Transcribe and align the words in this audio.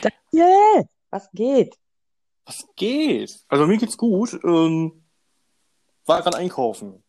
Daniel, 0.00 0.88
was 1.10 1.30
geht? 1.32 1.76
Was 2.46 2.66
geht? 2.76 3.40
Also 3.48 3.66
mir 3.66 3.78
geht's 3.78 3.96
gut. 3.96 4.38
Ähm, 4.44 5.04
war 6.06 6.22
gerade 6.22 6.38
einkaufen. 6.38 7.02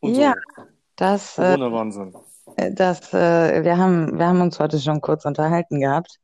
Und 0.00 0.14
Ja, 0.14 0.34
so. 0.56 0.62
das, 0.96 1.38
äh, 1.38 1.54
Corona-Wahnsinn. 1.56 2.14
das, 2.72 3.12
äh, 3.12 3.64
wir 3.64 3.76
haben, 3.76 4.18
wir 4.18 4.26
haben 4.26 4.40
uns 4.40 4.58
heute 4.58 4.80
schon 4.80 5.00
kurz 5.00 5.24
unterhalten 5.24 5.80
gehabt. 5.80 6.18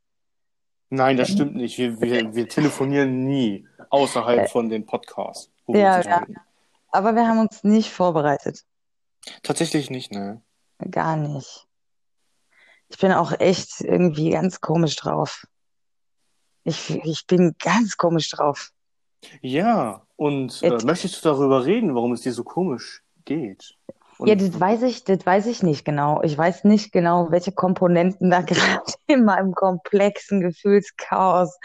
Nein, 0.90 1.17
das 1.17 1.30
stimmt 1.30 1.54
nicht. 1.54 1.78
Wir, 1.78 2.00
wir, 2.00 2.34
wir 2.34 2.48
telefonieren 2.48 3.24
nie 3.24 3.66
außerhalb 3.88 4.50
von 4.50 4.69
dem 4.69 4.84
Podcast, 4.84 5.50
wo 5.66 5.72
wir 5.72 5.80
Ja, 5.80 6.00
ja. 6.03 6.26
Aber 6.90 7.14
wir 7.14 7.26
haben 7.26 7.38
uns 7.38 7.64
nicht 7.64 7.90
vorbereitet. 7.90 8.64
Tatsächlich 9.42 9.88
nicht, 9.88 10.12
ne? 10.12 10.42
Gar 10.90 11.16
nicht. 11.16 11.66
Ich 12.93 12.99
bin 12.99 13.11
auch 13.11 13.33
echt 13.40 13.81
irgendwie 13.81 14.31
ganz 14.31 14.61
komisch 14.61 14.97
drauf. 14.97 15.47
Ich, 16.62 16.91
ich 16.91 17.27
bin 17.27 17.56
ganz 17.59 17.96
komisch 17.96 18.30
drauf. 18.30 18.70
Ja, 19.41 20.02
und 20.16 20.62
äh, 20.62 20.78
möchtest 20.84 21.24
du 21.24 21.28
darüber 21.28 21.64
reden, 21.64 21.95
warum 21.95 22.12
es 22.12 22.20
dir 22.20 22.33
so 22.33 22.45
komisch 22.45 23.02
geht? 23.24 23.77
Und 24.19 24.28
Ja, 24.28 24.34
das 24.34 24.60
weiß 24.60 24.83
ich, 24.83 25.05
das 25.05 25.24
weiß 25.24 25.47
ich 25.47 25.62
nicht 25.62 25.84
genau. 25.84 26.23
Ich 26.23 26.36
weiß 26.36 26.64
nicht 26.64 26.92
genau, 26.92 27.30
welche 27.30 27.52
Komponenten 27.52 28.30
da 28.30 28.41
gerade 28.42 28.92
in 29.06 29.24
meinem 29.24 29.55
komplexen 29.55 30.41
Gefühlschaos 30.41 31.59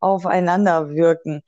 aufeinander 0.00 0.88
wirken. 0.88 1.42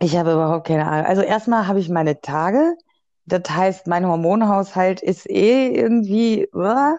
Ich 0.00 0.16
habe 0.16 0.32
überhaupt 0.32 0.66
keine 0.66 0.86
Ahnung. 0.86 1.06
Also 1.06 1.22
erstmal 1.22 1.66
habe 1.66 1.80
ich 1.80 1.88
meine 1.88 2.20
Tage. 2.20 2.76
Das 3.24 3.48
heißt, 3.48 3.86
mein 3.86 4.06
Hormonhaushalt 4.06 5.00
ist 5.00 5.28
eh 5.30 5.68
irgendwie, 5.68 6.46
uah. 6.52 6.98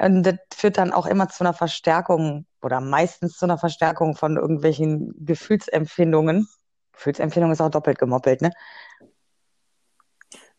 Und 0.00 0.22
das 0.22 0.36
führt 0.54 0.78
dann 0.78 0.92
auch 0.92 1.06
immer 1.06 1.28
zu 1.28 1.44
einer 1.44 1.54
Verstärkung 1.54 2.46
oder 2.62 2.80
meistens 2.80 3.36
zu 3.36 3.46
einer 3.46 3.58
Verstärkung 3.58 4.16
von 4.16 4.36
irgendwelchen 4.36 5.14
Gefühlsempfindungen. 5.18 6.48
Gefühlsempfindung 6.92 7.52
ist 7.52 7.60
auch 7.60 7.70
doppelt 7.70 7.98
gemoppelt, 7.98 8.42
ne? 8.42 8.50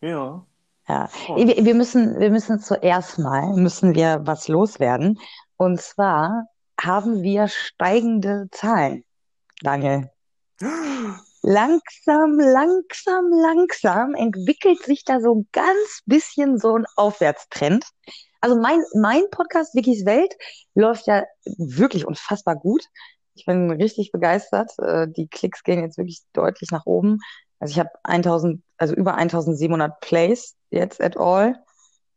ja. 0.02 0.46
Ja, 0.88 1.10
wir, 1.36 1.64
wir 1.64 1.76
müssen, 1.76 2.20
wir 2.20 2.32
müssen 2.32 2.60
zuerst 2.60 3.20
mal, 3.20 3.54
müssen 3.54 3.96
wir 3.96 4.22
was 4.24 4.48
loswerden. 4.48 5.20
Und 5.56 5.80
zwar 5.80 6.48
haben 6.80 7.22
wir 7.22 7.48
steigende 7.48 8.48
Zahlen, 8.52 9.06
Daniel. 9.62 10.10
Langsam, 11.44 12.38
langsam, 12.38 13.32
langsam 13.32 14.14
entwickelt 14.14 14.84
sich 14.84 15.04
da 15.04 15.20
so 15.20 15.34
ein 15.34 15.50
ganz 15.52 16.02
bisschen 16.06 16.60
so 16.60 16.76
ein 16.76 16.86
Aufwärtstrend. 16.96 17.84
Also 18.42 18.60
mein, 18.60 18.84
mein 18.96 19.24
Podcast 19.32 19.76
Wikis 19.76 20.06
Welt 20.06 20.36
läuft 20.76 21.08
ja 21.08 21.24
wirklich 21.46 22.06
unfassbar 22.06 22.56
gut. 22.56 22.84
Ich 23.36 23.46
bin 23.46 23.72
richtig 23.72 24.12
begeistert. 24.12 24.72
Äh, 24.80 25.08
Die 25.08 25.28
Klicks 25.28 25.64
gehen 25.64 25.82
jetzt 25.82 25.98
wirklich 25.98 26.22
deutlich 26.34 26.72
nach 26.72 26.86
oben. 26.86 27.20
Also 27.60 27.72
ich 27.74 27.80
habe 27.80 27.92
1000, 28.04 28.62
also 28.78 28.96
über 28.96 29.16
1700 29.16 30.00
Plays 30.02 30.56
jetzt 30.72 31.02
at 31.02 31.18
all. 31.18 31.56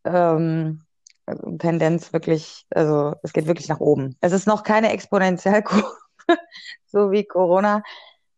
Ähm, 0.05 0.83
also 1.27 1.57
Tendenz 1.59 2.13
wirklich, 2.13 2.67
also 2.71 3.15
es 3.23 3.33
geht 3.33 3.47
wirklich 3.47 3.69
nach 3.69 3.81
oben. 3.81 4.17
Es 4.21 4.33
ist 4.33 4.47
noch 4.47 4.63
keine 4.63 4.93
Exponentialkurve, 4.93 5.87
so 6.87 7.11
wie 7.11 7.25
Corona, 7.25 7.83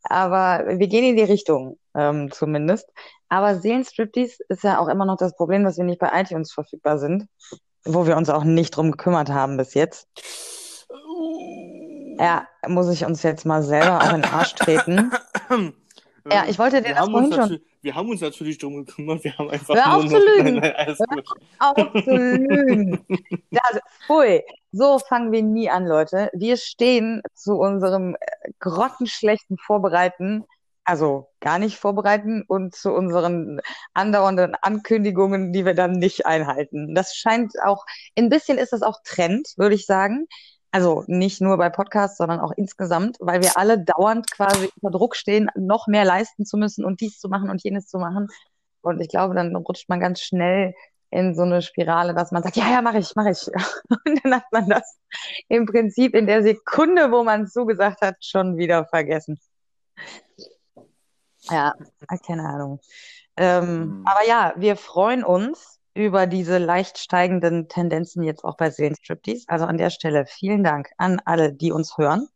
aber 0.05 0.65
wir 0.79 0.87
gehen 0.87 1.05
in 1.05 1.17
die 1.17 1.23
Richtung, 1.25 1.79
ähm, 1.95 2.31
zumindest. 2.31 2.89
Aber 3.29 3.59
Seelenstriptease 3.59 4.45
ist 4.49 4.63
ja 4.63 4.79
auch 4.79 4.89
immer 4.89 5.05
noch 5.05 5.17
das 5.17 5.35
Problem, 5.35 5.65
dass 5.65 5.79
wir 5.79 5.85
nicht 5.85 5.99
bei 5.99 6.11
iTunes 6.21 6.53
verfügbar 6.53 6.99
sind, 6.99 7.27
wo 7.87 8.07
wir 8.07 8.17
uns 8.17 8.29
auch 8.31 8.45
nicht 8.45 8.77
drum 8.77 8.91
gekümmert 8.93 9.31
haben 9.31 9.57
bis 9.57 9.75
jetzt. 9.75 10.09
Ja, 12.19 12.47
muss 12.67 12.89
ich 12.91 13.05
uns 13.05 13.23
jetzt 13.23 13.45
mal 13.45 13.63
selber 13.63 13.99
auch 14.01 14.13
in 14.15 14.23
den 14.23 14.31
Arsch 14.33 14.55
treten. 14.55 15.11
Ja, 16.31 16.45
ich 16.49 16.59
wollte 16.59 16.83
dir 16.83 16.89
wir 16.89 16.95
das 16.97 17.09
vorhin 17.09 17.33
schon- 17.33 17.61
Wir 17.83 17.95
haben 17.95 18.09
uns 18.11 18.21
natürlich 18.21 18.59
drum 18.59 18.85
gekümmert, 18.85 19.23
wir 19.23 19.37
haben 19.39 19.49
einfach 19.51 19.75
Hör 19.77 19.97
auf 19.97 20.03
nur 20.05 20.11
zu 20.11 20.19
lügen. 20.27 20.55
Nein, 20.55 20.61
nein, 20.61 20.75
alles 20.77 20.99
gut. 20.99 21.25
auf 21.61 22.05
zu 22.05 22.17
lügen. 22.17 23.07
Das, 23.53 23.79
pfui. 24.07 24.43
So 24.73 24.99
fangen 24.99 25.31
wir 25.31 25.43
nie 25.43 25.71
an, 25.71 25.87
Leute. 25.87 26.31
Wir 26.35 26.57
stehen 26.57 27.23
zu 27.35 27.53
unserem 27.55 28.17
äh, 28.17 28.51
grottenschlechten 28.59 29.57
Vorbereiten, 29.59 30.45
also 30.87 31.29
gar 31.41 31.59
nicht 31.59 31.79
vorbereiten 31.79 32.45
und 32.47 32.75
zu 32.75 32.93
unseren 32.93 33.61
andauernden 33.93 34.55
Ankündigungen, 34.55 35.53
die 35.53 35.65
wir 35.65 35.75
dann 35.75 35.93
nicht 35.93 36.27
einhalten. 36.27 36.95
Das 36.95 37.15
scheint 37.15 37.53
auch, 37.65 37.85
ein 38.17 38.29
bisschen 38.29 38.57
ist 38.59 38.73
das 38.73 38.83
auch 38.83 39.01
Trend, 39.05 39.49
würde 39.57 39.75
ich 39.75 39.85
sagen. 39.87 40.27
Also 40.71 41.05
nicht 41.07 41.41
nur 41.41 41.57
bei 41.57 41.71
Podcasts, 41.71 42.19
sondern 42.19 42.41
auch 42.41 42.53
insgesamt, 42.57 43.17
weil 43.21 43.43
wir 43.43 43.59
alle 43.59 43.83
dauernd 43.83 44.31
quasi 44.31 44.71
unter 44.81 44.97
Druck 44.97 45.17
stehen, 45.17 45.51
noch 45.57 45.87
mehr 45.87 46.05
leisten 46.05 46.45
zu 46.45 46.57
müssen 46.57 46.85
und 46.85 47.01
dies 47.01 47.19
zu 47.19 47.29
machen 47.29 47.51
und 47.51 47.63
jenes 47.65 47.87
zu 47.87 47.99
machen. 47.99 48.29
Und 48.83 49.01
ich 49.01 49.09
glaube, 49.09 49.35
dann 49.35 49.55
rutscht 49.57 49.89
man 49.89 50.01
ganz 50.01 50.21
schnell 50.21 50.75
in 51.11 51.35
so 51.35 51.43
eine 51.43 51.63
Spirale, 51.63 52.15
dass 52.15 52.31
man 52.31 52.43
sagt, 52.43 52.57
ja, 52.57 52.71
ja, 52.71 52.83
mache 52.83 52.99
ich, 52.99 53.15
mache 53.17 53.31
ich. 53.31 53.47
Und 54.05 54.21
dann 54.25 54.35
hat 54.35 54.45
man 54.53 54.69
das 54.69 54.99
im 55.49 55.67
Prinzip 55.67 56.15
in 56.15 56.27
der 56.27 56.43
Sekunde, 56.43 57.11
wo 57.11 57.25
man 57.25 57.45
es 57.45 57.53
zugesagt 57.53 58.03
hat, 58.03 58.17
schon 58.21 58.57
wieder 58.57 58.85
vergessen. 58.87 59.39
Ja, 61.51 61.75
keine 62.27 62.45
Ahnung. 62.45 62.81
Ähm, 63.37 63.63
Hm. 63.67 64.05
aber 64.07 64.27
ja, 64.27 64.55
wir 64.57 64.77
freuen 64.77 65.25
uns 65.25 65.79
über 65.95 66.27
diese 66.27 66.59
leicht 66.59 66.99
steigenden 66.99 67.69
Tendenzen 67.69 68.23
jetzt 68.23 68.45
auch 68.45 68.57
bei 68.57 68.71
Seelenstriptease. 68.71 69.45
Also 69.49 69.65
an 69.65 69.79
der 69.79 69.91
Stelle 69.91 70.27
vielen 70.27 70.63
Dank 70.63 70.91
an 70.99 71.21
alle, 71.25 71.53
die 71.53 71.73
uns 71.73 71.97
hören. 71.97 72.29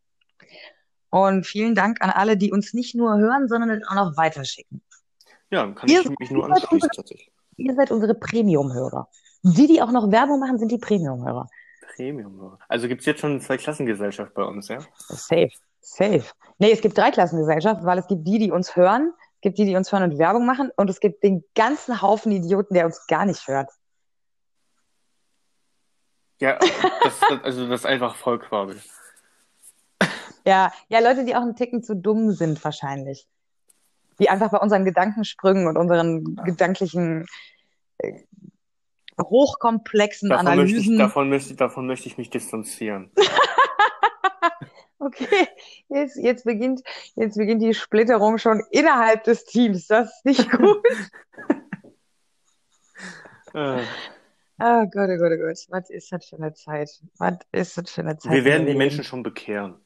Und 1.10 1.44
vielen 1.44 1.74
Dank 1.74 2.00
an 2.02 2.10
alle, 2.10 2.36
die 2.36 2.52
uns 2.52 2.72
nicht 2.72 2.94
nur 2.94 3.18
hören, 3.18 3.48
sondern 3.48 3.70
es 3.70 3.86
auch 3.88 3.94
noch 3.94 4.16
weiterschicken. 4.16 4.80
Ja, 5.50 5.70
kann 5.72 5.88
Ihr 5.90 6.02
ich 6.02 6.18
mich 6.18 6.30
nur 6.30 6.44
anschließen, 6.46 6.88
tatsächlich. 6.94 7.32
Ihr 7.56 7.74
seid 7.74 7.90
unsere 7.90 8.14
Premium-Hörer. 8.14 9.08
Die, 9.42 9.66
die 9.66 9.82
auch 9.82 9.90
noch 9.90 10.10
Werbung 10.12 10.38
machen, 10.38 10.58
sind 10.58 10.70
die 10.70 10.78
Premium-Hörer. 10.78 11.48
Premium. 11.96 12.56
Also 12.68 12.88
gibt's 12.88 13.04
jetzt 13.06 13.20
schon 13.20 13.40
zwei 13.40 13.56
Klassengesellschaft 13.56 14.32
bei 14.34 14.44
uns, 14.44 14.68
ja? 14.68 14.78
Safe, 15.08 15.50
safe. 15.80 16.24
Nee, 16.58 16.72
es 16.72 16.80
gibt 16.80 16.96
drei 16.96 17.10
Klassengesellschaften, 17.10 17.86
weil 17.86 17.98
es 17.98 18.06
gibt 18.06 18.26
die, 18.26 18.38
die 18.38 18.50
uns 18.50 18.76
hören, 18.76 19.12
es 19.36 19.40
gibt 19.40 19.58
die, 19.58 19.64
die 19.64 19.76
uns 19.76 19.90
hören 19.90 20.02
und 20.02 20.18
Werbung 20.18 20.44
machen 20.44 20.70
und 20.76 20.90
es 20.90 21.00
gibt 21.00 21.22
den 21.22 21.44
ganzen 21.54 22.02
Haufen 22.02 22.32
Idioten, 22.32 22.74
der 22.74 22.86
uns 22.86 23.06
gar 23.06 23.24
nicht 23.24 23.48
hört. 23.48 23.70
Ja, 26.40 26.58
das, 26.58 27.20
das, 27.20 27.44
also 27.44 27.66
das 27.68 27.80
ist 27.80 27.86
einfach 27.86 28.16
voll 28.16 28.38
quasi. 28.38 28.76
Ja, 30.46 30.72
ja, 30.88 31.00
Leute, 31.00 31.24
die 31.24 31.36
auch 31.36 31.42
einen 31.42 31.56
Ticken 31.56 31.82
zu 31.82 31.94
dumm 31.94 32.32
sind 32.32 32.62
wahrscheinlich. 32.64 33.26
Die 34.18 34.28
einfach 34.30 34.50
bei 34.50 34.58
unseren 34.58 34.84
Gedankensprüngen 34.84 35.66
und 35.66 35.76
unseren 35.76 36.36
gedanklichen 36.44 37.26
äh, 37.98 38.24
hochkomplexen 39.20 40.30
Davon 40.30 40.56
möchte, 40.56 40.62
ich, 40.64 40.72
Analysen. 40.72 40.98
davon, 40.98 41.28
möchte, 41.28 41.54
davon 41.54 41.86
möchte 41.86 42.08
ich 42.08 42.18
mich 42.18 42.30
distanzieren. 42.30 43.10
Okay, 45.00 45.48
jetzt, 45.88 46.16
jetzt 46.16 46.44
beginnt, 46.44 46.82
jetzt 47.16 47.36
beginnt 47.36 47.62
die 47.62 47.72
Splitterung 47.74 48.36
schon 48.38 48.62
innerhalb 48.70 49.24
des 49.24 49.44
Teams. 49.46 49.86
Das 49.86 50.08
ist 50.10 50.24
nicht 50.26 50.50
gut. 50.58 50.82
Äh, 53.54 53.82
Oh 54.62 54.84
Gott, 54.92 55.08
oh 55.08 55.16
Gott, 55.16 55.32
oh 55.32 55.38
Gott. 55.38 55.56
Was 55.70 55.88
ist 55.88 56.12
das 56.12 56.26
für 56.26 56.36
eine 56.36 56.52
Zeit? 56.52 56.90
Was 57.16 57.38
ist 57.50 57.78
das 57.78 57.90
für 57.90 58.02
eine 58.02 58.18
Zeit? 58.18 58.30
wir 58.30 58.44
werden 58.44 58.66
die? 58.66 58.74
Menschen 58.74 59.04
schon 59.04 59.22
bekehren. 59.22 59.76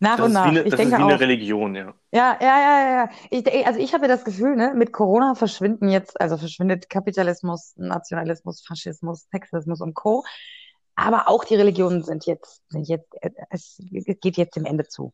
nach 0.00 0.16
Das 0.16 0.26
und 0.26 0.32
ist 0.32 0.34
nach. 0.34 0.44
wie 0.46 0.48
eine, 0.48 0.62
Ich 0.62 0.70
das 0.70 0.72
ist 0.72 0.78
denke 0.90 0.98
wie 0.98 1.02
eine 1.04 1.14
auch. 1.14 1.20
Religion, 1.20 1.74
ja. 1.76 1.94
Ja, 2.12 2.36
ja, 2.40 2.58
ja, 2.60 2.90
ja. 3.04 3.10
Ich, 3.30 3.66
also 3.66 3.78
ich 3.78 3.94
habe 3.94 4.06
ja 4.06 4.08
das 4.08 4.24
Gefühl, 4.24 4.56
ne, 4.56 4.72
mit 4.74 4.92
Corona 4.92 5.36
verschwinden 5.36 5.88
jetzt, 5.88 6.20
also 6.20 6.36
verschwindet 6.36 6.90
Kapitalismus, 6.90 7.74
Nationalismus, 7.76 8.64
Faschismus, 8.66 9.28
Sexismus 9.30 9.80
und 9.80 9.94
Co. 9.94 10.24
Aber 10.98 11.28
auch 11.28 11.44
die 11.44 11.54
Religionen 11.54 12.02
sind 12.02 12.26
jetzt, 12.26 12.60
sind 12.70 12.88
jetzt, 12.88 13.06
äh, 13.22 13.30
es 13.50 13.80
geht 14.20 14.36
jetzt 14.36 14.56
dem 14.56 14.64
Ende 14.64 14.88
zu. 14.88 15.12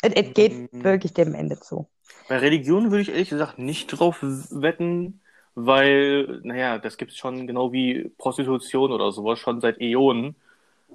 Es, 0.00 0.12
es 0.12 0.32
geht 0.34 0.52
Mhm. 0.72 0.84
wirklich 0.84 1.12
dem 1.12 1.34
Ende 1.34 1.58
zu. 1.58 1.88
Bei 2.28 2.38
Religion 2.38 2.90
würde 2.90 3.02
ich 3.02 3.08
ehrlich 3.08 3.30
gesagt 3.30 3.58
nicht 3.58 3.88
drauf 3.88 4.18
wetten, 4.22 5.20
weil, 5.56 6.40
naja, 6.44 6.78
das 6.78 6.96
gibt's 6.98 7.16
schon 7.16 7.48
genau 7.48 7.72
wie 7.72 8.12
Prostitution 8.16 8.92
oder 8.92 9.10
sowas 9.10 9.40
schon 9.40 9.60
seit 9.60 9.80
Äonen. 9.80 10.36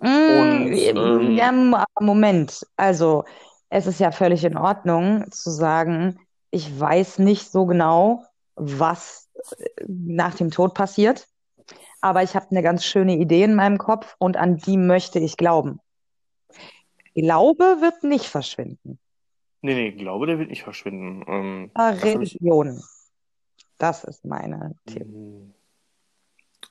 Mm, 0.02 0.08
Und, 0.38 0.78
ähm, 0.78 1.38
ja, 1.38 1.52
Moment. 2.00 2.66
Also, 2.78 3.26
es 3.70 3.88
ist 3.88 4.00
ja 4.00 4.12
völlig 4.12 4.46
in 4.46 4.58
Ordnung 4.58 5.30
zu 5.32 5.50
sagen, 5.52 6.20
ich 6.52 6.80
weiß 6.80 7.20
nicht 7.20 7.52
so 7.52 7.66
genau, 7.66 8.24
was 8.56 9.28
äh, 9.58 9.66
nach 9.88 10.36
dem 10.36 10.50
Tod 10.52 10.74
passiert, 10.74 11.28
aber 12.02 12.24
ich 12.24 12.36
habe 12.36 12.48
eine 12.52 12.62
ganz 12.62 12.86
schöne 12.86 13.18
Idee 13.18 13.44
in 13.44 13.56
meinem 13.56 13.78
Kopf 13.78 14.16
und 14.20 14.38
an 14.38 14.58
die 14.58 14.78
möchte 14.78 15.20
ich 15.20 15.38
glauben. 15.38 15.80
Glaube 17.16 17.78
wird 17.82 18.04
nicht 18.04 18.26
verschwinden. 18.26 19.00
Nee, 19.62 19.74
nee, 19.74 19.92
Glaube, 19.92 20.26
der 20.26 20.40
wird 20.40 20.50
nicht 20.50 20.64
verschwinden. 20.64 21.26
Ähm, 21.28 21.72
das 21.74 21.98
hab 21.98 22.06
ich, 22.06 22.16
Religion. 22.16 22.82
Das 23.78 24.04
ist 24.04 24.26
meine 24.26 24.76
Theorie. 24.86 25.04
Hm. 25.12 25.54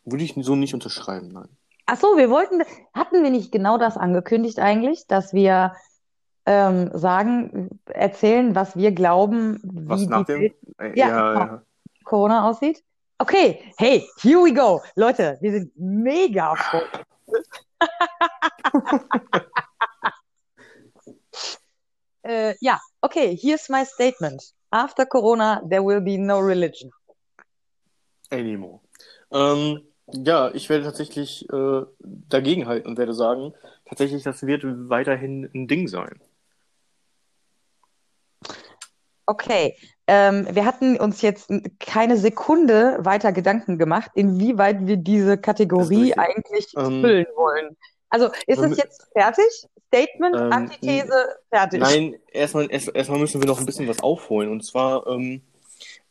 würde 0.04 0.24
ich 0.24 0.34
so 0.38 0.56
nicht 0.56 0.74
unterschreiben, 0.74 1.28
nein. 1.28 1.48
Ach 1.86 1.96
so, 1.96 2.16
wir 2.16 2.30
wollten, 2.30 2.62
hatten 2.92 3.22
wir 3.22 3.30
nicht 3.30 3.50
genau 3.50 3.78
das 3.78 3.96
angekündigt 3.96 4.58
eigentlich, 4.58 5.06
dass 5.06 5.32
wir 5.32 5.74
ähm, 6.44 6.90
sagen, 6.94 7.80
erzählen, 7.86 8.54
was 8.54 8.76
wir 8.76 8.92
glauben, 8.92 9.60
Was 9.62 10.00
wie 10.00 10.06
nach 10.06 10.24
die 10.24 10.32
dem? 10.32 10.40
Welt 10.42 10.54
Äh, 10.78 10.98
ja, 10.98 11.08
ja, 11.08 11.32
genau, 11.32 11.46
ja. 11.46 11.62
Corona 12.04 12.48
aussieht? 12.48 12.82
Okay, 13.20 13.72
hey, 13.78 14.06
here 14.22 14.40
we 14.40 14.52
go. 14.52 14.80
Leute, 14.94 15.36
wir 15.40 15.52
sind 15.52 15.72
mega 15.76 16.54
voll. 16.54 16.86
Äh, 22.24 22.54
ja, 22.60 22.78
okay, 23.00 23.38
here's 23.40 23.70
my 23.70 23.84
statement. 23.86 24.52
After 24.70 25.06
Corona, 25.06 25.62
there 25.66 25.82
will 25.82 26.00
be 26.00 26.18
no 26.18 26.40
religion. 26.40 26.90
Anymore. 28.30 28.80
Ähm, 29.30 29.86
ja, 30.12 30.50
ich 30.52 30.68
werde 30.68 30.84
tatsächlich 30.84 31.48
äh, 31.50 31.82
dagegenhalten 32.00 32.86
und 32.86 32.98
werde 32.98 33.14
sagen, 33.14 33.54
tatsächlich, 33.86 34.24
das 34.24 34.42
wird 34.46 34.62
weiterhin 34.64 35.48
ein 35.54 35.68
Ding 35.68 35.88
sein. 35.88 36.20
Okay, 39.30 39.76
ähm, 40.06 40.48
wir 40.50 40.64
hatten 40.64 40.96
uns 40.96 41.20
jetzt 41.20 41.50
keine 41.80 42.16
Sekunde 42.16 42.96
weiter 43.00 43.30
Gedanken 43.30 43.76
gemacht, 43.76 44.10
inwieweit 44.14 44.86
wir 44.86 44.96
diese 44.96 45.36
Kategorie 45.36 46.14
eigentlich 46.14 46.72
Ähm, 46.78 47.02
füllen 47.02 47.26
wollen. 47.36 47.76
Also 48.08 48.30
ist 48.46 48.58
es 48.58 48.72
mü- 48.72 48.78
jetzt 48.78 49.06
fertig? 49.12 49.44
Statement, 49.88 50.34
ähm, 50.34 50.50
Antithese, 50.50 51.36
fertig. 51.50 51.80
nein, 51.80 52.16
erstmal 52.32 52.70
erst, 52.70 52.88
erstmal 52.94 53.18
müssen 53.18 53.42
wir 53.42 53.46
noch 53.48 53.60
ein 53.60 53.66
bisschen 53.66 53.86
was 53.86 54.02
aufholen. 54.02 54.50
Und 54.50 54.64
zwar, 54.64 55.06
ähm, 55.06 55.42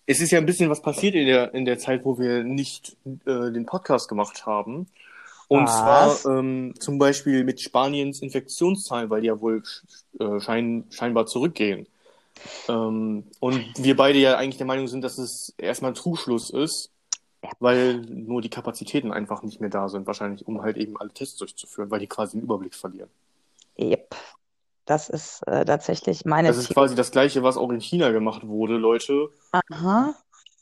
es 0.06 0.20
ist 0.22 0.30
ja 0.30 0.38
ein 0.38 0.46
bisschen 0.46 0.70
was 0.70 0.84
passiert 0.84 1.16
in 1.16 1.26
der, 1.26 1.56
in 1.56 1.66
der 1.66 1.80
Zeit, 1.80 2.06
wo 2.06 2.20
wir 2.20 2.44
nicht 2.44 2.96
äh, 3.26 3.52
den 3.52 3.66
Podcast 3.66 4.10
gemacht 4.10 4.46
haben. 4.46 4.88
Und 5.48 5.68
zwar 5.70 6.10
Was? 6.10 6.26
ähm, 6.26 6.76
zum 6.80 7.00
Beispiel 7.00 7.44
mit 7.44 7.62
Spaniens 7.62 8.22
Infektionszahlen, 8.22 9.10
weil 9.10 9.22
die 9.22 9.28
ja 9.28 9.42
wohl 9.42 9.64
äh, 10.20 10.40
schein, 10.40 10.84
scheinbar 10.92 11.26
zurückgehen. 11.26 11.88
Ähm, 12.68 13.26
und 13.40 13.66
wir 13.78 13.96
beide 13.96 14.20
ja 14.20 14.38
eigentlich 14.38 14.58
der 14.58 14.68
Meinung 14.68 14.88
sind, 14.88 15.04
dass 15.04 15.18
es 15.18 15.54
erstmal 15.58 15.92
ein 15.92 15.96
Trugschluss 15.96 16.50
ist, 16.50 16.92
weil 17.60 18.02
nur 18.02 18.42
die 18.42 18.50
Kapazitäten 18.50 19.12
einfach 19.12 19.44
nicht 19.44 19.62
mehr 19.62 19.70
da 19.70 19.90
sind, 19.90 20.08
wahrscheinlich, 20.08 20.48
um 20.48 20.62
halt 20.62 20.78
eben 20.78 20.98
alle 20.98 21.12
Tests 21.12 21.38
durchzuführen, 21.38 21.92
weil 21.92 22.00
die 22.00 22.08
quasi 22.08 22.38
den 22.38 22.44
Überblick 22.44 22.76
verlieren. 22.76 23.10
Yep. 23.80 24.16
Das 24.86 25.10
ist 25.10 25.46
äh, 25.48 25.66
tatsächlich 25.66 26.24
meine 26.26 26.48
Das 26.48 26.58
ist 26.58 26.68
Theorie. 26.68 26.74
quasi 26.74 26.96
das 26.96 27.12
Gleiche, 27.12 27.44
was 27.44 27.58
auch 27.58 27.70
in 27.72 27.82
China 27.82 28.12
gemacht 28.12 28.48
wurde, 28.48 28.78
Leute, 28.78 29.30
Aha. 29.52 30.16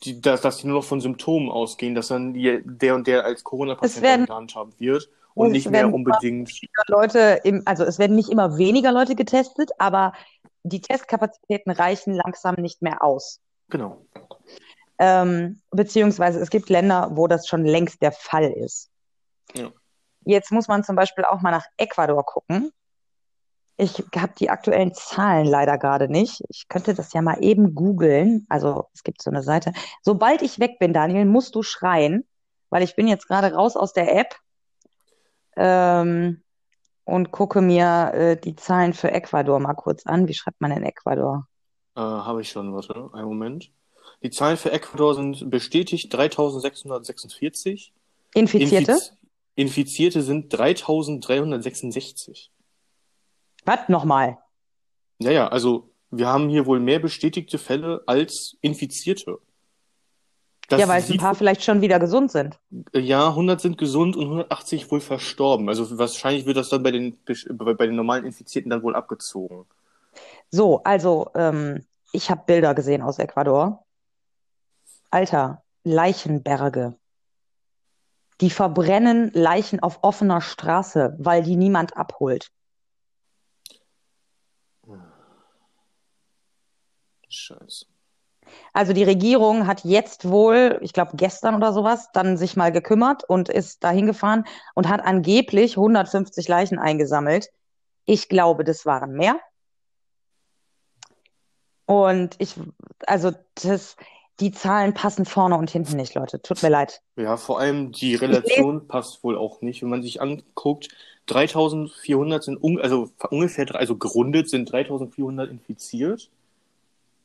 die, 0.03 0.19
dass, 0.19 0.41
dass 0.41 0.57
die 0.57 0.67
nur 0.67 0.77
noch 0.77 0.83
von 0.83 0.99
Symptomen 0.99 1.49
ausgehen, 1.49 1.93
dass 1.93 2.07
dann 2.07 2.33
die, 2.33 2.59
der 2.65 2.95
und 2.95 3.05
der 3.05 3.23
als 3.23 3.43
Corona-Patient 3.43 4.27
gehandhabt 4.27 4.79
wird 4.79 5.09
und 5.35 5.51
nicht 5.51 5.69
mehr 5.69 5.93
unbedingt. 5.93 6.51
Leute 6.87 7.41
im, 7.43 7.61
also 7.65 7.83
es 7.83 7.99
werden 7.99 8.15
nicht 8.15 8.29
immer 8.29 8.57
weniger 8.57 8.91
Leute 8.91 9.15
getestet, 9.15 9.69
aber 9.77 10.13
die 10.65 10.81
Testkapazitäten 10.81 11.71
reichen 11.71 12.13
langsam 12.13 12.55
nicht 12.55 12.81
mehr 12.81 13.03
aus. 13.03 13.39
Genau. 13.69 14.05
Ähm, 14.97 15.61
beziehungsweise 15.71 16.39
es 16.39 16.49
gibt 16.49 16.69
Länder, 16.69 17.11
wo 17.13 17.27
das 17.27 17.47
schon 17.47 17.65
längst 17.65 18.01
der 18.01 18.11
Fall 18.11 18.51
ist. 18.51 18.89
Ja. 19.53 19.71
Jetzt 20.25 20.51
muss 20.51 20.67
man 20.67 20.83
zum 20.83 20.95
Beispiel 20.95 21.23
auch 21.25 21.41
mal 21.41 21.51
nach 21.51 21.65
Ecuador 21.77 22.25
gucken. 22.25 22.71
Ich 23.77 24.03
habe 24.15 24.33
die 24.39 24.49
aktuellen 24.49 24.93
Zahlen 24.93 25.45
leider 25.45 25.77
gerade 25.77 26.07
nicht. 26.07 26.41
Ich 26.49 26.67
könnte 26.69 26.93
das 26.93 27.13
ja 27.13 27.21
mal 27.21 27.43
eben 27.43 27.75
googeln. 27.75 28.45
Also 28.49 28.87
es 28.93 29.03
gibt 29.03 29.21
so 29.21 29.29
eine 29.29 29.43
Seite. 29.43 29.73
Sobald 30.01 30.41
ich 30.41 30.59
weg 30.59 30.79
bin, 30.79 30.93
Daniel, 30.93 31.25
musst 31.25 31.53
du 31.55 31.61
schreien, 31.61 32.25
weil 32.69 32.83
ich 32.83 32.95
bin 32.95 33.07
jetzt 33.07 33.27
gerade 33.27 33.53
raus 33.53 33.75
aus 33.75 33.93
der 33.93 34.15
App 34.15 34.35
ähm, 35.57 36.41
und 37.05 37.31
gucke 37.31 37.61
mir 37.61 38.11
äh, 38.13 38.37
die 38.37 38.55
Zahlen 38.55 38.93
für 38.93 39.11
Ecuador 39.11 39.59
mal 39.59 39.75
kurz 39.75 40.05
an. 40.05 40.27
Wie 40.27 40.33
schreibt 40.33 40.59
man 40.59 40.71
denn 40.71 40.83
Ecuador? 40.83 41.47
Äh, 41.95 42.01
habe 42.01 42.41
ich 42.41 42.49
schon, 42.49 42.73
warte, 42.73 43.09
einen 43.13 43.27
Moment. 43.27 43.71
Die 44.23 44.29
Zahlen 44.29 44.57
für 44.57 44.71
Ecuador 44.71 45.15
sind 45.15 45.49
bestätigt 45.49 46.13
3646. 46.13 47.93
Infizierte? 48.33 48.91
Infiz 48.91 49.13
Infizierte 49.55 50.21
sind 50.21 50.51
3366. 50.51 52.51
Was 53.63 53.87
nochmal? 53.87 54.37
Ja, 55.19 55.31
ja, 55.31 55.47
also 55.47 55.89
wir 56.11 56.27
haben 56.27 56.49
hier 56.49 56.65
wohl 56.65 56.79
mehr 56.79 56.99
bestätigte 56.99 57.57
Fälle 57.57 58.03
als 58.05 58.57
Infizierte. 58.61 59.39
Das 60.69 60.79
Ja, 60.79 60.87
weil 60.87 61.01
es 61.01 61.09
ein 61.09 61.17
paar 61.17 61.35
vielleicht 61.35 61.63
schon 61.63 61.81
wieder 61.81 61.99
gesund 61.99 62.31
sind. 62.31 62.59
ja, 62.93 63.29
100 63.29 63.61
sind 63.61 63.77
gesund 63.77 64.15
und 64.15 64.23
180 64.23 64.89
wohl 64.91 65.01
verstorben. 65.01 65.69
Also 65.69 65.97
wahrscheinlich 65.97 66.45
wird 66.45 66.57
das 66.57 66.69
dann 66.69 66.83
bei 66.83 66.91
den, 66.91 67.17
bei 67.25 67.73
bei 67.73 67.85
den 67.85 67.95
normalen 67.95 68.25
Infizierten 68.25 68.69
dann 68.69 68.83
wohl 68.83 68.95
abgezogen. 68.95 69.65
So, 70.49 70.81
also 70.83 71.29
ähm, 71.35 71.85
ich 72.11 72.29
habe 72.29 72.43
Bilder 72.45 72.73
gesehen 72.73 73.01
aus 73.01 73.19
Ecuador. 73.19 73.85
Alter, 75.11 75.63
Leichenberge. 75.83 76.95
Die 78.41 78.49
verbrennen 78.49 79.31
Leichen 79.33 79.79
auf 79.81 79.99
offener 80.01 80.41
Straße, 80.41 81.15
weil 81.19 81.43
die 81.43 81.55
niemand 81.55 81.95
abholt. 81.95 82.51
Scheiße. 87.29 87.85
Also 88.73 88.93
die 88.93 89.03
Regierung 89.03 89.67
hat 89.67 89.83
jetzt 89.83 90.29
wohl, 90.29 90.79
ich 90.81 90.93
glaube 90.93 91.11
gestern 91.15 91.55
oder 91.55 91.73
sowas, 91.73 92.09
dann 92.13 92.37
sich 92.37 92.55
mal 92.55 92.71
gekümmert 92.71 93.23
und 93.23 93.49
ist 93.49 93.83
dahin 93.83 94.05
gefahren 94.05 94.45
und 94.73 94.87
hat 94.87 95.01
angeblich 95.01 95.77
150 95.77 96.47
Leichen 96.47 96.79
eingesammelt. 96.79 97.49
Ich 98.05 98.29
glaube, 98.29 98.63
das 98.63 98.85
waren 98.85 99.13
mehr. 99.13 99.39
Und 101.85 102.35
ich, 102.39 102.55
also 103.05 103.31
das, 103.63 103.95
die 104.39 104.51
Zahlen 104.51 104.93
passen 104.93 105.25
vorne 105.25 105.57
und 105.57 105.69
hinten 105.69 105.95
nicht, 105.97 106.15
Leute. 106.15 106.41
Tut 106.41 106.61
mir 106.63 106.69
leid. 106.69 107.01
Ja, 107.15 107.37
vor 107.37 107.59
allem 107.59 107.91
die 107.91 108.15
Relation 108.15 108.87
passt 108.87 109.23
wohl 109.23 109.37
auch 109.37 109.61
nicht. 109.61 109.81
Wenn 109.81 109.89
man 109.89 110.03
sich 110.03 110.21
anguckt, 110.21 110.89
3400 111.27 112.43
sind, 112.43 112.61
un 112.61 112.79
also 112.79 113.09
ungefähr, 113.29 113.73
also 113.75 113.97
gerundet 113.97 114.49
sind 114.49 114.71
3400 114.71 115.49
infiziert. 115.49 116.29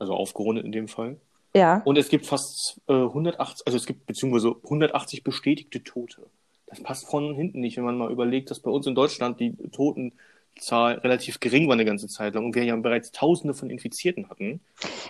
Also 0.00 0.14
aufgerundet 0.14 0.64
in 0.64 0.72
dem 0.72 0.88
Fall. 0.88 1.16
ja, 1.54 1.82
Und 1.84 1.96
es 1.98 2.08
gibt 2.08 2.26
fast 2.26 2.80
äh, 2.88 2.92
180, 2.94 3.66
also 3.66 3.76
es 3.76 3.86
gibt 3.86 4.06
beziehungsweise 4.06 4.56
180 4.64 5.22
bestätigte 5.22 5.84
Tote. 5.84 6.22
Das 6.66 6.82
passt 6.82 7.12
und 7.12 7.34
hinten 7.34 7.60
nicht, 7.60 7.76
wenn 7.76 7.84
man 7.84 7.98
mal 7.98 8.10
überlegt, 8.10 8.50
dass 8.50 8.60
bei 8.60 8.70
uns 8.70 8.86
in 8.86 8.94
Deutschland 8.94 9.38
die 9.40 9.54
Totenzahl 9.72 10.94
relativ 10.98 11.40
gering 11.40 11.66
war 11.66 11.74
eine 11.74 11.84
ganze 11.84 12.08
Zeit 12.08 12.34
lang 12.34 12.44
und 12.46 12.54
wir 12.54 12.64
ja 12.64 12.76
bereits 12.76 13.10
Tausende 13.12 13.54
von 13.54 13.70
Infizierten 13.70 14.30
hatten. 14.30 14.60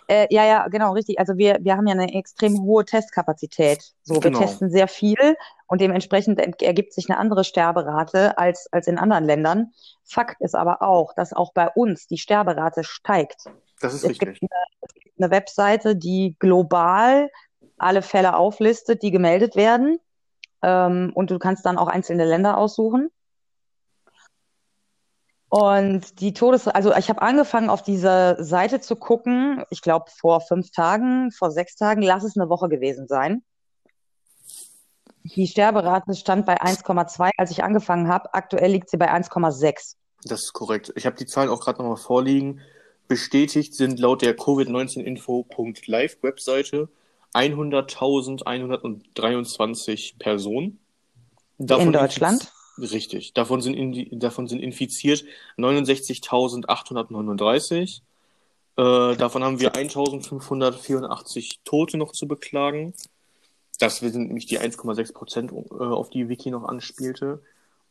äh, 0.09 0.26
ja, 0.30 0.44
ja, 0.44 0.68
genau, 0.68 0.92
richtig. 0.94 1.18
Also 1.18 1.37
wir, 1.38 1.59
wir 1.61 1.76
haben 1.76 1.87
ja 1.87 1.92
eine 1.94 2.12
extrem 2.14 2.61
hohe 2.62 2.85
Testkapazität. 2.85 3.92
So, 4.02 4.14
wir 4.14 4.20
Genau. 4.23 4.38
testen 4.40 4.70
sehr 4.70 4.88
viel 4.88 5.37
und 5.66 5.80
dementsprechend 5.80 6.40
ent- 6.40 6.62
ergibt 6.62 6.92
sich 6.94 7.09
eine 7.09 7.18
andere 7.18 7.44
Sterberate 7.44 8.38
als, 8.38 8.66
als 8.73 8.87
in 8.87 8.99
anderen 8.99 9.25
Ländern. 9.25 9.73
Fakt 10.04 10.40
ist 10.40 10.54
aber 10.56 10.82
auch, 10.82 11.12
dass 11.14 11.32
auch 11.32 11.52
bei 11.52 11.68
uns 11.68 12.06
die 12.09 12.18
Sterberate 12.18 12.82
steigt. 12.85 13.44
Das 13.80 13.94
ist 13.94 14.04
Es 14.04 14.18
gibt 14.18 14.30
richtig. 14.30 14.49
eine, 14.50 14.64
es 14.80 14.94
gibt 14.94 15.14
eine 15.18 15.30
Webseite, 15.30 15.96
die 15.96 16.37
global 16.38 17.30
alle 17.78 18.02
Fälle 18.02 18.37
auflistet, 18.37 19.02
die 19.02 19.10
gemeldet 19.10 19.56
werden. 19.56 19.99
Ähm, 20.62 21.12
und 21.14 21.30
du 21.30 21.38
kannst 21.38 21.64
dann 21.66 21.78
auch 21.78 21.88
einzelne 21.88 22.26
Länder 22.26 22.58
aussuchen. 22.58 23.10
Und 25.49 26.20
die 26.20 26.32
Todes, 26.32 26.68
also 26.68 26.94
ich 26.94 27.08
habe 27.08 27.22
angefangen, 27.22 27.70
auf 27.70 27.82
diese 27.82 28.37
Seite 28.38 28.80
zu 28.80 28.94
gucken, 28.94 29.64
ich 29.70 29.82
glaube 29.82 30.10
vor 30.16 30.40
fünf 30.42 30.70
Tagen, 30.70 31.32
vor 31.32 31.50
sechs 31.50 31.75
Tagen, 31.75 32.02
lass 32.02 32.22
es 32.22 32.37
eine 32.37 32.49
Woche 32.49 32.68
gewesen 32.68 33.08
sein. 33.08 33.42
Die 35.25 35.49
Sterberate 35.49 36.14
stand 36.14 36.46
bei 36.46 36.60
1,2, 36.60 37.30
als 37.37 37.50
ich 37.50 37.64
angefangen 37.64 38.08
habe. 38.08 38.32
Aktuell 38.32 38.70
liegt 38.70 38.90
sie 38.90 38.96
bei 38.96 39.12
1,6. 39.12 39.96
Das 40.25 40.42
ist 40.42 40.52
korrekt. 40.52 40.92
Ich 40.94 41.04
habe 41.04 41.16
die 41.16 41.26
Zahlen 41.26 41.50
auch 41.50 41.60
gerade 41.60 41.82
nochmal 41.82 41.96
vorliegen. 41.96 42.60
Bestätigt 43.11 43.75
sind 43.75 43.99
laut 43.99 44.23
der 44.23 44.35
Covid-19-Info.live 44.37 46.23
Webseite 46.23 46.88
100.123 47.35 50.17
Personen. 50.17 50.79
In 51.59 51.67
Davon 51.67 51.88
infiz 51.88 52.00
Deutschland. 52.00 52.52
richtig. 52.79 53.35
Davon 53.35 53.62
sind, 53.62 53.75
in, 53.75 54.21
davon 54.21 54.47
sind 54.47 54.61
infiziert 54.61 55.25
69.839. 55.59 58.02
Äh, 58.76 59.17
davon 59.17 59.43
haben 59.43 59.59
wir 59.59 59.75
1.584 59.75 61.57
Tote 61.64 61.97
noch 61.97 62.12
zu 62.12 62.29
beklagen. 62.29 62.95
Das 63.81 63.97
sind 63.97 64.29
nämlich 64.29 64.47
die 64.47 64.61
1,6 64.61 65.12
Prozent, 65.12 65.50
äh, 65.50 65.83
auf 65.83 66.11
die 66.11 66.29
Wiki 66.29 66.52
noch 66.52 66.62
anspielte. 66.62 67.43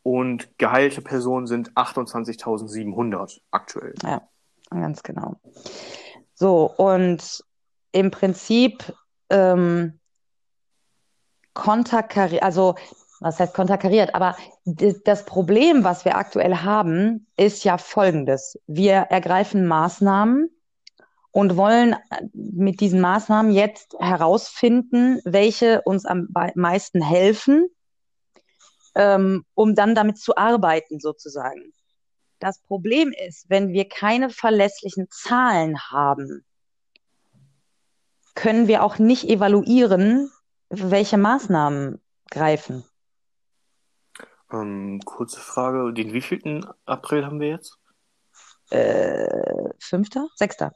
Und 0.02 0.48
geheilte 0.56 1.02
Personen 1.02 1.46
sind 1.46 1.72
28.700 1.72 3.40
aktuell. 3.50 3.92
Ja, 4.02 4.26
ganz 4.70 5.02
genau. 5.02 5.36
So, 6.34 6.72
und 6.76 7.44
im 7.92 8.10
Prinzip 8.10 8.94
ähm, 9.28 9.98
konterkari, 11.54 12.40
also 12.40 12.76
was 13.20 13.38
heißt 13.38 13.52
konterkariert, 13.52 14.14
aber 14.14 14.36
das 14.64 15.26
Problem, 15.26 15.84
was 15.84 16.06
wir 16.06 16.16
aktuell 16.16 16.56
haben, 16.56 17.26
ist 17.36 17.64
ja 17.64 17.76
folgendes. 17.76 18.58
Wir 18.66 18.94
ergreifen 18.94 19.66
Maßnahmen 19.66 20.48
und 21.30 21.56
wollen 21.56 21.96
mit 22.32 22.80
diesen 22.80 23.00
Maßnahmen 23.00 23.52
jetzt 23.52 23.94
herausfinden, 23.98 25.20
welche 25.24 25.82
uns 25.82 26.06
am 26.06 26.28
meisten 26.54 27.02
helfen, 27.02 27.68
ähm, 28.94 29.44
um 29.54 29.74
dann 29.74 29.94
damit 29.94 30.18
zu 30.18 30.36
arbeiten 30.36 30.98
sozusagen. 30.98 31.72
Das 32.40 32.58
Problem 32.58 33.12
ist, 33.12 33.48
wenn 33.50 33.72
wir 33.72 33.88
keine 33.88 34.30
verlässlichen 34.30 35.08
Zahlen 35.10 35.78
haben, 35.90 36.44
können 38.34 38.66
wir 38.66 38.82
auch 38.82 38.98
nicht 38.98 39.24
evaluieren, 39.28 40.30
welche 40.70 41.18
Maßnahmen 41.18 42.00
greifen. 42.30 42.84
Ähm, 44.50 45.00
kurze 45.04 45.38
Frage, 45.38 45.92
den 45.92 46.14
wievielten 46.14 46.66
April 46.86 47.26
haben 47.26 47.40
wir 47.40 47.48
jetzt? 47.48 47.78
Äh, 48.70 49.68
fünfter? 49.78 50.28
Sechster. 50.34 50.72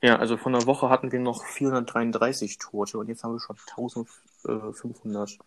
Ja, 0.00 0.16
also 0.16 0.36
von 0.38 0.52
der 0.54 0.66
Woche 0.66 0.88
hatten 0.88 1.12
wir 1.12 1.20
noch 1.20 1.44
433 1.44 2.58
Tote 2.58 2.98
und 2.98 3.08
jetzt 3.08 3.22
haben 3.22 3.34
wir 3.34 3.40
schon 3.40 3.56
1500. 3.58 5.38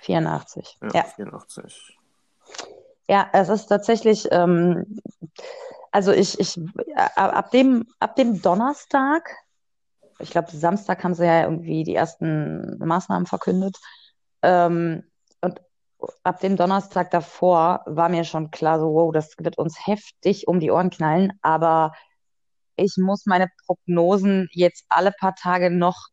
84. 0.00 0.78
Ja, 0.82 0.88
ja. 0.92 1.04
84. 1.04 1.97
Ja, 3.08 3.28
es 3.32 3.48
ist 3.48 3.66
tatsächlich, 3.66 4.28
ähm, 4.30 4.98
also 5.92 6.12
ich, 6.12 6.38
ich, 6.38 6.60
ab 7.16 7.50
dem, 7.50 7.86
ab 8.00 8.16
dem 8.16 8.42
Donnerstag, 8.42 9.30
ich 10.20 10.30
glaube, 10.30 10.50
Samstag 10.52 11.04
haben 11.04 11.14
sie 11.14 11.24
ja 11.26 11.44
irgendwie 11.44 11.84
die 11.84 11.94
ersten 11.94 12.78
Maßnahmen 12.78 13.26
verkündet. 13.26 13.76
Ähm, 14.42 15.04
und 15.40 15.60
ab 16.24 16.40
dem 16.40 16.56
Donnerstag 16.56 17.10
davor 17.10 17.82
war 17.86 18.08
mir 18.08 18.24
schon 18.24 18.50
klar, 18.50 18.80
so, 18.80 18.94
wow, 18.94 19.12
das 19.12 19.34
wird 19.38 19.58
uns 19.58 19.86
heftig 19.86 20.48
um 20.48 20.60
die 20.60 20.70
Ohren 20.70 20.90
knallen, 20.90 21.32
aber 21.42 21.92
ich 22.76 22.96
muss 22.98 23.26
meine 23.26 23.48
Prognosen 23.66 24.48
jetzt 24.52 24.86
alle 24.88 25.12
paar 25.12 25.34
Tage 25.34 25.70
noch, 25.70 26.08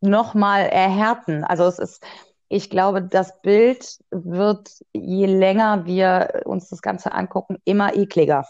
noch 0.00 0.34
mal 0.34 0.60
erhärten. 0.62 1.44
Also 1.44 1.64
es 1.64 1.78
ist, 1.78 2.04
ich 2.52 2.68
glaube, 2.68 3.00
das 3.00 3.40
Bild 3.42 3.98
wird, 4.10 4.70
je 4.92 5.26
länger 5.26 5.86
wir 5.86 6.42
uns 6.44 6.68
das 6.68 6.82
Ganze 6.82 7.12
angucken, 7.12 7.58
immer 7.64 7.94
ekliger. 7.94 8.44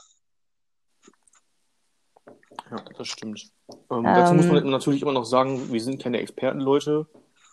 Ja, 2.70 2.78
das 2.96 3.08
stimmt. 3.08 3.50
Ähm, 3.90 4.04
dazu 4.04 4.34
muss 4.34 4.46
man 4.46 4.64
ähm. 4.64 4.70
natürlich 4.70 5.02
immer 5.02 5.12
noch 5.12 5.26
sagen, 5.26 5.70
wir 5.70 5.80
sind 5.82 6.02
keine 6.02 6.18
Expertenleute. 6.18 7.06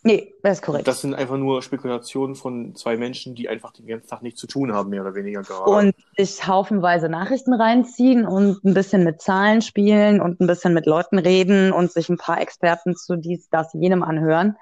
Nee, 0.04 0.36
das 0.42 0.60
ist 0.60 0.64
korrekt. 0.64 0.88
Das 0.88 1.02
sind 1.02 1.16
einfach 1.16 1.36
nur 1.36 1.62
Spekulationen 1.62 2.36
von 2.36 2.76
zwei 2.76 2.96
Menschen, 2.96 3.36
die 3.36 3.50
einfach 3.50 3.74
den 3.74 3.88
ganzen 3.88 4.08
Tag 4.08 4.22
nichts 4.22 4.40
zu 4.40 4.48
tun 4.48 4.72
haben, 4.72 4.90
mehr 4.90 5.02
oder 5.02 5.16
weniger 5.16 5.42
gerade. 5.42 5.70
Und 5.70 5.96
sich 6.16 6.48
haufenweise 6.48 7.10
Nachrichten 7.10 7.54
reinziehen 7.54 8.26
und 8.26 8.64
ein 8.64 8.74
bisschen 8.74 9.04
mit 9.04 9.22
Zahlen 9.22 9.62
spielen 9.62 10.22
und 10.22 10.40
ein 10.40 10.48
bisschen 10.48 10.74
mit 10.74 10.86
Leuten 10.86 11.20
reden 11.20 11.74
und 11.74 11.92
sich 11.92 12.08
ein 12.08 12.18
paar 12.18 12.40
Experten 12.40 12.96
zu 12.96 13.18
dies, 13.18 13.50
das, 13.50 13.74
jenem 13.74 14.02
anhören. 14.02 14.56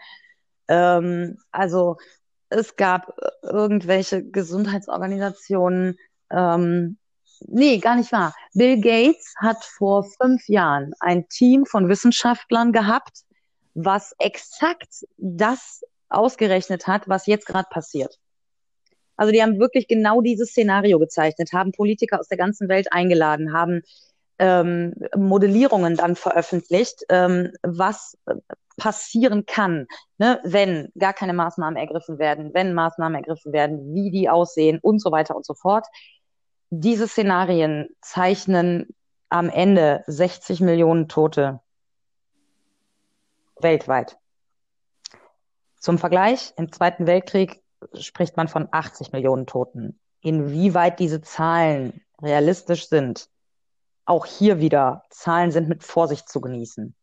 Ähm, 0.67 1.37
also 1.51 1.97
es 2.49 2.75
gab 2.75 3.17
irgendwelche 3.43 4.23
Gesundheitsorganisationen, 4.23 5.97
ähm, 6.31 6.97
nee, 7.41 7.77
gar 7.79 7.95
nicht 7.95 8.11
wahr. 8.11 8.33
Bill 8.53 8.79
Gates 8.79 9.33
hat 9.37 9.63
vor 9.63 10.05
fünf 10.21 10.47
Jahren 10.47 10.93
ein 10.99 11.27
Team 11.27 11.65
von 11.65 11.89
Wissenschaftlern 11.89 12.71
gehabt, 12.71 13.23
was 13.73 14.15
exakt 14.19 15.05
das 15.17 15.81
ausgerechnet 16.09 16.87
hat, 16.87 17.07
was 17.07 17.27
jetzt 17.27 17.45
gerade 17.45 17.67
passiert. 17.69 18.17
Also 19.17 19.31
die 19.31 19.41
haben 19.41 19.59
wirklich 19.59 19.87
genau 19.87 20.21
dieses 20.21 20.49
Szenario 20.49 20.99
gezeichnet, 20.99 21.53
haben 21.53 21.71
Politiker 21.71 22.19
aus 22.19 22.27
der 22.27 22.37
ganzen 22.37 22.67
Welt 22.69 22.91
eingeladen, 22.91 23.53
haben 23.53 23.81
ähm, 24.39 24.93
Modellierungen 25.15 25.95
dann 25.95 26.15
veröffentlicht, 26.15 27.05
ähm, 27.09 27.51
was 27.63 28.17
passieren 28.77 29.45
kann, 29.45 29.87
ne, 30.17 30.39
wenn 30.43 30.91
gar 30.97 31.13
keine 31.13 31.33
Maßnahmen 31.33 31.77
ergriffen 31.77 32.19
werden, 32.19 32.53
wenn 32.53 32.73
Maßnahmen 32.73 33.15
ergriffen 33.15 33.53
werden, 33.53 33.93
wie 33.93 34.11
die 34.11 34.29
aussehen 34.29 34.79
und 34.81 34.99
so 34.99 35.11
weiter 35.11 35.35
und 35.35 35.45
so 35.45 35.53
fort. 35.53 35.87
Diese 36.69 37.07
Szenarien 37.07 37.89
zeichnen 38.01 38.87
am 39.29 39.49
Ende 39.49 40.03
60 40.07 40.61
Millionen 40.61 41.07
Tote 41.07 41.61
weltweit. 43.59 44.17
Zum 45.79 45.97
Vergleich, 45.97 46.53
im 46.57 46.71
Zweiten 46.71 47.07
Weltkrieg 47.07 47.61
spricht 47.93 48.37
man 48.37 48.47
von 48.47 48.67
80 48.71 49.11
Millionen 49.11 49.45
Toten. 49.45 49.99
Inwieweit 50.21 50.99
diese 50.99 51.21
Zahlen 51.21 52.01
realistisch 52.21 52.87
sind, 52.87 53.29
auch 54.05 54.25
hier 54.25 54.59
wieder, 54.59 55.03
Zahlen 55.09 55.51
sind 55.51 55.67
mit 55.69 55.83
Vorsicht 55.83 56.29
zu 56.29 56.41
genießen. 56.41 56.95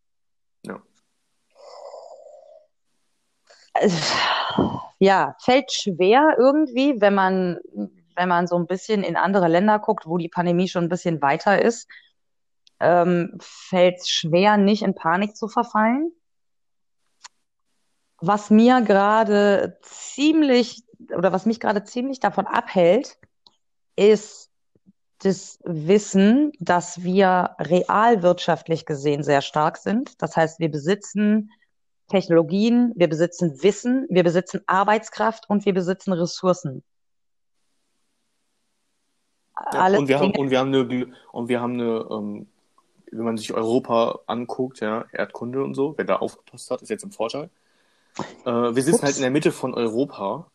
Ja, 4.98 5.34
fällt 5.40 5.72
schwer 5.72 6.36
irgendwie, 6.38 7.00
wenn 7.00 7.14
man, 7.14 7.58
wenn 8.14 8.28
man 8.28 8.46
so 8.46 8.56
ein 8.56 8.66
bisschen 8.66 9.02
in 9.02 9.16
andere 9.16 9.48
Länder 9.48 9.78
guckt, 9.78 10.06
wo 10.06 10.16
die 10.16 10.28
Pandemie 10.28 10.68
schon 10.68 10.84
ein 10.84 10.88
bisschen 10.88 11.20
weiter 11.20 11.60
ist, 11.60 11.88
ähm, 12.78 13.38
fällt 13.40 13.98
es 13.98 14.08
schwer, 14.08 14.56
nicht 14.56 14.82
in 14.82 14.94
Panik 14.94 15.36
zu 15.36 15.48
verfallen. 15.48 16.12
Was 18.20 18.50
mir 18.50 18.80
gerade 18.82 19.78
ziemlich 19.82 20.84
oder 21.16 21.32
was 21.32 21.46
mich 21.46 21.58
gerade 21.58 21.82
ziemlich 21.82 22.20
davon 22.20 22.46
abhält, 22.46 23.18
ist 23.96 24.50
das 25.18 25.58
Wissen, 25.64 26.52
dass 26.58 27.02
wir 27.02 27.56
realwirtschaftlich 27.58 28.86
gesehen 28.86 29.22
sehr 29.22 29.42
stark 29.42 29.78
sind. 29.78 30.20
Das 30.22 30.36
heißt, 30.36 30.58
wir 30.60 30.70
besitzen 30.70 31.50
Technologien, 32.12 32.92
wir 32.94 33.08
besitzen 33.08 33.62
Wissen, 33.62 34.06
wir 34.08 34.22
besitzen 34.22 34.60
Arbeitskraft 34.66 35.50
und 35.50 35.66
wir 35.66 35.74
besitzen 35.74 36.12
Ressourcen. 36.12 36.84
Ja, 39.72 39.86
und, 39.88 40.08
wir 40.08 40.18
haben, 40.18 40.30
und 40.32 40.50
wir 40.50 40.58
haben 40.58 40.74
eine, 40.74 41.12
und 41.32 41.48
wir 41.48 41.60
haben 41.60 41.74
eine 41.74 42.06
ähm, 42.10 42.46
wenn 43.12 43.24
man 43.24 43.36
sich 43.36 43.52
Europa 43.52 44.20
anguckt, 44.26 44.80
ja, 44.80 45.04
Erdkunde 45.12 45.62
und 45.62 45.74
so, 45.74 45.94
wer 45.96 46.04
da 46.04 46.16
aufgepasst 46.16 46.70
hat, 46.70 46.82
ist 46.82 46.88
jetzt 46.88 47.04
im 47.04 47.12
Vorteil. 47.12 47.50
Äh, 48.44 48.50
wir 48.50 48.82
sitzen 48.82 48.96
Ups. 48.96 49.02
halt 49.02 49.16
in 49.16 49.22
der 49.22 49.30
Mitte 49.30 49.52
von 49.52 49.74
Europa 49.74 50.50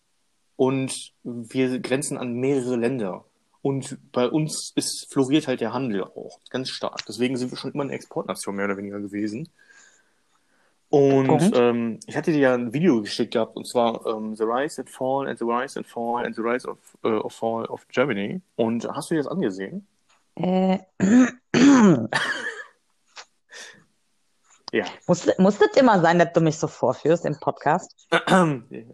und 0.56 1.14
wir 1.24 1.80
grenzen 1.80 2.18
an 2.18 2.34
mehrere 2.34 2.76
Länder. 2.76 3.26
Und 3.62 3.98
bei 4.12 4.28
uns 4.28 4.72
ist, 4.76 5.12
floriert 5.12 5.48
halt 5.48 5.62
der 5.62 5.74
Handel 5.74 6.04
auch 6.04 6.40
ganz 6.50 6.70
stark. 6.70 7.06
Deswegen 7.08 7.38
sind 7.38 7.52
wir 7.52 7.58
schon 7.58 7.74
immer 7.74 7.84
eine 7.84 7.94
Exportnation 7.94 8.56
mehr 8.56 8.66
oder 8.66 8.78
weniger 8.78 9.00
gewesen. 9.00 9.50
Und 10.90 11.52
ähm, 11.54 12.00
ich 12.08 12.16
hatte 12.16 12.32
dir 12.32 12.40
ja 12.40 12.54
ein 12.54 12.74
Video 12.74 13.02
geschickt 13.02 13.34
gehabt, 13.34 13.58
und 13.58 13.68
zwar 13.68 14.06
ähm, 14.06 14.36
The 14.36 14.44
Rise 14.44 14.82
and 14.82 14.90
Fall 14.90 15.28
and 15.28 15.38
the 15.38 15.46
Rise 15.46 15.78
and 15.78 15.88
Fall 15.88 16.26
and 16.26 16.36
the 16.36 16.42
Rise 16.42 16.68
of, 16.68 16.78
uh, 17.04 17.20
of 17.26 17.34
Fall 17.34 17.66
of 17.66 17.86
Germany. 17.90 18.42
Und 18.56 18.88
hast 18.88 19.10
du 19.12 19.16
dir 19.16 19.24
das 19.24 19.28
angesehen? 19.28 19.86
Äh. 20.36 20.80
Ja. 24.74 24.86
Muss, 25.08 25.26
muss 25.38 25.58
das 25.60 25.76
immer 25.78 26.02
sein, 26.02 26.20
dass 26.20 26.34
du 26.34 26.42
mich 26.42 26.58
so 26.58 26.68
vorführst 26.68 27.26
im 27.26 27.40
Podcast? 27.40 27.96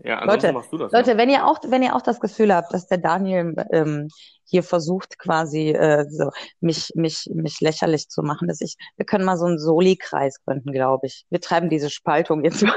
ja, 0.03 0.23
Leute, 0.23 0.53
machst 0.53 0.71
du 0.71 0.77
das. 0.77 0.91
Leute, 0.91 1.11
ja. 1.11 1.17
wenn 1.17 1.29
ihr 1.29 1.47
auch, 1.47 1.59
wenn 1.67 1.81
ihr 1.81 1.95
auch 1.95 2.01
das 2.01 2.19
Gefühl 2.19 2.53
habt, 2.53 2.73
dass 2.73 2.87
der 2.87 2.99
Daniel 2.99 3.55
ähm, 3.71 4.09
hier 4.45 4.61
versucht, 4.61 5.17
quasi 5.17 5.71
äh, 5.71 6.05
so 6.09 6.29
mich, 6.59 6.91
mich, 6.95 7.27
mich 7.33 7.59
lächerlich 7.59 8.07
zu 8.09 8.21
machen, 8.21 8.47
dass 8.47 8.61
ich, 8.61 8.75
wir 8.97 9.05
können 9.05 9.25
mal 9.25 9.37
so 9.37 9.45
einen 9.45 9.57
Soli-Kreis 9.57 10.43
gründen, 10.45 10.71
glaube 10.71 11.07
ich. 11.07 11.25
Wir 11.31 11.41
treiben 11.41 11.69
diese 11.69 11.89
Spaltung 11.89 12.43
jetzt 12.43 12.61
mal 12.61 12.73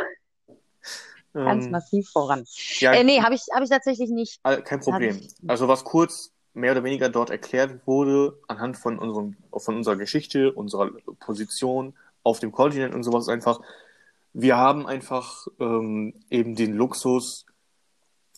ganz 1.35 1.67
ähm, 1.67 1.71
massiv 1.73 2.09
voran. 2.09 2.45
Ja, 2.79 2.93
äh, 2.93 3.05
nee, 3.05 3.21
habe 3.21 3.35
ich, 3.35 3.43
hab 3.55 3.63
ich 3.63 3.69
tatsächlich 3.69 4.09
nicht. 4.09 4.43
Kein 4.43 4.81
Problem. 4.81 5.21
Also 5.47 5.69
was 5.69 5.85
kurz 5.85 6.33
mehr 6.55 6.73
oder 6.73 6.83
weniger 6.85 7.11
dort 7.11 7.29
erklärt 7.29 7.87
wurde, 7.87 8.41
anhand 8.49 8.79
von, 8.79 8.99
unserem, 8.99 9.37
von 9.55 9.77
unserer 9.77 9.97
Geschichte, 9.97 10.53
unserer 10.53 10.91
Position, 11.21 11.95
auf 12.27 12.41
dem 12.41 12.51
Kontinent 12.51 12.95
und 12.95 13.05
sowas 13.05 13.29
einfach. 13.29 13.61
Wir 14.33 14.57
haben 14.57 14.87
einfach 14.87 15.47
ähm, 15.61 16.13
eben 16.29 16.57
den 16.57 16.75
Luxus, 16.75 17.47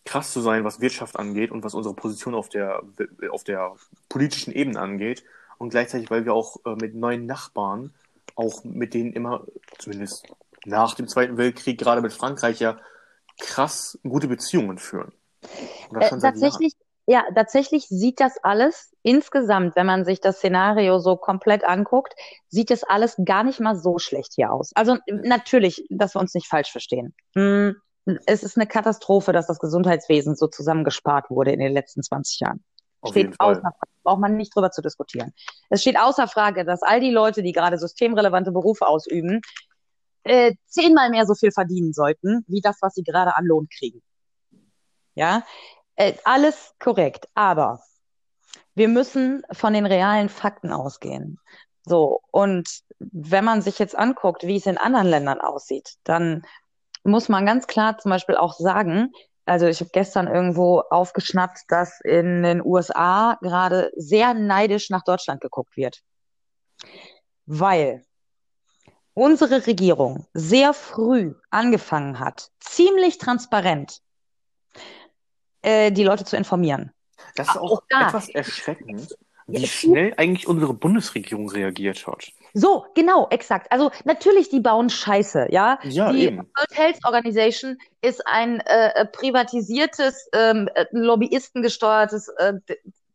krass 0.05 0.33
zu 0.33 0.41
sein, 0.41 0.63
was 0.65 0.81
Wirtschaft 0.81 1.19
angeht 1.19 1.51
und 1.51 1.65
was 1.65 1.75
unsere 1.75 1.95
Position 1.95 2.35
auf 2.35 2.49
der, 2.49 2.83
auf 3.31 3.45
der 3.45 3.75
politischen 4.09 4.53
Ebene 4.53 4.79
angeht. 4.79 5.25
Und 5.57 5.71
gleichzeitig, 5.71 6.11
weil 6.11 6.25
wir 6.25 6.35
auch 6.35 6.57
äh, 6.65 6.77
mit 6.77 6.95
neuen 6.95 7.27
Nachbarn, 7.27 7.95
auch 8.37 8.63
mit 8.63 8.95
denen 8.95 9.13
immer, 9.13 9.45
zumindest 9.79 10.27
nach 10.65 10.95
dem 10.95 11.09
Zweiten 11.09 11.37
Weltkrieg, 11.37 11.79
gerade 11.79 12.01
mit 12.01 12.13
Frankreich 12.13 12.61
ja 12.61 12.79
krass 13.41 13.99
gute 14.03 14.29
Beziehungen 14.29 14.79
führen. 14.79 15.13
Äh, 15.95 16.09
tatsächlich, 16.09 16.75
ja, 17.11 17.25
tatsächlich 17.35 17.89
sieht 17.89 18.21
das 18.21 18.37
alles 18.43 18.95
insgesamt, 19.03 19.77
wenn 19.77 19.87
man 19.87 20.05
sich 20.05 20.21
das 20.21 20.37
Szenario 20.37 20.99
so 20.99 21.17
komplett 21.17 21.65
anguckt, 21.65 22.13
sieht 22.49 22.71
das 22.71 22.85
alles 22.85 23.17
gar 23.25 23.45
nicht 23.45 23.61
mal 23.61 23.77
so 23.77 23.99
schlecht 23.99 24.35
hier 24.35 24.53
aus. 24.53 24.73
Also 24.75 24.99
natürlich, 25.07 25.87
dass 25.89 26.15
wir 26.15 26.21
uns 26.21 26.35
nicht 26.35 26.49
falsch 26.49 26.71
verstehen. 26.71 27.15
Hm, 27.35 27.77
es 28.27 28.43
ist 28.43 28.59
eine 28.59 28.67
Katastrophe, 28.67 29.33
dass 29.33 29.47
das 29.47 29.59
Gesundheitswesen 29.59 30.37
so 30.37 30.49
zusammengespart 30.49 31.31
wurde 31.31 31.51
in 31.53 31.61
den 31.61 31.73
letzten 31.73 32.03
20 32.03 32.41
Jahren. 32.41 32.63
Auf 33.01 33.13
steht 33.13 33.35
außer 33.39 33.63
Frage. 33.63 33.77
Braucht 34.03 34.21
man 34.21 34.37
nicht 34.37 34.55
drüber 34.55 34.71
zu 34.71 34.83
diskutieren. 34.83 35.33
Es 35.71 35.81
steht 35.81 35.99
außer 35.99 36.29
Frage, 36.29 36.67
dass 36.67 36.83
all 36.83 37.01
die 37.01 37.11
Leute, 37.11 37.43
die 37.43 37.53
gerade 37.53 37.79
systemrelevante 37.79 38.53
Berufe 38.53 38.87
ausüben, 38.87 39.41
äh, 40.25 40.53
zehnmal 40.67 41.09
mehr 41.09 41.25
so 41.25 41.35
viel 41.35 41.53
verdienen 41.53 41.95
sollten, 41.95 42.45
wie 42.49 42.61
das, 42.61 42.77
was 42.83 42.93
sie 42.93 43.03
gerade 43.03 43.35
an 43.35 43.47
Lohn 43.47 43.67
kriegen. 43.75 44.03
Ja, 45.15 45.43
äh, 45.99 46.15
alles 46.25 46.75
korrekt. 46.79 47.29
Aber 47.35 47.81
wir 48.75 48.89
müssen 48.89 49.43
von 49.53 49.75
den 49.75 49.85
realen 49.85 50.29
Fakten 50.29 50.73
ausgehen. 50.73 51.39
So, 51.85 52.21
und 52.31 52.69
wenn 52.99 53.45
man 53.45 53.63
sich 53.63 53.79
jetzt 53.79 53.97
anguckt, 53.97 54.45
wie 54.47 54.57
es 54.57 54.67
in 54.67 54.79
anderen 54.79 55.09
Ländern 55.09 55.41
aussieht, 55.41 55.95
dann 56.05 56.47
muss 57.03 57.29
man 57.29 57.47
ganz 57.47 57.67
klar 57.67 57.99
zum 57.99 58.11
Beispiel 58.11 58.37
auch 58.37 58.55
sagen, 58.55 59.13
also 59.47 59.67
ich 59.67 59.81
habe 59.81 59.91
gestern 59.93 60.29
irgendwo 60.29 60.81
aufgeschnappt, 60.91 61.63
dass 61.69 62.01
in 62.03 62.43
den 62.43 62.63
USA 62.65 63.39
gerade 63.41 63.91
sehr 63.97 64.35
neidisch 64.35 64.91
nach 64.91 65.03
Deutschland 65.05 65.41
geguckt 65.41 65.77
wird. 65.77 66.03
Weil 67.47 68.05
unsere 69.15 69.67
Regierung 69.67 70.27
sehr 70.35 70.75
früh 70.75 71.35
angefangen 71.51 72.21
hat, 72.21 72.51
ziemlich 72.61 73.19
transparent 73.19 74.03
äh, 75.63 75.91
die 75.93 76.05
Leute 76.05 76.25
zu 76.25 76.37
informieren. 76.37 76.93
Das 77.35 77.49
ist 77.49 77.57
Auch 77.57 77.73
auch 77.73 77.83
da. 77.89 78.09
etwas 78.09 78.29
erschreckend, 78.29 79.17
wie 79.47 79.67
schnell 79.67 80.15
eigentlich 80.17 80.47
unsere 80.47 80.75
Bundesregierung 80.75 81.51
reagiert 81.51 82.07
hat. 82.07 82.33
So, 82.55 82.87
genau, 82.95 83.29
exakt. 83.31 83.71
Also 83.71 83.91
natürlich, 84.05 84.49
die 84.51 84.61
bauen 84.61 84.91
Scheiße, 84.91 85.49
ja. 85.51 85.79
Ja, 85.85 86.13
die 86.13 86.25
eben. 86.25 86.39
World 86.39 86.77
Health 86.77 86.99
Organization 87.05 87.79
ist 88.01 88.27
ein 88.27 88.61
äh, 88.61 89.07
privatisiertes, 89.07 90.29
ähm, 90.35 90.69
äh, 90.75 90.87
lobbyistengesteuertes 90.93 92.29
äh, 92.39 92.55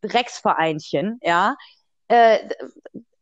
Drecksvereinchen, 0.01 1.19
ja. 1.21 1.55
Äh, 2.07 2.39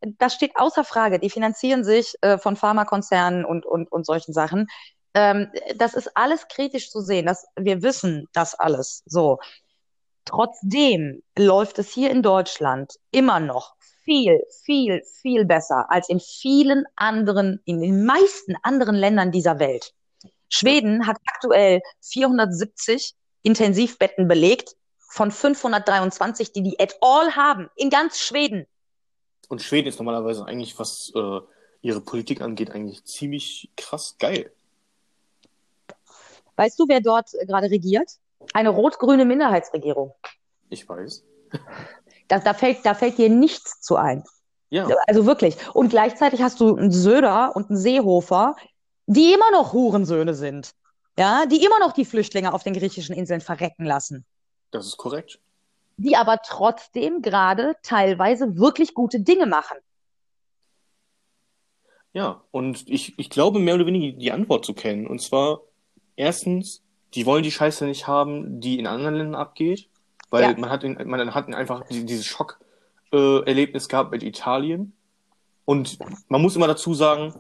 das 0.02 0.34
steht 0.34 0.56
außer 0.56 0.84
Frage. 0.84 1.20
Die 1.20 1.30
finanzieren 1.30 1.84
sich 1.84 2.16
äh, 2.22 2.38
von 2.38 2.56
Pharmakonzernen 2.56 3.46
und, 3.46 3.66
und, 3.66 3.92
und 3.92 4.06
solchen 4.06 4.34
Sachen. 4.34 4.68
Ähm, 5.14 5.52
das 5.76 5.94
ist 5.94 6.16
alles 6.16 6.48
kritisch 6.48 6.90
zu 6.90 7.02
sehen. 7.02 7.26
Das, 7.26 7.46
wir 7.56 7.82
wissen 7.82 8.28
das 8.34 8.56
alles. 8.56 9.04
So. 9.06 9.40
Trotzdem 10.26 11.24
läuft 11.38 11.80
es 11.80 11.92
hier 11.92 12.12
in 12.12 12.22
Deutschland 12.22 12.94
immer 13.12 13.40
noch 13.40 13.76
viel, 14.04 14.42
viel, 14.64 15.02
viel 15.22 15.46
besser 15.46 15.90
als 15.90 16.10
in 16.10 16.20
vielen 16.20 16.86
anderen, 16.96 17.62
in 17.66 17.82
den 17.82 18.06
meisten 18.06 18.56
anderen 18.64 18.96
Ländern 18.96 19.32
dieser 19.32 19.60
Welt. 19.60 19.94
Schweden 20.50 21.08
hat 21.08 21.18
aktuell 21.26 21.82
470 22.02 23.14
Intensivbetten 23.44 24.28
belegt 24.28 24.76
von 25.00 25.32
523, 25.32 26.52
die 26.52 26.64
die 26.64 26.80
at 26.80 26.96
all 27.02 27.36
haben, 27.36 27.70
in 27.76 27.90
ganz 27.90 28.20
Schweden. 28.20 28.66
Und 29.50 29.62
Schweden 29.62 29.88
ist 29.88 30.00
normalerweise 30.00 30.46
eigentlich, 30.46 30.78
was 30.80 31.12
äh, 31.16 31.40
ihre 31.82 32.02
Politik 32.02 32.42
angeht, 32.42 32.72
eigentlich 32.72 33.04
ziemlich 33.06 33.72
krass 33.76 34.16
geil. 34.20 34.52
Weißt 36.62 36.80
du, 36.80 36.86
wer 36.88 37.02
dort 37.02 37.34
äh, 37.34 37.48
gerade 37.48 37.72
regiert? 37.72 38.12
Eine 38.54 38.70
rot-grüne 38.70 39.26
Minderheitsregierung. 39.26 40.14
Ich 40.70 40.88
weiß. 40.88 41.24
Da, 42.28 42.38
da, 42.38 42.54
fällt, 42.54 42.86
da 42.86 42.94
fällt 42.94 43.18
dir 43.18 43.30
nichts 43.30 43.82
zu 43.82 43.96
ein. 43.96 44.24
Ja, 44.70 44.88
Also 45.08 45.26
wirklich. 45.26 45.58
Und 45.74 45.90
gleichzeitig 45.90 46.42
hast 46.44 46.60
du 46.60 46.76
einen 46.76 46.92
Söder 46.92 47.56
und 47.56 47.70
einen 47.70 47.80
Seehofer, 47.80 48.56
die 49.08 49.34
immer 49.34 49.50
noch 49.52 49.74
Hurensöhne 49.74 50.36
sind. 50.36 50.72
Ja, 51.18 51.46
die 51.48 51.66
immer 51.66 51.80
noch 51.80 51.94
die 51.94 52.06
Flüchtlinge 52.06 52.54
auf 52.54 52.64
den 52.64 52.74
griechischen 52.74 53.16
Inseln 53.16 53.42
verrecken 53.42 53.86
lassen. 53.86 54.24
das 54.70 54.86
ist 54.86 54.98
korrekt. 54.98 55.40
Die 55.98 56.16
aber 56.16 56.40
trotzdem 56.46 57.24
gerade 57.24 57.76
teilweise 57.82 58.56
wirklich 58.58 58.94
gute 58.94 59.20
Dinge 59.20 59.48
machen. 59.48 59.78
Ja, 62.14 62.44
und 62.52 62.88
ich, 62.88 63.18
ich 63.18 63.30
glaube 63.32 63.60
mehr 63.60 63.76
oder 63.76 63.88
weniger 63.88 64.18
die 64.18 64.32
Antwort 64.32 64.64
zu 64.64 64.74
kennen. 64.74 65.08
Und 65.08 65.22
zwar, 65.22 65.62
erstens, 66.22 66.82
die 67.14 67.26
wollen 67.26 67.44
die 67.44 67.52
Scheiße 67.52 67.86
nicht 67.86 68.08
haben, 68.08 68.62
die 68.62 68.80
in 68.80 68.88
anderen 68.88 69.16
Ländern 69.16 69.36
abgeht, 69.42 69.90
weil 70.30 70.44
Ja. 70.44 70.58
man 70.58 70.70
hat, 70.70 70.84
in, 70.84 70.98
man 71.10 71.34
hat 71.34 71.48
einfach 71.54 71.86
die- 71.88 72.06
dieses 72.06 72.26
Schock-Erlebnis 72.26 73.44
äh, 73.46 73.50
Erlebnis 73.50 73.90
gehabt 73.90 74.12
mit 74.12 74.24
Italien. 74.24 74.94
Und 75.66 75.98
man 76.30 76.42
muss 76.42 76.56
immer 76.56 76.68
dazu 76.68 76.94
sagen, 76.94 77.34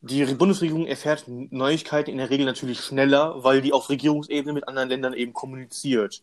die 0.00 0.24
Bundesregierung 0.24 0.86
erfährt 0.86 1.24
Neuigkeiten 1.28 2.10
in 2.10 2.18
der 2.18 2.30
Regel 2.30 2.46
natürlich 2.46 2.80
schneller, 2.80 3.44
weil 3.44 3.60
die 3.60 3.72
auf 3.72 3.90
Regierungsebene 3.90 4.52
mit 4.54 4.66
anderen 4.68 4.88
Ländern 4.88 5.12
eben 5.12 5.32
kommuniziert. 5.32 6.22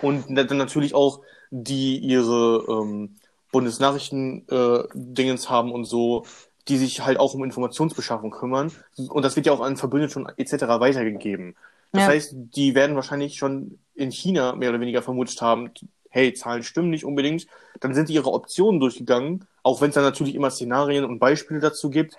Und 0.00 0.34
dann 0.34 0.56
natürlich 0.56 0.94
auch 0.94 1.20
die 1.50 1.98
ihre 1.98 2.64
ähm, 2.68 3.16
Bundesnachrichten-Dingens 3.52 5.50
haben 5.50 5.70
und 5.72 5.84
so, 5.84 6.24
die 6.68 6.78
sich 6.78 7.04
halt 7.04 7.18
auch 7.18 7.34
um 7.34 7.44
Informationsbeschaffung 7.44 8.30
kümmern. 8.30 8.70
Und 9.08 9.24
das 9.24 9.36
wird 9.36 9.46
ja 9.46 9.52
auch 9.52 9.60
an 9.60 9.76
Verbündete 9.76 10.12
schon 10.12 10.28
etc. 10.36 10.80
weitergegeben. 10.80 11.56
Das 11.92 12.02
Ja. 12.02 12.08
heißt, 12.08 12.34
die 12.34 12.74
werden 12.74 12.96
wahrscheinlich 12.96 13.36
schon 13.36 13.78
in 13.94 14.10
China 14.10 14.54
mehr 14.54 14.70
oder 14.70 14.80
weniger 14.80 15.02
vermutet 15.02 15.40
haben, 15.42 15.70
hey, 16.08 16.32
Zahlen 16.34 16.62
stimmen 16.62 16.90
nicht 16.90 17.04
unbedingt. 17.04 17.46
Dann 17.80 17.94
sind 17.94 18.08
die 18.08 18.14
ihre 18.14 18.32
Optionen 18.32 18.80
durchgegangen, 18.80 19.46
auch 19.62 19.80
wenn 19.80 19.88
es 19.88 19.94
dann 19.94 20.04
natürlich 20.04 20.34
immer 20.34 20.50
Szenarien 20.50 21.04
und 21.04 21.18
Beispiele 21.18 21.60
dazu 21.60 21.90
gibt. 21.90 22.16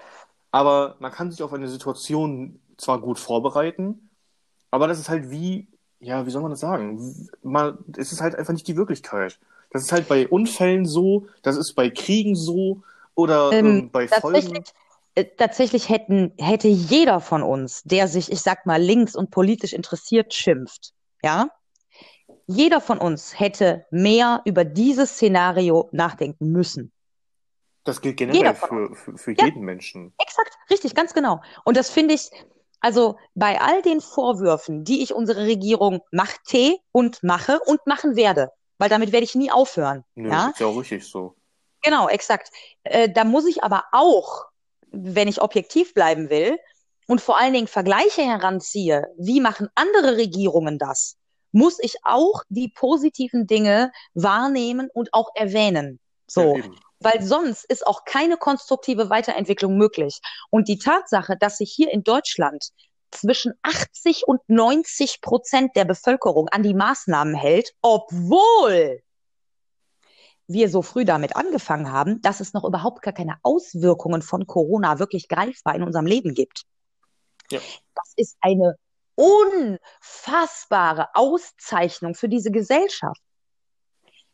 Aber 0.52 0.96
man 1.00 1.12
kann 1.12 1.32
sich 1.32 1.42
auf 1.42 1.54
eine 1.54 1.68
Situation 1.68 2.60
zwar 2.78 3.00
gut 3.00 3.20
vorbereiten, 3.20 4.10
aber 4.72 4.88
das 4.88 5.00
ist 5.00 5.10
halt 5.10 5.30
wie, 5.32 5.68
ja, 6.00 6.26
wie 6.26 6.32
soll 6.32 6.42
man 6.42 6.52
das 6.52 6.60
sagen? 6.60 7.30
Man, 7.44 7.78
es 7.98 8.12
ist 8.12 8.22
halt 8.22 8.36
einfach 8.36 8.54
nicht 8.54 8.68
die 8.68 8.76
Wirklichkeit. 8.78 9.40
Das 9.72 9.84
ist 9.84 9.92
halt 9.92 10.08
bei 10.08 10.28
Unfällen 10.28 10.86
so, 10.86 11.28
das 11.42 11.56
ist 11.56 11.74
bei 11.74 11.90
Kriegen 11.90 12.36
so 12.36 12.84
oder 13.16 13.52
Ähm, 13.54 13.66
ähm, 13.66 13.92
bei 13.92 14.08
Folgen. 14.08 14.34
Tatsächlich, 14.34 14.74
äh, 15.16 15.26
tatsächlich 15.38 15.90
hätten, 15.90 16.34
hätte 16.38 16.68
jeder 16.68 17.20
von 17.20 17.44
uns, 17.44 17.84
der 17.84 18.08
sich, 18.08 18.32
ich 18.32 18.42
sag 18.42 18.66
mal, 18.66 18.82
links 18.82 19.16
und 19.16 19.32
politisch 19.32 19.74
interessiert, 19.74 20.34
schimpft, 20.34 20.94
ja, 21.24 21.50
jeder 22.48 22.82
von 22.82 22.98
uns 22.98 23.40
hätte 23.40 23.86
mehr 23.92 24.42
über 24.46 24.66
dieses 24.66 25.12
Szenario 25.12 25.90
nachdenken 25.92 26.52
müssen. 26.52 26.92
Das 27.86 28.02
gilt 28.02 28.18
generell 28.18 28.56
für, 28.56 28.96
für, 28.96 29.18
für 29.18 29.32
Ja. 29.34 29.46
jeden 29.46 29.64
Menschen. 29.64 30.14
Exakt, 30.18 30.58
richtig, 30.70 30.96
ganz 30.96 31.14
genau. 31.14 31.42
Und 31.66 31.78
das 31.78 31.90
finde 31.90 32.14
ich, 32.14 32.30
also 32.80 33.18
bei 33.36 33.60
all 33.60 33.82
den 33.82 34.02
Vorwürfen, 34.02 34.84
die 34.84 35.04
ich 35.04 35.14
unsere 35.14 35.46
Regierung 35.46 36.02
machte 36.12 36.78
und 36.92 37.24
mache 37.24 37.60
und 37.66 37.86
machen 37.86 38.16
werde, 38.16 38.50
weil 38.78 38.90
damit 38.90 39.12
werde 39.12 39.24
ich 39.26 39.36
nie 39.36 39.52
aufhören, 39.52 40.04
Nö, 40.16 40.30
ja, 40.30 40.50
ist 40.50 40.60
ja 40.60 40.68
auch 40.68 40.78
richtig 40.78 41.06
so. 41.06 41.36
Genau, 41.84 42.08
exakt. 42.08 42.50
Äh, 42.84 43.10
da 43.10 43.24
muss 43.24 43.46
ich 43.46 43.64
aber 43.64 43.84
auch, 43.92 44.46
wenn 44.92 45.28
ich 45.28 45.42
objektiv 45.42 45.94
bleiben 45.94 46.30
will 46.30 46.58
und 47.08 47.22
vor 47.22 47.38
allen 47.38 47.54
Dingen 47.54 47.68
Vergleiche 47.68 48.24
heranziehe, 48.24 49.08
wie 49.18 49.42
machen 49.42 49.70
andere 49.76 50.18
Regierungen 50.18 50.80
das, 50.80 51.18
muss 51.52 51.78
ich 51.80 51.98
auch 52.04 52.44
die 52.50 52.70
positiven 52.70 53.46
Dinge 53.48 53.92
wahrnehmen 54.14 54.90
und 54.94 55.14
auch 55.14 55.30
erwähnen. 55.36 56.00
So, 56.28 56.58
Ja, 56.58 56.64
weil 57.04 57.22
sonst 57.22 57.66
ist 57.66 57.86
auch 57.86 58.06
keine 58.06 58.38
konstruktive 58.38 59.10
Weiterentwicklung 59.10 59.78
möglich. 59.78 60.20
Und 60.50 60.68
die 60.68 60.80
Tatsache, 60.80 61.36
dass 61.38 61.58
sich 61.58 61.72
hier 61.72 61.92
in 61.92 62.04
Deutschland 62.04 62.70
zwischen 63.12 63.54
80 63.62 64.28
und 64.28 64.42
90 64.48 65.22
Prozent 65.22 65.76
der 65.76 65.86
Bevölkerung 65.86 66.48
an 66.50 66.64
die 66.64 66.74
Maßnahmen 66.74 67.36
hält, 67.36 67.74
obwohl 67.82 69.02
wir 70.48 70.70
so 70.70 70.82
früh 70.82 71.06
damit 71.06 71.36
angefangen 71.36 71.92
haben, 71.92 72.22
dass 72.22 72.40
es 72.40 72.54
noch 72.54 72.64
überhaupt 72.64 73.02
gar 73.02 73.14
keine 73.14 73.38
Auswirkungen 73.44 74.22
von 74.22 74.46
Corona 74.46 75.00
wirklich 75.00 75.28
greifbar 75.28 75.76
in 75.76 75.84
unserem 75.84 76.06
Leben 76.06 76.34
gibt. 76.34 76.64
Ja. 77.50 77.60
Das 77.96 78.14
ist 78.16 78.38
eine 78.42 78.76
unfassbare 79.16 81.10
Auszeichnung 81.14 82.16
für 82.16 82.30
diese 82.30 82.52
Gesellschaft. 82.52 83.22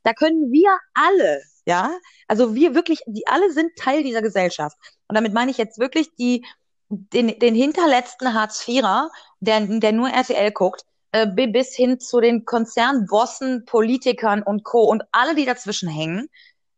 Da 0.03 0.13
können 0.13 0.51
wir 0.51 0.77
alle, 0.93 1.41
ja, 1.65 1.91
also 2.27 2.55
wir 2.55 2.73
wirklich, 2.73 3.01
die 3.05 3.27
alle 3.27 3.51
sind 3.51 3.75
Teil 3.75 4.03
dieser 4.03 4.21
Gesellschaft. 4.21 4.77
Und 5.07 5.15
damit 5.15 5.33
meine 5.33 5.51
ich 5.51 5.57
jetzt 5.57 5.77
wirklich 5.77 6.15
die, 6.15 6.45
den, 6.87 7.37
den 7.39 7.53
hinterletzten 7.53 8.33
Hartz-IVer, 8.33 9.11
der, 9.39 9.61
der 9.67 9.91
nur 9.91 10.09
RTL 10.09 10.51
guckt, 10.51 10.85
äh, 11.11 11.27
bi- 11.27 11.47
bis 11.47 11.75
hin 11.75 11.99
zu 11.99 12.19
den 12.19 12.45
Konzernbossen, 12.45 13.65
Politikern 13.65 14.43
und 14.43 14.63
Co. 14.63 14.83
und 14.83 15.03
alle, 15.11 15.35
die 15.35 15.45
dazwischen 15.45 15.89
hängen, 15.89 16.29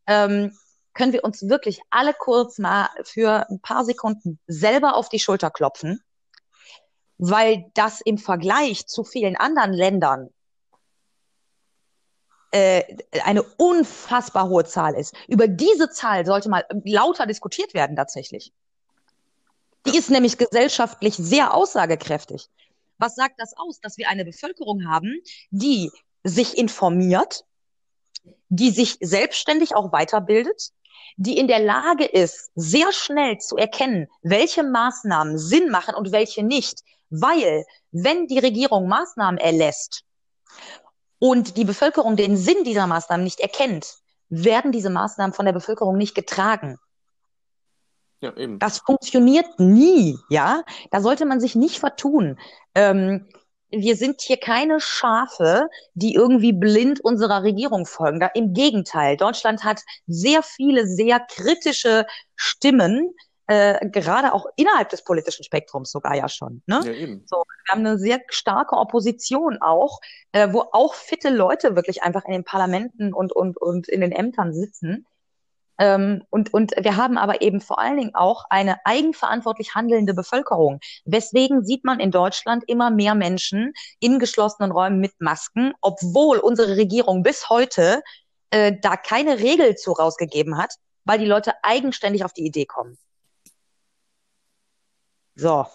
ähm, 0.08 0.58
können 0.94 1.13
wir 1.13 1.24
uns 1.24 1.48
wirklich 1.48 1.82
alle 1.89 2.13
kurz 2.13 2.58
mal 2.58 2.89
für 3.04 3.50
ein 3.50 3.62
paar 3.62 3.86
Sekunden 3.86 4.39
selber 4.48 4.96
auf 4.96 5.10
die 5.10 5.20
Schulter 5.20 5.50
klopfen, 5.50 6.04
weil 7.17 7.65
das 7.74 8.02
im 8.02 8.17
Vergleich 8.17 8.88
zu 8.88 9.04
vielen 9.04 9.38
anderen 9.38 9.74
Ländern 9.74 10.30
äh, 12.52 12.84
eine 13.24 13.44
unfassbar 13.44 14.50
hohe 14.50 14.65
Zahl 14.65 14.96
ist. 14.96 15.15
Über 15.28 15.48
diese 15.48 15.89
Zahl 15.89 16.26
sollte 16.26 16.50
mal 16.50 16.65
lauter 16.84 17.26
diskutiert 17.26 17.74
werden 17.74 17.96
tatsächlich. 17.96 18.52
Die 19.86 19.98
ist 19.98 20.10
nämlich 20.10 20.38
gesellschaftlich 20.38 21.15
sehr 21.15 21.54
aussagekräftig. 21.54 22.50
Was 23.02 23.16
sagt 23.16 23.40
das 23.40 23.58
aus? 23.58 23.80
Dass 23.80 23.98
wir 23.98 24.10
eine 24.10 24.24
Bevölkerung 24.24 24.88
haben, 24.88 25.22
die 25.50 25.92
sich 26.24 26.56
informiert, 26.56 27.46
die 28.48 28.70
sich 28.70 28.98
selbstständig 29.02 29.76
auch 29.76 29.92
weiterbildet, 29.92 30.70
die 31.18 31.40
in 31.40 31.48
der 31.48 31.60
Lage 31.60 32.06
ist, 32.06 32.52
sehr 32.54 32.94
schnell 32.94 33.40
zu 33.40 33.58
erkennen, 33.58 34.08
welche 34.22 34.62
Maßnahmen 34.62 35.40
Sinn 35.40 35.72
machen 35.72 35.96
und 35.96 36.12
welche 36.12 36.44
nicht. 36.44 36.82
Weil, 37.10 37.66
wenn 37.92 38.28
die 38.28 38.38
Regierung 38.38 38.88
Maßnahmen 38.88 39.40
erlässt 39.40 40.04
und 41.18 41.58
die 41.58 41.66
Bevölkerung 41.66 42.16
den 42.16 42.38
Sinn 42.38 42.64
dieser 42.64 42.86
Maßnahmen 42.86 43.24
nicht 43.24 43.40
erkennt, 43.40 43.96
werden 44.30 44.72
diese 44.72 44.92
Maßnahmen 44.92 45.34
von 45.34 45.46
der 45.46 45.54
Bevölkerung 45.54 45.98
nicht 45.98 46.14
getragen. 46.14 46.78
Ja, 48.22 48.36
eben. 48.38 48.60
Das 48.60 48.80
funktioniert 48.80 49.60
nie, 49.60 50.18
ja. 50.30 50.64
Da 50.92 51.02
sollte 51.02 51.26
man 51.26 51.40
sich 51.40 51.56
nicht 51.56 51.80
vertun. 51.80 52.40
Ähm, 52.76 53.28
wir 53.72 53.96
sind 53.96 54.22
hier 54.22 54.38
keine 54.38 54.80
Schafe, 54.80 55.68
die 55.94 56.14
irgendwie 56.14 56.54
blind 56.54 57.00
unserer 57.00 57.44
Regierung 57.44 57.86
folgen. 57.86 58.20
Da, 58.20 58.28
Im 58.28 58.54
Gegenteil, 58.54 59.18
Deutschland 59.18 59.64
hat 59.64 59.82
sehr 60.08 60.44
viele, 60.44 60.86
sehr 60.86 61.20
kritische 61.20 62.06
Stimmen, 62.36 63.14
äh, 63.48 63.90
gerade 63.90 64.34
auch 64.34 64.46
innerhalb 64.56 64.90
des 64.90 65.04
politischen 65.04 65.44
Spektrums 65.44 65.92
sogar 65.92 66.16
ja 66.16 66.30
schon. 66.30 66.62
Ne? 66.68 66.82
Ja, 66.84 66.92
eben. 66.92 67.24
So, 67.26 67.38
wir 67.38 67.74
haben 67.74 67.86
eine 67.86 67.98
sehr 67.98 68.20
starke 68.30 68.76
Opposition 68.76 69.58
auch, 69.62 70.00
äh, 70.32 70.52
wo 70.52 70.66
auch 70.72 70.94
fitte 70.94 71.30
Leute 71.30 71.76
wirklich 71.76 72.04
einfach 72.04 72.26
in 72.26 72.34
den 72.34 72.44
Parlamenten 72.44 73.14
und, 73.14 73.32
und, 73.34 73.58
und 73.58 73.88
in 73.88 74.02
den 74.02 74.12
Ämtern 74.12 74.54
sitzen. 74.54 75.06
Ähm, 75.82 76.22
und, 76.30 76.54
und 76.54 76.74
wir 76.80 76.96
haben 76.96 77.17
aber 77.17 77.41
eben 77.41 77.60
vor 77.60 77.80
allen 77.80 77.98
Dingen 77.98 78.13
auch 78.13 78.46
eine 78.52 78.78
eigenverantwortlich 78.86 79.74
handelnde 79.74 80.13
Bevölkerung. 80.13 80.80
Weswegen 81.06 81.65
sieht 81.65 81.84
man 81.84 82.00
in 82.00 82.12
Deutschland 82.12 82.63
immer 82.67 82.91
mehr 82.91 83.15
Menschen 83.15 83.74
in 84.00 84.20
geschlossenen 84.20 84.72
Räumen 84.72 85.00
mit 85.00 85.20
Masken, 85.20 85.74
obwohl 85.82 86.38
unsere 86.38 86.78
Regierung 86.78 87.24
bis 87.24 87.50
heute 87.50 88.04
äh, 88.52 88.74
da 88.80 88.96
keine 88.96 89.39
Regel 89.39 89.74
zu 89.76 89.94
rausgegeben 89.94 90.56
hat, 90.56 90.76
weil 91.04 91.17
die 91.17 91.26
Leute 91.26 91.54
eigenständig 91.63 92.24
auf 92.24 92.34
die 92.34 92.46
Idee 92.46 92.65
kommen. 92.65 93.00
So, 95.34 95.65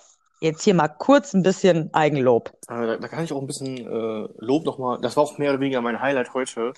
jetzt 0.40 0.62
hier 0.62 0.74
mal 0.74 0.86
kurz 0.86 1.34
ein 1.34 1.42
bisschen 1.42 1.92
Eigenlob. 1.92 2.50
Äh, 2.68 2.86
da, 2.86 2.96
da 2.98 3.08
kann 3.08 3.24
ich 3.24 3.32
auch 3.32 3.40
ein 3.40 3.48
bisschen 3.48 3.78
äh, 3.78 4.28
Lob 4.38 4.64
nochmal. 4.64 5.00
Das 5.00 5.16
war 5.16 5.24
auch 5.24 5.36
mehr 5.38 5.50
oder 5.50 5.58
weniger 5.58 5.80
mein 5.80 6.00
Highlight 6.00 6.32
heute. 6.32 6.74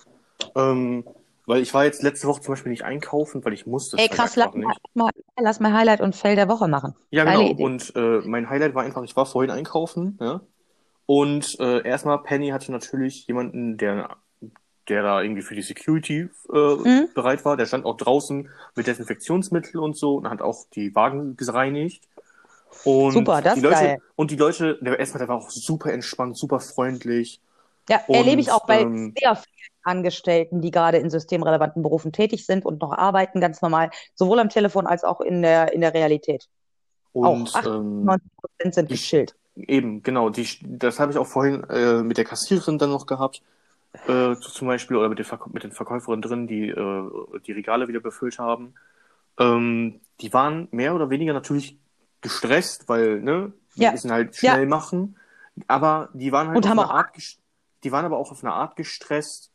Ähm, 0.55 1.05
weil 1.49 1.63
ich 1.63 1.75
war 1.75 1.85
jetzt 1.85 2.03
letzte 2.03 2.29
Woche 2.29 2.43
zum 2.43 2.53
Beispiel 2.53 2.71
nicht 2.71 2.85
einkaufen, 2.85 3.45
weil 3.45 3.53
ich 3.55 3.67
musste 3.67 3.97
Ey, 3.97 4.09
halt 4.09 4.17
krass, 4.17 4.37
lass 4.37 4.55
mal, 4.55 4.75
mal, 4.95 5.11
lass 5.39 5.61
mal 5.61 5.73
Highlight 5.73 6.01
und 6.01 6.15
Fail 6.15 6.37
der 6.37 6.49
Woche 6.49 6.69
machen. 6.69 6.95
Ja, 7.11 7.25
Geile 7.25 7.39
genau. 7.39 7.51
Idee. 7.51 7.65
Und 7.65 7.97
äh, 7.97 8.21
mein 8.25 8.49
Highlight 8.51 8.75
war 8.75 8.85
einfach, 8.85 9.03
ich 9.03 9.17
war 9.17 9.27
vorhin 9.27 9.51
einkaufen, 9.51 10.19
ja. 10.21 10.41
Und 11.07 11.59
äh, 11.61 11.83
erstmal, 11.89 12.23
Penny 12.23 12.51
hatte 12.51 12.73
natürlich 12.73 13.27
jemanden, 13.27 13.79
der, 13.79 14.17
der 14.89 15.03
da 15.03 15.23
irgendwie 15.23 15.43
für 15.43 15.55
die 15.55 15.63
Security 15.63 16.29
äh, 16.53 16.77
Mhm. 16.85 17.09
bereit 17.15 17.45
war. 17.45 17.57
Der 17.57 17.67
stand 17.67 17.87
auch 17.87 17.97
draußen 17.97 18.49
mit 18.77 18.87
Desinfektionsmittel 18.87 19.81
und 19.81 19.97
so 19.97 20.17
und 20.17 20.31
hat 20.31 20.43
auch 20.43 20.67
die 20.75 20.95
Wagen 20.95 21.37
gereinigt. 21.37 22.05
Und 22.85 23.15
Super, 23.15 23.43
das 23.43 23.57
die 23.57 23.61
Leute, 23.61 23.75
geil. 23.75 23.99
und 24.17 24.31
die 24.31 24.37
Leute, 24.37 24.79
der 24.83 24.99
erstmal, 24.99 25.19
der 25.21 25.29
war 25.29 25.37
auch 25.37 25.51
super 25.51 25.93
entspannt, 25.93 26.37
super 26.37 26.61
freundlich. 26.61 27.41
Ja, 27.89 28.03
erlebe 28.13 28.41
ich 28.41 28.51
auch 28.51 28.67
bei 28.67 28.85
ähm, 28.85 29.15
sehr 29.17 29.37
vielen 29.37 29.68
Angestellten, 29.83 30.61
die 30.61 30.71
gerade 30.71 30.99
in 30.99 31.11
systemrelevanten 31.11 31.83
Berufen 31.83 32.13
tätig 32.13 32.47
sind 32.47 32.65
und 32.65 32.81
noch 32.81 32.93
arbeiten, 32.93 33.41
ganz 33.41 33.63
normal, 33.63 33.91
sowohl 34.15 34.39
am 34.41 34.49
Telefon 34.49 34.87
als 34.87 35.05
auch 35.05 35.21
in 35.21 35.43
der, 35.43 35.73
in 35.73 35.81
der 35.81 35.95
Realität. 35.95 36.49
Und 37.13 37.55
auch 37.55 37.65
ähm, 37.65 38.05
90 38.05 38.31
Prozent 38.37 38.75
sind 38.75 38.89
gechillt. 38.89 39.35
Eben, 39.57 40.03
genau. 40.03 40.31
Die, 40.31 40.47
das 40.63 41.01
habe 41.01 41.11
ich 41.13 41.19
auch 41.19 41.27
vorhin 41.27 41.65
äh, 41.65 42.03
mit 42.03 42.17
der 42.17 42.25
Kassiererin 42.25 42.79
dann 42.79 42.91
noch 42.91 43.07
gehabt, 43.07 43.43
äh, 44.07 44.37
zum 44.37 44.69
Beispiel, 44.69 44.97
oder 44.97 45.09
mit 45.09 45.19
den, 45.19 45.25
Verk 45.25 45.53
mit 45.53 45.65
den 45.65 45.73
Verkäuferinnen 45.73 46.23
drin, 46.23 46.47
die 46.47 46.69
äh, 46.69 47.11
die 47.47 47.53
Regale 47.53 47.89
wieder 47.89 48.01
befüllt 48.01 48.39
haben. 48.39 48.75
Ähm, 49.39 50.01
die 50.21 50.33
waren 50.33 50.69
mehr 50.71 50.95
oder 50.95 51.11
weniger 51.11 51.33
natürlich 51.33 51.79
gestresst, 52.21 52.89
weil, 52.89 53.21
ne, 53.21 53.53
die 53.77 53.83
Ja. 53.83 53.93
müssen 53.93 54.13
halt 54.13 54.41
Ja. 54.43 54.53
schnell 54.53 54.67
machen. 54.67 55.17
Aber 55.67 56.11
die 56.13 56.31
waren 56.31 56.49
halt 56.49 56.57
Und 56.59 56.67
auf 56.67 56.73
eine 56.73 56.91
Art, 56.91 57.11
die 57.83 57.93
waren 57.93 58.05
aber 58.05 58.19
auch 58.19 58.31
auf 58.31 58.45
eine 58.45 58.53
Art 58.53 58.77
gestresst, 58.77 59.51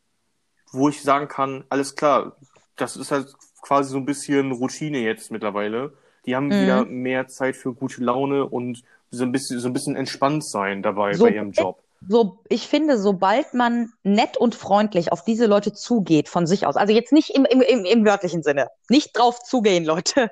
wo 0.74 0.90
ich 0.90 1.02
sagen 1.02 1.28
kann, 1.28 1.64
alles 1.70 1.96
klar, 1.96 2.36
das 2.76 2.96
ist 2.98 3.12
halt 3.12 3.34
quasi 3.62 3.92
so 3.92 3.98
ein 3.98 4.06
bisschen 4.06 4.52
Routine 4.52 4.98
jetzt 5.00 5.32
mittlerweile. 5.32 5.94
Die 6.26 6.36
haben 6.36 6.48
Mhm. 6.48 6.62
wieder 6.62 6.86
mehr 6.86 7.28
Zeit 7.28 7.56
für 7.56 7.74
gute 7.74 8.04
Laune 8.04 8.46
und 8.46 8.84
so 9.12 9.24
ein 9.24 9.32
bisschen, 9.32 9.60
so 9.60 9.68
ein 9.70 9.74
bisschen 9.74 9.96
entspannt 9.96 10.46
sein 10.46 10.82
dabei 10.84 11.14
So- 11.14 11.26
bei 11.26 11.32
ihrem 11.32 11.52
Job. 11.52 11.80
So, 12.10 12.40
ich 12.50 12.68
finde, 12.68 12.98
sobald 12.98 13.54
man 13.54 13.94
nett 14.04 14.36
und 14.36 14.56
freundlich 14.56 15.14
auf 15.14 15.24
diese 15.24 15.46
Leute 15.46 15.72
zugeht 15.72 16.28
von 16.28 16.46
sich 16.46 16.66
aus, 16.68 16.76
also 16.76 16.92
jetzt 16.92 17.14
nicht 17.14 17.30
im, 17.30 17.46
im, 17.46 17.62
im, 17.62 17.86
im 17.86 18.06
wörtlichen 18.06 18.44
Sinne, 18.44 18.68
nicht 18.90 19.18
drauf 19.18 19.40
zugehen, 19.44 19.86
Leute, 19.94 20.30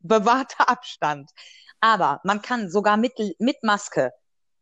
bewahrter 0.00 0.68
Abstand. 0.68 1.30
Aber 1.80 2.20
man 2.24 2.42
kann 2.42 2.68
sogar 2.70 2.96
mit, 2.96 3.12
mit 3.38 3.62
Maske 3.62 4.12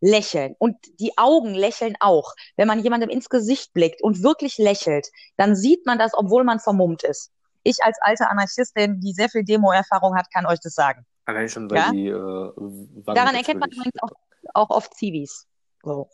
lächeln 0.05 0.55
und 0.59 0.77
die 1.01 1.17
Augen 1.17 1.55
lächeln 1.55 1.97
auch. 1.99 2.35
Wenn 2.57 2.69
man 2.69 2.81
jemandem 2.81 3.09
ins 3.09 3.31
Gesicht 3.31 3.73
blickt 3.73 4.03
und 4.03 4.23
wirklich 4.23 4.59
lächelt, 4.59 5.09
dann 5.39 5.57
sieht 5.57 5.87
man 5.87 5.99
das, 5.99 6.13
obwohl 6.15 6.45
man 6.45 6.61
vermummt 6.61 7.03
ist. 7.05 7.33
Ich 7.63 7.83
als 7.83 7.99
alte 8.03 8.29
Anarchistin, 8.29 9.01
die 9.01 9.13
sehr 9.13 9.31
viel 9.31 9.45
Demo-Erfahrung 9.45 10.15
hat, 10.15 10.31
kann 10.31 10.45
euch 10.45 10.61
das 10.61 10.75
sagen. 10.75 11.07
Allein 11.25 11.49
schon, 11.49 11.71
weil 11.71 11.79
Ja? 11.79 11.91
die 11.91 12.09
äh, 12.09 13.15
Daran 13.15 13.35
erkennt 13.35 13.61
man 13.61 13.71
übrigens 13.71 13.95
auch, 14.03 14.11
auch 14.53 14.71
oft 14.71 14.95
Zivis. 14.95 15.47
So. 15.83 16.11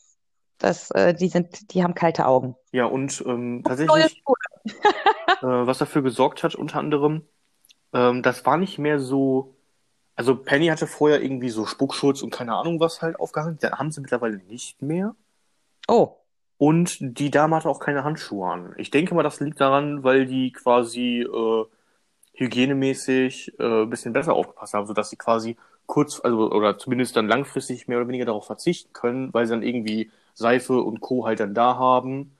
Das, 0.58 0.92
äh, 0.92 1.12
die 1.12 1.28
sind, 1.28 1.74
die 1.74 1.82
haben 1.82 1.94
kalte 1.94 2.26
Augen. 2.26 2.54
Ja, 2.70 2.84
und 2.84 3.24
ähm, 3.26 3.64
tatsächlich, 3.66 4.22
äh, 4.66 5.42
was 5.42 5.78
dafür 5.78 6.02
gesorgt 6.02 6.44
hat, 6.44 6.54
unter 6.54 6.78
anderem, 6.78 7.26
ähm, 7.92 8.22
das 8.22 8.46
war 8.46 8.56
nicht 8.56 8.78
mehr 8.78 9.00
so. 9.00 9.56
Also 10.16 10.36
Penny 10.36 10.66
hatte 10.68 10.86
vorher 10.86 11.22
irgendwie 11.22 11.48
so 11.50 11.66
Spuckschutz 11.66 12.22
und 12.22 12.30
keine 12.30 12.54
Ahnung 12.54 12.80
was 12.80 13.02
halt 13.02 13.18
aufgehangen. 13.18 13.58
Da 13.60 13.78
haben 13.78 13.90
sie 13.90 14.00
mittlerweile 14.00 14.38
nicht 14.38 14.82
mehr. 14.82 15.16
Oh, 15.88 16.16
Und 16.58 16.98
die 17.00 17.30
Dame 17.30 17.56
hatte 17.56 17.68
auch 17.70 17.80
keine 17.80 18.04
Handschuhe 18.04 18.46
an. 18.50 18.74
Ich 18.76 18.90
denke 18.90 19.14
mal, 19.14 19.22
das 19.22 19.40
liegt 19.40 19.60
daran, 19.60 20.04
weil 20.04 20.26
die 20.26 20.52
quasi 20.52 21.22
äh, 21.22 21.64
hygienemäßig 22.34 23.58
äh, 23.58 23.82
ein 23.84 23.90
bisschen 23.90 24.12
besser 24.12 24.34
aufgepasst 24.34 24.74
haben, 24.74 24.86
sodass 24.86 25.10
sie 25.10 25.16
quasi 25.16 25.56
kurz, 25.86 26.20
also 26.22 26.50
oder 26.52 26.78
zumindest 26.78 27.16
dann 27.16 27.28
langfristig 27.28 27.88
mehr 27.88 27.98
oder 27.98 28.08
weniger 28.08 28.26
darauf 28.26 28.46
verzichten 28.46 28.92
können, 28.92 29.32
weil 29.34 29.46
sie 29.46 29.52
dann 29.54 29.62
irgendwie 29.62 30.10
Seife 30.34 30.80
und 30.82 31.00
Co. 31.00 31.26
halt 31.26 31.40
dann 31.40 31.54
da 31.54 31.76
haben. 31.76 32.36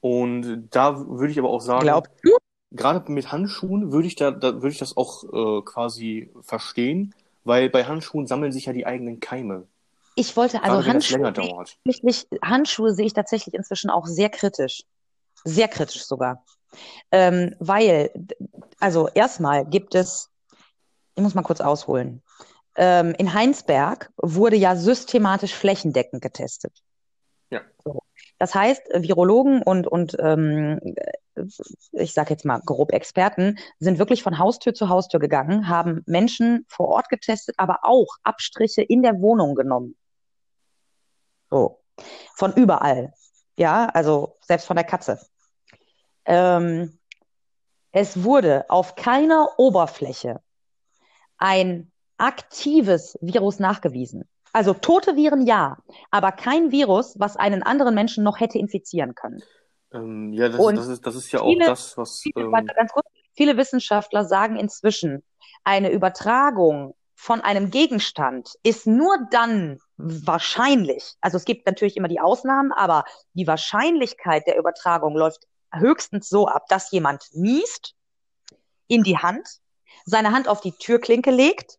Und 0.00 0.68
da 0.70 0.98
würde 1.08 1.32
ich 1.32 1.38
aber 1.38 1.50
auch 1.50 1.60
sagen, 1.62 1.86
glaubst 1.86 2.12
du? 2.22 2.36
Gerade 2.70 3.10
mit 3.10 3.32
Handschuhen 3.32 3.92
würde 3.92 4.08
ich 4.08 4.16
da, 4.16 4.30
da 4.30 4.54
würde 4.54 4.70
ich 4.70 4.78
das 4.78 4.96
auch 4.96 5.24
äh, 5.24 5.62
quasi 5.62 6.30
verstehen, 6.42 7.14
weil 7.44 7.70
bei 7.70 7.84
Handschuhen 7.84 8.26
sammeln 8.26 8.52
sich 8.52 8.66
ja 8.66 8.72
die 8.72 8.86
eigenen 8.86 9.20
Keime. 9.20 9.66
Ich 10.16 10.36
wollte, 10.36 10.58
Gerade 10.58 10.72
also 10.72 10.80
länger 11.12 11.34
Handschuhe, 11.34 11.64
ich 11.84 12.26
Handschuhe 12.42 12.94
sehe 12.94 13.06
ich 13.06 13.12
tatsächlich 13.12 13.54
inzwischen 13.54 13.90
auch 13.90 14.06
sehr 14.06 14.30
kritisch. 14.30 14.82
Sehr 15.44 15.68
kritisch 15.68 16.06
sogar. 16.06 16.42
Ähm, 17.10 17.54
weil, 17.60 18.10
also 18.80 19.08
erstmal 19.08 19.66
gibt 19.66 19.94
es, 19.94 20.30
ich 21.14 21.22
muss 21.22 21.34
mal 21.34 21.42
kurz 21.42 21.60
ausholen. 21.60 22.22
Ähm, 22.76 23.14
in 23.18 23.32
Heinsberg 23.32 24.10
wurde 24.16 24.56
ja 24.56 24.74
systematisch 24.74 25.54
flächendeckend 25.54 26.22
getestet. 26.22 26.72
Ja. 27.50 27.60
So. 27.84 28.02
Das 28.38 28.54
heißt, 28.54 28.82
Virologen 28.94 29.62
und, 29.62 29.86
und 29.86 30.16
ähm, 30.18 30.80
ich 31.92 32.12
sage 32.12 32.30
jetzt 32.30 32.44
mal 32.44 32.60
grob 32.64 32.92
Experten, 32.92 33.58
sind 33.78 33.98
wirklich 33.98 34.22
von 34.22 34.38
Haustür 34.38 34.74
zu 34.74 34.88
Haustür 34.88 35.20
gegangen, 35.20 35.68
haben 35.68 36.02
Menschen 36.06 36.64
vor 36.68 36.88
Ort 36.88 37.08
getestet, 37.08 37.54
aber 37.58 37.80
auch 37.82 38.08
Abstriche 38.22 38.82
in 38.82 39.02
der 39.02 39.20
Wohnung 39.20 39.54
genommen. 39.54 39.96
So. 41.50 41.80
Von 42.34 42.52
überall. 42.54 43.12
Ja, 43.56 43.86
also 43.86 44.36
selbst 44.40 44.66
von 44.66 44.76
der 44.76 44.84
Katze. 44.84 45.18
Ähm, 46.26 46.98
es 47.92 48.22
wurde 48.22 48.68
auf 48.68 48.94
keiner 48.94 49.48
Oberfläche 49.56 50.40
ein 51.38 51.90
aktives 52.18 53.18
Virus 53.20 53.58
nachgewiesen. 53.58 54.28
Also 54.52 54.74
tote 54.74 55.16
Viren 55.16 55.46
ja, 55.46 55.78
aber 56.10 56.32
kein 56.32 56.72
Virus, 56.72 57.18
was 57.18 57.36
einen 57.36 57.62
anderen 57.62 57.94
Menschen 57.94 58.24
noch 58.24 58.40
hätte 58.40 58.58
infizieren 58.58 59.14
können. 59.14 59.42
Ähm, 59.96 60.32
ja, 60.32 60.48
das, 60.48 60.60
Und 60.60 60.76
das 60.76 60.88
ist, 60.88 61.06
das 61.06 61.14
ist 61.14 61.32
ja 61.32 61.40
auch 61.40 61.48
viele- 61.48 61.66
das, 61.66 61.96
was. 61.96 62.20
Viele, 62.20 62.44
Ähm, 62.44 62.52
ganz 62.66 62.92
kurz, 62.92 63.06
viele 63.34 63.56
Wissenschaftler 63.56 64.24
sagen 64.24 64.56
inzwischen, 64.56 65.22
eine 65.64 65.90
Übertragung 65.90 66.94
von 67.14 67.40
einem 67.40 67.70
Gegenstand 67.70 68.50
ist 68.62 68.86
nur 68.86 69.16
dann 69.30 69.78
wahrscheinlich, 69.96 71.14
also 71.20 71.36
es 71.38 71.44
gibt 71.44 71.66
natürlich 71.66 71.96
immer 71.96 72.08
die 72.08 72.20
Ausnahmen, 72.20 72.72
aber 72.72 73.04
die 73.32 73.46
Wahrscheinlichkeit 73.46 74.46
der 74.46 74.58
Übertragung 74.58 75.16
läuft 75.16 75.46
höchstens 75.72 76.28
so 76.28 76.46
ab, 76.46 76.66
dass 76.68 76.90
jemand 76.90 77.24
niest 77.32 77.94
in 78.86 79.02
die 79.02 79.18
Hand, 79.18 79.48
seine 80.04 80.30
Hand 80.30 80.46
auf 80.46 80.60
die 80.60 80.72
Türklinke 80.72 81.30
legt, 81.30 81.78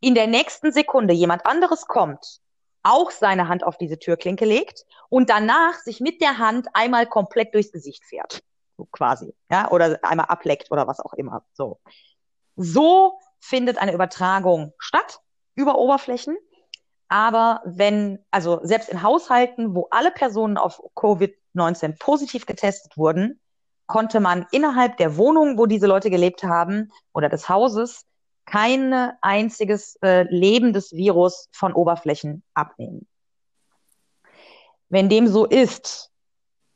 in 0.00 0.14
der 0.14 0.26
nächsten 0.26 0.70
Sekunde 0.70 1.14
jemand 1.14 1.44
anderes 1.46 1.86
kommt, 1.86 2.40
auch 2.82 3.10
seine 3.10 3.48
Hand 3.48 3.64
auf 3.64 3.76
diese 3.76 3.98
Türklinke 3.98 4.44
legt 4.44 4.84
und 5.08 5.30
danach 5.30 5.74
sich 5.74 6.00
mit 6.00 6.20
der 6.20 6.38
Hand 6.38 6.68
einmal 6.74 7.06
komplett 7.06 7.54
durchs 7.54 7.72
Gesicht 7.72 8.04
fährt. 8.04 8.42
So 8.76 8.86
quasi. 8.90 9.34
Ja, 9.50 9.70
oder 9.70 9.98
einmal 10.02 10.26
ableckt 10.26 10.70
oder 10.70 10.86
was 10.86 11.00
auch 11.00 11.14
immer. 11.14 11.44
So. 11.52 11.80
So 12.56 13.18
findet 13.40 13.78
eine 13.78 13.92
Übertragung 13.92 14.72
statt 14.78 15.20
über 15.54 15.78
Oberflächen. 15.78 16.36
Aber 17.08 17.62
wenn, 17.64 18.24
also 18.30 18.60
selbst 18.62 18.88
in 18.90 19.02
Haushalten, 19.02 19.74
wo 19.74 19.88
alle 19.90 20.10
Personen 20.10 20.58
auf 20.58 20.80
Covid-19 20.94 21.98
positiv 21.98 22.46
getestet 22.46 22.96
wurden, 22.96 23.40
konnte 23.86 24.20
man 24.20 24.46
innerhalb 24.52 24.98
der 24.98 25.16
Wohnung, 25.16 25.58
wo 25.58 25.66
diese 25.66 25.86
Leute 25.86 26.10
gelebt 26.10 26.44
haben, 26.44 26.92
oder 27.14 27.28
des 27.28 27.48
Hauses, 27.48 28.04
kein 28.50 29.12
einziges 29.20 29.96
äh, 30.02 30.22
lebendes 30.30 30.92
Virus 30.92 31.48
von 31.52 31.72
Oberflächen 31.72 32.42
abnehmen. 32.54 33.06
Wenn 34.88 35.08
dem 35.08 35.26
so 35.26 35.44
ist, 35.44 36.10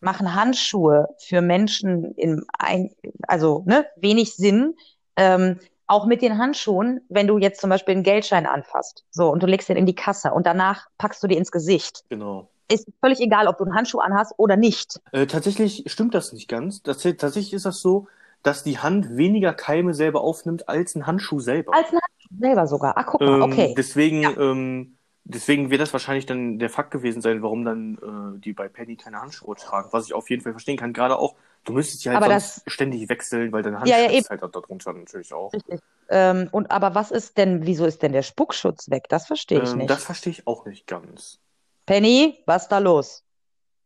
machen 0.00 0.34
Handschuhe 0.34 1.08
für 1.18 1.40
Menschen 1.40 2.12
in 2.16 2.44
ein, 2.58 2.90
also 3.26 3.62
ne, 3.66 3.86
wenig 3.96 4.34
Sinn. 4.34 4.74
Ähm, 5.16 5.58
auch 5.86 6.06
mit 6.06 6.22
den 6.22 6.38
Handschuhen, 6.38 7.00
wenn 7.08 7.26
du 7.26 7.38
jetzt 7.38 7.60
zum 7.60 7.68
Beispiel 7.68 7.94
einen 7.94 8.02
Geldschein 8.02 8.46
anfasst, 8.46 9.04
so 9.10 9.30
und 9.30 9.42
du 9.42 9.46
legst 9.46 9.68
den 9.68 9.76
in 9.76 9.86
die 9.86 9.94
Kasse 9.94 10.32
und 10.32 10.46
danach 10.46 10.86
packst 10.96 11.22
du 11.22 11.26
dir 11.26 11.36
ins 11.36 11.50
Gesicht. 11.50 12.04
Genau. 12.08 12.48
Ist 12.70 12.88
völlig 13.00 13.20
egal, 13.20 13.46
ob 13.46 13.58
du 13.58 13.64
einen 13.64 13.74
Handschuh 13.74 13.98
anhast 13.98 14.32
oder 14.38 14.56
nicht. 14.56 15.00
Äh, 15.12 15.26
tatsächlich 15.26 15.84
stimmt 15.86 16.14
das 16.14 16.32
nicht 16.32 16.48
ganz. 16.48 16.82
Das, 16.82 17.02
tatsächlich 17.02 17.52
ist 17.52 17.66
das 17.66 17.80
so, 17.80 18.06
dass 18.42 18.64
die 18.64 18.78
Hand 18.78 19.16
weniger 19.16 19.54
Keime 19.54 19.94
selber 19.94 20.20
aufnimmt 20.22 20.68
als 20.68 20.94
ein 20.94 21.06
Handschuh 21.06 21.40
selber. 21.40 21.72
Als 21.72 21.88
ein 21.92 21.98
Handschuh 22.00 22.38
selber 22.40 22.66
sogar. 22.66 22.94
Ach, 22.96 23.06
guck 23.06 23.20
mal, 23.20 23.40
Ähm, 23.40 23.52
okay. 23.52 23.74
Deswegen, 23.76 24.22
Ja. 24.22 24.30
ähm, 24.38 24.96
deswegen 25.24 25.70
wird 25.70 25.80
das 25.80 25.92
wahrscheinlich 25.92 26.26
dann 26.26 26.58
der 26.58 26.70
Fakt 26.70 26.90
gewesen 26.90 27.22
sein, 27.22 27.42
warum 27.42 27.64
dann 27.64 28.34
äh, 28.36 28.40
die 28.40 28.52
bei 28.52 28.68
Penny 28.68 28.96
keine 28.96 29.20
Handschuhe 29.20 29.54
tragen. 29.56 29.88
Was 29.92 30.06
ich 30.06 30.14
auf 30.14 30.28
jeden 30.30 30.42
Fall 30.42 30.52
verstehen 30.52 30.76
kann. 30.76 30.92
Gerade 30.92 31.18
auch, 31.18 31.34
du 31.64 31.72
müsstest 31.72 32.04
ja 32.04 32.12
halt 32.12 32.24
sonst 32.24 32.70
ständig 32.70 33.08
wechseln, 33.08 33.52
weil 33.52 33.62
dein 33.62 33.78
Hand 33.78 33.88
Ja, 33.88 33.98
ja, 33.98 34.08
schwitzt 34.10 34.30
halt 34.30 34.42
darunter 34.42 34.92
natürlich 34.92 35.32
auch. 35.32 35.52
Richtig. 35.52 35.80
Ähm, 36.08 36.48
und 36.52 36.70
aber 36.70 36.94
was 36.94 37.10
ist 37.10 37.38
denn, 37.38 37.64
wieso 37.64 37.86
ist 37.86 38.02
denn 38.02 38.12
der 38.12 38.22
Spuckschutz 38.22 38.90
weg? 38.90 39.04
Das 39.08 39.26
verstehe 39.26 39.60
ich 39.62 39.72
Ähm, 39.72 39.78
nicht. 39.78 39.90
das 39.90 40.04
verstehe 40.04 40.32
ich 40.32 40.46
auch 40.46 40.66
nicht 40.66 40.86
ganz. 40.86 41.38
Penny, 41.86 42.42
was 42.46 42.68
da 42.68 42.78
los? 42.78 43.24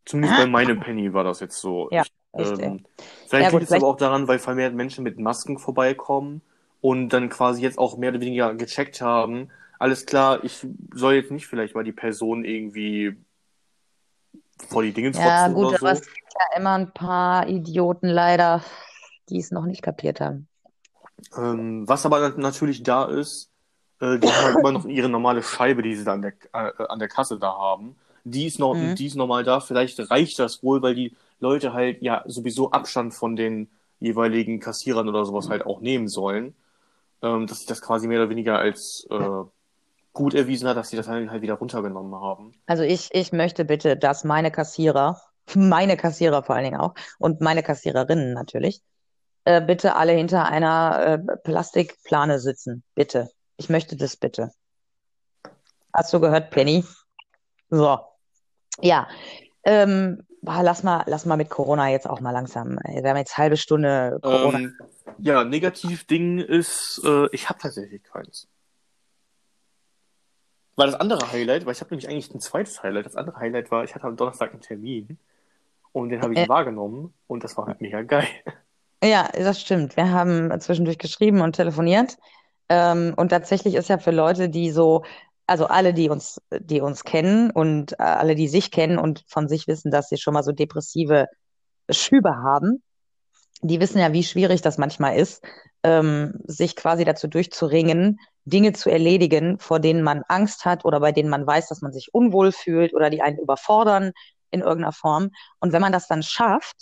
Zumindest 0.04 0.36
bei 0.36 0.46
meinem 0.46 0.80
Penny 0.80 1.12
war 1.12 1.24
das 1.24 1.40
jetzt 1.40 1.58
so. 1.58 1.90
Ja, 1.90 2.02
Ich, 2.02 2.12
echt, 2.36 2.58
ähm, 2.58 2.84
vielleicht 3.26 3.52
Ja, 3.52 3.58
liegt 3.58 3.64
es 3.64 3.72
aber 3.72 3.86
auch 3.88 3.96
daran, 3.96 4.28
weil 4.28 4.38
vermehrt 4.38 4.74
Menschen 4.74 5.04
mit 5.04 5.18
Masken 5.18 5.58
vorbeikommen 5.58 6.42
und 6.80 7.08
dann 7.10 7.28
quasi 7.28 7.62
jetzt 7.62 7.78
auch 7.78 7.96
mehr 7.96 8.10
oder 8.10 8.20
weniger 8.20 8.54
gecheckt 8.54 9.00
haben. 9.00 9.50
Alles 9.78 10.06
klar, 10.06 10.42
ich 10.44 10.66
soll 10.94 11.14
jetzt 11.14 11.30
nicht 11.30 11.46
vielleicht 11.46 11.74
mal 11.74 11.84
die 11.84 11.92
Person 11.92 12.44
irgendwie 12.44 13.16
vor 14.68 14.82
die 14.82 14.92
Dinge 14.92 15.12
Ja, 15.12 15.22
trotzen 15.22 15.54
gut, 15.54 15.66
oder 15.66 15.78
aber 15.78 15.78
so. 15.78 15.86
es 15.92 16.00
gibt 16.02 16.32
ja 16.34 16.56
immer 16.56 16.74
ein 16.74 16.92
paar 16.92 17.48
Idioten 17.48 18.08
leider, 18.08 18.62
die 19.28 19.38
es 19.38 19.50
noch 19.50 19.66
nicht 19.66 19.82
kapiert 19.82 20.20
haben. 20.20 20.48
Ähm, 21.36 21.88
was 21.88 22.06
aber 22.06 22.20
nat- 22.20 22.38
natürlich 22.38 22.82
da 22.82 23.04
ist, 23.06 23.50
äh, 24.00 24.18
die 24.18 24.26
haben 24.28 24.44
halt 24.44 24.56
immer 24.58 24.72
noch 24.72 24.84
ihre 24.84 25.08
normale 25.08 25.42
Scheibe, 25.42 25.82
die 25.82 25.94
sie 25.96 26.04
da 26.04 26.12
an 26.14 26.22
der, 26.22 26.32
äh, 26.52 26.72
an 26.88 26.98
der 26.98 27.08
Kasse 27.08 27.38
da 27.38 27.56
haben. 27.56 27.96
Die 28.24 28.46
ist 28.46 28.58
noch, 28.58 28.74
Mhm. 28.74 28.94
die 28.94 29.06
ist 29.06 29.14
normal 29.16 29.44
da. 29.44 29.60
Vielleicht 29.60 29.98
reicht 30.10 30.38
das 30.38 30.62
wohl, 30.62 30.82
weil 30.82 30.94
die 30.94 31.14
Leute 31.38 31.72
halt 31.72 32.02
ja 32.02 32.22
sowieso 32.26 32.70
Abstand 32.70 33.14
von 33.14 33.36
den 33.36 33.68
jeweiligen 34.00 34.60
Kassierern 34.60 35.08
oder 35.08 35.24
sowas 35.24 35.48
halt 35.48 35.66
auch 35.66 35.80
nehmen 35.80 36.08
sollen. 36.08 36.54
Ähm, 37.22 37.46
dass 37.46 37.58
sich 37.58 37.66
das 37.66 37.80
quasi 37.80 38.08
mehr 38.08 38.20
oder 38.20 38.30
weniger 38.30 38.58
als 38.58 39.06
äh, 39.10 39.44
gut 40.12 40.34
erwiesen 40.34 40.68
hat, 40.68 40.76
dass 40.76 40.90
sie 40.90 40.96
das 40.96 41.08
halt 41.08 41.30
halt 41.30 41.42
wieder 41.42 41.54
runtergenommen 41.54 42.14
haben. 42.14 42.52
Also 42.66 42.82
ich, 42.82 43.08
ich 43.12 43.32
möchte 43.32 43.64
bitte, 43.64 43.96
dass 43.96 44.24
meine 44.24 44.50
Kassierer, 44.50 45.20
meine 45.54 45.96
Kassierer 45.96 46.42
vor 46.42 46.56
allen 46.56 46.64
Dingen 46.64 46.80
auch 46.80 46.94
und 47.18 47.40
meine 47.40 47.62
Kassiererinnen 47.62 48.34
natürlich, 48.34 48.82
äh, 49.44 49.60
bitte 49.60 49.96
alle 49.96 50.12
hinter 50.12 50.46
einer 50.46 51.22
äh, 51.28 51.36
Plastikplane 51.38 52.38
sitzen. 52.38 52.82
Bitte. 52.94 53.30
Ich 53.56 53.70
möchte 53.70 53.96
das 53.96 54.16
bitte. 54.16 54.50
Hast 55.92 56.12
du 56.12 56.20
gehört, 56.20 56.50
Penny? 56.50 56.84
So. 57.70 57.98
Ja. 58.80 59.08
Ähm, 59.64 60.25
boah, 60.42 60.62
lass 60.62 60.82
mal, 60.82 61.04
lass 61.06 61.26
mal 61.26 61.36
mit 61.36 61.50
Corona 61.50 61.88
jetzt 61.90 62.08
auch 62.08 62.20
mal 62.20 62.30
langsam. 62.30 62.78
Wir 62.84 63.08
haben 63.08 63.16
jetzt 63.16 63.36
halbe 63.38 63.56
Stunde 63.56 64.18
Corona. 64.22 64.58
Ähm, 64.58 64.78
ja, 65.18 65.44
Negativ-Ding 65.44 66.38
ist, 66.38 67.00
äh, 67.04 67.28
ich 67.32 67.48
habe 67.48 67.58
tatsächlich 67.58 68.02
keins. 68.04 68.48
War 70.76 70.86
das 70.86 70.94
andere 70.94 71.32
Highlight, 71.32 71.64
weil 71.64 71.72
ich 71.72 71.80
habe 71.80 71.90
nämlich 71.90 72.08
eigentlich 72.08 72.34
ein 72.34 72.40
zweites 72.40 72.82
Highlight. 72.82 73.06
Das 73.06 73.16
andere 73.16 73.36
Highlight 73.38 73.70
war, 73.70 73.84
ich 73.84 73.94
hatte 73.94 74.04
am 74.04 74.16
Donnerstag 74.16 74.52
einen 74.52 74.60
Termin 74.60 75.18
und 75.92 76.10
den 76.10 76.20
habe 76.20 76.34
ich 76.34 76.40
Äh. 76.40 76.48
wahrgenommen 76.48 77.14
und 77.26 77.44
das 77.44 77.56
war 77.56 77.66
halt 77.66 77.80
mega 77.80 78.02
geil. 78.02 78.28
Ja, 79.02 79.28
das 79.32 79.60
stimmt. 79.60 79.96
Wir 79.96 80.10
haben 80.10 80.58
zwischendurch 80.60 80.98
geschrieben 80.98 81.40
und 81.40 81.54
telefoniert. 81.54 82.18
Ähm, 82.68 83.14
und 83.16 83.28
tatsächlich 83.28 83.74
ist 83.74 83.88
ja 83.88 83.98
für 83.98 84.10
Leute, 84.10 84.48
die 84.48 84.70
so, 84.70 85.04
also 85.46 85.66
alle, 85.66 85.94
die 85.94 86.08
uns, 86.08 86.40
die 86.50 86.80
uns 86.80 87.04
kennen 87.04 87.50
und 87.50 87.92
äh, 87.92 88.02
alle, 88.02 88.34
die 88.34 88.48
sich 88.48 88.70
kennen 88.70 88.98
und 88.98 89.24
von 89.28 89.48
sich 89.48 89.66
wissen, 89.68 89.90
dass 89.90 90.08
sie 90.08 90.16
schon 90.16 90.34
mal 90.34 90.42
so 90.42 90.52
depressive 90.52 91.26
Schübe 91.90 92.36
haben, 92.36 92.82
die 93.62 93.80
wissen 93.80 93.98
ja, 93.98 94.12
wie 94.12 94.24
schwierig 94.24 94.60
das 94.60 94.78
manchmal 94.78 95.16
ist, 95.16 95.42
ähm, 95.82 96.34
sich 96.44 96.76
quasi 96.76 97.04
dazu 97.04 97.28
durchzuringen, 97.28 98.18
Dinge 98.44 98.72
zu 98.72 98.90
erledigen, 98.90 99.58
vor 99.58 99.80
denen 99.80 100.02
man 100.02 100.22
Angst 100.28 100.64
hat 100.64 100.84
oder 100.84 101.00
bei 101.00 101.12
denen 101.12 101.28
man 101.30 101.46
weiß, 101.46 101.68
dass 101.68 101.80
man 101.80 101.92
sich 101.92 102.12
unwohl 102.12 102.52
fühlt 102.52 102.94
oder 102.94 103.10
die 103.10 103.22
einen 103.22 103.38
überfordern 103.38 104.12
in 104.50 104.60
irgendeiner 104.60 104.92
Form. 104.92 105.30
Und 105.58 105.72
wenn 105.72 105.80
man 105.80 105.92
das 105.92 106.06
dann 106.06 106.22
schafft, 106.22 106.76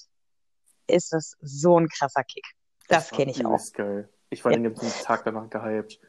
ist 0.86 1.12
das 1.12 1.36
so 1.40 1.78
ein 1.78 1.88
krasser 1.88 2.24
Kick. 2.24 2.44
Das 2.88 3.10
war 3.10 3.18
kenne 3.18 3.30
ich 3.30 3.44
auch. 3.46 3.60
geil. 3.72 4.08
Ich 4.30 4.44
war 4.44 4.52
Ja. 4.52 4.58
den 4.58 4.74
ganzen 4.74 5.04
Tag 5.04 5.24
danach 5.24 5.48
gehypt. 5.48 6.00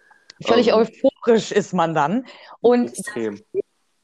Völlig 0.44 0.70
Ähm, 0.70 0.76
euphorisch 0.76 1.15
ist 1.28 1.74
man 1.74 1.94
dann. 1.94 2.26
Und 2.62 2.90
Extrem. 2.90 3.42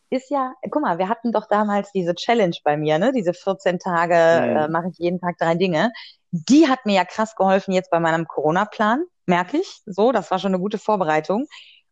ist 0.10 0.30
ja, 0.30 0.54
guck 0.70 0.82
mal, 0.82 0.98
wir 0.98 1.10
hatten 1.10 1.32
doch 1.32 1.48
damals 1.48 1.92
diese 1.92 2.16
Challenge 2.16 2.56
bei 2.64 2.78
mir, 2.78 3.00
ne? 3.00 3.12
Diese 3.14 3.34
14 3.34 3.80
Tage 3.80 4.14
Mhm. 4.14 4.58
äh, 4.58 4.68
mache 4.68 4.90
ich 4.92 4.98
jeden 4.98 5.20
Tag 5.20 5.38
drei 5.38 5.56
Dinge. 5.56 5.92
Die 6.32 6.68
hat 6.68 6.86
mir 6.86 6.96
ja 6.96 7.06
krass 7.06 7.36
geholfen 7.36 7.74
jetzt 7.74 7.92
bei 7.92 8.00
meinem 8.00 8.28
Corona-Plan, 8.28 9.04
merke 9.26 9.58
ich. 9.58 9.82
So, 9.86 10.12
das 10.12 10.32
war 10.32 10.40
schon 10.40 10.54
eine 10.54 10.62
gute 10.62 10.78
Vorbereitung. 10.78 11.48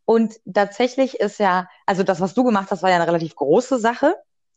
Und 0.06 0.36
tatsächlich 0.52 1.20
ist 1.20 1.40
ja, 1.40 1.70
also 1.86 2.04
das, 2.04 2.20
was 2.20 2.34
du 2.34 2.44
gemacht 2.44 2.72
hast, 2.72 2.82
war 2.82 2.90
ja 2.90 2.96
eine 2.96 3.08
relativ 3.08 3.36
große 3.36 3.78
Sache. 3.80 4.16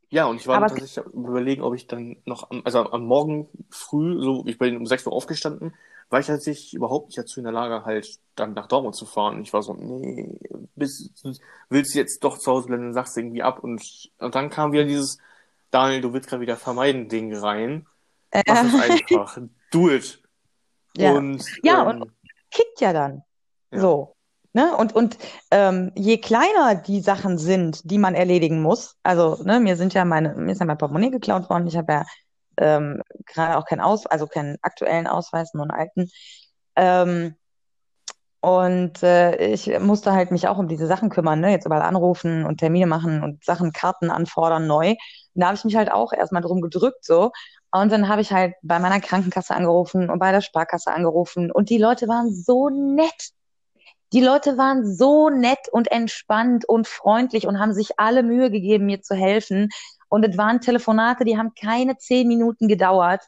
Ja, 0.09 0.27
und 0.27 0.37
ich 0.37 0.47
war 0.47 0.61
tatsächlich 0.61 0.97
überlegen, 1.13 1.63
ob 1.63 1.75
ich 1.75 1.87
dann 1.87 2.17
noch 2.27 2.51
am, 2.51 2.63
also 2.65 2.91
am 2.91 3.05
Morgen 3.07 3.49
früh, 3.71 4.21
so, 4.23 4.45
ich 4.47 4.59
bin 4.59 4.77
um 4.77 4.87
6 4.87 5.07
Uhr 5.07 5.13
aufgestanden, 5.13 5.75
war 6.11 6.21
ich 6.21 6.27
tatsächlich 6.27 6.75
überhaupt 6.75 7.09
nicht 7.09 7.19
dazu 7.19 7.41
in 7.41 7.45
der 7.45 7.53
Lage, 7.53 7.85
halt 7.85 8.19
dann 8.35 8.55
nach 8.55 8.67
Dortmund 8.67 8.95
zu 8.95 9.07
fahren. 9.07 9.43
Ich 9.43 9.53
war 9.53 9.63
so, 9.63 9.75
nee, 9.75 10.39
bis, 10.75 11.11
willst 11.69 11.95
du 11.95 11.99
jetzt 11.99 12.23
doch 12.25 12.39
zu 12.39 12.51
Hause 12.51 12.67
bleiben, 12.69 12.85
dann 12.85 12.93
sagst 12.93 13.17
du 13.17 13.21
irgendwie 13.21 13.43
ab. 13.43 13.63
Und, 13.63 13.83
und 14.19 14.35
dann 14.35 14.51
kam 14.51 14.73
wieder 14.73 14.85
dieses, 14.85 15.19
Daniel, 15.71 16.01
du 16.03 16.13
willst 16.13 16.29
gerade 16.29 16.43
wieder 16.43 16.57
vermeiden, 16.57 17.09
Ding 17.09 17.35
rein. 17.35 17.87
Äh, 18.31 18.43
Mach 18.47 18.65
es 18.65 18.91
einfach. 18.91 19.39
Do 19.71 19.91
it. 19.91 20.23
ja. 20.97 21.13
Und, 21.13 21.45
Ja, 21.63 21.91
ähm, 21.91 22.05
kickt 22.51 22.81
ja 22.81 22.93
dann. 22.93 23.23
Ja. 23.71 23.81
So. 23.81 24.17
Ne? 24.55 24.77
Und, 24.77 24.95
und 24.95 25.17
ähm, 25.51 25.93
je 25.95 26.19
kleiner 26.19 26.75
die 26.75 27.01
Sachen 27.01 27.39
sind, 27.39 27.91
die 27.91 27.97
man 27.97 28.15
erledigen 28.15 28.61
muss, 28.61 28.99
also 29.03 29.43
ne, 29.45 29.61
mir 29.61 29.77
sind 29.77 29.95
ja 29.95 30.05
meine, 30.05 30.35
mir 30.35 30.53
ist 30.53 30.59
ja 30.59 30.67
mein 30.67 30.77
Portemonnaie 30.77 31.11
geklaut 31.11 31.49
worden, 31.49 31.67
ich 31.67 31.77
habe 31.77 31.91
ja 31.91 32.05
ähm, 32.59 33.03
gerade 33.27 33.57
auch 33.57 33.65
keinen 33.65 33.81
Aus, 33.81 34.07
also 34.07 34.27
keinen 34.27 34.59
aktuellen 34.63 35.07
Ausweis, 35.07 35.55
nur 35.55 35.65
einen 35.65 35.71
alten. 35.71 36.11
Ähm, 36.77 37.37
und 38.41 39.05
äh, 39.05 39.37
ich 39.53 39.79
musste 39.79 40.13
halt 40.13 40.33
mich 40.33 40.49
auch 40.49 40.59
um 40.59 40.67
diese 40.67 40.89
Sachen 40.89 41.11
kümmern, 41.11 41.39
ne? 41.39 41.53
Jetzt 41.53 41.65
überall 41.65 41.83
anrufen 41.83 42.45
und 42.45 42.59
Termine 42.59 42.87
machen 42.87 43.23
und 43.23 43.45
Sachen, 43.45 43.73
Karten 43.73 44.11
anfordern 44.11 44.67
neu. 44.67 44.91
Und 44.91 45.41
da 45.41 45.47
habe 45.47 45.57
ich 45.57 45.65
mich 45.65 45.77
halt 45.77 45.93
auch 45.93 46.13
erstmal 46.13 46.43
drum 46.43 46.61
gedrückt 46.61 47.05
so. 47.05 47.31
Und 47.71 47.93
dann 47.93 48.09
habe 48.09 48.21
ich 48.21 48.33
halt 48.33 48.55
bei 48.63 48.81
meiner 48.81 49.01
Krankenkasse 49.01 49.55
angerufen 49.55 50.11
und 50.11 50.19
bei 50.19 50.33
der 50.33 50.41
Sparkasse 50.41 50.91
angerufen. 50.93 51.53
Und 51.53 51.71
die 51.71 51.79
Leute 51.79 52.09
waren 52.09 52.35
so 52.35 52.69
nett. 52.69 53.31
Die 54.13 54.21
Leute 54.21 54.59
waren 54.59 54.85
so 54.93 55.31
nett 55.31 55.69
und 55.71 55.91
entspannt 55.93 56.65
und 56.69 56.89
freundlich 56.89 57.47
und 57.47 57.61
haben 57.61 57.73
sich 57.73 57.99
alle 57.99 58.25
Mühe 58.25 58.51
gegeben, 58.51 58.87
mir 58.87 59.03
zu 59.03 59.15
helfen. 59.15 59.69
Und 60.13 60.27
es 60.29 60.37
waren 60.37 60.61
Telefonate, 60.61 61.25
die 61.25 61.39
haben 61.39 61.55
keine 61.55 61.97
zehn 61.97 62.29
Minuten 62.29 62.69
gedauert. 62.69 63.23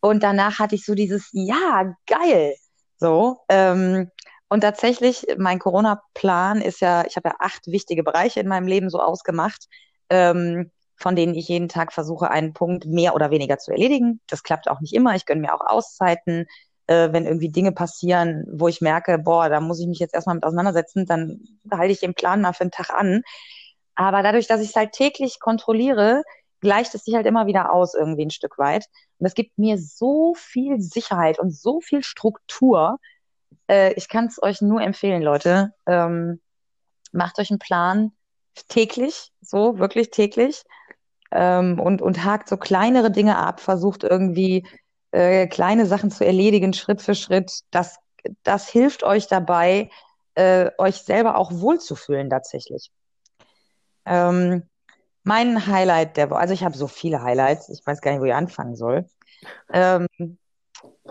Und 0.00 0.22
danach 0.22 0.58
hatte 0.58 0.74
ich 0.74 0.86
so 0.86 0.94
dieses, 0.94 1.28
ja, 1.32 1.94
geil. 2.06 2.54
So. 2.96 3.40
Ähm, 3.50 4.10
und 4.48 4.62
tatsächlich, 4.62 5.26
mein 5.36 5.58
Corona-Plan 5.58 6.62
ist 6.62 6.80
ja, 6.80 7.04
ich 7.04 7.16
habe 7.16 7.28
ja 7.28 7.34
acht 7.40 7.66
wichtige 7.66 8.02
Bereiche 8.02 8.40
in 8.40 8.48
meinem 8.48 8.66
Leben 8.66 8.88
so 8.88 9.00
ausgemacht, 9.00 9.66
ähm, 10.08 10.70
von 10.96 11.14
denen 11.14 11.34
ich 11.34 11.48
jeden 11.48 11.68
Tag 11.68 11.92
versuche, 11.92 12.30
einen 12.30 12.54
Punkt 12.54 12.86
mehr 12.86 13.14
oder 13.14 13.30
weniger 13.30 13.58
zu 13.58 13.70
erledigen. 13.70 14.22
Das 14.28 14.42
klappt 14.42 14.70
auch 14.70 14.80
nicht 14.80 14.94
immer. 14.94 15.14
Ich 15.14 15.26
gönne 15.26 15.42
mir 15.42 15.54
auch 15.54 15.66
Auszeiten 15.66 16.46
äh, 16.86 17.12
wenn 17.12 17.26
irgendwie 17.26 17.50
Dinge 17.50 17.72
passieren, 17.72 18.44
wo 18.50 18.66
ich 18.66 18.80
merke, 18.80 19.18
boah, 19.18 19.50
da 19.50 19.60
muss 19.60 19.78
ich 19.78 19.86
mich 19.86 19.98
jetzt 19.98 20.14
erstmal 20.14 20.36
mit 20.36 20.44
auseinandersetzen, 20.44 21.04
dann 21.04 21.40
halte 21.70 21.92
ich 21.92 22.00
den 22.00 22.14
Plan 22.14 22.40
mal 22.40 22.54
für 22.54 22.62
einen 22.62 22.70
Tag 22.70 22.90
an. 22.90 23.22
Aber 23.98 24.22
dadurch, 24.22 24.46
dass 24.46 24.60
ich 24.60 24.68
es 24.68 24.76
halt 24.76 24.92
täglich 24.92 25.40
kontrolliere, 25.40 26.22
gleicht 26.60 26.94
es 26.94 27.04
sich 27.04 27.16
halt 27.16 27.26
immer 27.26 27.48
wieder 27.48 27.72
aus, 27.72 27.94
irgendwie 27.94 28.24
ein 28.24 28.30
Stück 28.30 28.56
weit. 28.56 28.86
Und 29.18 29.26
es 29.26 29.34
gibt 29.34 29.58
mir 29.58 29.76
so 29.76 30.34
viel 30.34 30.80
Sicherheit 30.80 31.40
und 31.40 31.50
so 31.50 31.80
viel 31.80 32.04
Struktur. 32.04 33.00
Äh, 33.66 33.94
ich 33.94 34.08
kann 34.08 34.26
es 34.26 34.40
euch 34.40 34.62
nur 34.62 34.80
empfehlen, 34.82 35.20
Leute. 35.20 35.72
Ähm, 35.86 36.40
macht 37.10 37.40
euch 37.40 37.50
einen 37.50 37.58
Plan 37.58 38.12
täglich, 38.68 39.32
so 39.40 39.80
wirklich 39.80 40.10
täglich. 40.12 40.62
Ähm, 41.32 41.80
und, 41.80 42.00
und 42.00 42.24
hakt 42.24 42.48
so 42.48 42.56
kleinere 42.56 43.10
Dinge 43.10 43.36
ab, 43.36 43.58
versucht 43.58 44.04
irgendwie 44.04 44.64
äh, 45.10 45.48
kleine 45.48 45.86
Sachen 45.86 46.12
zu 46.12 46.24
erledigen, 46.24 46.72
Schritt 46.72 47.02
für 47.02 47.16
Schritt. 47.16 47.62
Das, 47.72 47.98
das 48.44 48.68
hilft 48.68 49.02
euch 49.02 49.26
dabei, 49.26 49.90
äh, 50.36 50.70
euch 50.78 50.98
selber 50.98 51.36
auch 51.36 51.50
wohlzufühlen 51.52 52.30
tatsächlich. 52.30 52.92
Ähm, 54.08 54.62
mein 55.22 55.66
Highlight 55.66 56.16
der 56.16 56.30
Woche, 56.30 56.40
also 56.40 56.54
ich 56.54 56.64
habe 56.64 56.76
so 56.76 56.86
viele 56.88 57.22
Highlights, 57.22 57.68
ich 57.68 57.86
weiß 57.86 58.00
gar 58.00 58.12
nicht, 58.12 58.20
wo 58.20 58.24
ich 58.24 58.34
anfangen 58.34 58.76
soll. 58.76 59.06
Ähm, 59.72 60.06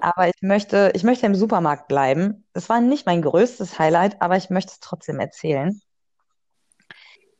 aber 0.02 0.28
ich 0.28 0.42
möchte, 0.42 0.92
ich 0.96 1.04
möchte 1.04 1.26
im 1.26 1.36
Supermarkt 1.36 1.88
bleiben. 1.88 2.46
Das 2.54 2.70
war 2.70 2.82
nicht 2.82 3.06
mein 3.06 3.22
größtes 3.22 3.80
Highlight, 3.80 4.22
aber 4.22 4.38
ich 4.38 4.50
möchte 4.50 4.72
es 4.72 4.80
trotzdem 4.80 5.20
erzählen. 5.20 5.80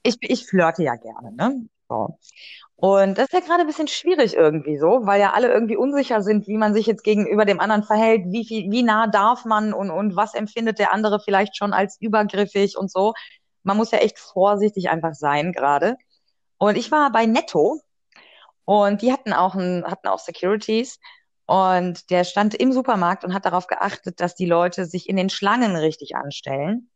Ich, 0.04 0.18
ich 0.22 0.46
flirte 0.46 0.84
ja 0.84 0.96
gerne, 0.96 1.34
ne? 1.34 1.68
So. 1.90 2.18
Und 2.76 3.18
das 3.18 3.26
ist 3.26 3.34
ja 3.34 3.40
gerade 3.40 3.62
ein 3.62 3.68
bisschen 3.68 3.88
schwierig 3.88 4.36
irgendwie 4.36 4.78
so, 4.78 5.02
weil 5.04 5.20
ja 5.20 5.34
alle 5.34 5.52
irgendwie 5.52 5.78
unsicher 5.78 6.22
sind, 6.22 6.48
wie 6.48 6.58
man 6.58 6.74
sich 6.74 6.86
jetzt 6.86 7.04
gegenüber 7.04 7.44
dem 7.46 7.60
anderen 7.60 7.84
verhält, 7.84 8.26
wie 8.28 8.46
viel, 8.46 8.72
wie 8.72 8.84
nah 8.84 9.08
darf 9.08 9.46
man 9.46 9.74
und, 9.74 9.90
und 9.90 10.16
was 10.16 10.36
empfindet 10.36 10.78
der 10.78 10.94
andere 10.94 11.20
vielleicht 11.20 11.58
schon 11.58 11.74
als 11.74 11.98
übergriffig 12.00 12.78
und 12.78 12.92
so. 12.92 13.14
Man 13.68 13.78
muss 13.78 13.92
ja 13.92 14.00
echt 14.00 14.18
vorsichtig 14.18 14.90
einfach 14.90 15.14
sein 15.14 15.52
gerade. 15.52 15.98
Und 16.58 16.78
ich 16.78 16.92
war 16.92 17.12
bei 17.12 17.26
Netto 17.26 17.80
und 18.66 19.02
die 19.02 19.12
hatten 19.12 19.34
auch, 19.34 19.56
ein, 19.56 19.86
hatten 19.86 20.08
auch 20.08 20.20
Securities 20.20 21.00
und 21.46 22.10
der 22.10 22.24
stand 22.24 22.56
im 22.56 22.72
Supermarkt 22.72 23.24
und 23.24 23.34
hat 23.34 23.46
darauf 23.46 23.68
geachtet, 23.68 24.20
dass 24.20 24.36
die 24.36 24.48
Leute 24.48 24.86
sich 24.86 25.08
in 25.08 25.18
den 25.18 25.30
Schlangen 25.30 25.76
richtig 25.76 26.16
anstellen. 26.16 26.90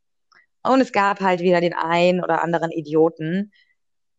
Und 0.64 0.82
es 0.82 0.92
gab 0.92 1.22
halt 1.22 1.42
wieder 1.42 1.62
den 1.62 1.74
einen 1.74 2.24
oder 2.24 2.44
anderen 2.44 2.72
Idioten, 2.72 3.52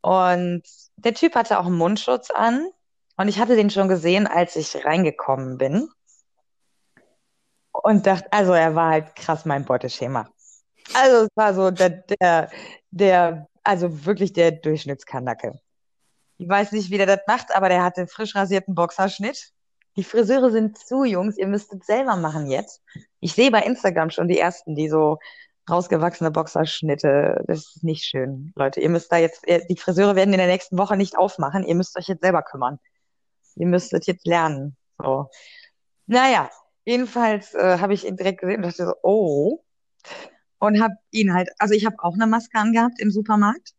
und 0.03 0.62
der 0.97 1.15
Typ 1.15 1.35
hatte 1.37 1.59
auch 1.59 1.67
einen 1.67 1.77
Mundschutz 1.77 2.31
an. 2.31 2.69
Und 3.17 3.29
ich 3.29 3.38
hatte 3.38 3.57
den 3.57 3.71
schon 3.71 3.88
gesehen, 3.88 4.27
als 4.27 4.57
ich 4.57 4.85
reingekommen 4.85 5.57
bin. 5.57 5.88
Und 7.73 8.07
dachte, 8.07 8.31
also 8.33 8.53
er 8.53 8.75
war 8.75 8.91
halt 8.91 9.17
krass 9.17 9.45
mein 9.45 9.65
Beuteschema. 9.65 10.29
Also 10.95 11.25
es 11.25 11.31
war 11.35 11.55
so 11.55 11.71
der, 11.71 11.90
der, 11.90 12.51
der, 12.90 13.49
also 13.62 14.05
wirklich 14.05 14.33
der 14.33 14.53
Durchschnittskanacke. 14.53 15.61
Ich 16.38 16.49
weiß 16.49 16.73
nicht, 16.73 16.90
wie 16.90 16.99
der 16.99 17.07
das 17.07 17.21
macht, 17.27 17.55
aber 17.55 17.68
der 17.68 17.85
hatte 17.85 18.07
frisch 18.07 18.35
rasierten 18.35 18.75
Boxerschnitt. 18.75 19.53
Die 19.97 20.05
Friseure 20.05 20.51
sind 20.51 20.79
zu, 20.79 21.05
Jungs. 21.05 21.37
Ihr 21.38 21.47
müsst 21.47 21.73
es 21.73 21.87
selber 21.87 22.16
machen 22.16 22.51
jetzt. 22.51 22.83
Ich 23.21 23.35
sehe 23.35 23.51
bei 23.51 23.61
Instagram 23.61 24.11
schon 24.11 24.29
die 24.29 24.38
ersten, 24.38 24.75
die 24.75 24.88
so 24.88 25.18
rausgewachsene 25.71 26.31
Boxerschnitte. 26.31 27.45
Das 27.47 27.59
ist 27.59 27.85
nicht 27.85 28.05
schön, 28.05 28.53
Leute. 28.57 28.81
Ihr 28.81 28.88
müsst 28.88 29.12
da 29.12 29.18
jetzt, 29.18 29.45
die 29.47 29.77
Friseure 29.77 30.16
werden 30.16 30.33
in 30.33 30.38
der 30.38 30.49
nächsten 30.49 30.79
Woche 30.79 30.97
nicht 30.97 31.16
aufmachen. 31.16 31.64
Ihr 31.64 31.75
müsst 31.75 31.97
euch 31.97 32.09
jetzt 32.09 32.23
selber 32.23 32.42
kümmern. 32.42 32.79
Ihr 33.55 33.66
müsstet 33.66 34.07
jetzt 34.07 34.27
lernen. 34.27 34.77
So. 34.99 35.31
Naja, 36.07 36.51
jedenfalls 36.85 37.55
äh, 37.55 37.79
habe 37.79 37.95
ich 37.95 38.07
ihn 38.07 38.16
direkt 38.16 38.40
gesehen 38.40 38.57
und 38.57 38.66
dachte 38.66 38.87
so, 38.87 38.95
oh. 39.03 39.62
Und 40.62 40.81
habe 40.81 40.94
ihn 41.11 41.35
halt, 41.35 41.48
also 41.59 41.75
ich 41.75 41.85
habe 41.87 41.96
auch 41.98 42.14
eine 42.14 42.29
Maske 42.29 42.57
angehabt 42.57 43.01
im 43.01 43.11
Supermarkt. 43.11 43.72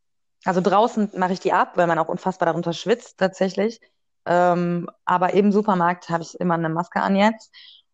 Also 0.43 0.59
draußen 0.59 1.11
mache 1.15 1.31
ich 1.31 1.39
die 1.39 1.53
ab, 1.53 1.77
weil 1.77 1.87
man 1.87 1.97
auch 1.97 2.09
unfassbar 2.09 2.47
darunter 2.47 2.73
schwitzt 2.73 3.19
tatsächlich. 3.19 3.79
Ähm, 4.25 4.89
aber 5.05 5.33
im 5.33 5.53
Supermarkt 5.53 6.09
habe 6.09 6.23
ich 6.23 6.37
immer 6.41 6.55
eine 6.55 6.67
Maske 6.67 6.99
an 6.99 7.15
jetzt. 7.15 7.53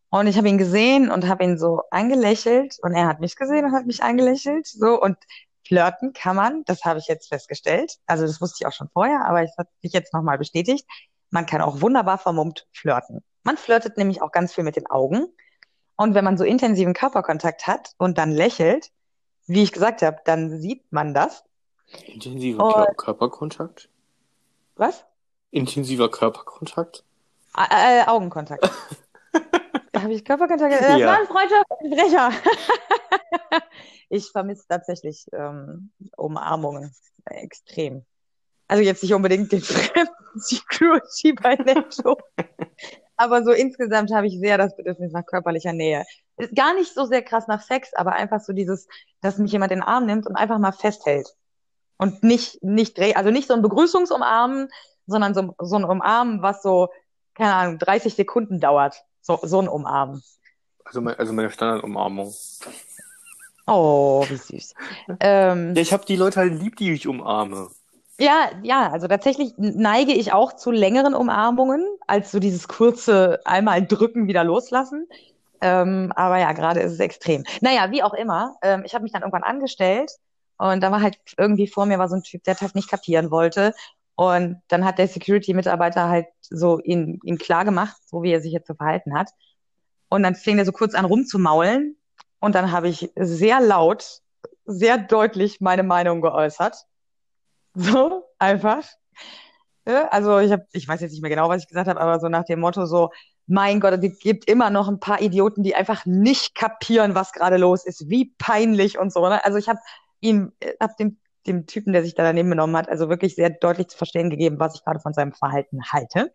Und 0.10 0.25
ich 0.25 0.38
habe 0.38 0.49
ihn 0.49 0.58
gesehen 0.58 1.12
und 1.12 1.28
habe 1.28 1.43
ihn 1.43 1.60
so 1.60 1.84
angelächelt 1.91 2.78
und 2.82 2.95
er 2.95 3.06
hat 3.06 3.19
mich 3.19 3.36
gesehen 3.36 3.63
und 3.65 3.73
hat 3.73 3.86
mich 3.86 4.02
angelächelt. 4.02 4.65
So 4.65 4.99
und 4.99 5.17
flirten 5.67 6.13
kann 6.13 6.36
man, 6.36 6.63
das 6.65 6.84
habe 6.84 6.97
ich 6.97 7.06
jetzt 7.06 7.28
festgestellt. 7.28 7.93
Also 8.08 8.25
das 8.25 8.41
wusste 8.41 8.58
ich 8.62 8.65
auch 8.65 8.73
schon 8.73 8.89
vorher, 8.91 9.23
aber 9.28 9.43
es 9.43 9.56
hat 9.56 9.67
sich 9.84 9.93
jetzt 9.93 10.15
nochmal 10.15 10.39
bestätigt. 10.39 10.88
Man 11.30 11.45
kann 11.45 11.62
auch 11.62 11.82
wunderbar 11.82 12.17
vermummt 12.17 12.67
flirten. 12.73 13.23
Man 13.43 13.56
flirtet 13.56 13.97
nämlich 13.97 14.23
auch 14.23 14.32
ganz 14.32 14.56
viel 14.56 14.63
mit 14.63 14.78
den 14.78 14.88
Augen. 14.88 15.28
Und 16.00 16.14
wenn 16.14 16.24
man 16.24 16.38
so 16.38 16.46
intensiven 16.46 16.94
Körperkontakt 16.94 17.68
hat 17.68 17.94
und 17.98 18.18
dann 18.18 18.32
lächelt, 18.32 18.90
wie 19.48 19.64
ich 19.64 19.74
gesagt 19.74 20.02
habe, 20.02 20.20
dann 20.24 20.62
sieht 20.62 20.90
man 20.94 21.14
das. 21.14 21.44
Intensiver 22.06 22.88
und, 22.88 22.98
Körperkontakt? 22.98 23.90
Was? 24.76 25.04
Intensiver 25.52 26.10
Körperkontakt? 26.10 27.04
Äh, 27.58 28.00
äh, 28.00 28.08
Augenkontakt. 28.08 28.64
Habe 29.98 30.14
ich 30.14 30.24
Körperkontakt? 30.24 30.74
Das 30.74 31.00
ja. 31.00 31.06
war 31.06 31.20
ein 31.20 31.28
Freundschaftsbrecher. 31.28 32.32
ich 34.10 34.32
vermisse 34.32 34.70
tatsächlich 34.70 35.26
ähm, 35.34 35.92
Umarmungen 36.16 36.96
extrem. 37.26 38.06
Also 38.70 38.84
jetzt 38.84 39.04
nicht 39.04 39.14
unbedingt 39.14 39.52
den 39.52 39.60
fremden 39.60 40.14
Security 40.36 41.34
bei 41.34 41.56
Netto. 41.56 42.18
Aber 43.20 43.44
so 43.44 43.52
insgesamt 43.52 44.14
habe 44.14 44.28
ich 44.28 44.40
sehr 44.40 44.58
das 44.58 44.78
Bedürfnis 44.78 45.12
nach 45.12 45.26
körperlicher 45.26 45.74
Nähe. 45.74 46.06
Gar 46.56 46.74
nicht 46.76 46.94
so 46.94 47.06
sehr 47.06 47.22
krass 47.22 47.48
nach 47.48 47.62
Sex, 47.62 47.94
aber 47.94 48.14
einfach 48.14 48.40
so 48.40 48.54
dieses, 48.54 48.88
dass 49.20 49.38
mich 49.38 49.52
jemand 49.52 49.74
in 49.74 49.80
den 49.80 49.88
Arm 49.88 50.06
nimmt 50.06 50.26
und 50.26 50.38
einfach 50.38 50.58
mal 50.58 50.72
festhält. 50.72 51.36
Und 51.98 52.24
nicht, 52.24 52.64
nicht 52.64 52.98
dreh, 52.98 53.16
also 53.16 53.30
nicht 53.30 53.50
so 53.50 53.54
ein 53.56 53.62
Begrüßungsumarmen, 53.62 54.70
sondern 55.06 55.34
so, 55.34 55.54
so 55.60 55.76
ein 55.76 55.84
Umarmen, 55.84 56.42
was 56.42 56.62
so, 56.62 56.88
keine 57.34 57.54
Ahnung, 57.56 57.78
30 57.80 58.16
Sekunden 58.16 58.62
dauert. 58.62 59.04
So, 59.20 59.38
so 59.44 59.60
ein 59.60 59.68
Umarmen. 59.68 60.24
Also, 60.86 61.02
mein, 61.02 61.16
also 61.16 61.34
meine 61.34 61.52
Standardumarmung. 61.52 62.34
Oh, 63.68 64.26
wie 64.30 64.38
süß. 64.38 64.74
ähm, 65.20 65.76
ja, 65.76 65.82
ich 65.82 65.92
habe 65.92 66.06
die 66.06 66.16
Leute 66.16 66.40
halt 66.40 66.54
lieb, 66.54 66.78
die 66.78 66.94
ich 66.94 67.06
umarme. 67.06 67.70
Ja, 68.20 68.50
ja, 68.64 68.92
also 68.92 69.08
tatsächlich 69.08 69.54
neige 69.58 70.12
ich 70.12 70.34
auch 70.34 70.54
zu 70.54 70.72
längeren 70.72 71.14
Umarmungen, 71.14 71.86
als 72.06 72.32
so 72.32 72.40
dieses 72.40 72.68
kurze 72.68 73.40
einmal 73.46 73.86
drücken, 73.86 74.28
wieder 74.28 74.44
loslassen. 74.44 75.08
Ähm, 75.62 76.12
aber 76.16 76.38
ja, 76.38 76.52
gerade 76.54 76.82
ist 76.82 76.94
es 76.94 77.00
extrem. 77.00 77.44
Naja, 77.62 77.92
wie 77.92 78.04
auch 78.04 78.14
immer, 78.14 78.56
ähm, 78.62 78.84
ich 78.86 78.94
habe 78.94 79.04
mich 79.04 79.14
dann 79.14 79.22
irgendwann 79.22 79.44
angestellt 79.44 80.12
und 80.58 80.82
da 80.82 80.92
war 80.92 81.02
halt 81.02 81.18
irgendwie 81.38 81.68
vor 81.68 81.86
mir 81.86 82.00
war 82.00 82.10
so 82.10 82.16
ein 82.16 82.24
Typ, 82.24 82.44
der 82.44 82.56
das 82.56 82.76
nicht 82.76 82.90
kapieren 82.90 83.32
wollte. 83.32 83.74
Und 84.16 84.62
dann 84.68 84.84
hat 84.84 84.98
der 85.00 85.08
Security-Mitarbeiter 85.08 86.10
halt 86.10 86.28
so 86.42 86.80
ihn, 86.82 87.20
ihm 87.24 87.38
klar 87.38 87.64
gemacht, 87.64 87.96
so 88.06 88.22
wie 88.22 88.32
er 88.32 88.42
sich 88.42 88.52
jetzt 88.52 88.68
so 88.68 88.74
verhalten 88.74 89.18
hat. 89.18 89.30
Und 90.10 90.24
dann 90.24 90.36
fing 90.36 90.58
er 90.60 90.66
so 90.66 90.74
kurz 90.74 90.94
an 90.94 91.06
rumzumaulen. 91.06 91.96
Und 92.42 92.56
dann 92.56 92.72
habe 92.74 92.90
ich 92.90 93.12
sehr 93.16 93.62
laut, 93.62 94.22
sehr 94.66 94.98
deutlich 94.98 95.62
meine 95.62 95.84
Meinung 95.84 96.22
geäußert. 96.22 96.86
So, 97.80 98.26
einfach. 98.39 98.84
Also 99.86 100.39
ich 100.39 100.52
habe, 100.52 100.65
ich 100.74 100.88
weiß 100.88 101.02
jetzt 101.02 101.13
nicht 101.13 101.22
mehr 101.22 101.30
genau, 101.30 101.50
was 101.50 101.63
ich 101.63 101.68
gesagt 101.68 101.88
habe, 101.88 102.00
aber 102.00 102.20
so 102.20 102.28
nach 102.28 102.44
dem 102.44 102.60
Motto 102.60 102.86
so, 102.86 103.10
mein 103.48 103.80
Gott, 103.80 104.04
es 104.04 104.20
gibt 104.20 104.46
immer 104.50 104.70
noch 104.70 104.88
ein 104.88 105.00
paar 105.00 105.22
Idioten, 105.22 105.63
die 105.63 105.76
einfach 105.76 106.06
nicht 106.06 106.56
kapieren, 106.56 107.15
was 107.15 107.32
gerade 107.32 107.58
los 107.58 107.86
ist, 107.86 108.10
wie 108.10 108.34
peinlich 108.38 109.00
und 109.00 109.12
so. 109.12 109.28
Ne? 109.28 109.44
Also 109.44 109.58
ich 109.58 109.70
habe 109.70 109.80
ihm, 110.20 110.52
hab 110.80 110.98
dem 110.98 111.18
dem 111.48 111.65
Typen, 111.65 111.94
der 111.94 112.04
sich 112.04 112.15
da 112.15 112.24
daneben 112.24 112.50
genommen 112.50 112.76
hat, 112.76 112.89
also 112.89 113.10
wirklich 113.10 113.36
sehr 113.36 113.50
deutlich 113.50 113.88
zu 113.88 113.98
verstehen 113.98 114.30
gegeben, 114.30 114.60
was 114.60 114.76
ich 114.76 114.84
gerade 114.84 115.00
von 115.00 115.13
seinem 115.13 115.34
Verhalten 115.34 115.80
halte. 115.92 116.34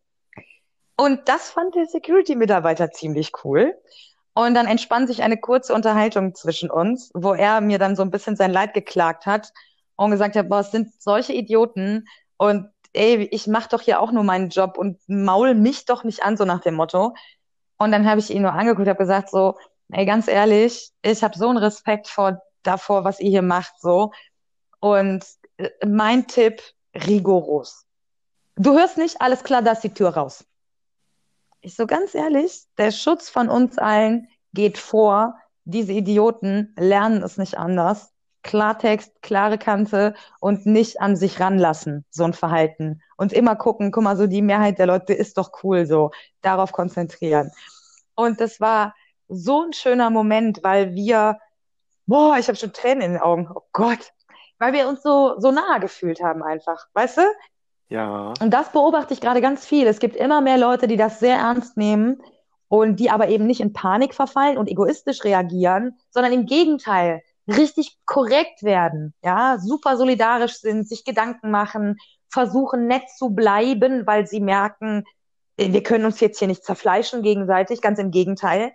Und 0.96 1.28
das 1.28 1.50
fand 1.50 1.74
der 1.74 1.87
Security-Mitarbeiter 1.87 2.90
ziemlich 2.90 3.33
cool. 3.44 3.74
Und 4.35 4.54
dann 4.54 4.66
entspann 4.66 5.07
sich 5.07 5.22
eine 5.22 5.38
kurze 5.38 5.74
Unterhaltung 5.74 6.35
zwischen 6.35 6.70
uns, 6.70 7.11
wo 7.14 7.35
er 7.35 7.61
mir 7.61 7.78
dann 7.78 7.96
so 7.96 8.02
ein 8.02 8.11
bisschen 8.11 8.37
sein 8.37 8.50
Leid 8.50 8.74
geklagt 8.74 9.26
hat 9.26 9.52
und 9.96 10.11
gesagt 10.11 10.37
hat, 10.37 10.48
boah, 10.48 10.61
es 10.61 10.70
sind 10.70 10.90
solche 11.00 11.33
Idioten 11.33 12.07
und 12.36 12.68
ey, 12.92 13.28
ich 13.30 13.47
mach 13.47 13.66
doch 13.66 13.80
hier 13.80 14.01
auch 14.01 14.12
nur 14.12 14.22
meinen 14.22 14.49
Job 14.49 14.78
und 14.78 15.01
maul 15.07 15.55
mich 15.55 15.84
doch 15.84 16.05
nicht 16.05 16.22
an, 16.22 16.36
so 16.36 16.45
nach 16.45 16.61
dem 16.61 16.74
Motto. 16.74 17.14
Und 17.76 17.92
dann 17.92 18.09
habe 18.09 18.20
ich 18.20 18.30
ihn 18.30 18.42
nur 18.42 18.53
angeguckt, 18.53 18.88
habe 18.88 18.99
gesagt 18.99 19.30
so, 19.30 19.59
ey, 19.90 20.07
ganz 20.07 20.28
ehrlich, 20.28 20.92
ich 21.03 21.22
habe 21.22 21.36
so 21.36 21.49
einen 21.49 21.59
Respekt 21.59 22.09
vor 22.09 22.40
davor, 22.62 23.05
was 23.05 23.20
ihr 23.20 23.30
hier 23.30 23.42
macht, 23.42 23.80
so. 23.80 24.12
Und 24.80 25.24
äh, 25.57 25.70
mein 25.84 26.26
Tipp, 26.26 26.62
rigoros. 26.95 27.86
Du 28.57 28.72
hörst 28.74 28.97
nicht, 28.97 29.20
alles 29.20 29.42
klar, 29.42 29.62
da 29.62 29.72
ist 29.72 29.82
die 29.82 29.92
Tür 29.92 30.11
raus. 30.11 30.45
Ich 31.61 31.74
so 31.74 31.86
ganz 31.86 32.14
ehrlich, 32.14 32.64
der 32.78 32.92
Schutz 32.92 33.28
von 33.28 33.49
uns 33.49 33.78
allen 33.78 34.28
geht 34.53 34.78
vor. 34.78 35.36
Diese 35.64 35.92
Idioten 35.92 36.74
lernen 36.78 37.22
es 37.22 37.38
nicht 37.38 37.59
anders. 37.59 38.13
Klartext, 38.45 39.22
klare 39.22 39.59
Kante 39.59 40.14
und 40.38 40.66
nicht 40.66 41.01
an 41.01 41.16
sich 41.16 41.40
ranlassen, 41.40 42.05
so 42.11 42.24
ein 42.24 42.34
Verhalten. 42.34 43.03
Und 43.16 43.32
immer 43.32 43.57
gucken, 43.57 43.90
guck 43.90 44.05
mal, 44.05 44.16
so 44.16 44.28
die 44.28 44.42
Mehrheit 44.42 44.78
der 44.78 44.86
Leute 44.86 45.14
ist 45.14 45.38
doch 45.38 45.51
cool, 45.64 45.86
so 45.86 46.12
darauf 46.42 46.70
konzentrieren. 46.70 47.51
Und 48.14 48.40
das 48.40 48.61
war 48.61 48.95
so 49.28 49.62
ein 49.62 49.72
schöner 49.72 50.11
Moment, 50.11 50.61
weil 50.62 50.95
wir, 50.95 51.38
boah, 52.07 52.36
ich 52.38 52.47
habe 52.47 52.57
schon 52.57 52.72
Tränen 52.72 53.03
in 53.03 53.12
den 53.14 53.20
Augen. 53.20 53.49
Oh 53.53 53.62
Gott, 53.72 54.12
weil 54.59 54.72
wir 54.72 54.88
uns 54.88 55.03
so, 55.03 55.34
so 55.38 55.51
nahe 55.51 55.80
gefühlt 55.80 56.22
haben 56.22 56.42
einfach, 56.42 56.86
weißt 56.92 57.18
du? 57.18 57.22
Ja. 57.88 58.34
Und 58.40 58.51
das 58.51 58.70
beobachte 58.72 59.14
ich 59.14 59.20
gerade 59.20 59.40
ganz 59.40 59.66
viel. 59.66 59.86
Es 59.86 59.99
gibt 59.99 60.16
immer 60.16 60.40
mehr 60.40 60.59
Leute, 60.59 60.86
die 60.86 60.97
das 60.97 61.18
sehr 61.18 61.36
ernst 61.36 61.76
nehmen 61.76 62.22
und 62.68 62.97
die 63.01 63.11
aber 63.11 63.28
eben 63.28 63.47
nicht 63.47 63.61
in 63.61 63.72
Panik 63.72 64.14
verfallen 64.14 64.59
und 64.59 64.68
egoistisch 64.68 65.24
reagieren, 65.24 65.99
sondern 66.11 66.32
im 66.32 66.47
Gegenteil 66.47 67.22
richtig 67.47 67.99
korrekt 68.07 68.62
werden, 68.62 69.14
ja, 69.22 69.59
super 69.59 69.97
solidarisch 69.97 70.61
sind, 70.61 70.88
sich 70.88 71.05
Gedanken 71.05 71.51
machen, 71.51 71.99
versuchen 72.30 72.86
nett 72.86 73.09
zu 73.16 73.30
bleiben, 73.30 74.07
weil 74.07 74.26
sie 74.26 74.40
merken, 74.40 75.05
äh, 75.57 75.72
wir 75.72 75.82
können 75.82 76.05
uns 76.05 76.20
jetzt 76.20 76.38
hier 76.38 76.49
nicht 76.49 76.64
zerfleischen 76.64 77.22
gegenseitig, 77.22 77.80
ganz 77.80 77.99
im 77.99 78.11
Gegenteil. 78.11 78.72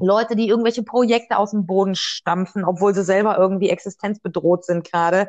Leute, 0.00 0.36
die 0.36 0.48
irgendwelche 0.48 0.82
Projekte 0.82 1.38
aus 1.38 1.52
dem 1.52 1.66
Boden 1.66 1.94
stampfen, 1.94 2.64
obwohl 2.64 2.94
sie 2.94 3.04
selber 3.04 3.38
irgendwie 3.38 3.70
existenzbedroht 3.70 4.64
sind 4.64 4.90
gerade. 4.90 5.28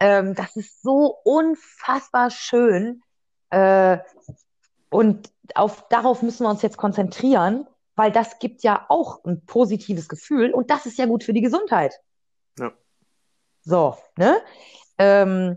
Ähm, 0.00 0.34
das 0.34 0.56
ist 0.56 0.82
so 0.82 1.16
unfassbar 1.24 2.30
schön. 2.30 3.02
Äh, 3.50 3.98
und 4.90 5.30
auf, 5.54 5.88
darauf 5.88 6.22
müssen 6.22 6.44
wir 6.44 6.50
uns 6.50 6.62
jetzt 6.62 6.76
konzentrieren, 6.76 7.66
weil 8.02 8.10
das 8.10 8.40
gibt 8.40 8.64
ja 8.64 8.84
auch 8.88 9.22
ein 9.24 9.46
positives 9.46 10.08
Gefühl 10.08 10.52
und 10.52 10.70
das 10.70 10.86
ist 10.86 10.98
ja 10.98 11.06
gut 11.06 11.22
für 11.22 11.32
die 11.32 11.40
Gesundheit. 11.40 12.00
Ja. 12.58 12.72
So, 13.62 13.96
ne? 14.16 14.38
Ähm, 14.98 15.56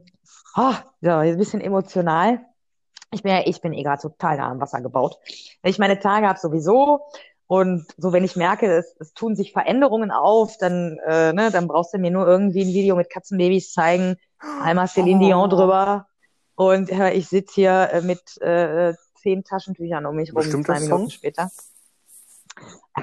oh, 0.55 0.75
ja, 1.01 1.21
ein 1.21 1.39
bisschen 1.39 1.59
emotional. 1.59 2.45
Ich 3.09 3.23
bin 3.23 3.31
ja, 3.31 3.41
ich 3.45 3.61
bin 3.61 3.73
eh 3.73 3.81
gerade 3.81 3.99
total 3.99 4.37
nah 4.37 4.51
am 4.51 4.61
Wasser 4.61 4.79
gebaut. 4.81 5.17
Wenn 5.63 5.71
ich 5.71 5.79
meine 5.79 5.97
Tage 5.97 6.27
habe 6.27 6.37
sowieso 6.37 6.99
und 7.47 7.87
so, 7.97 8.13
wenn 8.13 8.23
ich 8.23 8.35
merke, 8.35 8.71
es, 8.71 8.95
es 8.99 9.15
tun 9.15 9.35
sich 9.35 9.51
Veränderungen 9.51 10.11
auf, 10.11 10.55
dann, 10.59 10.99
äh, 11.07 11.33
ne, 11.33 11.49
dann 11.49 11.67
brauchst 11.67 11.95
du 11.95 11.97
mir 11.97 12.11
nur 12.11 12.27
irgendwie 12.27 12.61
ein 12.61 12.75
Video 12.75 12.95
mit 12.95 13.09
Katzenbabys 13.09 13.73
zeigen, 13.73 14.17
einmal 14.61 14.87
Celine 14.87 15.19
Oh. 15.19 15.25
Dion 15.25 15.49
drüber 15.49 16.07
und 16.53 16.91
äh, 16.91 17.11
ich 17.13 17.27
sitze 17.27 17.55
hier 17.55 17.89
äh, 17.91 18.01
mit 18.01 18.39
äh, 18.39 18.93
zehn 19.15 19.43
Taschentüchern 19.43 20.05
um 20.05 20.15
mich 20.15 20.29
rum, 20.29 20.43
Bestimmt 20.43 20.67
zwei 20.67 20.79
Minuten 20.79 20.89
Song? 20.89 21.09
später. 21.09 21.49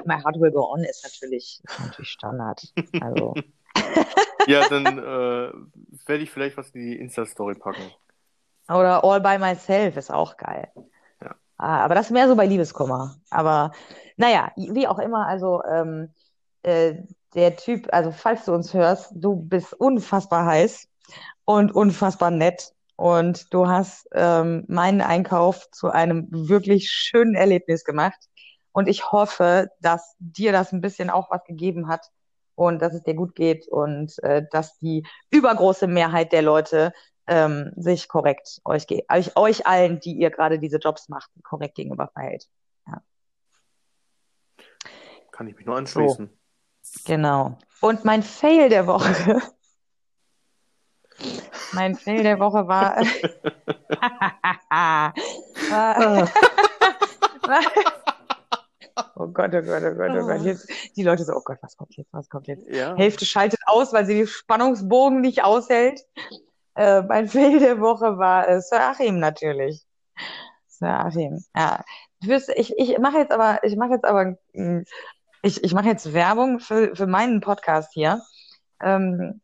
My 0.05 0.14
Heart 0.22 0.40
Will 0.40 0.50
Go 0.50 0.70
On 0.72 0.82
ist 0.84 1.05
natürlich, 1.05 1.61
ist 1.64 1.80
natürlich 1.80 2.11
Standard. 2.11 2.62
Also, 3.00 3.34
Ja, 4.46 4.68
dann 4.68 4.98
äh, 4.98 5.53
werde 6.07 6.22
ich 6.22 6.30
vielleicht 6.30 6.57
was 6.57 6.70
in 6.70 6.80
die 6.80 6.98
Insta-Story 6.98 7.55
packen. 7.55 7.92
oder 8.68 9.05
All 9.05 9.20
by 9.20 9.38
Myself 9.38 9.96
ist 9.96 10.11
auch 10.11 10.36
geil. 10.36 10.68
Ja. 11.22 11.34
Ah, 11.59 11.84
aber 11.84 11.94
das 11.94 12.07
ist 12.07 12.12
mehr 12.12 12.28
so 12.28 12.34
bei 12.36 12.46
Liebeskummer. 12.46 13.16
Aber 13.30 13.72
naja, 14.16 14.50
wie 14.57 14.88
auch 14.88 14.98
immer, 14.98 15.26
also 15.26 15.62
ähm, 15.64 16.11
äh, 16.62 16.94
der 17.34 17.57
Typ, 17.57 17.88
also 17.92 18.11
falls 18.11 18.44
du 18.44 18.53
uns 18.53 18.74
hörst, 18.74 19.12
du 19.14 19.36
bist 19.36 19.74
unfassbar 19.74 20.46
heiß 20.46 20.88
und 21.44 21.74
unfassbar 21.74 22.30
nett. 22.30 22.72
Und 22.96 23.53
du 23.53 23.66
hast 23.68 24.07
ähm, 24.12 24.64
meinen 24.68 25.00
Einkauf 25.00 25.68
zu 25.70 25.88
einem 25.90 26.28
wirklich 26.30 26.90
schönen 26.90 27.34
Erlebnis 27.34 27.84
gemacht. 27.84 28.28
Und 28.73 28.89
ich 28.89 29.12
hoffe, 29.12 29.70
dass 29.81 30.16
dir 30.18 30.53
das 30.53 30.73
ein 30.73 30.81
bisschen 30.81 31.11
auch 31.11 31.31
was 31.31 31.45
gegeben 31.45 31.89
hat 31.89 32.11
und 32.55 32.81
dass 32.81 32.95
es 32.95 33.03
dir 33.03 33.14
gut 33.14 33.35
geht 33.35 33.68
und 33.68 34.18
äh, 34.23 34.47
dass 34.51 34.79
die 34.79 35.07
übergroße 35.31 35.87
Mehrheit 35.87 36.33
der 36.33 36.43
Leute 36.43 36.93
ähm, 37.27 37.73
sich 37.77 38.09
korrekt 38.09 38.61
euch, 38.64 38.87
euch, 39.11 39.37
euch 39.37 39.66
allen, 39.66 40.01
die 40.01 40.14
ihr 40.14 40.31
gerade 40.31 40.59
diese 40.59 40.79
Jobs 40.79 41.09
macht, 41.09 41.31
korrekt 41.43 41.77
gegenüber 41.77 42.09
verhält. 42.09 42.49
Kann 45.33 45.49
ich 45.49 45.57
mich 45.57 45.66
nur 45.66 45.77
anschließen. 45.77 46.31
Genau. 47.05 47.59
Und 47.81 48.05
mein 48.05 48.23
Fail 48.23 48.68
der 48.68 48.87
Woche. 48.87 49.43
Mein 51.73 51.97
Fail 51.97 52.23
der 52.23 52.39
Woche 52.39 52.68
war. 52.68 52.97
war 55.70 56.29
oh 59.16 59.28
Gott, 59.28 59.55
oh 59.55 59.62
Gott, 59.62 59.82
oh 59.84 59.94
Gott, 59.94 60.11
oh 60.11 60.26
Gott. 60.26 60.42
Jetzt, 60.42 60.68
die 60.96 61.03
Leute 61.03 61.24
so, 61.24 61.32
oh 61.34 61.42
Gott, 61.44 61.59
was 61.62 61.76
kommt 61.76 61.96
jetzt, 61.96 62.12
was 62.12 62.28
kommt 62.28 62.46
jetzt? 62.46 62.66
Ja. 62.68 62.94
Hälfte 62.96 63.24
schaltet 63.24 63.61
aus, 63.66 63.92
weil 63.92 64.07
sie 64.07 64.14
den 64.14 64.26
Spannungsbogen 64.26 65.20
nicht 65.20 65.44
aushält. 65.44 66.00
Äh, 66.74 67.03
mein 67.03 67.28
Fail 67.28 67.59
der 67.59 67.80
Woche 67.80 68.18
war 68.18 68.48
äh, 68.48 68.61
Sir 68.61 68.80
Achim 68.80 69.18
natürlich. 69.18 69.84
Sir 70.68 71.05
Achim. 71.05 71.44
Ja. 71.57 71.84
Du 72.20 72.28
wirst, 72.28 72.48
ich, 72.50 72.72
ich 72.78 72.98
mache 72.98 73.18
jetzt 73.18 73.32
aber, 73.32 73.62
ich 73.64 73.76
mache 73.76 73.92
jetzt 73.92 74.05
aber, 74.05 74.36
mh, 74.53 74.84
ich, 75.42 75.62
ich 75.64 75.74
mache 75.74 75.88
jetzt 75.88 76.12
Werbung 76.12 76.61
für, 76.61 76.94
für 76.94 77.07
meinen 77.07 77.40
Podcast 77.40 77.92
hier. 77.92 78.20
Ähm, 78.80 79.40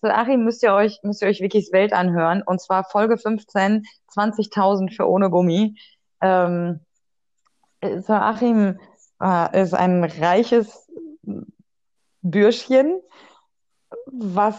Sir 0.00 0.16
Achim 0.16 0.44
müsst 0.44 0.62
ihr 0.62 0.72
euch, 0.72 1.00
müsst 1.02 1.22
ihr 1.22 1.28
euch 1.28 1.40
Wikis 1.40 1.72
Welt 1.72 1.92
anhören. 1.92 2.42
Und 2.42 2.60
zwar 2.60 2.84
Folge 2.84 3.18
15, 3.18 3.84
20.000 4.14 4.94
für 4.94 5.08
ohne 5.08 5.30
Gummi. 5.30 5.76
Ähm, 6.20 6.80
Sir 7.82 8.22
Achim 8.22 8.78
äh, 9.22 9.62
ist 9.62 9.74
ein 9.74 10.04
reiches 10.04 10.90
Bürschchen, 12.22 13.00
was 14.06 14.56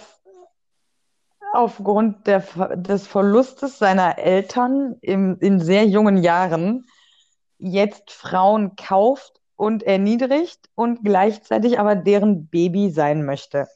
aufgrund 1.54 2.26
der, 2.26 2.40
des 2.76 3.06
Verlustes 3.08 3.78
seiner 3.78 4.18
Eltern 4.18 4.96
im, 5.02 5.38
in 5.40 5.60
sehr 5.60 5.86
jungen 5.86 6.18
Jahren 6.18 6.88
jetzt 7.60 8.12
Frauen 8.12 8.76
kauft 8.76 9.40
und 9.56 9.84
erniedrigt 9.84 10.70
und 10.76 11.04
gleichzeitig 11.04 11.80
aber 11.80 11.96
deren 11.96 12.48
Baby 12.48 12.90
sein 12.90 13.24
möchte. 13.24 13.68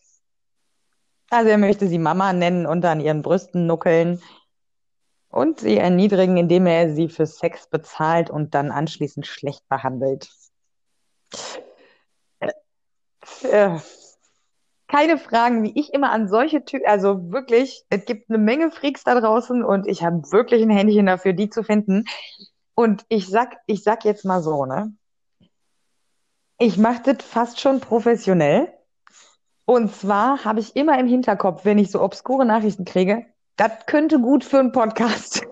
Also 1.30 1.50
er 1.50 1.58
möchte 1.58 1.88
sie 1.88 2.00
Mama 2.00 2.34
nennen 2.34 2.66
und 2.66 2.84
an 2.86 3.00
ihren 3.00 3.22
Brüsten 3.22 3.68
nuckeln 3.68 4.22
und 5.30 5.60
sie 5.60 5.78
erniedrigen, 5.78 6.38
indem 6.38 6.66
er 6.66 6.96
sie 6.96 7.10
für 7.10 7.26
Sex 7.26 7.68
bezahlt 7.68 8.30
und 8.30 8.56
dann 8.56 8.72
anschließend 8.72 9.28
schlecht 9.28 9.68
behandelt. 9.70 10.30
Äh, 13.44 13.80
keine 14.88 15.18
Fragen, 15.18 15.64
wie 15.64 15.78
ich 15.80 15.94
immer 15.94 16.12
an 16.12 16.30
solche 16.30 16.64
Typen, 16.64 16.88
also 16.88 17.32
wirklich, 17.32 17.86
es 17.90 18.06
gibt 18.06 18.30
eine 18.30 18.38
Menge 18.38 18.72
Freaks 18.72 19.04
da 19.04 19.20
draußen 19.20 19.64
und 19.64 19.86
ich 19.86 20.04
habe 20.04 20.32
wirklich 20.32 20.62
ein 20.62 20.70
Händchen 20.70 21.08
dafür, 21.08 21.34
die 21.34 21.50
zu 21.50 21.64
finden. 21.64 22.06
Und 22.74 23.06
ich 23.10 23.28
sag, 23.28 23.58
ich 23.66 23.84
sag 23.84 24.06
jetzt 24.06 24.24
mal 24.24 24.42
so, 24.42 24.66
ne? 24.66 24.96
Ich 26.58 26.78
mache 26.78 27.14
das 27.14 27.26
fast 27.26 27.60
schon 27.60 27.82
professionell. 27.82 28.74
Und 29.66 29.94
zwar 29.94 30.46
habe 30.46 30.62
ich 30.62 30.76
immer 30.76 30.98
im 30.98 31.08
Hinterkopf, 31.08 31.66
wenn 31.66 31.78
ich 31.78 31.92
so 31.92 32.02
obskure 32.02 32.46
Nachrichten 32.46 32.86
kriege, 32.86 33.26
das 33.58 33.86
könnte 33.88 34.20
gut 34.20 34.46
für 34.46 34.60
einen 34.60 34.72
Podcast 34.72 35.46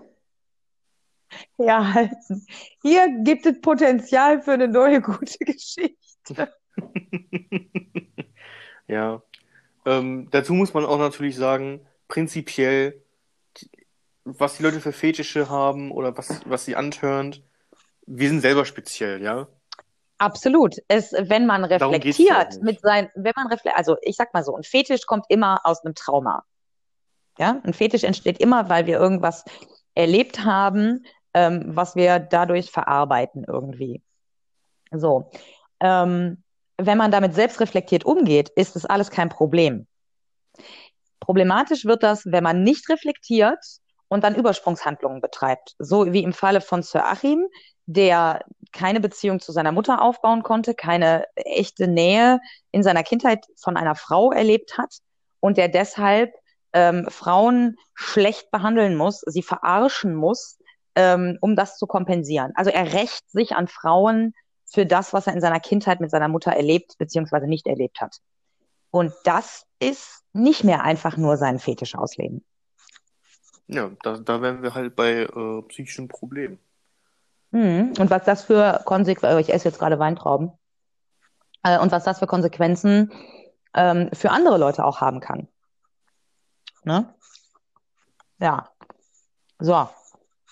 herhalten. 1.57 2.45
Hier 2.81 3.07
gibt 3.23 3.45
es 3.45 3.61
Potenzial 3.61 4.41
für 4.41 4.53
eine 4.53 4.67
neue 4.67 5.01
gute 5.01 5.37
Geschichte. 5.39 6.53
Ja. 8.87 9.21
Ähm, 9.85 10.27
dazu 10.31 10.53
muss 10.53 10.73
man 10.73 10.85
auch 10.85 10.97
natürlich 10.97 11.35
sagen, 11.35 11.85
prinzipiell, 12.07 13.01
was 14.23 14.57
die 14.57 14.63
Leute 14.63 14.81
für 14.81 14.91
Fetische 14.91 15.49
haben 15.49 15.91
oder 15.91 16.17
was, 16.17 16.41
was 16.45 16.65
sie 16.65 16.75
antönt, 16.75 17.43
wir 18.07 18.29
sind 18.29 18.41
selber 18.41 18.65
speziell, 18.65 19.21
ja. 19.21 19.47
Absolut. 20.17 20.75
Es, 20.87 21.11
wenn 21.11 21.45
man 21.45 21.69
ja 21.69 21.77
reflektiert 21.77 22.53
nicht. 22.53 22.63
mit 22.63 22.81
sein, 22.81 23.09
wenn 23.15 23.33
man 23.35 23.47
reflektiert, 23.47 23.77
also 23.77 23.97
ich 24.01 24.15
sag 24.15 24.33
mal 24.33 24.43
so, 24.43 24.55
ein 24.55 24.63
Fetisch 24.63 25.05
kommt 25.05 25.25
immer 25.29 25.61
aus 25.65 25.83
einem 25.83 25.93
Trauma. 25.93 26.43
Ja, 27.37 27.59
ein 27.63 27.73
Fetisch 27.73 28.03
entsteht 28.03 28.39
immer, 28.39 28.69
weil 28.69 28.85
wir 28.85 28.97
irgendwas 28.97 29.43
erlebt 29.93 30.45
haben, 30.45 31.05
ähm, 31.35 31.63
was 31.67 31.95
wir 31.95 32.17
dadurch 32.17 32.71
verarbeiten 32.71 33.43
irgendwie. 33.45 34.01
So. 34.91 35.29
Ähm, 35.81 36.41
wenn 36.77 36.97
man 36.97 37.11
damit 37.11 37.35
selbstreflektiert 37.35 38.05
umgeht, 38.05 38.49
ist 38.49 38.75
das 38.75 38.85
alles 38.85 39.11
kein 39.11 39.29
Problem. 39.29 39.85
Problematisch 41.19 41.85
wird 41.85 42.03
das, 42.03 42.25
wenn 42.25 42.43
man 42.43 42.63
nicht 42.63 42.89
reflektiert 42.89 43.59
und 44.07 44.23
dann 44.23 44.35
Übersprungshandlungen 44.35 45.21
betreibt. 45.21 45.75
So 45.77 46.11
wie 46.13 46.23
im 46.23 46.33
Falle 46.33 46.61
von 46.61 46.83
Sir 46.83 47.05
Achim, 47.05 47.47
der 47.85 48.45
keine 48.71 48.99
Beziehung 48.99 49.39
zu 49.39 49.51
seiner 49.51 49.71
Mutter 49.71 50.01
aufbauen 50.01 50.41
konnte, 50.41 50.73
keine 50.73 51.25
echte 51.35 51.87
Nähe 51.87 52.39
in 52.71 52.83
seiner 52.83 53.03
Kindheit 53.03 53.45
von 53.57 53.75
einer 53.75 53.95
Frau 53.95 54.31
erlebt 54.31 54.77
hat 54.77 54.99
und 55.41 55.57
der 55.57 55.67
deshalb 55.67 56.33
ähm, 56.73 57.07
Frauen 57.09 57.77
schlecht 57.93 58.51
behandeln 58.51 58.95
muss, 58.95 59.21
sie 59.21 59.43
verarschen 59.43 60.15
muss, 60.15 60.57
ähm, 60.95 61.37
um 61.41 61.55
das 61.55 61.77
zu 61.77 61.87
kompensieren. 61.87 62.51
Also 62.55 62.71
er 62.71 62.93
rächt 62.93 63.29
sich 63.29 63.55
an 63.55 63.67
Frauen 63.67 64.33
für 64.65 64.85
das, 64.85 65.13
was 65.13 65.27
er 65.27 65.33
in 65.33 65.41
seiner 65.41 65.59
Kindheit 65.59 65.99
mit 65.99 66.11
seiner 66.11 66.27
Mutter 66.27 66.51
erlebt 66.51 66.97
bzw. 66.97 67.47
nicht 67.47 67.67
erlebt 67.67 68.01
hat. 68.01 68.17
Und 68.91 69.13
das 69.23 69.65
ist 69.79 70.23
nicht 70.33 70.63
mehr 70.63 70.83
einfach 70.83 71.17
nur 71.17 71.37
seinen 71.37 71.59
Fetisch 71.59 71.95
ausleben. 71.95 72.43
Ja, 73.67 73.91
da, 74.03 74.17
da 74.17 74.41
wären 74.41 74.61
wir 74.63 74.73
halt 74.73 74.95
bei 74.95 75.23
äh, 75.23 75.61
psychischen 75.67 76.07
Problemen. 76.07 76.59
Mhm. 77.51 77.93
Und 77.99 78.09
was 78.09 78.23
das 78.23 78.43
für 78.43 78.81
Konsequenzen, 78.85 79.39
ich 79.39 79.53
esse 79.53 79.69
jetzt 79.69 79.79
gerade 79.79 79.99
Weintrauben, 79.99 80.51
äh, 81.63 81.79
und 81.79 81.91
was 81.91 82.03
das 82.03 82.19
für 82.19 82.27
Konsequenzen 82.27 83.11
ähm, 83.73 84.09
für 84.13 84.31
andere 84.31 84.57
Leute 84.57 84.85
auch 84.85 85.01
haben 85.01 85.19
kann. 85.19 85.47
Ne? 86.83 87.13
Ja. 88.39 88.69
So. 89.59 89.89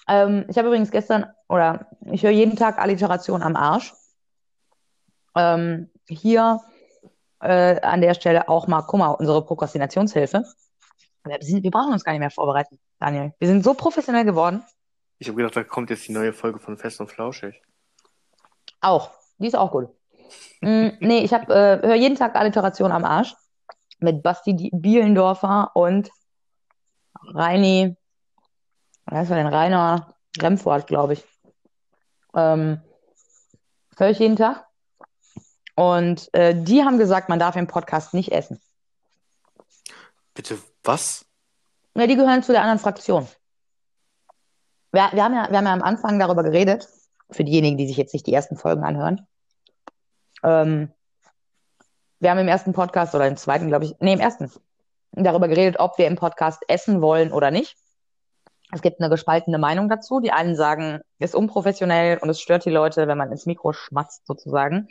Ähm, 0.07 0.45
ich 0.49 0.57
habe 0.57 0.67
übrigens 0.67 0.91
gestern, 0.91 1.25
oder 1.47 1.87
ich 2.11 2.23
höre 2.23 2.31
jeden 2.31 2.55
Tag 2.55 2.77
Alliteration 2.79 3.41
am 3.41 3.55
Arsch. 3.55 3.93
Ähm, 5.35 5.89
hier 6.07 6.61
äh, 7.39 7.79
an 7.81 8.01
der 8.01 8.13
Stelle 8.13 8.49
auch 8.49 8.67
mal, 8.67 8.81
guck 8.83 8.99
mal, 8.99 9.09
unsere 9.09 9.45
Prokrastinationshilfe. 9.45 10.43
Wir, 11.25 11.37
sind, 11.41 11.63
wir 11.63 11.71
brauchen 11.71 11.93
uns 11.93 12.03
gar 12.03 12.11
nicht 12.11 12.19
mehr 12.19 12.29
vorbereiten, 12.29 12.79
Daniel. 12.99 13.33
Wir 13.39 13.47
sind 13.47 13.63
so 13.63 13.73
professionell 13.73 14.25
geworden. 14.25 14.63
Ich 15.19 15.27
habe 15.27 15.37
gedacht, 15.37 15.55
da 15.55 15.63
kommt 15.63 15.89
jetzt 15.89 16.07
die 16.07 16.11
neue 16.11 16.33
Folge 16.33 16.59
von 16.59 16.77
Fest 16.77 16.99
und 16.99 17.09
Flauschig. 17.09 17.61
Auch. 18.81 19.11
Die 19.37 19.47
ist 19.47 19.55
auch 19.55 19.71
gut. 19.71 19.89
mm, 20.61 20.89
nee, 20.99 21.19
ich 21.19 21.31
äh, 21.31 21.45
höre 21.47 21.95
jeden 21.95 22.15
Tag 22.15 22.35
Alliteration 22.35 22.91
am 22.91 23.05
Arsch 23.05 23.35
mit 23.99 24.21
Basti 24.21 24.69
Bielendorfer 24.73 25.71
und 25.73 26.09
Reini, 27.33 27.95
was 29.05 29.19
heißt 29.19 29.31
denn, 29.31 29.47
Rainer 29.47 30.13
Remford, 30.39 30.87
glaube 30.87 31.13
ich. 31.13 31.23
Ähm, 32.35 32.81
höre 33.97 34.09
ich 34.09 34.19
jeden 34.19 34.35
Tag. 34.35 34.65
Und 35.75 36.33
äh, 36.33 36.55
die 36.55 36.83
haben 36.83 36.97
gesagt, 36.97 37.29
man 37.29 37.39
darf 37.39 37.55
im 37.55 37.67
Podcast 37.67 38.13
nicht 38.13 38.31
essen. 38.31 38.61
Bitte 40.33 40.57
was? 40.83 41.25
Ja, 41.95 42.07
die 42.07 42.15
gehören 42.15 42.43
zu 42.43 42.51
der 42.51 42.61
anderen 42.61 42.79
Fraktion. 42.79 43.27
Wir, 44.91 45.09
wir, 45.11 45.23
haben 45.23 45.35
ja, 45.35 45.49
wir 45.49 45.57
haben 45.57 45.65
ja 45.65 45.73
am 45.73 45.81
Anfang 45.81 46.19
darüber 46.19 46.43
geredet, 46.43 46.87
für 47.31 47.43
diejenigen, 47.43 47.77
die 47.77 47.87
sich 47.87 47.97
jetzt 47.97 48.13
nicht 48.13 48.27
die 48.27 48.33
ersten 48.33 48.57
Folgen 48.57 48.83
anhören. 48.83 49.27
Ähm, 50.43 50.91
wir 52.19 52.31
haben 52.31 52.39
im 52.39 52.47
ersten 52.47 52.73
Podcast 52.73 53.15
oder 53.15 53.27
im 53.27 53.37
zweiten, 53.37 53.67
glaube 53.67 53.85
ich, 53.85 53.95
nee, 53.99 54.13
im 54.13 54.19
ersten, 54.19 54.51
darüber 55.11 55.47
geredet, 55.47 55.79
ob 55.79 55.97
wir 55.97 56.07
im 56.07 56.15
Podcast 56.15 56.63
essen 56.67 57.01
wollen 57.01 57.31
oder 57.31 57.51
nicht. 57.51 57.75
Es 58.73 58.81
gibt 58.81 58.99
eine 58.99 59.09
gespaltene 59.09 59.59
Meinung 59.59 59.87
dazu. 59.87 60.19
Die 60.19 60.31
einen 60.31 60.55
sagen, 60.55 61.01
es 61.19 61.29
ist 61.29 61.35
unprofessionell 61.35 62.17
und 62.17 62.29
es 62.29 62.41
stört 62.41 62.65
die 62.65 62.71
Leute, 62.71 63.07
wenn 63.07 63.19
man 63.19 63.31
ins 63.31 63.45
Mikro 63.45 63.71
schmatzt 63.71 64.25
sozusagen. 64.25 64.87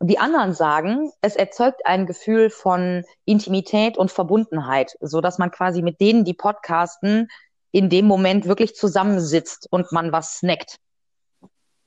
Die 0.00 0.18
anderen 0.18 0.52
sagen, 0.52 1.12
es 1.20 1.36
erzeugt 1.36 1.86
ein 1.86 2.06
Gefühl 2.06 2.50
von 2.50 3.04
Intimität 3.24 3.96
und 3.96 4.10
Verbundenheit, 4.10 4.96
so 5.00 5.20
dass 5.20 5.38
man 5.38 5.52
quasi 5.52 5.80
mit 5.80 6.00
denen, 6.00 6.24
die 6.24 6.34
podcasten, 6.34 7.28
in 7.70 7.88
dem 7.88 8.06
Moment 8.06 8.46
wirklich 8.46 8.74
zusammensitzt 8.74 9.68
und 9.70 9.92
man 9.92 10.10
was 10.10 10.38
snackt. 10.38 10.80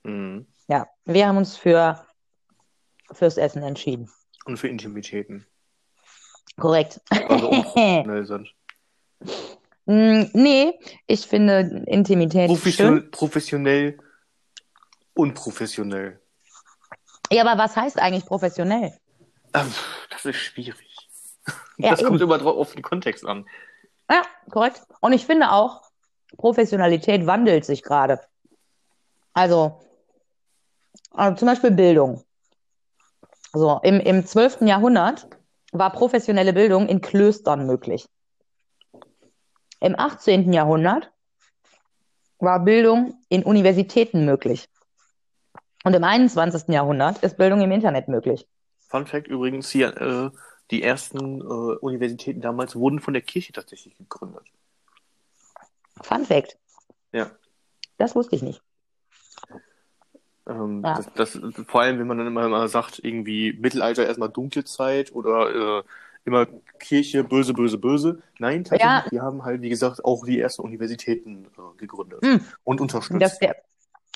Mhm. 0.02 0.46
Ja, 0.66 0.86
wir 1.04 1.28
haben 1.28 1.36
uns 1.36 1.58
für 1.58 2.06
fürs 3.12 3.36
Essen 3.36 3.62
entschieden. 3.62 4.10
Und 4.46 4.56
für 4.56 4.68
Intimitäten. 4.68 5.46
Korrekt. 6.56 7.02
Also 7.10 7.50
unprofessionell 7.50 8.24
sind. 8.24 8.55
Mm, 9.86 10.24
nee, 10.32 10.78
ich 11.06 11.26
finde 11.26 11.84
Intimität 11.86 12.48
Profession 12.48 13.00
schön. 13.00 13.10
Professionell, 13.10 13.98
unprofessionell. 15.14 16.20
Ja, 17.30 17.44
aber 17.44 17.60
was 17.62 17.76
heißt 17.76 17.98
eigentlich 17.98 18.26
professionell? 18.26 18.92
Ähm, 19.54 19.72
das 20.10 20.24
ist 20.24 20.36
schwierig. 20.36 20.96
Ja, 21.78 21.90
das 21.90 22.00
eben. 22.00 22.08
kommt 22.08 22.20
immer 22.20 22.38
drauf 22.38 22.56
auf 22.56 22.72
den 22.72 22.82
Kontext 22.82 23.24
an. 23.24 23.46
Ja, 24.10 24.22
korrekt. 24.50 24.82
Und 25.00 25.12
ich 25.12 25.26
finde 25.26 25.52
auch, 25.52 25.82
Professionalität 26.36 27.26
wandelt 27.26 27.64
sich 27.64 27.82
gerade. 27.82 28.20
Also, 29.32 29.80
also 31.10 31.36
zum 31.36 31.46
Beispiel 31.46 31.70
Bildung. 31.70 32.24
So, 33.52 33.80
im, 33.82 34.00
im 34.00 34.26
12. 34.26 34.62
Jahrhundert 34.62 35.28
war 35.72 35.92
professionelle 35.92 36.52
Bildung 36.52 36.88
in 36.88 37.00
Klöstern 37.00 37.66
möglich. 37.66 38.08
Im 39.80 39.98
18. 39.98 40.52
Jahrhundert 40.52 41.12
war 42.38 42.60
Bildung 42.64 43.18
in 43.28 43.42
Universitäten 43.42 44.24
möglich. 44.24 44.68
Und 45.84 45.94
im 45.94 46.04
21. 46.04 46.68
Jahrhundert 46.68 47.22
ist 47.22 47.36
Bildung 47.36 47.60
im 47.60 47.70
Internet 47.72 48.08
möglich. 48.08 48.48
Fun 48.88 49.06
Fact 49.06 49.28
übrigens 49.28 49.70
hier, 49.70 49.96
äh, 50.00 50.30
die 50.70 50.82
ersten 50.82 51.40
äh, 51.40 51.44
Universitäten 51.44 52.40
damals 52.40 52.74
wurden 52.76 53.00
von 53.00 53.14
der 53.14 53.22
Kirche 53.22 53.52
tatsächlich 53.52 53.96
gegründet. 53.96 54.42
Fun 56.02 56.24
Fact. 56.24 56.58
Ja. 57.12 57.30
Das 57.98 58.14
wusste 58.14 58.36
ich 58.36 58.42
nicht. 58.42 58.62
Ähm, 60.48 60.82
ja. 60.84 60.94
das, 60.96 61.10
das, 61.14 61.40
vor 61.66 61.80
allem, 61.80 61.98
wenn 61.98 62.06
man 62.06 62.18
dann 62.18 62.26
immer, 62.26 62.46
immer 62.46 62.68
sagt, 62.68 63.00
irgendwie 63.02 63.52
Mittelalter 63.52 64.06
erstmal 64.06 64.28
Dunkelzeit 64.28 65.12
oder 65.12 65.78
äh, 65.78 65.82
immer 66.26 66.46
Kirche 66.78 67.24
böse, 67.24 67.54
böse, 67.54 67.78
böse. 67.78 68.22
Nein, 68.38 68.64
tatsächlich, 68.64 69.04
ja. 69.04 69.04
die 69.10 69.20
haben 69.20 69.44
halt, 69.44 69.62
wie 69.62 69.68
gesagt, 69.68 70.04
auch 70.04 70.24
die 70.26 70.40
ersten 70.40 70.62
Universitäten 70.62 71.46
äh, 71.46 71.78
gegründet 71.78 72.20
hm. 72.22 72.44
und 72.64 72.80
unterstützt. 72.80 73.22
Das, 73.22 73.38
der, 73.38 73.56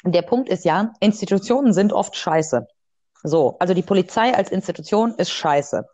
der 0.04 0.22
Punkt 0.22 0.48
ist 0.48 0.64
ja, 0.64 0.92
Institutionen 1.00 1.72
sind 1.72 1.92
oft 1.92 2.16
scheiße. 2.16 2.66
So, 3.22 3.56
also 3.58 3.74
die 3.74 3.82
Polizei 3.82 4.34
als 4.34 4.50
Institution 4.50 5.14
ist 5.14 5.30
scheiße. 5.30 5.86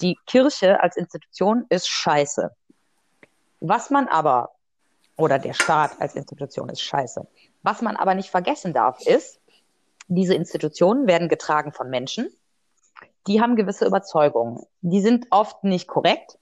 Die 0.00 0.16
Kirche 0.26 0.82
als 0.82 0.96
Institution 0.96 1.66
ist 1.68 1.88
scheiße. 1.88 2.50
Was 3.60 3.90
man 3.90 4.08
aber, 4.08 4.50
oder 5.16 5.38
der 5.38 5.54
Staat 5.54 6.00
als 6.00 6.16
Institution 6.16 6.68
ist 6.68 6.82
scheiße. 6.82 7.26
Was 7.62 7.80
man 7.80 7.96
aber 7.96 8.14
nicht 8.14 8.30
vergessen 8.30 8.72
darf, 8.72 9.00
ist, 9.06 9.40
diese 10.08 10.34
Institutionen 10.34 11.06
werden 11.06 11.28
getragen 11.28 11.72
von 11.72 11.88
Menschen, 11.88 12.28
die 13.26 13.40
haben 13.40 13.56
gewisse 13.56 13.86
Überzeugungen. 13.86 14.64
Die 14.80 15.00
sind 15.00 15.26
oft 15.30 15.64
nicht 15.64 15.88
korrekt. 15.88 16.38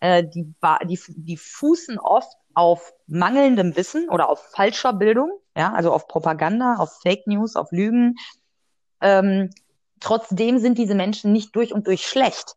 Äh, 0.00 0.24
die, 0.24 0.52
die, 0.84 0.98
die 1.08 1.36
fußen 1.36 1.98
oft 1.98 2.36
auf 2.54 2.92
mangelndem 3.06 3.76
Wissen 3.76 4.08
oder 4.08 4.28
auf 4.28 4.40
falscher 4.50 4.92
Bildung, 4.92 5.30
ja, 5.56 5.72
also 5.72 5.92
auf 5.92 6.08
Propaganda, 6.08 6.76
auf 6.78 7.00
Fake 7.02 7.26
News, 7.26 7.56
auf 7.56 7.70
Lügen. 7.72 8.16
Ähm, 9.00 9.50
trotzdem 10.00 10.58
sind 10.58 10.78
diese 10.78 10.94
Menschen 10.94 11.32
nicht 11.32 11.54
durch 11.56 11.72
und 11.72 11.86
durch 11.86 12.06
schlecht. 12.06 12.56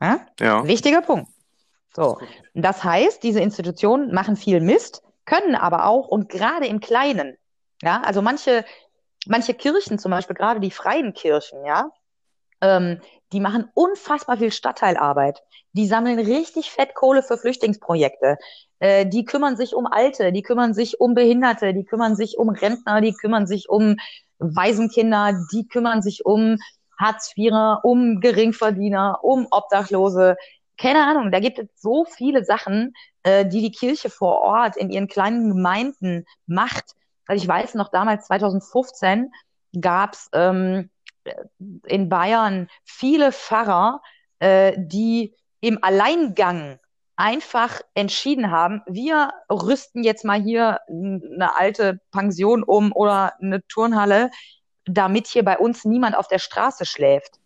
Ja? 0.00 0.20
ja. 0.40 0.66
Wichtiger 0.66 1.02
Punkt. 1.02 1.30
So. 1.94 2.18
Das 2.54 2.84
heißt, 2.84 3.22
diese 3.22 3.40
Institutionen 3.40 4.12
machen 4.12 4.36
viel 4.36 4.60
Mist, 4.60 5.02
können 5.24 5.54
aber 5.54 5.86
auch 5.86 6.08
und 6.08 6.28
gerade 6.28 6.66
im 6.66 6.80
Kleinen, 6.80 7.36
ja, 7.82 8.02
also 8.02 8.22
manche, 8.22 8.64
manche 9.28 9.54
Kirchen, 9.54 9.98
zum 9.98 10.10
Beispiel 10.10 10.36
gerade 10.36 10.60
die 10.60 10.70
freien 10.70 11.12
Kirchen, 11.14 11.64
ja, 11.64 11.90
ähm, 12.60 13.00
die 13.32 13.40
machen 13.40 13.70
unfassbar 13.74 14.38
viel 14.38 14.52
Stadtteilarbeit. 14.52 15.42
Die 15.72 15.86
sammeln 15.86 16.18
richtig 16.18 16.70
fett 16.70 16.94
Kohle 16.94 17.22
für 17.22 17.36
Flüchtlingsprojekte. 17.36 18.38
Äh, 18.78 19.06
die 19.06 19.24
kümmern 19.24 19.56
sich 19.56 19.74
um 19.74 19.86
Alte, 19.86 20.32
die 20.32 20.42
kümmern 20.42 20.74
sich 20.74 21.00
um 21.00 21.14
Behinderte, 21.14 21.74
die 21.74 21.84
kümmern 21.84 22.16
sich 22.16 22.38
um 22.38 22.48
Rentner, 22.48 23.00
die 23.00 23.12
kümmern 23.12 23.46
sich 23.46 23.68
um 23.68 23.96
Waisenkinder, 24.38 25.38
die 25.52 25.66
kümmern 25.66 26.02
sich 26.02 26.24
um 26.24 26.58
Hartz-IVer, 26.98 27.80
um 27.84 28.20
Geringverdiener, 28.20 29.18
um 29.22 29.46
Obdachlose. 29.50 30.36
Keine 30.78 31.04
Ahnung, 31.04 31.30
da 31.32 31.40
gibt 31.40 31.58
es 31.58 31.68
so 31.76 32.04
viele 32.04 32.44
Sachen, 32.44 32.94
äh, 33.22 33.46
die 33.46 33.60
die 33.60 33.72
Kirche 33.72 34.10
vor 34.10 34.40
Ort 34.40 34.76
in 34.76 34.90
ihren 34.90 35.08
kleinen 35.08 35.48
Gemeinden 35.48 36.26
macht. 36.46 36.95
Also 37.26 37.42
ich 37.42 37.48
weiß 37.48 37.74
noch, 37.74 37.90
damals 37.90 38.26
2015 38.26 39.32
gab's 39.80 40.28
ähm, 40.32 40.90
in 41.86 42.08
Bayern 42.08 42.68
viele 42.84 43.32
Pfarrer, 43.32 44.00
äh, 44.38 44.74
die 44.76 45.34
im 45.60 45.82
Alleingang 45.82 46.78
einfach 47.16 47.80
entschieden 47.94 48.50
haben, 48.50 48.82
wir 48.86 49.32
rüsten 49.50 50.04
jetzt 50.04 50.24
mal 50.24 50.40
hier 50.40 50.80
eine 50.88 51.56
alte 51.56 52.00
Pension 52.12 52.62
um 52.62 52.92
oder 52.92 53.32
eine 53.40 53.66
Turnhalle, 53.66 54.30
damit 54.84 55.26
hier 55.26 55.44
bei 55.44 55.58
uns 55.58 55.84
niemand 55.84 56.16
auf 56.16 56.28
der 56.28 56.38
Straße 56.38 56.84
schläft. 56.84 57.40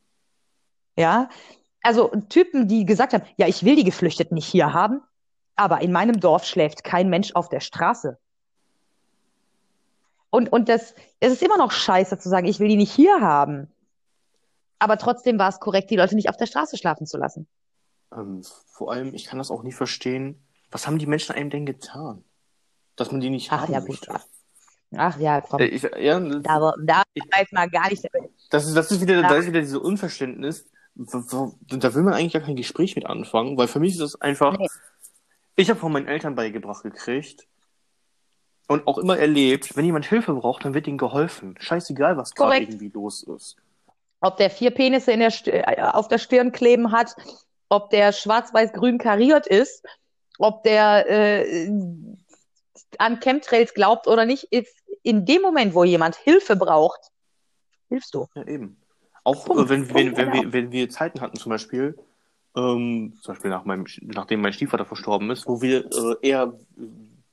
Ja, 0.97 1.29
also 1.83 2.09
Typen, 2.29 2.69
die 2.69 2.85
gesagt 2.85 3.15
haben, 3.15 3.25
ja, 3.37 3.47
ich 3.47 3.65
will 3.65 3.77
die 3.77 3.85
Geflüchteten 3.85 4.35
nicht 4.35 4.47
hier 4.47 4.73
haben, 4.73 5.03
aber 5.57 5.81
in 5.81 5.93
meinem 5.93 6.21
Dorf 6.21 6.45
schläft 6.45 6.85
kein 6.85 7.09
Mensch 7.09 7.33
auf 7.35 7.49
der 7.49 7.61
Straße. 7.61 8.19
Und, 10.31 10.53
und 10.53 10.69
das, 10.69 10.95
es 11.19 11.33
ist 11.33 11.43
immer 11.43 11.59
noch 11.59 11.73
scheiße 11.73 12.19
zu 12.19 12.29
sagen, 12.29 12.47
ich 12.47 12.61
will 12.61 12.69
die 12.69 12.77
nicht 12.77 12.93
hier 12.93 13.21
haben. 13.21 13.69
Aber 14.79 14.97
trotzdem 14.97 15.39
war 15.39 15.49
es 15.49 15.61
korrekt, 15.61 15.91
die 15.91 15.97
Leute 15.97 16.15
nicht 16.15 16.29
auf 16.29 16.37
der 16.37 16.47
Straße 16.47 16.77
schlafen 16.77 17.07
zu 17.07 17.19
lassen. 17.19 17.47
Ähm, 18.17 18.43
vor 18.67 18.93
allem, 18.93 19.15
ich 19.15 19.25
kann 19.27 19.39
das 19.39 19.51
auch 19.51 19.63
nicht 19.63 19.75
verstehen. 19.75 20.43
Was 20.71 20.87
haben 20.87 20.99
die 20.99 21.07
Menschen 21.07 21.35
einem 21.35 21.51
denn 21.51 21.67
getan? 21.67 22.25
Dass 22.97 23.11
man 23.11 23.21
die 23.21 23.31
nicht 23.31 23.53
Ach, 23.53 23.63
haben 23.63 23.73
ja, 23.73 23.81
möchte. 23.81 24.11
Gut. 24.13 24.21
Ach 24.97 25.19
ja, 25.19 25.41
komm. 25.41 25.61
Äh, 25.61 25.67
ich, 25.67 25.83
ja, 25.83 26.19
da, 26.19 26.73
da 26.83 27.03
ich, 27.15 27.23
weiß 27.25 27.53
mal 27.53 27.69
gar 27.69 27.89
nicht. 27.89 28.05
Das 28.51 28.67
ist, 28.67 28.75
das 28.75 28.91
ist 28.91 29.01
wieder, 29.01 29.21
ja. 29.21 29.29
da 29.29 29.37
ist 29.37 29.47
wieder 29.47 29.61
dieses 29.61 29.77
Unverständnis. 29.77 30.67
Da 30.95 31.95
will 31.95 32.03
man 32.03 32.15
eigentlich 32.15 32.33
gar 32.33 32.43
kein 32.43 32.57
Gespräch 32.57 32.97
mit 32.97 33.07
anfangen, 33.07 33.57
weil 33.57 33.69
für 33.69 33.81
mich 33.81 33.93
ist 33.93 34.01
das 34.01 34.21
einfach. 34.21 34.59
Nee. 34.59 34.69
Ich 35.57 35.71
habe 35.71 35.79
von 35.79 35.93
meinen 35.93 36.09
Eltern 36.09 36.35
beigebracht 36.35 36.83
gekriegt, 36.83 37.47
und 38.71 38.87
auch 38.87 38.99
immer 38.99 39.19
erlebt, 39.19 39.77
wenn 39.77 39.85
jemand 39.85 40.07
Hilfe 40.07 40.33
braucht, 40.35 40.65
dann 40.65 40.75
wird 40.75 40.87
ihm 40.87 40.99
geholfen. 40.99 41.57
Scheißegal, 41.59 42.17
was 42.17 42.35
gerade 42.35 42.63
irgendwie 42.63 42.89
los 42.89 43.23
ist. 43.23 43.57
Ob 44.21 44.37
der 44.37 44.51
vier 44.51 44.71
Penisse 44.71 45.13
in 45.13 45.21
der, 45.21 45.33
äh, 45.47 45.83
auf 45.83 46.09
der 46.09 46.19
Stirn 46.19 46.53
kleben 46.53 46.93
hat 46.93 47.17
ob 47.71 47.89
der 47.91 48.13
schwarz-weiß-grün 48.13 48.99
kariert 48.99 49.47
ist, 49.47 49.87
ob 50.39 50.63
der 50.65 51.09
äh, 51.09 51.71
an 52.99 53.21
Chemtrails 53.21 53.73
glaubt 53.73 54.07
oder 54.07 54.27
nicht, 54.27 54.49
in 55.03 55.25
dem 55.25 55.41
Moment, 55.41 55.75
wo 55.75 55.85
jemand 55.85 56.17
Hilfe 56.17 56.57
braucht, 56.57 57.01
hilfst 57.89 58.15
du. 58.15 58.27
Ja, 58.35 58.47
eben. 58.47 58.77
Auch 59.25 59.49
äh, 59.49 59.69
wenn, 59.69 59.87
Punkt, 59.87 59.95
wenn, 59.95 60.17
wenn, 60.17 60.33
wir, 60.33 60.53
wenn 60.53 60.73
wir 60.73 60.91
Zeiten 60.91 61.21
hatten, 61.21 61.39
zum 61.39 61.51
Beispiel, 61.51 61.97
ähm, 62.57 63.17
zum 63.23 63.35
Beispiel 63.35 63.51
nach 63.51 63.65
meinem, 63.65 63.87
nachdem 64.03 64.41
mein 64.41 64.53
Stiefvater 64.53 64.85
verstorben 64.85 65.31
ist, 65.31 65.47
wo 65.47 65.63
wir 65.63 65.87
äh, 65.87 66.29
eher 66.29 66.53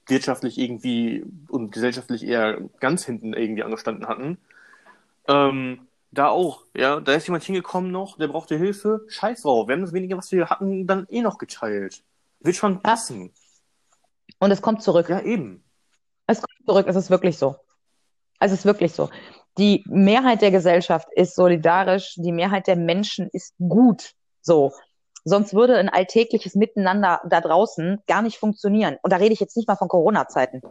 wirtschaftlich 0.08 0.58
irgendwie 0.58 1.26
und 1.50 1.72
gesellschaftlich 1.72 2.26
eher 2.26 2.60
ganz 2.80 3.06
hinten 3.06 3.34
irgendwie 3.34 3.64
angestanden 3.64 4.08
hatten. 4.08 4.38
Ähm, 5.28 5.88
da 6.12 6.30
auch, 6.30 6.64
ja, 6.76 7.00
da 7.00 7.14
ist 7.14 7.28
jemand 7.28 7.44
hingekommen 7.44 7.92
noch, 7.92 8.18
der 8.18 8.28
brauchte 8.28 8.58
Hilfe. 8.58 9.06
Scheiß 9.08 9.42
drauf, 9.42 9.68
wir 9.68 9.76
haben 9.76 9.82
das 9.82 9.94
wenige, 9.94 10.18
was 10.18 10.32
wir 10.32 10.50
hatten, 10.50 10.88
dann 10.88 11.06
eh 11.10 11.22
noch 11.22 11.38
geteilt. 11.38 12.04
Wird 12.40 12.56
schon 12.56 12.82
passen. 12.82 13.32
Und 14.40 14.52
es 14.52 14.62
kommt 14.62 14.82
zurück. 14.82 15.10
Ja, 15.10 15.22
eben. 15.22 15.64
Es 16.28 16.42
kommt 16.42 16.66
zurück, 16.66 16.88
es 16.88 16.96
ist 16.96 17.10
wirklich 17.10 17.38
so. 17.38 17.56
Es 18.40 18.52
ist 18.52 18.66
wirklich 18.66 18.94
so. 18.94 19.10
Die 19.58 19.84
Mehrheit 19.88 20.42
der 20.42 20.52
Gesellschaft 20.52 21.08
ist 21.16 21.36
solidarisch, 21.36 22.14
die 22.18 22.32
Mehrheit 22.32 22.68
der 22.68 22.76
Menschen 22.76 23.28
ist 23.32 23.56
gut. 23.58 24.14
So. 24.42 24.72
Sonst 25.28 25.54
würde 25.54 25.78
ein 25.78 25.90
alltägliches 25.90 26.56
Miteinander 26.56 27.20
da 27.28 27.42
draußen 27.42 28.02
gar 28.08 28.22
nicht 28.22 28.38
funktionieren. 28.38 28.98
Und 29.02 29.12
da 29.12 29.18
rede 29.18 29.34
ich 29.34 29.42
jetzt 29.42 29.58
nicht 29.58 29.68
mal 29.68 29.76
von 29.76 29.90
Corona-Zeiten. 29.90 30.62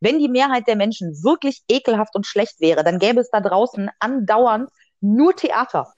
Wenn 0.00 0.18
die 0.18 0.30
Mehrheit 0.30 0.66
der 0.66 0.76
Menschen 0.76 1.22
wirklich 1.22 1.62
ekelhaft 1.68 2.14
und 2.14 2.26
schlecht 2.26 2.58
wäre, 2.60 2.84
dann 2.84 2.98
gäbe 2.98 3.20
es 3.20 3.28
da 3.30 3.40
draußen 3.40 3.90
andauernd 3.98 4.70
nur 5.00 5.36
Theater. 5.36 5.92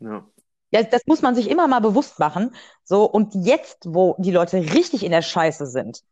Ja. 0.00 0.26
Ja, 0.70 0.82
das 0.82 1.02
muss 1.06 1.22
man 1.22 1.34
sich 1.34 1.50
immer 1.50 1.66
mal 1.66 1.80
bewusst 1.80 2.18
machen. 2.18 2.54
So, 2.84 3.04
und 3.04 3.34
jetzt, 3.34 3.86
wo 3.86 4.14
die 4.18 4.30
Leute 4.30 4.58
richtig 4.58 5.02
in 5.02 5.12
der 5.12 5.22
Scheiße 5.22 5.66
sind, 5.66 6.02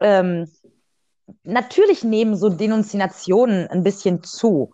ähm, 0.00 0.50
natürlich 1.42 2.02
nehmen 2.02 2.34
so 2.36 2.48
Denunziationen 2.48 3.66
ein 3.68 3.82
bisschen 3.82 4.22
zu. 4.22 4.72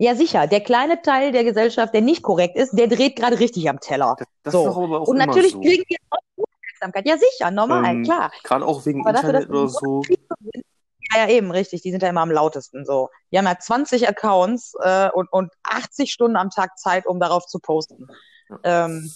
Ja, 0.00 0.14
sicher. 0.14 0.46
Der 0.46 0.62
kleine 0.62 1.02
Teil 1.02 1.30
der 1.30 1.44
Gesellschaft, 1.44 1.92
der 1.92 2.00
nicht 2.00 2.22
korrekt 2.22 2.56
ist, 2.56 2.72
der 2.72 2.86
dreht 2.86 3.16
gerade 3.16 3.38
richtig 3.38 3.68
am 3.68 3.80
Teller. 3.80 4.16
Das, 4.18 4.28
das 4.44 4.52
so. 4.54 4.60
ist 4.60 4.74
doch 4.74 4.82
aber 4.82 5.00
auch 5.02 5.08
Und 5.08 5.18
natürlich 5.18 5.52
so. 5.52 5.60
kriegen 5.60 5.84
wir 5.86 5.98
auch 6.08 6.44
Aufmerksamkeit. 6.80 7.06
Ja, 7.06 7.18
sicher, 7.18 7.50
normal, 7.50 7.84
ähm, 7.84 8.02
klar. 8.02 8.32
Gerade 8.42 8.64
auch 8.64 8.86
wegen 8.86 9.06
aber 9.06 9.10
Internet 9.10 9.42
dafür, 9.42 9.60
oder 9.60 9.68
so. 9.68 10.02
Ja, 11.12 11.26
ja, 11.26 11.28
eben, 11.28 11.50
richtig. 11.50 11.82
Die 11.82 11.90
sind 11.90 12.02
ja 12.02 12.08
immer 12.08 12.22
am 12.22 12.30
lautesten 12.30 12.86
so. 12.86 13.10
Die 13.30 13.36
haben 13.36 13.44
ja 13.44 13.58
20 13.58 14.08
Accounts 14.08 14.72
äh, 14.82 15.10
und, 15.12 15.30
und 15.30 15.52
80 15.64 16.10
Stunden 16.10 16.38
am 16.38 16.48
Tag 16.48 16.78
Zeit, 16.78 17.06
um 17.06 17.20
darauf 17.20 17.44
zu 17.44 17.58
posten. 17.58 18.06
Ja. 18.48 18.86
Ähm, 18.86 19.12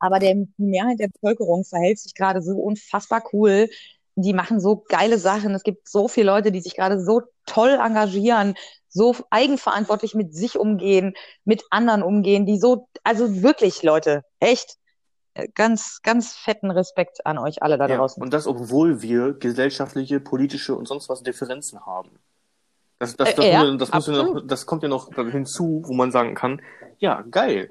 aber 0.00 0.18
der, 0.18 0.34
die 0.34 0.48
Mehrheit 0.58 0.98
der 0.98 1.08
Bevölkerung 1.08 1.64
verhält 1.64 1.98
sich 1.98 2.14
gerade 2.14 2.42
so 2.42 2.58
unfassbar 2.58 3.22
cool. 3.32 3.70
Die 4.16 4.34
machen 4.34 4.60
so 4.60 4.84
geile 4.86 5.18
Sachen. 5.18 5.54
Es 5.54 5.62
gibt 5.62 5.88
so 5.88 6.08
viele 6.08 6.26
Leute, 6.26 6.52
die 6.52 6.60
sich 6.60 6.76
gerade 6.76 7.02
so 7.02 7.22
toll 7.46 7.78
engagieren, 7.80 8.54
so 8.94 9.14
eigenverantwortlich 9.28 10.14
mit 10.14 10.34
sich 10.34 10.56
umgehen, 10.56 11.14
mit 11.44 11.64
anderen 11.70 12.02
umgehen, 12.02 12.46
die 12.46 12.58
so, 12.58 12.88
also 13.02 13.42
wirklich, 13.42 13.82
Leute, 13.82 14.24
echt, 14.38 14.78
äh, 15.34 15.48
ganz, 15.54 16.00
ganz 16.02 16.34
fetten 16.34 16.70
Respekt 16.70 17.26
an 17.26 17.38
euch 17.38 17.62
alle 17.62 17.76
da 17.76 17.88
ja, 17.88 17.96
draußen. 17.96 18.22
Und 18.22 18.32
das, 18.32 18.46
obwohl 18.46 19.02
wir 19.02 19.34
gesellschaftliche, 19.34 20.20
politische 20.20 20.76
und 20.76 20.86
sonst 20.86 21.08
was 21.08 21.22
Differenzen 21.22 21.84
haben. 21.84 22.10
Das, 23.00 23.16
das, 23.16 23.34
das, 23.34 23.44
äh, 23.44 23.52
ja, 23.52 23.76
das, 23.76 23.92
muss 23.92 24.06
ja 24.06 24.12
noch, 24.12 24.46
das 24.46 24.64
kommt 24.64 24.84
ja 24.84 24.88
noch 24.88 25.12
hinzu, 25.12 25.82
wo 25.84 25.92
man 25.92 26.12
sagen 26.12 26.36
kann, 26.36 26.62
ja, 27.00 27.22
geil. 27.22 27.70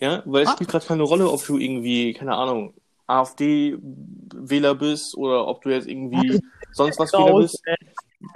Ja, 0.00 0.22
weil 0.26 0.42
es 0.42 0.48
ah. 0.48 0.52
spielt 0.52 0.70
gerade 0.70 0.86
keine 0.86 1.04
Rolle, 1.04 1.30
ob 1.30 1.44
du 1.46 1.56
irgendwie, 1.56 2.12
keine 2.14 2.34
Ahnung, 2.34 2.74
AfD-Wähler 3.06 4.74
bist 4.74 5.16
oder 5.16 5.46
ob 5.46 5.62
du 5.62 5.70
jetzt 5.70 5.86
irgendwie 5.86 6.40
sonst 6.72 6.98
was 6.98 7.12
Wähler 7.12 7.38
bist. 7.38 7.62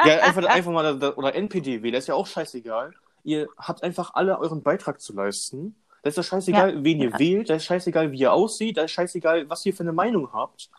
Ja, 0.04 0.18
einfach, 0.20 0.44
einfach 0.44 0.72
mal, 0.72 0.98
da, 0.98 1.14
oder 1.14 1.34
NPD 1.34 1.82
wählen, 1.82 1.94
ist 1.94 2.08
ja 2.08 2.14
auch 2.14 2.26
scheißegal. 2.26 2.92
Ihr 3.24 3.48
habt 3.58 3.82
einfach 3.82 4.14
alle 4.14 4.38
euren 4.38 4.62
Beitrag 4.62 5.00
zu 5.00 5.12
leisten. 5.12 5.76
Da 6.02 6.08
ist 6.08 6.18
das 6.18 6.26
scheißegal, 6.26 6.76
ja. 6.76 6.84
wen 6.84 7.00
ihr 7.00 7.10
ja. 7.10 7.18
wählt, 7.18 7.50
da 7.50 7.54
ist 7.54 7.64
scheißegal, 7.64 8.10
wie 8.12 8.18
ihr 8.18 8.32
aussieht, 8.32 8.76
da 8.76 8.82
ist 8.82 8.92
scheißegal, 8.92 9.48
was 9.48 9.64
ihr 9.66 9.74
für 9.74 9.84
eine 9.84 9.92
Meinung 9.92 10.32
habt. 10.32 10.70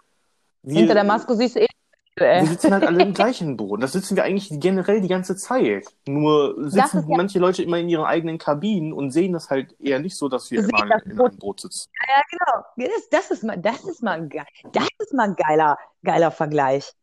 Wir, 0.63 0.79
Hinter 0.79 0.93
der 0.93 1.03
Maske 1.03 1.35
siehst 1.35 1.55
du 1.55 1.61
eh. 1.61 1.67
Wir 2.15 2.45
sitzen 2.45 2.71
halt 2.71 2.83
alle 2.83 3.01
im 3.01 3.13
gleichen 3.13 3.57
Boot. 3.57 3.81
Das 3.81 3.93
sitzen 3.93 4.15
wir 4.15 4.23
eigentlich 4.23 4.49
generell 4.51 5.01
die 5.01 5.07
ganze 5.07 5.35
Zeit. 5.35 5.87
Nur 6.05 6.55
sitzen 6.69 7.09
ja... 7.09 7.17
manche 7.17 7.39
Leute 7.39 7.63
immer 7.63 7.79
in 7.79 7.89
ihren 7.89 8.05
eigenen 8.05 8.37
Kabinen 8.37 8.93
und 8.93 9.09
sehen 9.09 9.33
das 9.33 9.49
halt 9.49 9.75
eher 9.79 9.99
nicht 9.99 10.15
so, 10.15 10.29
dass 10.29 10.51
wir 10.51 10.61
Sie 10.61 10.69
immer 10.69 10.85
in 10.85 10.91
einem 10.91 11.37
Boot 11.37 11.61
sitzen. 11.61 11.89
Ja, 12.07 12.21
genau. 12.29 12.65
Das, 12.77 13.09
das, 13.09 13.31
ist 13.31 13.43
mal, 13.43 13.57
das 13.57 13.83
ist 13.83 14.03
mal, 14.03 14.29
das 14.71 14.87
ist 14.99 15.13
mal 15.13 15.29
ein 15.29 15.35
geiler, 15.35 15.77
geiler 16.03 16.29
Vergleich. 16.29 16.93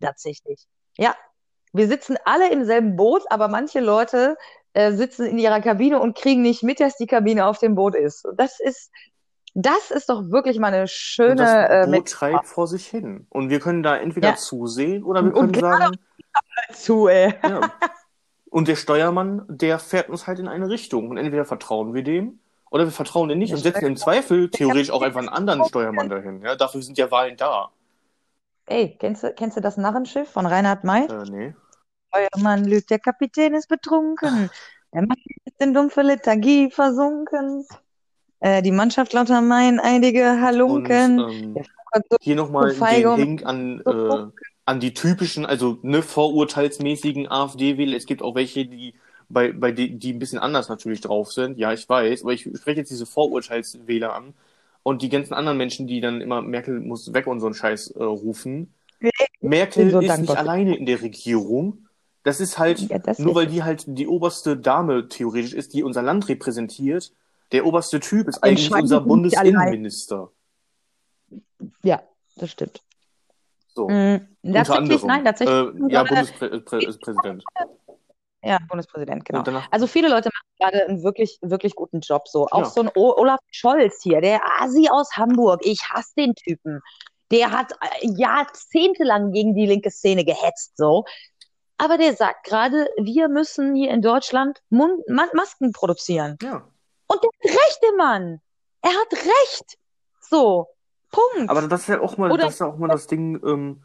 Tatsächlich. 0.00 0.66
Ja, 0.98 1.14
wir 1.72 1.88
sitzen 1.88 2.16
alle 2.24 2.50
im 2.50 2.64
selben 2.64 2.96
Boot, 2.96 3.22
aber 3.30 3.48
manche 3.48 3.80
Leute 3.80 4.36
äh, 4.74 4.92
sitzen 4.92 5.26
in 5.26 5.38
ihrer 5.38 5.60
Kabine 5.60 6.00
und 6.00 6.16
kriegen 6.16 6.42
nicht 6.42 6.62
mit, 6.62 6.80
dass 6.80 6.96
die 6.96 7.06
Kabine 7.06 7.46
auf 7.46 7.58
dem 7.58 7.74
Boot 7.74 7.94
ist. 7.94 8.26
Das 8.36 8.60
ist, 8.60 8.90
das 9.54 9.90
ist 9.90 10.08
doch 10.08 10.30
wirklich 10.30 10.58
mal 10.58 10.72
eine 10.72 10.88
schöne. 10.88 11.32
Und 11.32 11.38
das 11.38 11.86
Boot 11.86 11.94
äh, 11.94 12.02
treibt 12.02 12.46
vor 12.46 12.66
sich 12.66 12.86
hin. 12.86 13.26
Und 13.30 13.50
wir 13.50 13.60
können 13.60 13.82
da 13.82 13.96
entweder 13.96 14.30
ja. 14.30 14.36
zusehen 14.36 15.04
oder 15.04 15.24
wir 15.24 15.32
können 15.32 15.48
und 15.48 15.60
sagen. 15.60 15.96
Zu, 16.72 17.08
ey. 17.08 17.34
Ja. 17.42 17.60
Und 18.48 18.68
der 18.68 18.76
Steuermann, 18.76 19.44
der 19.48 19.78
fährt 19.78 20.08
uns 20.08 20.26
halt 20.26 20.38
in 20.38 20.48
eine 20.48 20.68
Richtung. 20.68 21.08
Und 21.10 21.16
entweder 21.16 21.44
vertrauen 21.44 21.94
wir 21.94 22.02
dem 22.02 22.40
oder 22.70 22.84
wir 22.84 22.92
vertrauen 22.92 23.28
dem 23.28 23.38
nicht 23.38 23.50
der 23.50 23.58
und 23.58 23.62
setzen 23.62 23.86
im 23.86 23.96
Zweifel 23.96 24.50
theoretisch 24.50 24.90
auch 24.90 25.02
einfach 25.02 25.20
einen 25.20 25.28
anderen 25.28 25.64
Steuermann 25.64 26.08
dahin. 26.08 26.40
Ja, 26.40 26.56
dafür 26.56 26.80
sind 26.80 26.96
ja 26.96 27.10
Wahlen 27.10 27.36
da. 27.36 27.70
Ey, 28.66 28.96
kennst 28.98 29.22
du, 29.22 29.32
kennst 29.34 29.56
du 29.58 29.60
das 29.60 29.76
Narrenschiff 29.76 30.30
von 30.30 30.46
Reinhard 30.46 30.84
May? 30.84 31.04
Äh, 31.04 31.24
nee. 31.30 31.54
Euer 32.12 32.42
Mann 32.42 32.64
lügt, 32.64 32.90
der 32.90 32.98
Kapitän 32.98 33.54
ist 33.54 33.68
betrunken. 33.68 34.50
Der 34.92 35.02
Mann 35.02 35.16
ist 35.44 35.60
in 35.60 35.72
dumpfe 35.72 36.02
Lethargie 36.02 36.70
versunken. 36.70 37.66
Äh, 38.40 38.62
die 38.62 38.72
Mannschaft 38.72 39.12
lauter 39.12 39.40
Main, 39.40 39.80
einige 39.80 40.40
Halunken. 40.40 41.20
Und, 41.20 41.56
ähm, 41.56 41.64
hier 42.20 42.36
nochmal 42.36 42.74
den 42.74 43.16
Link 43.16 43.46
an, 43.46 43.80
äh, 43.80 44.40
an 44.64 44.80
die 44.80 44.94
typischen, 44.94 45.46
also 45.46 45.78
ne, 45.82 46.02
vorurteilsmäßigen 46.02 47.30
AfD-Wähler. 47.30 47.96
Es 47.96 48.06
gibt 48.06 48.22
auch 48.22 48.34
welche, 48.34 48.66
die 48.66 48.94
bei, 49.28 49.52
bei 49.52 49.72
die, 49.72 49.98
die 49.98 50.12
ein 50.12 50.18
bisschen 50.18 50.38
anders 50.38 50.68
natürlich 50.68 51.00
drauf 51.00 51.32
sind. 51.32 51.58
Ja, 51.58 51.72
ich 51.72 51.88
weiß, 51.88 52.22
aber 52.22 52.32
ich 52.32 52.42
spreche 52.42 52.80
jetzt 52.80 52.90
diese 52.90 53.06
Vorurteilswähler 53.06 54.14
an. 54.14 54.34
Und 54.82 55.02
die 55.02 55.08
ganzen 55.08 55.34
anderen 55.34 55.58
Menschen, 55.58 55.86
die 55.86 56.00
dann 56.00 56.20
immer 56.20 56.42
Merkel 56.42 56.80
muss 56.80 57.12
weg 57.14 57.26
und 57.26 57.40
so 57.40 57.46
einen 57.46 57.54
Scheiß 57.54 57.92
äh, 57.92 58.02
rufen. 58.02 58.74
Merkel 59.40 59.90
so 59.90 60.00
ist 60.00 60.18
nicht 60.18 60.36
alleine 60.36 60.76
in 60.76 60.86
der 60.86 61.00
Regierung. 61.00 61.86
Das 62.24 62.40
ist 62.40 62.58
halt, 62.58 62.78
ja, 62.80 62.98
das 62.98 63.18
nur 63.18 63.30
ist 63.30 63.36
weil 63.36 63.46
die 63.46 63.62
halt 63.62 63.84
die 63.86 64.06
oberste 64.06 64.56
Dame 64.56 65.08
theoretisch 65.08 65.54
ist, 65.54 65.74
die 65.74 65.82
unser 65.82 66.02
Land 66.02 66.28
repräsentiert. 66.28 67.12
Der 67.50 67.66
oberste 67.66 68.00
Typ 68.00 68.28
ist 68.28 68.42
eigentlich 68.42 68.72
unser 68.72 69.00
Bundesinnenminister. 69.00 70.30
Ja, 71.82 72.02
das 72.36 72.50
stimmt. 72.50 72.82
So. 73.74 73.86
Unter 73.86 74.76
anderem. 74.76 75.06
Nein, 75.06 75.24
tatsächlich. 75.24 75.56
Äh, 75.56 75.92
ja, 75.92 76.04
Bundespräsident. 76.04 77.44
Ja, 78.44 78.58
Bundespräsident, 78.68 79.24
genau. 79.24 79.62
Also 79.70 79.86
viele 79.86 80.08
Leute 80.08 80.30
machen 80.30 80.46
gerade 80.58 80.88
einen 80.88 81.02
wirklich, 81.04 81.38
wirklich 81.42 81.74
guten 81.74 82.00
Job. 82.00 82.26
So. 82.26 82.48
Auch 82.50 82.62
ja. 82.62 82.64
so 82.64 82.82
ein 82.82 82.90
o 82.94 83.14
Olaf 83.16 83.40
Scholz 83.50 84.02
hier, 84.02 84.20
der 84.20 84.40
Asi 84.60 84.88
aus 84.90 85.16
Hamburg. 85.16 85.60
Ich 85.64 85.80
hasse 85.90 86.12
den 86.16 86.34
Typen. 86.34 86.80
Der 87.30 87.50
hat 87.50 87.72
äh, 87.72 88.08
jahrzehntelang 88.08 89.32
gegen 89.32 89.54
die 89.54 89.66
linke 89.66 89.90
Szene 89.90 90.24
gehetzt, 90.24 90.76
so. 90.76 91.04
Aber 91.82 91.98
der 91.98 92.14
sagt 92.14 92.44
gerade, 92.44 92.88
wir 92.96 93.28
müssen 93.28 93.74
hier 93.74 93.90
in 93.90 94.02
Deutschland 94.02 94.62
Mund 94.70 95.02
Ma 95.08 95.26
Masken 95.34 95.72
produzieren. 95.72 96.38
Ja. 96.40 96.62
Und 97.08 97.20
der 97.24 97.30
hat 97.30 97.56
recht, 97.56 97.80
der 97.82 97.92
Mann. 97.96 98.40
Er 98.82 98.90
hat 98.90 99.12
recht. 99.12 99.78
So. 100.20 100.68
Punkt. 101.10 101.50
Aber 101.50 101.62
das 101.62 101.80
ist 101.80 101.88
ja 101.88 102.00
auch 102.00 102.16
mal, 102.16 102.30
Oder, 102.30 102.44
das 102.44 102.54
ist 102.54 102.60
ja 102.60 102.68
auch 102.68 102.78
mal 102.78 102.86
das 102.86 103.08
Ding, 103.08 103.40
ähm, 103.44 103.82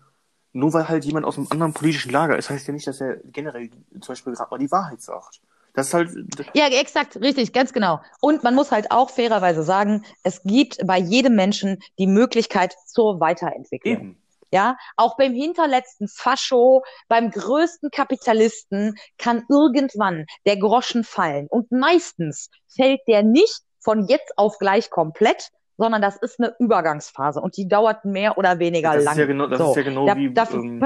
nur 0.54 0.74
weil 0.74 0.88
halt 0.88 1.06
jemand 1.06 1.26
aus 1.26 1.38
einem 1.38 1.48
anderen 1.50 1.74
politischen 1.74 2.12
Lager 2.12 2.38
ist, 2.38 2.52
heißt 2.52 2.68
ja 2.68 2.74
nicht, 2.74 2.86
dass 2.86 3.02
er 3.02 3.18
generell 3.24 3.72
zum 4.00 4.10
Beispiel 4.10 4.34
gerade 4.34 4.52
mal 4.52 4.60
die 4.60 4.72
Wahrheit 4.72 5.02
sagt. 5.02 5.42
Das 5.74 5.88
ist 5.88 5.94
halt. 5.96 6.12
Ja, 6.54 6.68
exakt, 6.68 7.16
richtig, 7.16 7.52
ganz 7.52 7.74
genau. 7.74 8.00
Und 8.22 8.44
man 8.44 8.54
muss 8.54 8.72
halt 8.72 8.92
auch 8.92 9.10
fairerweise 9.10 9.64
sagen, 9.64 10.06
es 10.22 10.44
gibt 10.44 10.86
bei 10.86 11.00
jedem 11.00 11.36
Menschen 11.36 11.82
die 11.98 12.08
Möglichkeit 12.08 12.76
zur 12.86 13.20
Weiterentwicklung. 13.20 13.94
Eben. 13.94 14.22
Ja, 14.52 14.78
auch 14.96 15.18
beim 15.18 15.34
hinterletzten 15.34 16.08
Fascho, 16.08 16.84
beim 17.08 17.32
größten 17.32 17.92
Kapitalisten 17.92 18.96
kann 19.18 19.44
irgendwann 19.50 20.26
der 20.46 20.58
Groschen 20.58 21.04
fallen. 21.04 21.48
Und 21.50 21.72
meistens 21.72 22.50
fällt 22.68 23.02
der 23.08 23.24
nicht 23.24 23.62
von 23.80 24.08
jetzt 24.08 24.38
auf 24.38 24.58
gleich 24.58 24.90
komplett, 24.90 25.50
sondern 25.78 26.02
das 26.02 26.18
ist 26.18 26.40
eine 26.40 26.56
Übergangsphase 26.60 27.40
und 27.40 27.56
die 27.56 27.68
dauert 27.68 28.04
mehr 28.04 28.38
oder 28.38 28.60
weniger 28.60 28.94
das 28.94 29.04
lang. 29.04 29.14
Ist 29.14 29.20
ja 29.20 29.26
genau, 29.26 29.48
das 29.48 29.60
so. 29.60 29.70
ist 29.70 29.76
ja 29.78 29.84
genau 29.84 30.08
da, 30.08 30.16
wie, 30.16 30.34
da, 30.34 30.48
ähm, 30.52 30.84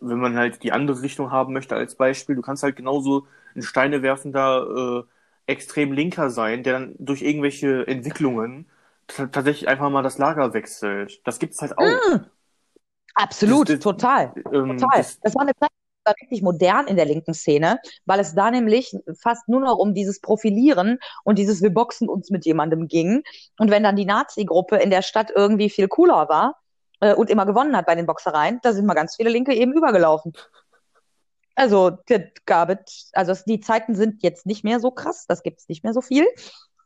wenn 0.00 0.18
man 0.18 0.36
halt 0.36 0.62
die 0.62 0.72
andere 0.72 1.00
Richtung 1.00 1.30
haben 1.30 1.52
möchte 1.52 1.76
als 1.76 1.94
Beispiel. 1.94 2.34
Du 2.34 2.42
kannst 2.42 2.62
halt 2.62 2.76
genauso 2.76 3.26
ein 3.54 3.62
steinewerfender, 3.62 5.04
äh, 5.06 5.52
extrem 5.52 5.92
linker 5.92 6.30
sein, 6.30 6.62
der 6.62 6.74
dann 6.74 6.94
durch 6.98 7.22
irgendwelche 7.22 7.86
Entwicklungen 7.86 8.66
tatsächlich 9.06 9.68
einfach 9.68 9.90
mal 9.90 10.02
das 10.02 10.18
Lager 10.18 10.54
wechselt. 10.54 11.20
Das 11.24 11.38
gibt's 11.38 11.60
halt 11.60 11.78
auch. 11.78 11.84
Mm, 11.84 12.24
absolut, 13.14 13.68
Das- 13.68 13.76
das- 13.76 13.84
total. 13.84 14.32
Ähm, 14.52 14.78
Total. 14.78 14.98
das, 14.98 15.20
Das 15.20 15.34
war 15.34 15.42
eine 15.42 15.54
Zeit, 15.54 15.70
die 15.70 16.04
war 16.04 16.14
richtig 16.20 16.42
modern 16.42 16.86
in 16.88 16.96
der 16.96 17.04
linken 17.04 17.34
Szene, 17.34 17.78
weil 18.06 18.20
es 18.20 18.34
da 18.34 18.50
nämlich 18.50 18.96
fast 19.20 19.48
nur 19.48 19.60
noch 19.60 19.78
um 19.78 19.94
dieses 19.94 20.20
Profilieren 20.20 20.98
und 21.24 21.38
dieses 21.38 21.62
Wir 21.62 21.70
boxen 21.72 22.08
uns 22.08 22.30
mit 22.30 22.44
jemandem 22.44 22.88
ging. 22.88 23.22
Und 23.58 23.70
wenn 23.70 23.82
dann 23.84 23.96
die 23.96 24.04
Nazi-Gruppe 24.04 24.76
in 24.78 24.90
der 24.90 25.02
Stadt 25.02 25.30
irgendwie 25.34 25.70
viel 25.70 25.88
cooler 25.88 26.28
war 26.28 26.56
äh, 27.00 27.14
und 27.14 27.30
immer 27.30 27.46
gewonnen 27.46 27.76
hat 27.76 27.86
bei 27.86 27.94
den 27.94 28.06
Boxereien, 28.06 28.58
da 28.62 28.72
sind 28.72 28.86
mal 28.86 28.94
ganz 28.94 29.14
viele 29.16 29.30
Linke 29.30 29.54
eben 29.54 29.72
übergelaufen. 29.72 30.32
Also, 31.54 31.90
das 32.06 32.22
gab 32.46 32.70
es, 32.70 33.10
also 33.12 33.34
die 33.46 33.60
Zeiten 33.60 33.94
sind 33.94 34.22
jetzt 34.22 34.46
nicht 34.46 34.64
mehr 34.64 34.80
so 34.80 34.90
krass, 34.90 35.26
das 35.28 35.42
gibt 35.42 35.60
es 35.60 35.68
nicht 35.68 35.84
mehr 35.84 35.92
so 35.92 36.00
viel. 36.00 36.26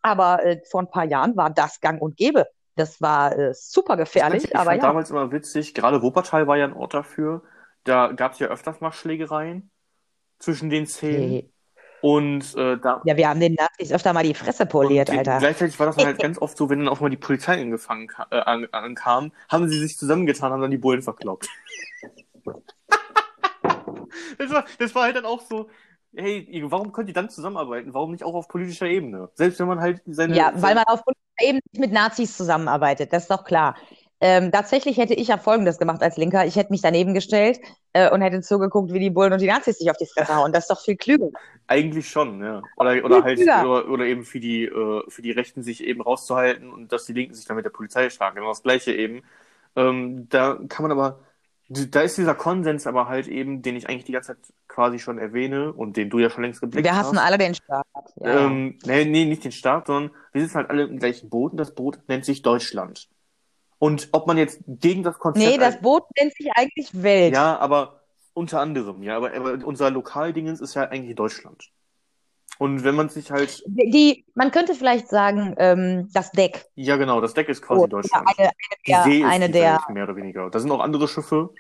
Aber 0.02 0.44
äh, 0.44 0.60
vor 0.68 0.82
ein 0.82 0.90
paar 0.90 1.04
Jahren 1.04 1.36
war 1.36 1.50
das 1.50 1.80
gang 1.80 2.02
und 2.02 2.16
gäbe. 2.16 2.46
Das 2.76 3.00
war 3.00 3.36
äh, 3.36 3.54
super 3.54 3.94
ich 3.94 4.00
gefährlich, 4.00 4.42
fand, 4.42 4.52
ich 4.52 4.56
aber 4.56 4.70
fand 4.70 4.82
ja. 4.82 4.88
damals 4.88 5.10
immer 5.10 5.32
witzig, 5.32 5.74
gerade 5.74 6.02
Wuppertal 6.02 6.46
war 6.46 6.56
ja 6.56 6.66
ein 6.66 6.74
Ort 6.74 6.94
dafür. 6.94 7.42
Da 7.84 8.12
gab's 8.12 8.38
ja 8.38 8.48
öfters 8.48 8.80
mal 8.80 8.92
Schlägereien 8.92 9.70
zwischen 10.38 10.70
den 10.70 10.86
Szenen. 10.86 11.30
Hey. 11.30 11.52
Und 12.02 12.54
äh, 12.56 12.76
da 12.76 13.00
Ja, 13.04 13.16
wir 13.16 13.28
haben 13.28 13.40
den 13.40 13.54
Nazis 13.54 13.90
öfter 13.90 14.12
mal 14.12 14.22
die 14.22 14.34
Fresse 14.34 14.66
poliert, 14.66 15.08
die, 15.08 15.18
Alter. 15.18 15.38
gleichzeitig 15.38 15.78
war 15.80 15.86
das 15.86 15.96
halt 15.96 16.18
ganz 16.22 16.38
oft 16.38 16.56
so, 16.56 16.68
wenn 16.68 16.80
dann 16.80 16.88
auch 16.88 17.00
mal 17.00 17.08
die 17.08 17.16
Polizei 17.16 17.60
angefangen 17.60 18.08
äh, 18.30 18.36
an, 18.36 18.68
ankam, 18.72 19.32
haben 19.48 19.68
sie 19.68 19.78
sich 19.78 19.96
zusammengetan, 19.96 20.52
haben 20.52 20.60
dann 20.60 20.70
die 20.70 20.78
Bullen 20.78 21.02
verkloppt. 21.02 21.48
das, 24.38 24.50
war, 24.50 24.64
das 24.78 24.94
war 24.94 25.04
halt 25.04 25.16
dann 25.16 25.24
auch 25.24 25.40
so, 25.40 25.68
hey, 26.14 26.62
warum 26.66 26.92
könnt 26.92 27.08
ihr 27.08 27.14
dann 27.14 27.30
zusammenarbeiten? 27.30 27.94
Warum 27.94 28.12
nicht 28.12 28.24
auch 28.24 28.34
auf 28.34 28.48
politischer 28.48 28.86
Ebene? 28.86 29.30
Selbst 29.34 29.58
wenn 29.58 29.66
man 29.66 29.80
halt 29.80 30.02
seine. 30.06 30.36
Ja, 30.36 30.52
weil 30.54 30.74
man 30.74 30.84
auf 30.84 31.02
politischer 31.02 31.25
Ebene 31.40 31.60
nicht 31.72 31.80
mit 31.80 31.92
Nazis 31.92 32.36
zusammenarbeitet, 32.36 33.12
das 33.12 33.24
ist 33.24 33.30
doch 33.30 33.44
klar. 33.44 33.76
Ähm, 34.18 34.50
tatsächlich 34.50 34.96
hätte 34.96 35.12
ich 35.12 35.28
ja 35.28 35.36
Folgendes 35.36 35.78
gemacht 35.78 36.02
als 36.02 36.16
Linker. 36.16 36.46
Ich 36.46 36.56
hätte 36.56 36.72
mich 36.72 36.80
daneben 36.80 37.12
gestellt 37.12 37.60
äh, 37.92 38.10
und 38.10 38.22
hätte 38.22 38.40
zugeguckt, 38.40 38.92
wie 38.92 38.98
die 38.98 39.10
Bullen 39.10 39.32
und 39.32 39.42
die 39.42 39.46
Nazis 39.46 39.78
sich 39.78 39.90
auf 39.90 39.98
die 39.98 40.06
Fresse 40.06 40.34
hauen. 40.34 40.52
Das 40.52 40.64
ist 40.64 40.70
doch 40.70 40.80
viel 40.80 40.96
klüger. 40.96 41.28
Eigentlich 41.66 42.08
schon, 42.08 42.42
ja. 42.42 42.62
Oder, 42.76 43.04
oder 43.04 43.22
halt, 43.22 43.38
oder, 43.40 43.88
oder 43.88 44.04
eben 44.06 44.24
für 44.24 44.40
die, 44.40 44.64
äh, 44.64 45.02
für 45.08 45.20
die 45.20 45.32
Rechten 45.32 45.62
sich 45.62 45.84
eben 45.84 46.00
rauszuhalten 46.00 46.72
und 46.72 46.92
dass 46.92 47.04
die 47.04 47.12
Linken 47.12 47.34
sich 47.34 47.44
dann 47.44 47.56
mit 47.56 47.66
der 47.66 47.70
Polizei 47.70 48.08
schlagen. 48.08 48.36
Genau 48.36 48.48
das 48.48 48.62
Gleiche 48.62 48.92
eben. 48.94 49.22
Ähm, 49.76 50.28
da 50.30 50.58
kann 50.68 50.84
man 50.84 50.92
aber, 50.92 51.20
da 51.68 52.00
ist 52.02 52.16
dieser 52.16 52.34
Konsens 52.34 52.86
aber 52.86 53.08
halt 53.08 53.26
eben, 53.26 53.62
den 53.62 53.76
ich 53.76 53.88
eigentlich 53.88 54.04
die 54.04 54.12
ganze 54.12 54.34
Zeit 54.34 54.52
quasi 54.68 54.98
schon 54.98 55.18
erwähne 55.18 55.72
und 55.72 55.96
den 55.96 56.10
du 56.10 56.18
ja 56.18 56.30
schon 56.30 56.44
längst 56.44 56.60
geblickt 56.60 56.84
Wir 56.84 56.96
hassen 56.96 57.18
hast. 57.18 57.26
alle 57.26 57.38
den 57.38 57.54
Staat. 57.54 57.86
Ja. 58.16 58.46
Ähm, 58.46 58.78
nee, 58.84 59.04
nee, 59.04 59.24
nicht 59.24 59.44
den 59.44 59.52
Staat, 59.52 59.88
sondern 59.88 60.14
wir 60.32 60.42
sitzen 60.42 60.56
halt 60.56 60.70
alle 60.70 60.84
im 60.84 60.98
gleichen 60.98 61.28
Boot 61.28 61.52
und 61.52 61.58
das 61.58 61.74
Boot 61.74 61.98
nennt 62.08 62.24
sich 62.24 62.42
Deutschland. 62.42 63.08
Und 63.78 64.08
ob 64.12 64.26
man 64.26 64.38
jetzt 64.38 64.60
gegen 64.66 65.02
das 65.02 65.18
Konzept. 65.18 65.44
Nee, 65.44 65.58
das 65.58 65.80
Boot 65.80 66.04
nennt 66.18 66.34
sich 66.34 66.50
eigentlich 66.54 67.02
Welt. 67.02 67.34
Ja, 67.34 67.58
aber 67.58 68.00
unter 68.32 68.60
anderem, 68.60 69.02
ja, 69.02 69.16
aber, 69.16 69.34
aber 69.34 69.66
unser 69.66 69.90
Lokaldingens 69.90 70.60
ist 70.60 70.74
ja 70.74 70.82
eigentlich 70.84 71.16
Deutschland. 71.16 71.70
Und 72.58 72.84
wenn 72.84 72.94
man 72.94 73.08
sich 73.08 73.30
halt, 73.30 73.62
Die, 73.66 74.24
man 74.34 74.50
könnte 74.50 74.74
vielleicht 74.74 75.08
sagen, 75.08 75.54
ähm, 75.58 76.08
das 76.12 76.30
Deck. 76.32 76.64
ja 76.74 76.96
genau, 76.96 77.20
das 77.20 77.34
Deck 77.34 77.48
ist 77.48 77.62
quasi 77.62 77.82
Oh, 77.82 77.86
Deutschland. 77.86 78.26
Eine, 78.36 78.50
Die 78.86 78.94
eine 78.94 79.04
See 79.04 79.18
der, 79.20 79.26
ist 79.28 79.34
eine 79.34 79.46
die 79.46 79.52
der, 79.52 79.72
Welt, 79.74 79.90
mehr 79.90 80.04
oder 80.04 80.16
weniger. 80.16 80.50
Da 80.50 80.58
sind 80.58 80.70
auch 80.70 80.80
andere 80.80 81.06
Schiffe, 81.08 81.50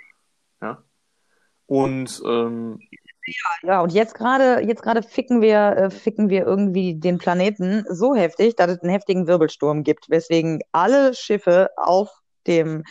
ja. 0.62 0.82
Und 1.66 2.22
ähm, 2.24 2.78
ja, 3.62 3.80
und 3.80 3.92
jetzt 3.92 4.14
gerade, 4.14 4.60
jetzt 4.62 4.82
gerade 4.82 5.02
ficken 5.02 5.40
wir, 5.40 5.58
äh, 5.76 5.90
ficken 5.90 6.28
wir 6.30 6.46
irgendwie 6.46 6.94
den 6.94 7.18
Planeten 7.18 7.84
so 7.90 8.14
heftig, 8.14 8.54
dass 8.54 8.70
es 8.70 8.80
einen 8.80 8.92
heftigen 8.92 9.26
Wirbelsturm 9.26 9.82
gibt, 9.82 10.08
weswegen 10.08 10.60
alle 10.72 11.12
Schiffe 11.12 11.70
auf 11.76 12.08
dem, 12.46 12.84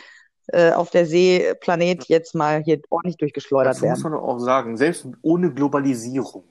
äh, 0.48 0.72
auf 0.74 0.90
der 0.92 1.06
Seeplanet 1.06 2.06
jetzt 2.10 2.36
mal 2.36 2.62
hier 2.62 2.82
ordentlich 2.90 3.18
durchgeschleudert 3.18 3.76
dazu 3.76 3.86
muss 3.86 4.04
werden. 4.04 4.12
man 4.12 4.22
auch 4.22 4.40
sagen, 4.40 4.76
selbst 4.76 5.08
ohne 5.22 5.54
Globalisierung, 5.54 6.44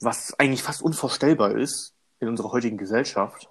was 0.00 0.34
eigentlich 0.38 0.62
fast 0.62 0.82
unvorstellbar 0.82 1.52
ist 1.56 1.94
in 2.20 2.28
unserer 2.28 2.52
heutigen 2.52 2.78
Gesellschaft, 2.78 3.48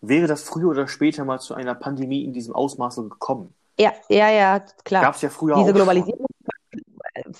wäre 0.00 0.26
das 0.26 0.42
früher 0.42 0.68
oder 0.70 0.88
später 0.88 1.24
mal 1.24 1.38
zu 1.40 1.54
einer 1.54 1.74
Pandemie 1.74 2.24
in 2.24 2.32
diesem 2.32 2.54
Ausmaße 2.54 3.02
gekommen. 3.08 3.54
Ja, 3.78 3.92
ja, 4.08 4.30
ja, 4.30 4.60
klar. 4.84 5.02
Gab 5.02 5.14
es 5.14 5.22
ja 5.22 5.30
früher 5.30 5.56
Diese 5.56 5.70
auch 5.70 5.74
Globalisierung 5.74 6.26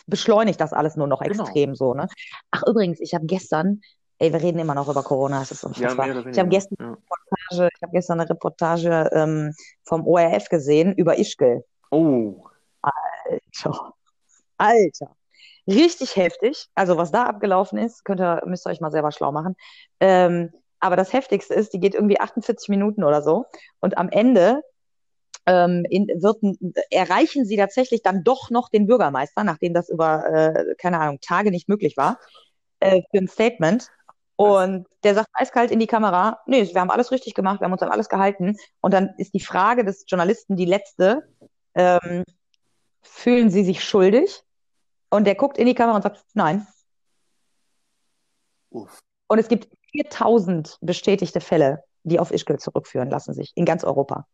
beschleunigt 0.07 0.61
das 0.61 0.73
alles 0.73 0.97
nur 0.97 1.07
noch 1.07 1.21
Genau. 1.21 1.43
extrem 1.45 1.75
so, 1.75 1.95
ne? 1.95 2.07
Ach, 2.51 2.63
übrigens, 2.67 3.01
ich 3.01 3.15
habe 3.15 3.27
gestern, 3.27 3.81
ey, 4.19 4.33
wir 4.33 4.41
reden 4.43 4.59
immer 4.59 4.75
noch 4.75 4.89
über 4.89 5.03
Corona, 5.03 5.43
es 5.43 5.51
ist. 5.51 5.63
Ja, 5.63 5.69
unfassbar. 5.91 6.11
oder 6.11 6.27
Ich 6.27 6.39
habe 6.39 6.49
gestern 6.49 6.77
Ja. 6.79 6.87
Reportage, 6.91 7.69
ich 7.77 7.83
habe 7.83 7.93
gestern 7.93 8.21
eine 8.21 8.31
Reportage 8.31 9.11
ähm, 9.13 9.55
vom 9.85 10.07
ORF 10.07 10.49
gesehen 10.49 10.95
über 10.95 11.19
Ischgl. 11.19 11.65
Oh, 11.91 12.45
Alter. 12.83 13.95
Alter. 14.59 15.17
Richtig 15.67 16.17
heftig. 16.17 16.67
Also, 16.75 16.97
was 16.97 17.13
da 17.13 17.25
abgelaufen 17.25 17.79
ist, 17.79 18.05
könnt 18.05 18.21
ihr, 18.21 18.43
müsst 18.47 18.67
ihr 18.67 18.71
euch 18.71 18.81
mal 18.81 18.91
selber 18.91 19.13
schlau 19.13 19.33
machen. 19.33 19.55
Ähm, 20.01 20.53
aber 20.81 20.97
das 20.97 21.13
Heftigste 21.13 21.55
ist, 21.55 21.73
die 21.73 21.81
geht 21.81 21.95
irgendwie 21.95 22.19
48 22.21 22.69
Minuten 22.69 23.05
oder 23.05 23.23
so. 23.23 23.47
Und 23.81 23.97
am 23.97 24.09
Ende 24.09 24.63
ähm, 25.47 25.85
in, 25.89 26.09
wird, 26.09 26.39
erreichen 26.91 27.45
sie 27.45 27.57
tatsächlich 27.57 28.03
dann 28.03 28.25
doch 28.25 28.51
noch 28.51 28.69
den 28.69 28.87
Bürgermeister, 28.87 29.45
nachdem 29.45 29.75
das 29.75 29.89
über, 29.89 30.27
äh, 30.27 30.75
keine 30.79 31.01
Ahnung, 31.01 31.19
Tage 31.21 31.51
nicht 31.51 31.69
möglich 31.69 31.97
war, 31.97 32.19
äh, 32.81 33.03
für 33.11 33.19
ein 33.19 33.29
Statement. 33.29 33.89
Und 34.37 34.87
der 35.05 35.15
sagt 35.15 35.29
eiskalt 35.35 35.71
in 35.71 35.79
die 35.79 35.87
Kamera, 35.87 36.41
nee, 36.47 36.69
wir 36.73 36.81
haben 36.81 36.91
alles 36.91 37.13
richtig 37.13 37.35
gemacht, 37.35 37.61
wir 37.61 37.67
haben 37.67 37.73
uns 37.73 37.83
an 37.83 37.91
alles 37.91 38.09
gehalten. 38.09 38.57
Und 38.81 38.93
dann 38.95 39.11
ist 39.19 39.35
die 39.35 39.41
Frage 39.41 39.85
des 39.85 40.05
Journalisten 40.09 40.57
die 40.57 40.65
letzte, 40.65 41.23
ähm, 41.75 42.25
fühlen 43.03 43.51
Sie 43.51 43.65
sich 43.65 43.85
schuldig? 43.85 44.43
Und 45.13 45.25
der 45.25 45.35
guckt 45.35 45.59
in 45.59 45.67
die 45.67 45.75
Kamera 45.75 45.97
und 45.97 46.03
sagt, 46.03 46.25
nein. 46.33 46.67
uff. 48.71 48.99
Und 49.29 49.39
es 49.39 49.49
gibt 49.49 49.69
4000 49.93 50.79
bestätigte 50.81 51.43
Fälle, 51.43 51.85
die 52.03 52.19
auf 52.19 52.31
Ischgl 52.31 52.59
zurückführen 52.59 53.11
lassen 53.11 53.35
sich, 53.35 53.53
in 53.55 53.67
ganz 53.67 53.85
Europa. 53.85 54.27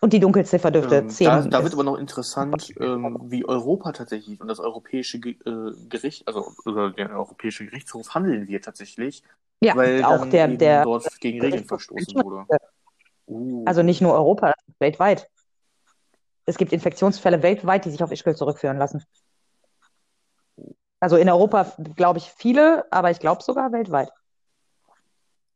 Und 0.00 0.12
die 0.12 0.20
Dunkelziffer 0.20 0.70
dürfte 0.70 0.98
Ähm, 0.98 1.10
10 1.10 1.26
da, 1.26 1.42
da 1.42 1.62
wird 1.64 1.74
aber 1.74 1.82
noch 1.82 1.98
interessant, 1.98 2.72
ähm, 2.80 3.18
wie 3.24 3.44
Europa 3.44 3.90
tatsächlich 3.90 4.40
und 4.40 4.46
das 4.46 4.60
europäische 4.60 5.18
Ge 5.18 5.32
äh, 5.44 5.72
Gericht, 5.88 6.26
also 6.28 6.52
oder 6.64 6.90
der 6.90 7.10
Europäische 7.10 7.66
Gerichtshof 7.66 8.14
handeln 8.14 8.46
wird 8.46 8.64
tatsächlich, 8.64 9.24
Ja, 9.60 9.74
weil 9.74 10.04
auch 10.04 10.20
dann 10.20 10.30
der, 10.30 10.48
der, 10.48 10.84
dort 10.84 11.20
gegen 11.20 11.40
Regeln 11.40 11.64
verstoßen 11.64 12.14
wurde. 12.22 12.46
Uh. 13.26 13.64
also 13.66 13.82
nicht 13.82 14.00
nur 14.00 14.14
Europa, 14.14 14.54
weltweit. 14.78 15.28
Es 16.46 16.58
gibt 16.58 16.72
Infektionsfälle 16.72 17.42
weltweit, 17.42 17.84
die 17.84 17.90
sich 17.90 18.02
auf 18.04 18.12
Ischgl 18.12 18.36
zurückführen 18.36 18.78
lassen. 18.78 19.04
Also 21.00 21.16
in 21.16 21.28
Europa 21.28 21.72
glaube 21.96 22.18
ich 22.18 22.30
viele, 22.30 22.86
aber 22.92 23.10
ich 23.10 23.18
glaube 23.18 23.42
sogar 23.42 23.72
weltweit. 23.72 24.10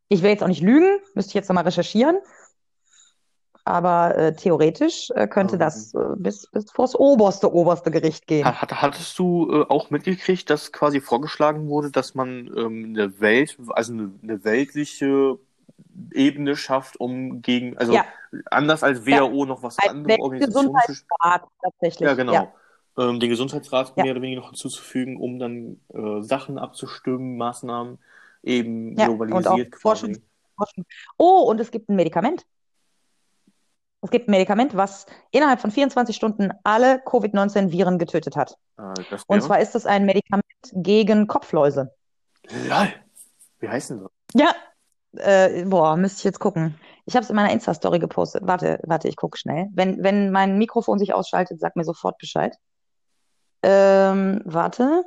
Ich 0.09 0.23
will 0.23 0.31
jetzt 0.31 0.43
auch 0.43 0.49
nicht 0.49 0.63
lügen, 0.63 0.99
müsste 1.15 1.31
ich 1.31 1.35
jetzt 1.35 1.49
nochmal 1.49 1.65
recherchieren. 1.65 2.19
Aber 3.67 4.17
äh, 4.17 4.35
theoretisch 4.35 5.11
äh, 5.15 5.27
könnte 5.27 5.57
das 5.57 5.95
äh, 5.95 5.99
bis, 6.17 6.47
bis 6.51 6.71
vor 6.71 6.85
das 6.85 6.95
oberste, 6.95 7.53
oberste 7.53 7.91
Gericht 7.91 8.27
gehen. 8.27 8.45
Hat, 8.45 8.71
hattest 8.83 9.19
du 9.19 9.51
äh, 9.51 9.67
auch 9.71 9.89
mitgekriegt, 9.89 10.51
dass 10.51 10.71
quasi 10.71 11.01
vorgeschlagen 11.01 11.69
wurde, 11.69 11.91
dass 11.91 12.15
man 12.15 12.47
ähm, 12.57 12.95
eine 12.95 13.21
Welt, 13.21 13.57
also 13.71 13.95
eine, 13.95 14.13
eine 14.23 14.45
weltliche 14.45 15.39
Ebene 16.13 16.57
schafft, 16.57 17.01
um 17.01 17.41
gegen, 17.41 17.79
also 17.79 17.95
Ja. 17.95 18.05
anders 18.51 18.83
als 18.83 19.07
WHO 19.07 19.47
noch 19.47 19.63
was 19.63 19.79
Ein 19.79 19.91
andere 19.91 20.19
Organisationen 20.19 20.75
zu 20.87 21.05
tatsächlich. 21.63 22.07
Ja, 22.07 22.15
genau. 22.15 22.33
Ja. 22.35 22.53
Ähm, 22.97 23.19
den 23.21 23.29
Gesundheitsrat 23.31 23.93
Ja. 23.97 24.05
mehr 24.05 24.13
oder 24.13 24.23
weniger 24.23 24.41
noch 24.41 24.49
hinzuzufügen, 24.51 25.17
um 25.17 25.39
dann 25.39 25.81
äh, 25.93 26.23
Sachen 26.23 26.59
abzustimmen, 26.59 27.37
Maßnahmen 27.37 27.99
eben 28.43 28.97
Ja, 28.97 29.09
und 29.09 29.15
auch 29.23 29.27
globalisiert 29.27 29.75
Forschung. 29.77 30.11
quasi. 30.13 30.23
Forschen. 30.57 30.87
Oh, 31.17 31.41
und 31.49 31.59
es 31.61 31.71
gibt 31.73 31.89
ein 31.89 31.97
Medikament. 31.97 32.47
Es 34.03 34.11
gibt 34.11 34.29
ein 34.29 34.33
Medikament, 34.33 34.77
was 34.77 35.07
innerhalb 35.31 35.61
von 35.61 35.71
24 35.71 36.15
Stunden 36.15 36.51
alle 36.63 37.01
Covid-19-Viren 37.01 37.99
getötet 37.99 38.37
hat. 38.37 38.57
Das 39.11 39.25
Und 39.27 39.43
zwar 39.43 39.61
ist 39.61 39.75
es 39.75 39.87
ein 39.87 40.05
Medikament 40.05 40.45
gegen 40.75 41.27
Kopfläuse. 41.27 41.91
Lol. 42.69 42.93
Wie 43.61 43.69
heißen 43.69 43.99
sie? 44.01 44.39
Ja, 44.41 44.55
äh, 45.17 45.65
boah, 45.65 45.97
müsste 45.97 46.19
ich 46.19 46.25
jetzt 46.25 46.39
gucken. 46.39 46.79
Ich 47.07 47.17
habe 47.17 47.25
es 47.25 47.31
in 47.31 47.37
meiner 47.37 47.51
Insta-Story 47.51 47.99
gepostet. 47.99 48.43
Warte, 48.47 48.79
warte, 48.85 49.09
ich 49.09 49.17
gucke 49.17 49.39
schnell. 49.39 49.69
Wenn, 49.73 50.03
wenn 50.03 50.31
mein 50.31 50.59
Mikrofon 50.59 50.99
sich 50.99 51.15
ausschaltet, 51.15 51.59
sag 51.61 51.75
mir 51.75 51.85
sofort 51.85 52.19
Bescheid. 52.19 52.55
Ähm, 53.67 54.43
warte. 54.45 55.05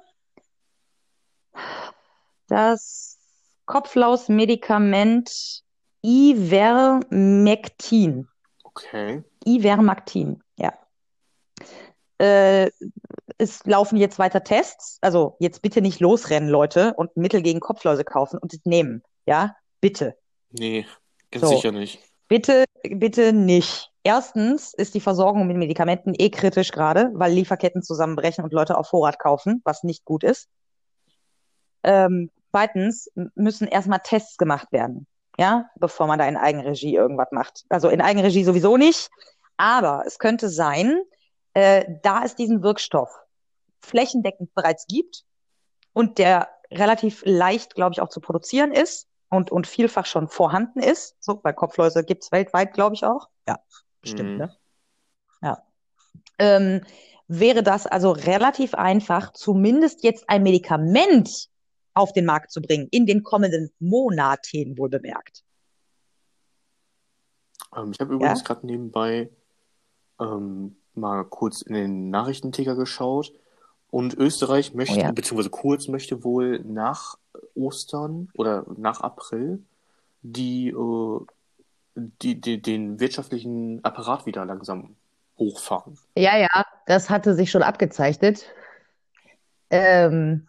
Das 2.48 3.20
Kopflaus-Medikament 3.66 5.62
Ivermectin. 6.04 7.08
Okay. 8.64 9.24
Ivermectin, 9.46 10.42
ja. 10.58 10.74
Äh, 12.18 12.72
es 13.38 13.64
laufen 13.66 13.98
jetzt 13.98 14.18
weiter 14.18 14.44
Tests. 14.44 14.98
Also 15.02 15.36
jetzt 15.40 15.62
bitte 15.62 15.82
nicht 15.82 16.00
losrennen, 16.00 16.50
Leute, 16.50 16.96
und 16.96 17.16
Mittel 17.16 17.44
gegen 17.44 17.60
Kopfläuse 17.60 18.04
kaufen 18.04 18.40
und 18.40 18.54
es 18.54 18.66
nehmen. 18.66 19.04
Ja, 19.28 19.56
bitte. 19.82 20.18
Nee, 20.50 20.88
ganz 21.30 21.46
So. 21.46 21.52
sicher 21.56 21.72
nicht. 21.72 22.00
Bitte, 22.28 22.66
bitte 22.82 23.34
nicht. 23.34 23.92
Erstens 24.08 24.74
ist 24.74 24.94
die 24.94 25.02
Versorgung 25.02 25.48
mit 25.48 25.58
Medikamenten 25.58 26.14
eh 26.18 26.30
kritisch 26.30 26.72
gerade, 26.72 27.12
weil 27.16 27.34
Lieferketten 27.34 27.84
zusammenbrechen 27.84 28.42
und 28.42 28.54
Leute 28.54 28.78
auf 28.78 28.88
Vorrat 28.88 29.20
kaufen, 29.20 29.62
was 29.66 29.84
nicht 29.84 30.06
gut 30.06 30.24
ist. 30.24 30.48
Ähm, 31.84 32.32
zweitens 32.52 33.12
müssen 33.36 33.68
erstmal 33.68 34.00
Tests 34.00 34.38
gemacht 34.38 34.72
werden, 34.72 35.08
ja, 35.38 35.70
bevor 35.76 36.08
man 36.08 36.20
da 36.20 36.26
in 36.26 36.38
Eigenregie 36.38 36.96
irgendwas 36.96 37.34
macht. 37.34 37.66
Also 37.68 37.90
in 37.90 38.00
Eigenregie 38.00 38.46
sowieso 38.46 38.78
nicht, 38.78 39.10
aber 39.58 40.04
es 40.08 40.20
könnte 40.20 40.48
sein, 40.48 41.02
äh, 41.54 41.84
da 42.02 42.24
es 42.24 42.34
diesen 42.34 42.64
Wirkstoff 42.64 43.10
flächendeckend 43.82 44.56
bereits 44.56 44.88
gibt 44.88 45.26
und 45.92 46.18
der 46.18 46.48
relativ 46.72 47.24
leicht, 47.26 47.76
glaube 47.76 47.92
ich, 47.92 48.00
auch 48.00 48.08
zu 48.08 48.22
produzieren 48.22 48.72
ist 48.72 49.10
und, 49.28 49.52
und 49.52 49.68
vielfach 49.68 50.06
schon 50.06 50.30
vorhanden 50.30 50.80
ist. 50.80 51.18
So, 51.20 51.42
weil 51.44 51.54
Kopfläuse 51.54 52.06
gibt 52.06 52.24
es 52.24 52.32
weltweit, 52.32 52.72
glaube 52.72 52.96
ich, 52.96 53.04
auch. 53.04 53.28
Ja, 53.46 53.58
bestimmt, 54.02 54.32
Mhm. 54.32 54.38
ne? 54.38 54.56
Ja. 55.42 55.64
Ähm, 56.40 56.82
wäre 57.28 57.64
das 57.64 57.88
also 57.88 58.12
relativ 58.12 58.74
einfach, 58.74 59.34
zumindest 59.34 60.04
jetzt 60.04 60.30
ein 60.30 60.44
Medikament 60.44 61.50
auf 61.94 62.14
den 62.14 62.26
Markt 62.26 62.52
zu 62.52 62.62
bringen, 62.62 62.88
in 62.92 63.06
den 63.06 63.24
kommenden 63.24 63.72
Monaten 63.80 64.78
wohl 64.78 64.90
bemerkt. 64.90 65.44
Ähm, 67.76 67.92
ich 67.92 68.00
habe 68.00 68.14
übrigens 68.14 68.40
Ja? 68.42 68.46
gerade 68.46 68.66
nebenbei 68.66 69.30
ähm, 70.20 70.78
mal 70.94 71.26
kurz 71.26 71.62
in 71.62 71.74
den 71.74 72.10
Nachrichtenticker 72.10 72.76
geschaut 72.76 73.32
und 73.90 74.14
Österreich 74.16 74.72
Oh 74.74 74.78
möchte, 74.78 75.00
ja. 75.00 75.12
beziehungsweise 75.12 75.50
Kurz 75.50 75.88
möchte 75.88 76.24
wohl 76.24 76.60
nach 76.60 77.18
Ostern 77.56 78.30
oder 78.34 78.66
nach 78.78 79.02
April 79.02 79.64
die, 80.22 80.70
äh, 80.70 81.20
die, 81.98 82.40
die, 82.40 82.62
den 82.62 83.00
wirtschaftlichen 83.00 83.84
Apparat 83.84 84.26
wieder 84.26 84.46
langsam 84.46 84.96
hochfahren. 85.38 85.98
Ja, 86.16 86.38
ja, 86.38 86.64
das 86.86 87.10
hatte 87.10 87.34
sich 87.34 87.50
schon 87.52 87.64
abgezeichnet. 87.64 88.46
Ähm, 89.70 90.48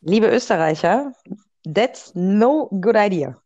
liebe 0.00 0.28
Österreicher, 0.28 1.12
that's 1.74 2.14
no 2.14 2.68
good 2.68 2.96
idea. 2.96 3.40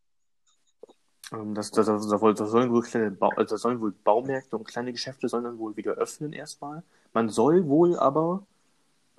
Ähm, 1.33 1.55
das, 1.55 1.71
das, 1.71 1.87
das, 1.87 2.09
das, 2.09 2.21
soll- 2.21 2.35
das 2.35 2.51
sollen 2.51 2.71
wohl 2.71 2.83
kleine 2.83 3.17
also 3.21 3.55
das 3.55 3.61
sollen 3.63 3.81
wohl 3.81 3.93
Baumärkte 3.93 4.57
und 4.57 4.65
kleine 4.67 4.93
Geschäfte 4.93 5.29
sollen 5.29 5.45
dann 5.45 5.59
wohl 5.59 5.77
wieder 5.77 5.93
öffnen 5.93 6.33
erstmal. 6.33 6.83
Man 7.15 7.29
soll 7.29 7.67
wohl 7.69 7.99
aber 7.99 8.45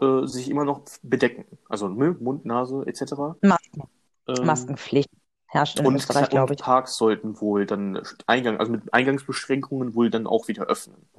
äh, 0.02 0.26
sich 0.28 0.50
immer 0.50 0.66
noch 0.66 0.82
bedecken. 1.02 1.46
Also 1.70 1.88
Mund, 1.90 2.22
Mund, 2.22 2.46
Nase 2.46 2.84
etc. 2.86 3.36
Masken, 3.42 3.84
Ähm, 4.28 4.46
Maskenpflicht 4.46 5.10
herrscht 5.54 5.80
in 5.80 5.86
und, 5.86 5.96
Österreich, 5.96 6.30
glaube 6.30 6.52
und 6.54 6.60
ich. 6.60 6.66
Parks 6.66 6.98
sollten 6.98 7.40
wohl 7.40 7.66
dann 7.66 8.02
Eingang, 8.28 8.58
also 8.60 8.72
mit 8.72 8.94
Eingangsbeschränkungen 8.94 9.94
wohl 9.96 10.10
dann 10.10 10.28
auch 10.28 10.48
wieder 10.48 10.64
öffnen. 10.66 11.10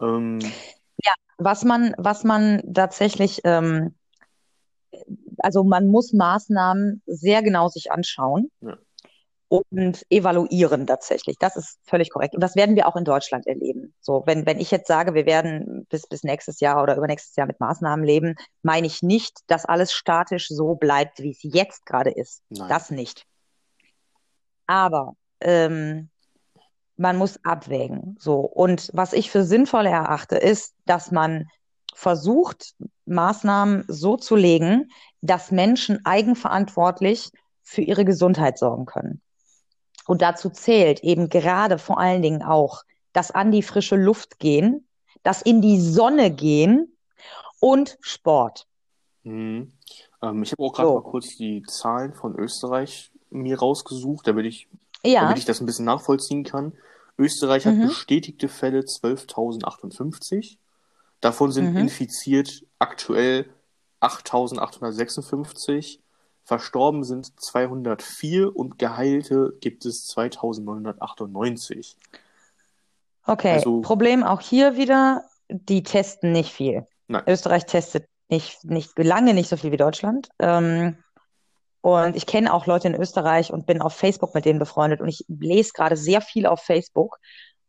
Ähm, 0.00 0.38
Was 1.38 1.64
man, 1.64 1.94
was 1.98 2.24
man 2.24 2.62
tatsächlich, 2.72 3.40
ähm, 3.44 3.94
also 5.38 5.64
man 5.64 5.88
muss 5.88 6.12
Maßnahmen 6.14 7.02
sehr 7.06 7.42
genau 7.42 7.68
sich 7.68 7.92
anschauen 7.92 8.50
Ja. 8.62 8.78
und 9.48 10.06
evaluieren 10.08 10.86
tatsächlich. 10.86 11.36
Das 11.38 11.56
ist 11.56 11.78
völlig 11.84 12.10
korrekt. 12.10 12.34
Und 12.34 12.40
das 12.40 12.56
werden 12.56 12.74
wir 12.76 12.88
auch 12.88 12.96
in 12.96 13.04
Deutschland 13.04 13.46
erleben. 13.46 13.94
So, 14.00 14.22
wenn, 14.26 14.46
wenn 14.46 14.58
ich 14.58 14.70
jetzt 14.70 14.88
sage, 14.88 15.12
wir 15.12 15.26
werden 15.26 15.86
bis, 15.90 16.06
bis 16.06 16.22
nächstes 16.22 16.60
Jahr 16.60 16.82
oder 16.82 16.96
übernächstes 16.96 17.36
Jahr 17.36 17.46
mit 17.46 17.60
Maßnahmen 17.60 18.04
leben, 18.04 18.34
meine 18.62 18.86
ich 18.86 19.02
nicht, 19.02 19.40
dass 19.48 19.66
alles 19.66 19.92
statisch 19.92 20.48
so 20.48 20.74
bleibt, 20.74 21.18
wie 21.22 21.32
es 21.32 21.40
jetzt 21.42 21.84
gerade 21.84 22.10
ist. 22.10 22.42
nein. 22.48 22.68
Das 22.70 22.90
nicht. 22.90 23.26
Aber 24.66 25.14
ähm, 25.40 26.08
man 26.96 27.16
muss 27.16 27.38
abwägen. 27.44 28.16
So. 28.18 28.40
Und 28.40 28.90
was 28.92 29.12
ich 29.12 29.30
für 29.30 29.44
sinnvoll 29.44 29.86
erachte, 29.86 30.36
ist, 30.36 30.74
dass 30.86 31.10
man 31.10 31.48
versucht, 31.94 32.74
Maßnahmen 33.06 33.84
so 33.88 34.16
zu 34.16 34.36
legen, 34.36 34.90
dass 35.20 35.50
Menschen 35.50 36.04
eigenverantwortlich 36.04 37.30
für 37.62 37.82
ihre 37.82 38.04
Gesundheit 38.04 38.58
sorgen 38.58 38.86
können. 38.86 39.20
Und 40.06 40.22
dazu 40.22 40.50
zählt 40.50 41.00
eben 41.00 41.28
gerade 41.28 41.78
vor 41.78 41.98
allen 41.98 42.22
Dingen 42.22 42.42
auch 42.42 42.82
das 43.12 43.30
an 43.30 43.50
die 43.50 43.62
frische 43.62 43.96
Luft 43.96 44.38
gehen, 44.38 44.86
das 45.22 45.42
in 45.42 45.60
die 45.60 45.80
Sonne 45.80 46.30
gehen 46.30 46.96
und 47.60 47.98
Sport. 48.00 48.66
Mhm. 49.24 49.72
Ähm, 50.22 50.42
ich 50.42 50.52
habe 50.52 50.62
auch 50.62 50.72
gerade 50.72 50.88
So. 50.88 50.94
mal 50.94 51.02
kurz 51.02 51.36
die 51.36 51.62
Zahlen 51.62 52.14
von 52.14 52.36
Österreich 52.36 53.10
mir 53.42 53.58
rausgesucht, 53.58 54.26
damit 54.26 54.46
ich, 54.46 54.68
Ja, 55.04 55.22
damit 55.22 55.38
ich 55.38 55.44
das 55.44 55.60
ein 55.60 55.66
bisschen 55.66 55.84
nachvollziehen 55.84 56.44
kann. 56.44 56.72
Österreich 57.18 57.66
hat 57.66 57.74
Mhm. 57.74 57.88
bestätigte 57.88 58.48
Fälle 58.48 58.84
12.058. 58.84 60.58
Davon 61.20 61.50
sind 61.52 61.72
Mhm. 61.72 61.76
infiziert 61.78 62.62
aktuell 62.78 63.48
8.856. 64.00 66.00
Verstorben 66.44 67.02
sind 67.04 67.32
204 67.40 68.54
und 68.54 68.78
Geheilte 68.78 69.54
gibt 69.60 69.84
es 69.86 70.06
2.998. 70.06 71.96
okay. 73.26 73.52
Also- 73.54 73.80
Problem 73.80 74.22
auch 74.22 74.40
hier 74.40 74.76
wieder, 74.76 75.24
die 75.48 75.82
testen 75.82 76.30
nicht 76.32 76.52
viel. 76.52 76.86
Nein. 77.08 77.22
Österreich 77.26 77.66
testet 77.66 78.06
nicht, 78.28 78.64
nicht 78.64 78.96
lange 78.98 79.34
nicht 79.34 79.48
so 79.48 79.56
viel 79.56 79.72
wie 79.72 79.76
Deutschland. 79.76 80.28
Ähm, 80.38 80.96
und 81.86 82.16
ich 82.16 82.26
kenne 82.26 82.52
auch 82.52 82.66
Leute 82.66 82.88
in 82.88 82.96
Österreich 82.96 83.52
und 83.52 83.64
bin 83.64 83.80
auf 83.80 83.94
Facebook 83.94 84.34
mit 84.34 84.44
denen 84.44 84.58
befreundet 84.58 85.00
und 85.00 85.06
ich 85.06 85.24
lese 85.28 85.70
gerade 85.72 85.96
sehr 85.96 86.20
viel 86.20 86.44
auf 86.44 86.60
Facebook 86.60 87.20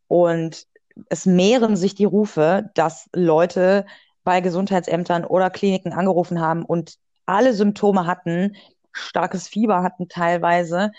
und 0.07 0.65
es 1.09 1.27
mehren 1.27 1.75
sich 1.75 1.93
die 1.93 2.05
Rufe, 2.05 2.71
dass 2.73 3.07
Leute 3.13 3.85
bei 4.23 4.41
Gesundheitsämtern 4.41 5.23
oder 5.23 5.51
Kliniken 5.51 5.93
angerufen 5.93 6.41
haben 6.41 6.65
und 6.65 6.95
alle 7.27 7.53
Symptome 7.53 8.07
hatten, 8.07 8.55
starkes 8.91 9.47
Fieber 9.47 9.83
hatten 9.83 10.09
teilweise 10.09 10.93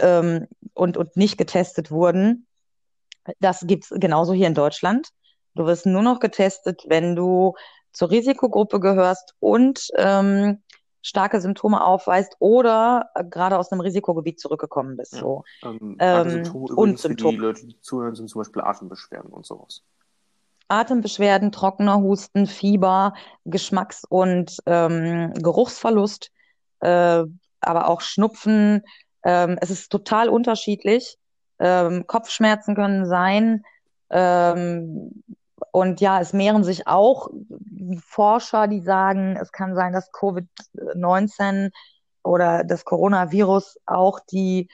ähm, 0.00 0.48
und, 0.74 0.96
und 0.96 1.16
nicht 1.16 1.38
getestet 1.38 1.92
wurden. 1.92 2.48
Das 3.38 3.60
gibt's 3.68 3.90
genauso 3.94 4.32
hier 4.32 4.48
in 4.48 4.54
Deutschland. 4.54 5.10
Du 5.54 5.64
wirst 5.64 5.86
nur 5.86 6.02
noch 6.02 6.18
getestet, 6.18 6.82
wenn 6.88 7.14
du 7.14 7.54
zur 7.92 8.10
Risikogruppe 8.10 8.80
gehörst 8.80 9.36
und 9.38 9.90
ähm, 9.96 10.60
starke 11.02 11.40
Symptome 11.40 11.84
aufweist 11.84 12.36
oder 12.38 13.10
äh, 13.14 13.24
gerade 13.24 13.58
aus 13.58 13.70
einem 13.70 13.80
Risikogebiet 13.80 14.40
zurückgekommen 14.40 14.96
bist. 14.96 15.14
Ja. 15.14 15.20
So. 15.20 15.44
Ähm, 15.62 15.96
starke 15.98 16.30
Ähm, 16.30 16.30
Symptome 16.30 16.74
und 16.74 16.88
für 17.00 17.08
die 17.08 17.22
Symptome. 17.22 17.38
Leute, 17.38 17.66
die 17.66 17.80
zuhören, 17.80 18.14
sind 18.14 18.28
zum 18.28 18.40
Beispiel 18.40 18.62
Atembeschwerden 18.62 19.30
und 19.30 19.44
sowas. 19.44 19.82
Atembeschwerden, 20.68 21.52
trockener 21.52 21.96
Fieber, 22.46 23.14
Geschmacks- 23.44 24.06
und 24.08 24.56
ähm, 24.64 25.34
Geruchsverlust, 25.34 26.30
äh, 26.80 27.24
aber 27.60 27.88
auch 27.88 28.00
Schnupfen. 28.00 28.82
Ähm, 29.24 29.58
es 29.60 29.70
ist 29.70 29.90
total 29.90 30.28
unterschiedlich. 30.30 31.18
Ähm, 31.58 32.06
Kopfschmerzen 32.06 32.74
können 32.74 33.06
sein. 33.06 33.64
Ähm, 34.10 35.22
und 35.70 36.00
ja, 36.00 36.20
es 36.20 36.32
mehren 36.32 36.64
sich 36.64 36.86
auch 36.86 37.28
Forscher, 38.04 38.66
die 38.66 38.80
sagen, 38.80 39.36
es 39.40 39.52
kann 39.52 39.74
sein, 39.74 39.92
dass 39.92 40.12
Covid-19 40.12 41.70
oder 42.22 42.64
das 42.64 42.84
Coronavirus 42.84 43.78
auch 43.86 44.20
die 44.20 44.68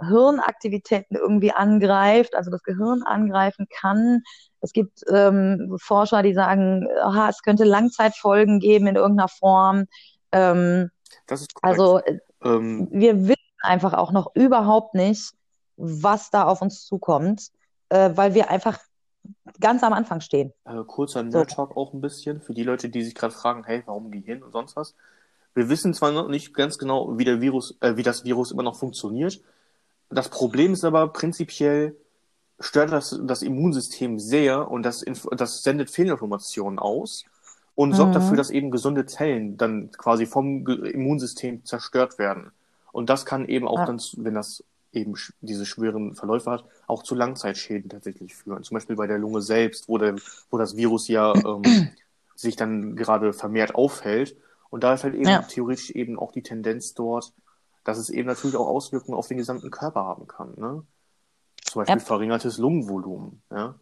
Hirnaktivitäten 0.00 1.16
irgendwie 1.16 1.52
angreift, 1.52 2.34
also 2.34 2.50
das 2.50 2.62
Gehirn 2.62 3.02
angreifen 3.02 3.66
kann. 3.70 4.22
Es 4.60 4.72
gibt 4.72 5.02
ähm, 5.12 5.76
Forscher, 5.80 6.22
die 6.22 6.34
sagen, 6.34 6.88
aha, 7.02 7.28
es 7.28 7.42
könnte 7.42 7.64
Langzeitfolgen 7.64 8.58
geben 8.58 8.86
in 8.86 8.96
irgendeiner 8.96 9.28
Form. 9.28 9.86
Ähm, 10.32 10.90
Das 11.26 11.42
ist 11.42 11.54
korrekt. 11.54 11.78
also 11.78 11.98
äh, 11.98 12.18
Ähm, 12.44 12.88
wir 12.90 13.28
wissen 13.28 13.36
einfach 13.62 13.92
auch 13.94 14.10
noch 14.12 14.34
überhaupt 14.34 14.94
nicht, 14.94 15.32
was 15.76 16.30
da 16.30 16.44
auf 16.44 16.62
uns 16.62 16.84
zukommt, 16.84 17.48
äh, 17.88 18.10
weil 18.14 18.34
wir 18.34 18.50
einfach 18.50 18.78
ganz 19.60 19.82
am 19.82 19.92
Anfang 19.92 20.20
stehen. 20.20 20.52
Äh, 20.64 20.82
kurzer 20.86 21.20
So. 21.30 21.38
Nerd-Talk 21.38 21.76
auch 21.76 21.92
ein 21.92 22.00
bisschen 22.00 22.40
für 22.40 22.54
die 22.54 22.62
Leute, 22.64 22.88
die 22.88 23.02
sich 23.02 23.14
gerade 23.14 23.34
fragen, 23.34 23.64
hey, 23.64 23.82
warum 23.86 24.10
Gehirn 24.10 24.42
und 24.42 24.52
sonst 24.52 24.76
was. 24.76 24.94
Wir 25.54 25.68
wissen 25.68 25.92
zwar 25.94 26.12
noch 26.12 26.28
nicht 26.28 26.54
ganz 26.54 26.78
genau, 26.78 27.18
wie 27.18 27.24
der 27.24 27.40
Virus, 27.40 27.76
äh, 27.80 27.96
wie 27.96 28.02
das 28.02 28.24
Virus 28.24 28.52
immer 28.52 28.62
noch 28.62 28.76
funktioniert. 28.76 29.40
Das 30.10 30.28
Problem 30.28 30.72
ist 30.72 30.84
aber 30.84 31.08
prinzipiell 31.08 31.96
stört 32.60 32.92
das 32.92 33.18
das 33.24 33.42
Immunsystem 33.42 34.18
sehr 34.18 34.70
und 34.70 34.84
das, 34.84 35.04
das 35.36 35.62
sendet 35.62 35.90
Fehlinformationen 35.90 36.78
aus 36.78 37.24
und 37.74 37.94
sorgt 37.94 38.10
Mhm. 38.10 38.14
dafür, 38.14 38.36
dass 38.36 38.50
eben 38.50 38.70
gesunde 38.70 39.06
Zellen 39.06 39.56
dann 39.56 39.90
quasi 39.92 40.26
vom 40.26 40.66
Immunsystem 40.66 41.64
zerstört 41.64 42.18
werden. 42.18 42.52
Und 42.92 43.10
das 43.10 43.24
kann 43.26 43.46
eben 43.48 43.66
auch 43.66 43.78
Ja. 43.78 43.86
dann, 43.86 44.00
wenn 44.18 44.34
das 44.34 44.62
eben 44.92 45.14
diese 45.40 45.66
schweren 45.66 46.14
Verläufe 46.14 46.50
hat, 46.50 46.64
auch 46.86 47.02
zu 47.02 47.14
Langzeitschäden 47.14 47.90
tatsächlich 47.90 48.34
führen. 48.34 48.62
Zum 48.62 48.74
Beispiel 48.76 48.96
bei 48.96 49.06
der 49.06 49.18
Lunge 49.18 49.40
selbst, 49.42 49.88
wo, 49.88 49.98
der, 49.98 50.16
wo 50.50 50.58
das 50.58 50.76
Virus 50.76 51.08
ja 51.08 51.34
ähm, 51.34 51.62
sich 52.36 52.56
dann 52.56 52.96
gerade 52.96 53.32
vermehrt 53.32 53.74
aufhält. 53.74 54.36
Und 54.70 54.84
da 54.84 54.94
ist 54.94 55.04
halt 55.04 55.14
eben 55.14 55.28
Ja. 55.28 55.42
theoretisch 55.42 55.90
eben 55.90 56.18
auch 56.18 56.32
die 56.32 56.42
Tendenz 56.42 56.94
dort, 56.94 57.32
dass 57.84 57.98
es 57.98 58.10
eben 58.10 58.28
natürlich 58.28 58.56
auch 58.56 58.68
Auswirkungen 58.68 59.18
auf 59.18 59.28
den 59.28 59.38
gesamten 59.38 59.70
Körper 59.70 60.04
haben 60.04 60.26
kann. 60.26 60.54
Ne? 60.56 60.82
Zum 61.64 61.80
Beispiel 61.80 61.98
Ja. 61.98 62.04
verringertes 62.04 62.58
Lungenvolumen. 62.58 63.42
Ja? 63.50 63.74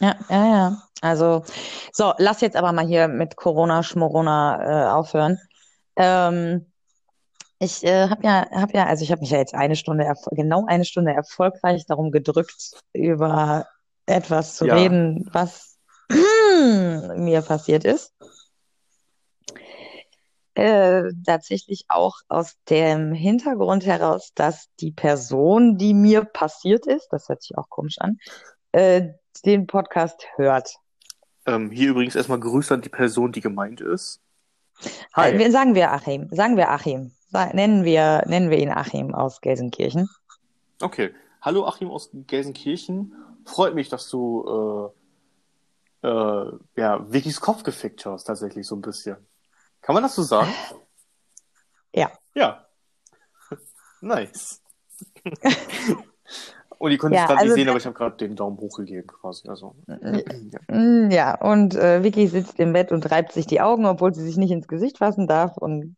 Ja, 0.00 0.16
ja, 0.28 0.46
ja. 0.46 0.82
Also, 1.00 1.44
so, 1.92 2.12
lass 2.18 2.40
jetzt 2.40 2.56
aber 2.56 2.72
mal 2.72 2.86
hier 2.86 3.08
mit 3.08 3.36
Corona, 3.36 3.82
Schmorona 3.82 4.88
äh, 4.88 4.90
aufhören. 4.90 5.38
Ähm, 5.96 6.71
ich 7.62 7.84
äh, 7.84 8.08
habe 8.08 8.22
ja, 8.24 8.46
hab 8.50 8.74
ja, 8.74 8.86
also 8.86 9.04
ich 9.04 9.12
habe 9.12 9.20
mich 9.20 9.30
ja 9.30 9.38
jetzt 9.38 9.54
eine 9.54 9.76
Stunde, 9.76 10.12
genau 10.32 10.66
eine 10.66 10.84
Stunde 10.84 11.12
erfolgreich 11.12 11.86
darum 11.86 12.10
gedrückt, 12.10 12.72
über 12.92 13.66
etwas 14.06 14.56
zu 14.56 14.66
Ja. 14.66 14.74
reden, 14.74 15.28
was 15.32 15.78
mir 17.16 17.42
passiert 17.42 17.84
ist. 17.84 18.12
Äh, 20.54 21.04
tatsächlich 21.24 21.86
auch 21.88 22.16
aus 22.28 22.56
dem 22.68 23.12
Hintergrund 23.14 23.86
heraus, 23.86 24.32
dass 24.34 24.68
die 24.80 24.90
Person, 24.92 25.78
die 25.78 25.94
mir 25.94 26.24
passiert 26.24 26.86
ist, 26.86 27.08
das 27.10 27.28
hört 27.28 27.42
sich 27.42 27.56
auch 27.56 27.70
komisch 27.70 27.96
an, 27.98 28.18
äh, 28.72 29.12
den 29.46 29.66
Podcast 29.66 30.26
hört. 30.36 30.74
Ähm, 31.46 31.70
hier 31.70 31.90
übrigens 31.90 32.16
erstmal 32.16 32.38
Grüße 32.40 32.74
an 32.74 32.82
die 32.82 32.90
Person, 32.90 33.32
die 33.32 33.40
gemeint 33.40 33.80
ist. 33.80 34.20
Äh, 34.84 34.90
Hi. 35.14 35.50
sagen 35.50 35.74
wir 35.74 35.92
Achim, 35.92 36.28
sagen 36.32 36.56
wir 36.56 36.70
Achim, 36.70 37.12
nennen 37.32 37.84
wir, 37.84 38.22
nennen 38.26 38.50
wir 38.50 38.58
ihn 38.58 38.70
Achim 38.70 39.14
aus 39.14 39.40
Gelsenkirchen. 39.40 40.08
Okay. 40.80 41.14
Hallo 41.40 41.66
Achim 41.66 41.90
aus 41.90 42.10
Gelsenkirchen. 42.12 43.14
Freut 43.44 43.74
mich, 43.74 43.88
dass 43.88 44.08
du 44.08 44.92
äh, 46.02 46.08
äh, 46.08 46.52
ja, 46.76 47.12
Vickys 47.12 47.40
Kopf 47.40 47.62
gefickt 47.62 48.06
hast, 48.06 48.24
tatsächlich 48.24 48.66
so 48.66 48.76
ein 48.76 48.80
bisschen. 48.82 49.16
Kann 49.80 49.94
man 49.94 50.02
das 50.02 50.14
so 50.14 50.22
sagen? 50.22 50.52
Ja. 51.94 52.10
Ja. 52.34 52.64
Nice. 54.00 54.62
Und 56.78 56.90
ihr 56.90 56.96
könnt 56.98 57.14
es 57.14 57.20
Ja, 57.20 57.26
gerade 57.26 57.40
also 57.40 57.52
nicht 57.52 57.62
sehen, 57.62 57.68
aber 57.68 57.78
ich 57.78 57.84
habe 57.84 57.94
gerade 57.94 58.16
den 58.16 58.34
Daumen 58.34 58.56
hoch 58.56 58.78
gegeben 58.78 59.06
quasi. 59.06 59.46
Also, 59.48 59.76
ja. 59.86 60.58
Mm, 60.68 61.10
Ja, 61.12 61.34
und 61.40 61.76
äh, 61.76 62.02
Vicky 62.02 62.26
sitzt 62.26 62.58
im 62.58 62.72
Bett 62.72 62.90
und 62.90 63.08
reibt 63.08 63.30
sich 63.32 63.46
die 63.46 63.60
Augen, 63.60 63.86
obwohl 63.86 64.12
sie 64.12 64.24
sich 64.24 64.36
nicht 64.36 64.50
ins 64.50 64.66
Gesicht 64.66 64.98
fassen 64.98 65.28
darf 65.28 65.56
und 65.58 65.94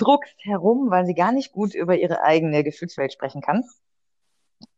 druckst 0.00 0.36
herum, 0.38 0.90
weil 0.90 1.06
sie 1.06 1.14
gar 1.14 1.32
nicht 1.32 1.52
gut 1.52 1.74
über 1.74 1.96
ihre 1.96 2.22
eigene 2.22 2.64
Gefühlswelt 2.64 3.12
sprechen 3.12 3.42
kann. 3.42 3.64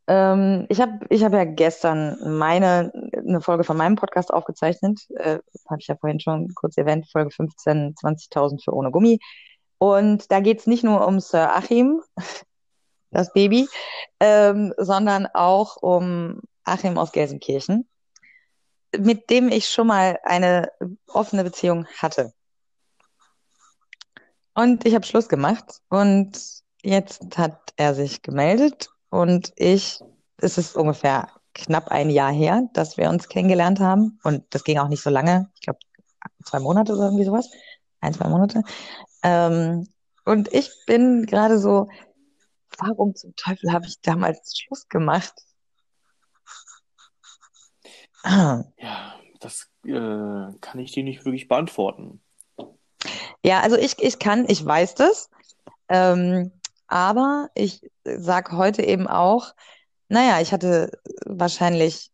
Ähm, 0.09 0.67
ich 0.69 0.81
habe 0.81 1.07
ich 1.11 1.23
hab 1.23 1.33
ja 1.33 1.45
gestern 1.45 2.17
meine, 2.39 2.93
eine 3.17 3.41
Folge 3.41 3.65
von 3.65 3.77
meinem 3.77 3.97
Podcast 3.97 4.33
aufgezeichnet. 4.33 5.01
Äh, 5.17 5.39
habe 5.69 5.81
ich 5.81 5.87
ja 5.87 5.97
vorhin 5.97 6.21
schon 6.21 6.53
kurz 6.55 6.77
erwähnt, 6.77 7.09
Folge 7.11 7.31
15, 7.31 7.95
20.000 7.95 8.65
für 8.65 8.75
ohne 8.75 8.91
Gummi. 8.91 9.21
Und 9.79 10.31
da 10.31 10.41
geht's 10.41 10.67
nicht 10.67 10.85
nur 10.85 11.07
um 11.07 11.21
Sir 11.21 11.55
Achim, 11.55 12.03
das 13.11 13.33
Baby, 13.33 13.69
ähm, 14.21 14.75
sondern 14.77 15.27
auch 15.33 15.77
um 15.77 16.41
Achim 16.65 16.99
aus 16.99 17.13
Gelsenkirchen, 17.13 17.89
mit 18.97 19.31
dem 19.31 19.49
ich 19.49 19.69
schon 19.69 19.87
mal 19.87 20.19
eine 20.25 20.71
offene 21.07 21.45
Beziehung 21.45 21.87
hatte. 21.99 22.33
Und 24.55 24.85
ich 24.85 24.95
habe 24.95 25.07
Schluss 25.07 25.29
gemacht 25.29 25.81
und 25.89 26.39
jetzt 26.83 27.39
hat 27.39 27.73
er 27.77 27.95
sich 27.95 28.23
gemeldet 28.23 28.91
und 29.09 29.53
ich, 29.57 30.01
es 30.39 30.59
ist 30.59 30.77
ungefähr 30.77 31.29
knapp 31.55 31.89
ein 31.89 32.11
Jahr 32.11 32.33
her, 32.33 32.69
dass 32.75 32.97
wir 32.97 33.09
uns 33.09 33.29
kennengelernt 33.29 33.81
haben 33.81 34.19
und 34.25 34.45
das 34.51 34.65
ging 34.65 34.79
auch 34.79 34.89
nicht 34.89 35.03
so 35.03 35.11
lange, 35.11 35.51
ich 35.55 35.63
glaube 35.63 35.79
zwei 36.45 36.61
Monate 36.61 36.93
oder 36.93 37.05
irgendwie 37.05 37.25
sowas, 37.25 37.51
ein, 38.01 38.13
zwei 38.13 38.29
Monate. 38.29 38.63
Ähm, 39.23 39.89
und 40.25 40.53
ich 40.53 40.71
bin 40.87 41.25
gerade 41.27 41.59
so, 41.59 41.89
warum 42.79 43.15
zum 43.15 43.35
Teufel 43.37 43.73
habe 43.73 43.87
ich 43.87 44.01
damals 44.03 44.57
Schluss 44.57 44.89
gemacht? 44.89 45.35
Ja, 48.25 48.65
das 49.41 49.69
äh, 49.85 49.91
kann 50.61 50.79
ich 50.79 50.93
dir 50.93 51.03
nicht 51.03 51.25
wirklich 51.25 51.49
beantworten. 51.49 52.23
Ja, 53.45 53.61
also 53.61 53.77
ich, 53.77 53.99
ich 53.99 54.19
kann, 54.19 54.45
ich 54.49 54.65
weiß 54.65 54.95
das, 54.95 55.29
ähm, 55.89 56.53
aber 56.87 57.51
ich 57.55 57.81
sag 58.05 58.53
heute 58.53 58.83
eben 58.83 59.09
auch, 59.09 59.55
naja, 60.09 60.41
ich 60.41 60.53
hatte 60.53 60.93
wahrscheinlich 61.25 62.13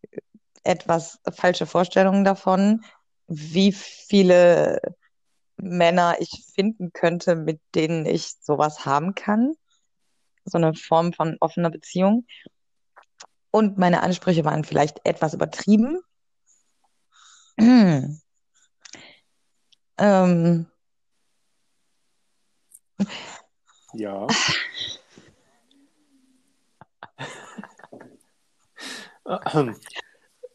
etwas 0.63 1.19
falsche 1.31 1.65
Vorstellungen 1.65 2.23
davon, 2.23 2.83
wie 3.27 3.71
viele 3.71 4.79
Männer 5.57 6.15
ich 6.19 6.45
finden 6.55 6.91
könnte, 6.93 7.35
mit 7.35 7.59
denen 7.75 8.05
ich 8.05 8.33
sowas 8.41 8.85
haben 8.85 9.13
kann. 9.15 9.53
So 10.45 10.57
eine 10.57 10.73
Form 10.73 11.13
von 11.13 11.37
offener 11.39 11.69
Beziehung. 11.69 12.25
Und 13.51 13.77
meine 13.77 14.01
Ansprüche 14.01 14.45
waren 14.45 14.63
vielleicht 14.63 15.05
etwas 15.05 15.33
übertrieben. 15.33 15.99
Ähm, 20.01 20.65
Ja. 23.93 24.27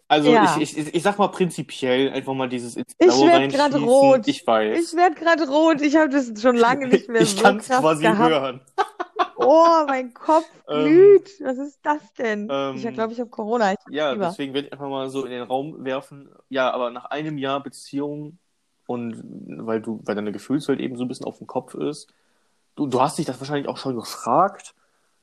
Also 0.08 0.32
Ja. 0.32 0.56
ich, 0.60 0.76
ich, 0.76 0.94
ich 0.94 1.02
sag 1.02 1.18
mal 1.18 1.28
prinzipiell 1.28 2.10
einfach 2.12 2.34
mal 2.34 2.48
dieses 2.48 2.76
ins 2.76 2.94
Ich 2.98 3.06
Blaue 3.06 3.26
werd 3.28 3.52
grad 3.52 3.60
reinschießen. 3.72 3.88
rot. 3.88 4.28
Ich 4.28 4.46
weiß. 4.46 4.92
Ich 4.92 4.96
werde 4.96 5.14
gerade 5.16 5.48
rot. 5.48 5.80
Ich 5.80 5.96
habe 5.96 6.08
das 6.10 6.32
schon 6.40 6.56
lange 6.56 6.88
nicht 6.88 7.08
mehr 7.08 7.22
Ich 7.22 7.30
so 7.36 7.42
kann's 7.42 7.66
krass 7.68 7.80
quasi 7.80 8.02
gehabt. 8.02 8.30
hören. 8.30 8.60
Oh, 9.36 9.84
mein 9.86 10.12
Kopf 10.14 10.46
Ähm, 10.68 10.84
glüht. 10.84 11.30
Was 11.42 11.58
ist 11.58 11.78
das 11.82 12.12
denn? 12.14 12.48
ähm, 12.50 12.76
ich 12.76 12.92
glaube, 12.94 13.12
ich 13.12 13.20
habe 13.20 13.30
Corona. 13.30 13.72
Ich 13.72 13.78
Ja, 13.90 14.12
Fieber. 14.12 14.26
deswegen 14.28 14.54
werde 14.54 14.68
ich 14.68 14.72
einfach 14.72 14.88
mal 14.88 15.08
so 15.10 15.24
in 15.24 15.30
den 15.30 15.42
Raum 15.42 15.84
werfen. 15.84 16.30
Ja, 16.48 16.70
aber 16.70 16.90
nach 16.90 17.06
einem 17.06 17.36
Jahr 17.38 17.62
Beziehung 17.62 18.38
und 18.86 19.22
weil 19.66 19.80
du, 19.80 20.00
weil 20.04 20.14
deine 20.14 20.32
Gefühlswelt 20.32 20.80
eben 20.80 20.96
so 20.96 21.04
ein 21.04 21.08
bisschen 21.08 21.26
auf 21.26 21.38
dem 21.38 21.46
Kopf 21.46 21.74
ist, 21.74 22.12
du, 22.74 22.86
du 22.86 23.00
hast 23.00 23.18
dich 23.18 23.26
das 23.26 23.40
wahrscheinlich 23.40 23.68
auch 23.68 23.76
schon 23.76 23.96
gefragt, 23.96 24.74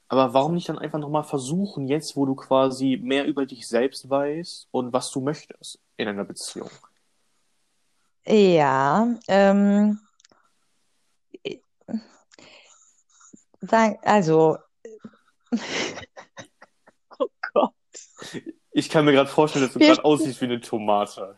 aber 0.07 0.33
warum 0.33 0.55
nicht 0.55 0.67
dann 0.67 0.77
einfach 0.77 0.99
nochmal 0.99 1.23
versuchen, 1.23 1.87
jetzt, 1.87 2.15
wo 2.17 2.25
du 2.25 2.35
quasi 2.35 2.99
mehr 3.01 3.25
über 3.25 3.45
dich 3.45 3.67
selbst 3.67 4.09
weißt 4.09 4.67
und 4.71 4.91
was 4.91 5.09
du 5.11 5.21
möchtest 5.21 5.79
in 5.95 6.07
einer 6.07 6.25
Beziehung? 6.25 6.69
Ja, 8.25 9.07
ähm, 9.27 9.99
also, 14.03 14.57
oh 17.19 17.27
Gott. 17.53 17.73
Ich 18.71 18.89
kann 18.89 19.05
mir 19.05 19.11
gerade 19.13 19.29
vorstellen, 19.29 19.65
dass 19.65 19.73
du 19.73 19.79
gerade 19.79 20.03
aussiehst 20.03 20.41
wie 20.41 20.45
eine 20.45 20.59
Tomate. 20.59 21.35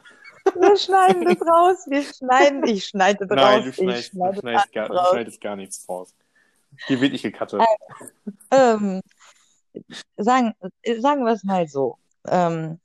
Wir 0.55 0.77
schneiden 0.77 1.25
das 1.25 1.47
raus. 1.47 1.85
Wir 1.87 2.03
schneiden, 2.03 2.67
ich 2.67 2.85
schneide 2.85 3.25
das 3.25 3.35
Nein, 3.35 3.63
raus. 3.63 3.63
du 3.63 3.69
Ich 3.69 3.75
schneidest, 3.75 4.13
du 4.13 4.17
schneide 4.17 4.39
schneidest, 4.39 4.73
gar, 4.73 4.89
du 4.89 5.09
schneidest 5.11 5.41
gar 5.41 5.55
nichts 5.55 5.89
raus. 5.89 6.13
Hier 6.87 7.01
wird 7.01 7.11
nicht 7.11 7.23
gecuttet. 7.23 7.61
Ähm, 8.51 9.01
sagen, 10.17 10.53
sagen 10.99 11.25
wir 11.25 11.33
es 11.33 11.43
mal 11.43 11.67
so. 11.67 11.97
Ähm, 12.27 12.79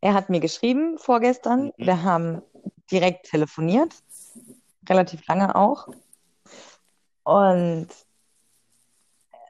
er 0.00 0.14
hat 0.14 0.28
mir 0.30 0.40
geschrieben 0.40 0.98
vorgestern. 0.98 1.66
Mhm. 1.66 1.72
Wir 1.76 2.02
haben 2.02 2.42
direkt 2.90 3.26
telefoniert. 3.30 3.94
Relativ 4.88 5.26
lange 5.26 5.54
auch. 5.54 5.88
Und 7.22 7.88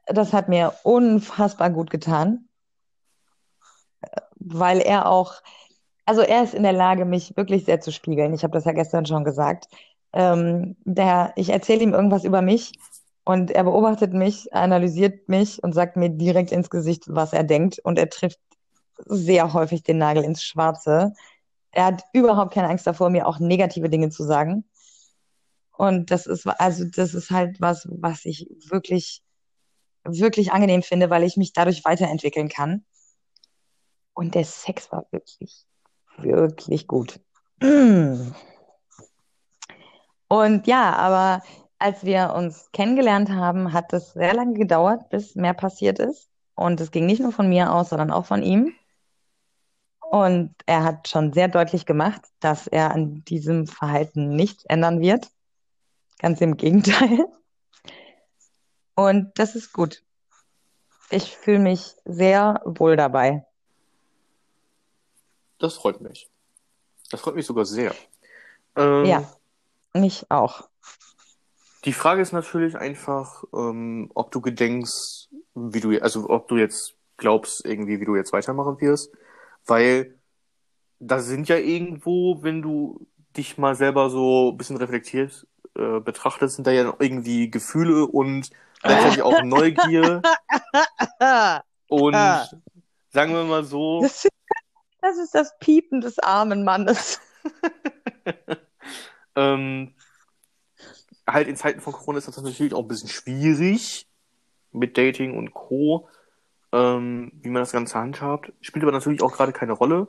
das 0.07 0.33
hat 0.33 0.49
mir 0.49 0.75
unfassbar 0.83 1.71
gut 1.71 1.91
getan, 1.91 2.49
weil 4.37 4.81
er 4.81 5.09
auch, 5.09 5.43
also 6.07 6.21
er 6.21 6.45
ist 6.45 6.55
in 6.55 6.63
der 6.63 6.73
Lage, 6.73 7.05
mich 7.05 7.37
wirklich 7.37 7.65
sehr 7.65 7.81
zu 7.81 7.93
spiegeln. 7.93 8.35
Ich 8.35 8.43
habe 8.43 8.53
das 8.53 8.65
ja 8.65 8.73
gestern 8.73 9.07
schon 9.07 9.25
gesagt. 9.25 9.69
Ähm, 10.13 10.77
der, 10.85 11.33
ich 11.37 11.51
erzähle 11.51 11.83
ihm 11.83 11.95
irgendwas 11.95 12.25
über 12.25 12.43
mich 12.43 12.73
und 13.25 13.51
er 13.51 13.65
beobachtet 13.65 14.13
mich, 14.13 14.53
analysiert 14.53 15.29
mich 15.29 15.63
und 15.63 15.73
sagt 15.73 15.97
mir 15.97 16.11
direkt 16.11 16.53
ins 16.53 16.71
Gesicht, 16.71 17.05
was 17.09 17.33
er 17.33 17.45
denkt. 17.45 17.79
Und 17.81 17.99
er 17.99 18.11
trifft 18.11 18.39
sehr 19.07 19.53
häufig 19.53 19.83
den 19.83 19.99
Nagel 19.99 20.25
ins 20.25 20.45
Schwarze. 20.45 21.15
Er 21.73 21.87
hat 21.87 22.05
überhaupt 22.13 22.55
keine 22.55 22.69
Angst 22.69 22.87
davor, 22.87 23.11
mir 23.11 23.27
auch 23.27 23.39
negative 23.41 23.89
Dinge 23.89 24.11
zu 24.11 24.25
sagen. 24.25 24.65
Und 25.77 26.11
das 26.11 26.27
ist, 26.27 26.47
also 26.47 26.85
das 26.85 27.15
ist 27.15 27.31
halt 27.31 27.61
was, 27.61 27.89
was 27.91 28.25
ich 28.25 28.49
wirklich, 28.69 29.23
wirklich 30.05 30.53
angenehm 30.53 30.83
finde, 30.83 31.11
weil 31.11 31.25
ich 31.25 31.37
mich 31.37 31.53
dadurch 31.53 31.85
weiterentwickeln 31.85 32.49
kann. 32.49 32.85
Und 34.13 34.37
der 34.37 34.45
Sex 34.45 34.93
war 34.93 35.07
wirklich, 35.11 35.67
wirklich 36.19 36.87
gut. 36.87 37.21
Und 40.29 40.67
ja, 40.67 40.95
aber 40.97 41.43
als 41.79 42.05
wir 42.05 42.35
uns 42.35 42.71
kennengelernt 42.73 43.31
haben, 43.31 43.73
hat 43.73 43.93
es 43.93 44.13
sehr 44.13 44.35
lange 44.35 44.55
gedauert, 44.55 45.09
bis 45.11 45.35
mehr 45.35 45.55
passiert 45.55 45.99
ist. 45.99 46.29
Und 46.55 46.81
es 46.81 46.91
ging 46.91 47.07
nicht 47.07 47.21
nur 47.21 47.33
von 47.33 47.49
mir 47.49 47.73
aus, 47.73 47.91
sondern 47.91 48.11
auch 48.11 48.27
von 48.27 48.43
ihm. 48.43 48.73
Und 50.11 50.55
er 50.67 50.85
hat 50.85 51.09
schon 51.09 51.33
sehr 51.33 51.49
deutlich 51.49 51.87
gemacht, 51.87 52.23
dass 52.41 52.67
er 52.67 52.93
an 52.93 53.25
diesem 53.25 53.67
Verhalten 53.67 54.37
nichts 54.37 54.65
ändern 54.65 55.01
wird. 55.01 55.31
Ganz 56.19 56.41
im 56.41 56.57
Gegenteil. 56.57 57.27
Und 58.95 59.39
das 59.39 59.57
ist 59.57 59.73
gut. 59.73 60.05
Ich 61.11 61.37
fühle 61.37 61.59
mich 61.59 61.97
sehr 62.05 62.63
wohl 62.65 62.97
dabei. 62.97 63.45
Das 65.65 65.77
freut 65.77 66.03
mich. 66.03 66.29
Das 67.11 67.23
freut 67.23 67.37
mich 67.37 67.47
sogar 67.47 67.65
sehr. 67.65 67.95
Ähm, 68.77 69.07
Ja, 69.07 69.23
mich 69.95 70.31
auch. 70.31 70.69
Die 71.87 71.95
Frage 71.95 72.21
ist 72.21 72.33
natürlich 72.33 72.77
einfach, 72.77 73.45
ähm, 73.55 74.11
ob 74.15 74.31
du 74.31 74.43
gedenkst, 74.43 75.31
wie 75.55 75.81
du, 75.81 75.99
also 76.03 76.29
ob 76.29 76.49
du 76.49 76.59
jetzt 76.59 76.97
glaubst, 77.17 77.65
irgendwie, 77.65 77.99
wie 77.99 78.05
du 78.05 78.15
jetzt 78.15 78.35
weitermachen 78.35 78.79
wirst, 78.83 79.11
weil 79.65 80.19
da 80.99 81.21
sind 81.21 81.49
ja 81.49 81.57
irgendwo, 81.57 82.43
wenn 82.43 82.61
du 82.61 83.07
dich 83.35 83.57
mal 83.57 83.75
selber 83.75 84.11
so 84.11 84.51
ein 84.51 84.59
bisschen 84.59 84.77
reflektiert 84.77 85.47
äh, 85.77 86.01
betrachtest, 86.01 86.57
sind 86.57 86.67
da 86.67 86.73
ja 86.73 86.95
irgendwie 86.99 87.51
Gefühle 87.51 88.07
und 88.07 88.51
gleichzeitig 88.83 89.23
auch 89.23 89.41
Neugier 89.43 90.21
und 91.89 92.15
Ah. 92.15 92.49
sagen 93.13 93.33
wir 93.33 93.45
mal 93.45 93.65
so, 93.65 94.03
Das, 94.03 94.29
das 95.05 95.19
ist 95.19 95.35
das 95.35 95.57
Piepen 95.59 96.01
des 96.01 96.19
armen 96.19 96.65
Mannes. 96.65 97.21
ähm, 99.37 99.95
halt 101.27 101.49
in 101.49 101.57
Zeiten 101.57 101.81
von 101.81 101.93
Corona 101.93 102.19
ist 102.19 102.29
das 102.29 102.41
natürlich 102.41 102.75
auch 102.75 102.83
ein 102.83 102.89
bisschen 102.89 103.09
schwierig 103.09 104.09
mit 104.73 104.99
Dating 104.99 105.37
und 105.37 105.53
Co., 105.53 106.09
ähm, 106.73 107.31
wie 107.43 107.51
man 107.51 107.63
das 107.63 107.73
Ganze 107.73 107.99
handhabt. 107.99 108.53
Spielt 108.61 108.83
aber 108.83 108.93
natürlich 108.93 109.23
auch 109.23 109.33
gerade 109.33 109.53
keine 109.53 109.73
Rolle. 109.73 110.09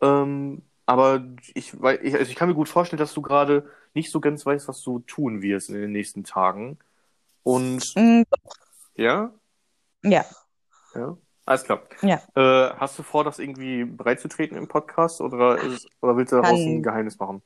Ähm, 0.00 0.62
aber 0.86 1.24
ich, 1.54 1.80
weil, 1.80 2.00
ich, 2.02 2.14
also 2.14 2.30
ich 2.30 2.36
kann 2.36 2.48
mir 2.48 2.54
gut 2.54 2.68
vorstellen, 2.68 2.98
dass 2.98 3.14
du 3.14 3.22
gerade 3.22 3.70
nicht 3.94 4.10
so 4.10 4.20
ganz 4.20 4.44
weißt, 4.44 4.66
was 4.66 4.82
du 4.82 4.98
tun 5.00 5.42
wirst 5.42 5.68
in 5.68 5.76
den 5.76 5.92
nächsten 5.92 6.24
Tagen. 6.24 6.78
Und 7.44 7.94
Mm, 7.96 8.22
ja, 8.96 9.32
Ja, 10.02 10.24
ja, 10.94 11.16
alles 11.44 11.64
klar. 11.64 11.80
ja. 12.02 12.20
Äh, 12.36 12.74
hast 12.76 12.98
du 12.98 13.02
vor, 13.02 13.24
das 13.24 13.38
irgendwie 13.38 13.84
breitzutreten 13.84 14.56
im 14.56 14.68
Podcast 14.68 15.20
oder, 15.20 15.58
ist, 15.60 15.88
oder 16.00 16.16
willst 16.16 16.32
du 16.32 16.36
daraus 16.36 16.50
Kann- 16.50 16.58
ein 16.60 16.82
Geheimnis 16.82 17.18
machen? 17.18 17.42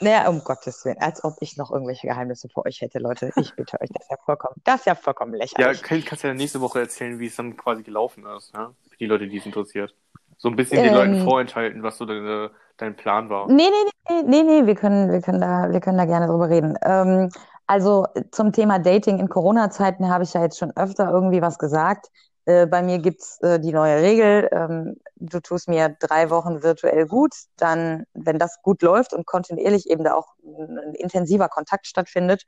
Naja, 0.00 0.28
um 0.28 0.42
Gottes 0.44 0.84
Willen, 0.84 0.98
als 0.98 1.22
ob 1.24 1.34
ich 1.40 1.56
noch 1.56 1.70
irgendwelche 1.70 2.06
Geheimnisse 2.06 2.48
vor 2.48 2.66
euch 2.66 2.80
hätte, 2.80 2.98
Leute. 2.98 3.30
Ich 3.36 3.54
bitte 3.54 3.80
euch, 3.80 3.88
das 3.92 4.02
ist 4.04 4.10
ja 4.10 4.16
vollkommen, 4.24 4.56
das 4.64 4.80
ist 4.80 4.86
ja 4.86 4.94
vollkommen 4.94 5.32
Ja, 5.34 5.38
lächerlich. 5.38 5.82
kann, 5.82 6.04
kannst 6.04 6.24
ja 6.24 6.34
nächste 6.34 6.60
Woche 6.60 6.80
erzählen, 6.80 7.18
wie 7.18 7.26
es 7.26 7.36
dann 7.36 7.56
quasi 7.56 7.82
gelaufen 7.82 8.26
ist, 8.36 8.52
ja? 8.54 8.72
Für 8.90 8.96
die 8.98 9.06
Leute, 9.06 9.26
die 9.28 9.38
es 9.38 9.46
interessiert. 9.46 9.94
So 10.38 10.48
ein 10.50 10.56
bisschen 10.56 10.82
den 10.82 10.92
Ähm. 10.92 10.94
Leuten 10.94 11.24
vorenthalten, 11.24 11.82
was 11.82 11.96
so 11.96 12.04
deine, 12.04 12.50
dein 12.76 12.94
Plan 12.94 13.30
war. 13.30 13.46
Nee, 13.46 13.70
nee, 13.70 13.90
nee, 14.10 14.22
nee, 14.26 14.42
nee, 14.42 14.66
wir 14.66 14.74
können, 14.74 15.10
wir 15.10 15.22
können 15.22 15.40
da, 15.40 15.70
wir 15.72 15.80
können 15.80 15.96
da 15.96 16.04
gerne 16.04 16.26
drüber 16.26 16.50
reden. 16.50 16.76
Ähm, 16.82 17.30
also 17.66 18.06
zum 18.32 18.52
Thema 18.52 18.78
Dating 18.78 19.18
in 19.18 19.28
Corona-Zeiten 19.30 20.08
habe 20.10 20.24
ich 20.24 20.34
ja 20.34 20.42
jetzt 20.42 20.58
schon 20.58 20.76
öfter 20.76 21.10
irgendwie 21.10 21.40
was 21.40 21.58
gesagt. 21.58 22.10
Äh, 22.46 22.66
bei 22.66 22.80
mir 22.80 23.00
gibt's 23.00 23.40
äh, 23.42 23.58
die 23.58 23.72
neue 23.72 24.00
Regel, 24.00 24.48
ähm, 24.52 24.96
du 25.16 25.40
tust 25.40 25.68
mir 25.68 25.96
drei 25.98 26.30
Wochen 26.30 26.62
virtuell 26.62 27.06
gut, 27.06 27.34
dann, 27.56 28.04
wenn 28.14 28.38
das 28.38 28.62
gut 28.62 28.82
läuft 28.82 29.12
und 29.12 29.26
kontinuierlich 29.26 29.90
eben 29.90 30.04
da 30.04 30.14
auch 30.14 30.28
ein, 30.44 30.94
intensiver 30.94 31.48
Kontakt 31.48 31.88
stattfindet, 31.88 32.44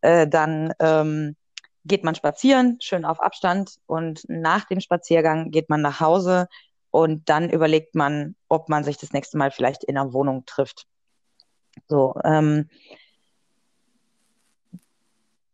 äh, 0.00 0.26
dann 0.26 0.72
ähm, 0.80 1.36
geht 1.84 2.02
man 2.02 2.16
spazieren, 2.16 2.78
schön 2.80 3.04
auf 3.04 3.20
Abstand 3.20 3.76
und 3.86 4.24
nach 4.28 4.64
dem 4.64 4.80
Spaziergang 4.80 5.52
geht 5.52 5.70
man 5.70 5.82
nach 5.82 6.00
Hause 6.00 6.48
und 6.90 7.28
dann 7.28 7.48
überlegt 7.48 7.94
man, 7.94 8.34
ob 8.48 8.68
man 8.68 8.82
sich 8.82 8.98
das 8.98 9.12
nächste 9.12 9.38
Mal 9.38 9.52
vielleicht 9.52 9.84
in 9.84 9.96
einer 9.96 10.12
Wohnung 10.12 10.46
trifft. 10.46 10.86
So, 11.86 12.16
ähm, 12.24 12.68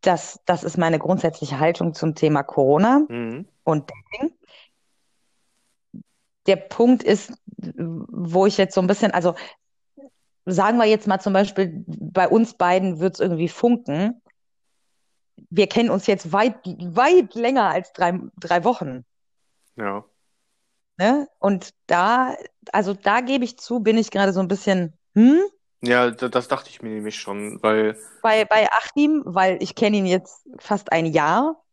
das, 0.00 0.40
das 0.46 0.64
ist 0.64 0.78
meine 0.78 0.98
grundsätzliche 0.98 1.60
Haltung 1.60 1.92
zum 1.92 2.14
Thema 2.14 2.42
Corona 2.42 3.02
Mhm. 3.10 3.46
Und 3.64 3.90
Dating. 3.90 4.34
Der 6.46 6.56
Punkt 6.56 7.02
ist, 7.02 7.32
wo 7.56 8.46
ich 8.46 8.58
jetzt 8.58 8.74
so 8.74 8.80
ein 8.80 8.86
bisschen, 8.86 9.10
also 9.12 9.34
sagen 10.44 10.76
wir 10.78 10.84
jetzt 10.84 11.06
mal 11.06 11.20
zum 11.20 11.32
Beispiel, 11.32 11.84
bei 11.86 12.28
uns 12.28 12.54
beiden 12.54 13.00
wird 13.00 13.14
es 13.14 13.20
irgendwie 13.20 13.48
funken. 13.48 14.20
Wir 15.50 15.66
kennen 15.68 15.88
uns 15.90 16.06
jetzt 16.06 16.32
weit, 16.32 16.56
weit 16.64 17.34
länger 17.34 17.70
als 17.70 17.92
drei, 17.92 18.20
drei 18.38 18.62
Wochen. 18.64 19.04
Ja. 19.76 20.04
Ne? 20.98 21.28
Und 21.38 21.70
da, 21.86 22.36
also 22.72 22.92
da 22.92 23.20
gebe 23.20 23.44
ich 23.44 23.58
zu, 23.58 23.80
bin 23.80 23.96
ich 23.98 24.10
gerade 24.10 24.32
so 24.32 24.40
ein 24.40 24.48
bisschen, 24.48 24.96
hm, 25.14 25.40
Ja, 25.80 26.10
da- 26.10 26.28
das 26.28 26.48
dachte 26.48 26.68
ich 26.70 26.82
mir 26.82 26.90
nämlich 26.90 27.16
schon, 27.16 27.60
weil, 27.62 27.98
bei, 28.22 28.44
bei 28.44 28.68
Achim, 28.70 29.22
weil 29.24 29.62
ich 29.62 29.74
kenne 29.74 29.96
ihn 29.96 30.06
jetzt 30.06 30.46
fast 30.58 30.92
ein 30.92 31.06
Jahr. 31.06 31.63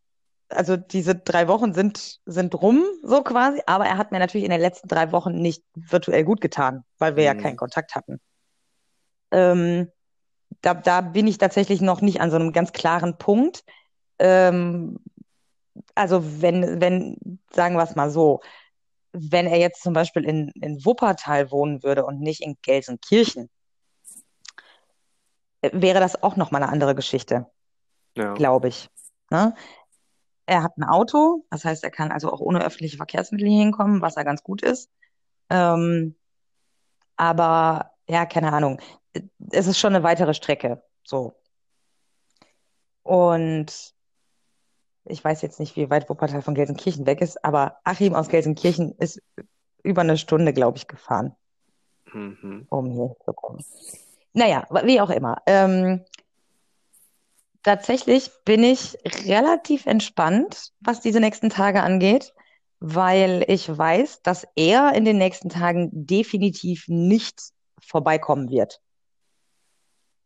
Also 0.51 0.77
diese 0.77 1.15
drei 1.15 1.47
Wochen 1.47 1.73
sind, 1.73 2.19
sind 2.25 2.55
rum, 2.61 2.83
so 3.03 3.23
quasi. 3.23 3.61
Aber 3.65 3.85
er 3.85 3.97
hat 3.97 4.11
mir 4.11 4.19
natürlich 4.19 4.45
in 4.45 4.51
den 4.51 4.61
letzten 4.61 4.87
drei 4.87 5.11
Wochen 5.11 5.33
nicht 5.33 5.63
virtuell 5.75 6.23
gut 6.23 6.41
getan, 6.41 6.83
weil 6.97 7.15
wir 7.15 7.23
ja 7.23 7.33
Mhm. 7.33 7.39
keinen 7.39 7.57
Kontakt 7.57 7.95
hatten. 7.95 8.19
Ähm, 9.31 9.91
da, 10.61 10.73
da 10.73 11.01
bin 11.01 11.27
ich 11.27 11.37
tatsächlich 11.37 11.81
noch 11.81 12.01
nicht 12.01 12.21
an 12.21 12.29
so 12.29 12.35
einem 12.35 12.51
ganz 12.51 12.73
klaren 12.73 13.17
Punkt. 13.17 13.63
Ähm, 14.19 14.99
also 15.95 16.41
wenn, 16.41 16.81
wenn, 16.81 17.39
sagen 17.51 17.75
wir 17.75 17.83
es 17.83 17.95
mal 17.95 18.09
so, 18.09 18.41
wenn 19.13 19.47
er 19.47 19.57
jetzt 19.57 19.81
zum 19.81 19.93
Beispiel 19.93 20.23
in, 20.25 20.49
in 20.55 20.83
Wuppertal 20.85 21.51
wohnen 21.51 21.83
würde 21.83 22.05
und 22.05 22.19
nicht 22.19 22.41
in 22.41 22.57
Gelsenkirchen, 22.61 23.49
äh, 25.61 25.69
wäre 25.73 25.99
das 25.99 26.21
auch 26.21 26.35
nochmal 26.35 26.63
eine 26.63 26.71
andere 26.71 26.95
Geschichte, 26.95 27.47
ja. 28.15 28.33
glaube 28.33 28.67
ich. 28.67 28.89
Ne? 29.29 29.55
Er 30.45 30.63
hat 30.63 30.77
ein 30.77 30.83
Auto, 30.83 31.45
das 31.49 31.63
heißt, 31.65 31.83
er 31.83 31.91
kann 31.91 32.11
also 32.11 32.31
auch 32.31 32.39
ohne 32.39 32.63
öffentliche 32.63 32.97
Verkehrsmittel 32.97 33.47
hinkommen, 33.47 34.01
was 34.01 34.15
ja 34.15 34.23
ganz 34.23 34.43
gut 34.43 34.61
ist. 34.61 34.89
Ähm, 35.49 36.15
aber 37.15 37.91
ja, 38.07 38.25
keine 38.25 38.51
Ahnung. 38.51 38.79
Es 39.51 39.67
ist 39.67 39.77
schon 39.79 39.95
eine 39.95 40.03
weitere 40.03 40.33
Strecke. 40.33 40.83
So. 41.03 41.35
Und 43.03 43.93
ich 45.05 45.23
weiß 45.23 45.41
jetzt 45.41 45.59
nicht, 45.59 45.75
wie 45.75 45.89
weit 45.89 46.09
Wuppertal 46.09 46.41
von 46.41 46.55
Gelsenkirchen 46.55 47.05
weg 47.05 47.21
ist, 47.21 47.43
aber 47.43 47.77
Achim 47.83 48.15
aus 48.15 48.29
Gelsenkirchen 48.29 48.93
ist 48.97 49.21
über 49.83 50.01
eine 50.01 50.17
Stunde, 50.17 50.53
glaube 50.53 50.77
ich, 50.77 50.87
gefahren, 50.87 51.35
Mhm. 52.13 52.67
um 52.69 52.91
hier 52.91 53.15
zu 53.25 53.33
kommen. 53.33 53.63
Naja, 54.33 54.65
wie 54.83 55.01
auch 55.01 55.09
immer. 55.09 55.41
Ähm, 55.45 56.05
tatsächlich 57.63 58.31
bin 58.45 58.63
ich 58.63 58.97
relativ 59.25 59.85
entspannt, 59.85 60.71
was 60.79 61.01
diese 61.01 61.19
nächsten 61.19 61.49
Tage 61.49 61.83
angeht, 61.83 62.33
weil 62.79 63.45
ich 63.47 63.75
weiß, 63.75 64.21
dass 64.23 64.47
er 64.55 64.93
in 64.93 65.05
den 65.05 65.17
nächsten 65.17 65.49
Tagen 65.49 65.89
definitiv 65.91 66.85
nicht 66.87 67.39
vorbeikommen 67.79 68.49
wird. 68.49 68.81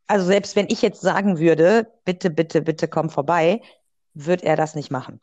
Also 0.08 0.26
selbst 0.26 0.56
wenn 0.56 0.68
ich 0.70 0.82
jetzt 0.82 1.02
sagen 1.02 1.40
würde, 1.40 1.92
bitte, 2.06 2.30
bitte, 2.30 2.62
bitte 2.62 2.88
komm 2.88 3.10
vorbei, 3.10 3.62
wird 4.14 4.44
er 4.44 4.56
das 4.56 4.76
nicht 4.76 4.92
machen. 4.92 5.20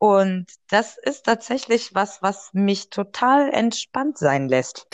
Und 0.00 0.46
das 0.70 0.98
ist 0.98 1.26
tatsächlich 1.26 1.94
was, 1.94 2.22
was 2.22 2.50
mich 2.54 2.90
total 2.90 3.50
entspannt 3.52 4.18
sein 4.18 4.48
lässt. 4.48 4.88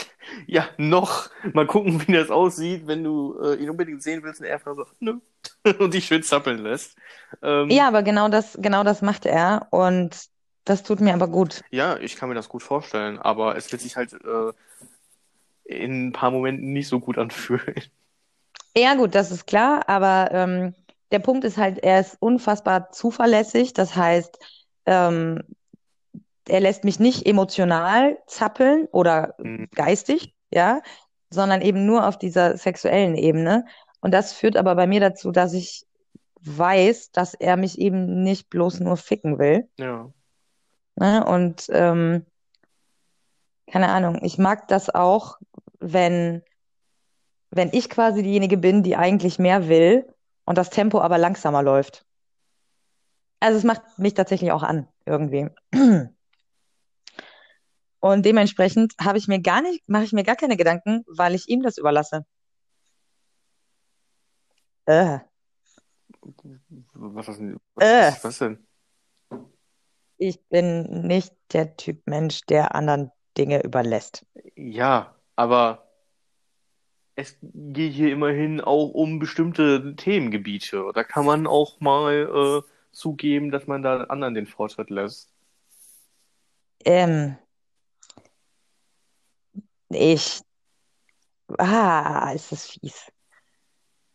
Ja, 0.47 0.69
noch. 0.77 1.31
Mal 1.53 1.67
gucken, 1.67 2.07
wie 2.07 2.13
das 2.13 2.31
aussieht, 2.31 2.87
wenn 2.87 3.05
du 3.05 3.39
äh, 3.41 3.55
ihn 3.57 3.71
unbedingt 3.71 4.03
sehen 4.03 4.23
willst 4.23 4.41
und 4.41 4.47
er 4.47 4.55
einfach 4.55 4.75
sagt, 4.75 4.95
nö. 5.01 5.21
Und 5.79 5.95
dich 5.95 6.07
schön 6.07 6.23
zappeln 6.25 6.59
lässt. 6.59 6.97
Ähm, 7.43 7.69
Ja, 7.71 7.89
aber 7.89 8.03
genau 8.03 8.29
das, 8.29 8.59
genau 8.61 8.85
das 8.85 9.03
macht 9.03 9.27
er 9.27 9.69
und 9.71 10.29
das 10.65 10.83
tut 10.83 11.01
mir 11.01 11.15
aber 11.15 11.29
gut. 11.29 11.63
ja, 11.71 11.97
ich 11.99 12.17
kann 12.17 12.29
mir 12.29 12.35
das 12.35 12.49
gut 12.49 12.63
vorstellen, 12.63 13.19
aber 13.19 13.57
es 13.57 13.71
wird 13.73 13.83
sich 13.83 13.97
halt 13.97 14.13
äh, 14.13 14.53
in 15.65 16.09
ein 16.09 16.13
paar 16.13 16.31
Momenten 16.31 16.73
nicht 16.73 16.89
so 16.89 17.01
gut 17.01 17.19
anfühlen. 17.19 17.83
Ja, 18.77 18.95
gut, 18.95 19.15
das 19.15 19.31
ist 19.31 19.47
klar, 19.47 19.89
aber 19.89 20.31
ähm, 20.33 20.75
der 21.11 21.19
Punkt 21.21 21.45
ist 21.45 21.57
halt, 21.57 21.79
er 21.79 22.01
ist 22.01 22.17
unfassbar 22.21 22.91
zuverlässig. 22.91 23.73
Das 23.73 23.97
heißt, 23.97 24.39
ähm, 24.87 25.43
er 26.49 26.61
lässt 26.61 26.85
mich 26.85 27.01
nicht 27.01 27.27
emotional 27.27 28.19
zappeln 28.27 28.87
oder 28.93 29.35
Mhm. 29.39 29.69
geistig, 29.75 30.35
ja, 30.51 30.81
sondern 31.31 31.61
eben 31.61 31.87
nur 31.87 32.07
auf 32.07 32.19
dieser 32.19 32.57
sexuellen 32.57 33.17
Ebene. 33.17 33.67
Und 34.01 34.13
das 34.13 34.33
führt 34.33 34.57
aber 34.57 34.75
bei 34.77 34.87
mir 34.87 35.01
dazu, 35.01 35.33
dass 35.33 35.53
ich 35.53 35.87
weiß, 36.41 37.11
dass 37.11 37.35
er 37.35 37.57
mich 37.57 37.79
eben 37.79 38.23
nicht 38.23 38.49
bloß 38.49 38.81
nur 38.81 38.97
ficken 38.97 39.39
will. 39.39 39.69
Ja. 39.79 40.11
Ne? 40.95 41.25
Und 41.25 41.67
ähm, 41.71 42.25
keine 43.67 43.89
Ahnung, 43.89 44.21
ich 44.23 44.39
mag 44.39 44.69
das 44.69 44.95
auch, 44.95 45.39
wenn, 45.81 46.43
wenn 47.51 47.71
ich 47.73 47.91
quasi 47.91 48.23
diejenige 48.23 48.57
bin, 48.57 48.83
die 48.85 48.97
eigentlich 48.97 49.39
mehr 49.39 49.69
will 49.69 50.07
und 50.45 50.57
das 50.57 50.71
Tempo 50.71 51.01
aber 51.01 51.19
langsamer 51.19 51.63
läuft. 51.63 52.07
Also 53.41 53.59
es 53.59 53.65
macht 53.65 53.99
mich 53.99 54.15
tatsächlich 54.15 54.53
auch 54.53 54.63
an, 54.63 54.89
irgendwie. 55.05 55.49
Und 58.01 58.25
dementsprechend 58.25 58.95
habe 59.01 59.19
ich 59.19 59.27
mir 59.29 59.41
gar 59.41 59.63
nicht, 59.63 59.89
mache 59.89 60.05
ich 60.05 60.13
mir 60.13 60.23
gar 60.23 60.37
keine 60.37 60.57
Gedanken, 60.57 61.05
weil 61.07 61.35
ich 61.35 61.49
ihm 61.49 61.63
das 61.63 61.77
überlasse. 61.79 62.25
Äh, 64.87 65.19
Was, 66.93 67.29
was, 67.29 67.39
Äh. 67.39 67.53
was, 67.77 68.25
was 68.25 68.39
denn? 68.39 68.67
Ich 70.19 70.41
bin 70.49 71.07
nicht 71.07 71.35
der 71.53 71.77
Typ 71.77 72.07
Mensch, 72.07 72.41
der 72.43 72.75
anderen 72.75 73.11
Dinge 73.37 73.63
überlässt. 73.63 74.25
Ja, 74.55 75.15
aber 75.35 75.91
es 77.17 77.37
geht 77.43 77.93
hier 77.93 78.13
immerhin 78.13 78.61
auch 78.61 78.91
um 78.91 79.19
bestimmte 79.19 79.95
Themengebiete. 79.97 80.91
Da 80.95 81.05
kann 81.05 81.27
man 81.27 81.47
auch 81.47 81.81
mal 81.81 82.63
äh, 82.65 82.76
zugeben, 82.97 83.51
dass 83.51 83.67
man 83.67 83.83
da 83.83 84.05
anderen 84.05 84.35
den 84.35 84.47
Vortritt 84.47 84.91
lässt. 84.91 85.31
Ähm, 86.85 87.37
ich. 89.91 90.41
Ah, 91.59 92.33
ist 92.35 92.51
das 92.53 92.67
fies. 92.67 93.13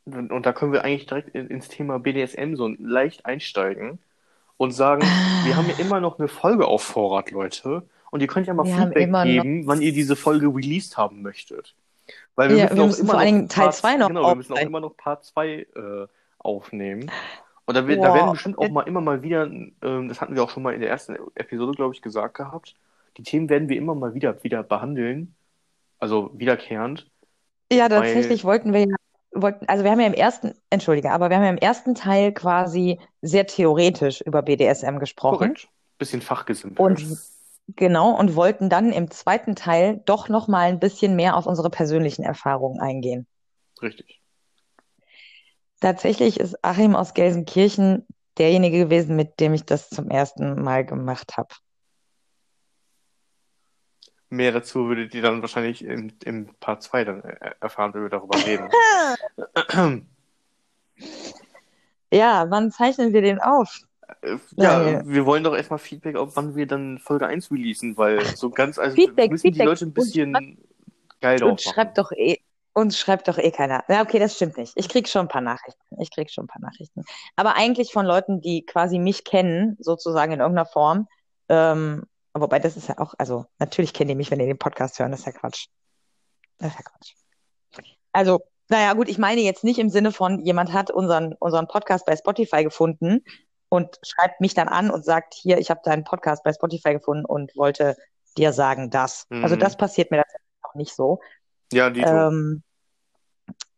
Und, 0.05 0.31
und 0.31 0.45
da 0.45 0.51
können 0.51 0.73
wir 0.73 0.83
eigentlich 0.83 1.05
direkt 1.05 1.29
in, 1.29 1.47
ins 1.47 1.67
Thema 1.69 1.99
BDSM 1.99 2.55
so 2.55 2.67
leicht 2.79 3.25
einsteigen 3.25 3.99
und 4.57 4.71
sagen, 4.71 5.03
wir 5.45 5.55
haben 5.55 5.69
ja 5.69 5.75
immer 5.77 5.99
noch 6.01 6.19
eine 6.19 6.27
Folge 6.27 6.65
auf 6.67 6.83
Vorrat, 6.83 7.31
Leute. 7.31 7.87
Und 8.09 8.19
ihr 8.21 8.27
könnt 8.27 8.47
ja 8.47 8.53
mal 8.53 8.65
Wir 8.65 8.75
Feedback 8.75 9.03
immer 9.03 9.23
noch- 9.23 9.31
geben, 9.43 9.67
wann 9.67 9.81
ihr 9.81 9.93
diese 9.93 10.15
Folge 10.15 10.47
released 10.47 10.97
haben 10.97 11.21
möchtet. 11.21 11.75
Weil 12.35 12.49
wir 12.49 12.57
Ja, 12.57 12.63
müssen 12.65 12.75
wir 12.77 12.83
auch 12.83 12.87
müssen 12.87 13.01
immer 13.01 13.11
vor 13.11 13.19
allen 13.19 13.35
Dingen 13.35 13.49
Teil 13.49 13.63
Part- 13.65 13.75
zwei 13.75 13.95
noch 13.95 14.07
Genau, 14.07 14.27
wir 14.27 14.35
müssen 14.35 14.53
auch 14.53 14.57
immer 14.57 14.79
noch 14.81 14.97
Part 14.97 15.23
2 15.23 15.47
äh, 15.49 16.07
aufnehmen. 16.39 17.09
Und 17.71 17.75
da, 17.75 17.87
wird, 17.87 18.03
da 18.03 18.13
werden 18.13 18.31
bestimmt 18.31 18.57
auch 18.57 18.69
mal 18.69 18.81
immer 18.81 18.99
mal 18.99 19.23
wieder, 19.23 19.43
ähm, 19.45 20.09
das 20.09 20.19
hatten 20.19 20.35
wir 20.35 20.43
auch 20.43 20.49
schon 20.49 20.61
mal 20.61 20.73
in 20.73 20.81
der 20.81 20.89
ersten 20.89 21.15
Episode, 21.35 21.71
glaube 21.71 21.95
ich, 21.95 22.01
gesagt 22.01 22.35
gehabt. 22.35 22.75
Die 23.15 23.23
Themen 23.23 23.49
werden 23.49 23.69
wir 23.69 23.77
immer 23.77 23.95
mal 23.95 24.13
wieder, 24.13 24.43
wieder 24.43 24.61
behandeln. 24.61 25.33
Also 25.97 26.31
wiederkehrend. 26.33 27.09
Ja, 27.71 27.83
Weil- 27.83 28.01
tatsächlich 28.01 28.43
wollten 28.43 28.73
wir 28.73 28.81
ja, 28.81 28.95
wollten, 29.31 29.69
also 29.69 29.85
wir 29.85 29.91
haben 29.91 30.01
ja 30.01 30.07
im 30.07 30.13
ersten, 30.13 30.53
entschuldige, 30.69 31.11
aber 31.11 31.29
wir 31.29 31.37
haben 31.37 31.45
ja 31.45 31.49
im 31.49 31.57
ersten 31.57 31.95
Teil 31.95 32.33
quasi 32.33 32.99
sehr 33.21 33.47
theoretisch 33.47 34.19
über 34.19 34.41
BDSM 34.41 34.97
gesprochen. 34.99 35.37
Korrekt. 35.37 35.69
Bisschen 35.97 36.21
fachgesimpelt. 36.21 36.79
Und 36.79 37.17
genau, 37.77 38.19
und 38.19 38.35
wollten 38.35 38.69
dann 38.69 38.91
im 38.91 39.09
zweiten 39.11 39.55
Teil 39.55 40.01
doch 40.05 40.27
noch 40.27 40.49
mal 40.49 40.67
ein 40.67 40.79
bisschen 40.81 41.15
mehr 41.15 41.37
auf 41.37 41.45
unsere 41.45 41.69
persönlichen 41.69 42.23
Erfahrungen 42.23 42.81
eingehen. 42.81 43.27
Richtig. 43.81 44.20
Tatsächlich 45.81 46.39
ist 46.39 46.63
Achim 46.63 46.95
aus 46.95 47.13
Gelsenkirchen 47.13 48.05
derjenige 48.37 48.85
gewesen, 48.85 49.15
mit 49.15 49.39
dem 49.39 49.53
ich 49.53 49.65
das 49.65 49.89
zum 49.89 50.09
ersten 50.09 50.61
Mal 50.61 50.85
gemacht 50.85 51.35
habe. 51.37 51.49
Mehr 54.29 54.53
dazu 54.53 54.87
würdet 54.87 55.13
ihr 55.13 55.21
dann 55.21 55.41
wahrscheinlich 55.41 55.83
im, 55.83 56.13
im 56.23 56.55
Part 56.61 56.83
2 56.83 57.03
dann 57.03 57.21
äh, 57.23 57.51
erfahren, 57.59 57.93
wenn 57.93 58.03
wir 58.03 58.09
darüber 58.09 58.37
reden. 58.45 58.69
Ja, 62.13 62.45
wann 62.49 62.71
zeichnen 62.71 63.13
wir 63.13 63.21
den 63.21 63.39
auf? 63.39 63.79
Äh, 64.21 64.35
Ja, 64.57 64.79
Daniel. 64.79 65.03
wir 65.05 65.25
wollen 65.25 65.45
doch 65.45 65.55
erstmal 65.55 65.79
Feedback, 65.79 66.17
auf 66.17 66.35
wann 66.35 66.57
wir 66.57 66.67
dann 66.67 66.99
Folge 66.99 67.25
1 67.25 67.49
releasen, 67.51 67.95
weil 67.95 68.19
so 68.35 68.49
ganz, 68.49 68.77
also 68.77 68.95
Feedback, 68.95 69.31
müssen 69.31 69.43
die 69.43 69.53
Feedback. 69.53 69.65
Leute 69.65 69.85
ein 69.85 69.93
bisschen 69.93 70.57
geil 71.21 71.39
drauf 71.39 71.51
Uns 71.51 71.63
schreibt 71.63 71.97
doch 71.97 72.11
eh, 72.11 72.40
uns 72.73 72.97
schreibt 72.97 73.27
doch 73.27 73.37
eh 73.37 73.51
keiner. 73.51 73.83
Ja, 73.89 74.01
okay, 74.01 74.19
das 74.19 74.35
stimmt 74.35 74.57
nicht. 74.57 74.73
Ich 74.75 74.87
krieg 74.89 75.07
schon 75.07 75.25
ein 75.25 75.27
paar 75.27 75.41
Nachrichten. 75.41 76.01
Ich 76.01 76.11
krieg 76.11 76.31
schon 76.31 76.45
ein 76.45 76.47
paar 76.47 76.61
Nachrichten. 76.61 77.03
Aber 77.35 77.55
eigentlich 77.55 77.91
von 77.91 78.05
Leuten, 78.05 78.41
die 78.41 78.65
quasi 78.65 78.97
mich 78.99 79.23
kennen, 79.23 79.77
sozusagen 79.79 80.31
in 80.31 80.39
irgendeiner 80.39 80.65
Form. 80.65 81.07
Ähm, 81.49 82.03
wobei 82.33 82.59
das 82.59 82.77
ist 82.77 82.87
ja 82.87 82.97
auch, 82.97 83.13
also 83.17 83.45
natürlich 83.59 83.93
kennen 83.93 84.09
die 84.09 84.15
mich, 84.15 84.31
wenn 84.31 84.39
die 84.39 84.45
den 84.45 84.57
Podcast 84.57 84.99
hören. 84.99 85.11
Das 85.11 85.21
ist 85.21 85.25
ja 85.25 85.33
Quatsch. 85.33 85.67
Das 86.59 86.69
ist 86.71 86.77
ja 86.79 86.83
Quatsch. 86.83 87.13
Also, 88.13 88.39
naja, 88.69 88.93
gut, 88.93 89.09
ich 89.09 89.17
meine 89.17 89.41
jetzt 89.41 89.63
nicht 89.63 89.79
im 89.79 89.89
Sinne 89.89 90.11
von, 90.13 90.39
jemand 90.39 90.71
hat 90.71 90.91
unseren, 90.91 91.33
unseren 91.39 91.67
Podcast 91.67 92.05
bei 92.05 92.15
Spotify 92.15 92.63
gefunden 92.63 93.23
und 93.69 93.99
schreibt 94.01 94.39
mich 94.41 94.53
dann 94.53 94.67
an 94.69 94.89
und 94.89 95.03
sagt, 95.03 95.33
hier, 95.33 95.57
ich 95.57 95.69
habe 95.69 95.81
deinen 95.83 96.03
Podcast 96.03 96.43
bei 96.43 96.53
Spotify 96.53 96.93
gefunden 96.93 97.25
und 97.25 97.55
wollte 97.55 97.95
dir 98.37 98.53
sagen, 98.53 98.89
das. 98.89 99.27
Also 99.29 99.55
Mhm. 99.55 99.59
das 99.59 99.75
passiert 99.75 100.11
mir 100.11 100.17
tatsächlich 100.17 100.47
auch 100.63 100.75
nicht 100.75 100.95
so. 100.95 101.19
Ja, 101.71 101.89
Dito. 101.89 102.07
Ähm, 102.07 102.63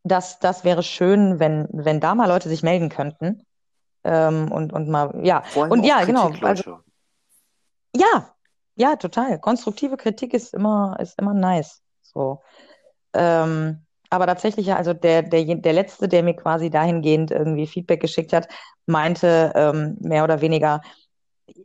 das, 0.03 0.39
das 0.39 0.63
wäre 0.63 0.83
schön, 0.83 1.39
wenn, 1.39 1.67
wenn 1.71 1.99
da 1.99 2.15
mal 2.15 2.27
Leute 2.27 2.49
sich 2.49 2.63
melden 2.63 2.89
könnten. 2.89 3.45
Ähm, 4.03 4.51
und, 4.51 4.73
und 4.73 4.89
mal, 4.89 5.19
ja. 5.23 5.43
Vor 5.43 5.63
allem 5.63 5.71
und 5.71 5.83
ja, 5.83 6.03
genau, 6.03 6.27
Kritik, 6.27 6.43
also- 6.43 6.69
Leute. 6.71 6.83
Ja, 7.95 8.33
ja, 8.75 8.95
total. 8.95 9.39
Konstruktive 9.39 9.97
Kritik 9.97 10.33
ist 10.33 10.53
immer, 10.53 10.97
ist 10.99 11.17
immer 11.19 11.33
nice. 11.33 11.81
So. 12.01 12.41
Ähm, 13.13 13.85
aber 14.09 14.27
tatsächlich, 14.27 14.73
also 14.73 14.93
der, 14.93 15.23
der, 15.23 15.55
der 15.55 15.73
Letzte, 15.73 16.07
der 16.07 16.23
mir 16.23 16.35
quasi 16.35 16.69
dahingehend 16.69 17.31
irgendwie 17.31 17.67
Feedback 17.67 18.01
geschickt 18.01 18.33
hat, 18.33 18.47
meinte 18.85 19.53
ähm, 19.55 19.97
mehr 20.01 20.23
oder 20.23 20.41
weniger, 20.41 20.81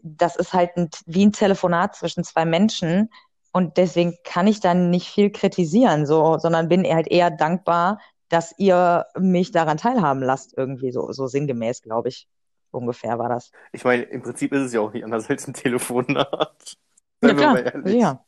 das 0.02 0.36
ist 0.36 0.52
halt 0.52 0.76
ein, 0.76 0.90
wie 1.06 1.26
ein 1.26 1.32
Telefonat 1.32 1.96
zwischen 1.96 2.24
zwei 2.24 2.44
Menschen 2.44 3.10
und 3.52 3.76
deswegen 3.76 4.16
kann 4.24 4.46
ich 4.46 4.60
dann 4.60 4.90
nicht 4.90 5.08
viel 5.08 5.30
kritisieren, 5.30 6.06
so, 6.06 6.38
sondern 6.38 6.68
bin 6.68 6.84
halt 6.84 7.08
eher 7.08 7.30
dankbar, 7.30 8.00
dass 8.28 8.54
ihr 8.58 9.06
mich 9.18 9.52
daran 9.52 9.78
teilhaben 9.78 10.22
lasst, 10.22 10.56
irgendwie 10.56 10.92
so, 10.92 11.12
so 11.12 11.26
sinngemäß, 11.26 11.82
glaube 11.82 12.08
ich. 12.08 12.28
Ungefähr 12.70 13.18
war 13.18 13.30
das. 13.30 13.50
Ich 13.72 13.84
meine, 13.84 14.02
im 14.02 14.22
Prinzip 14.22 14.52
ist 14.52 14.60
es 14.66 14.72
ja 14.74 14.80
auch 14.80 14.92
nicht 14.92 15.02
anders 15.04 15.30
als 15.30 15.48
ein 15.48 15.54
Telefonat. 15.54 16.76
Ja, 17.22 17.28
Seien 17.28 17.36
wir 17.36 17.42
klar, 17.42 17.52
mal 17.54 17.62
ehrlich. 17.66 17.92
sicher. 17.94 18.24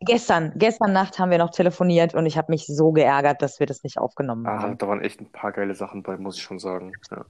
Gestern, 0.00 0.52
gestern 0.56 0.92
Nacht 0.92 1.18
haben 1.18 1.30
wir 1.30 1.38
noch 1.38 1.50
telefoniert 1.50 2.14
und 2.14 2.24
ich 2.26 2.38
habe 2.38 2.50
mich 2.52 2.66
so 2.66 2.92
geärgert, 2.92 3.42
dass 3.42 3.60
wir 3.60 3.66
das 3.66 3.82
nicht 3.82 3.98
aufgenommen 3.98 4.46
Ah, 4.46 4.60
haben. 4.62 4.78
da 4.78 4.88
waren 4.88 5.02
echt 5.02 5.20
ein 5.20 5.32
paar 5.32 5.52
geile 5.52 5.74
Sachen 5.74 6.02
bei, 6.02 6.16
muss 6.16 6.36
ich 6.36 6.42
schon 6.42 6.58
sagen. 6.58 6.92
Ja. 7.10 7.24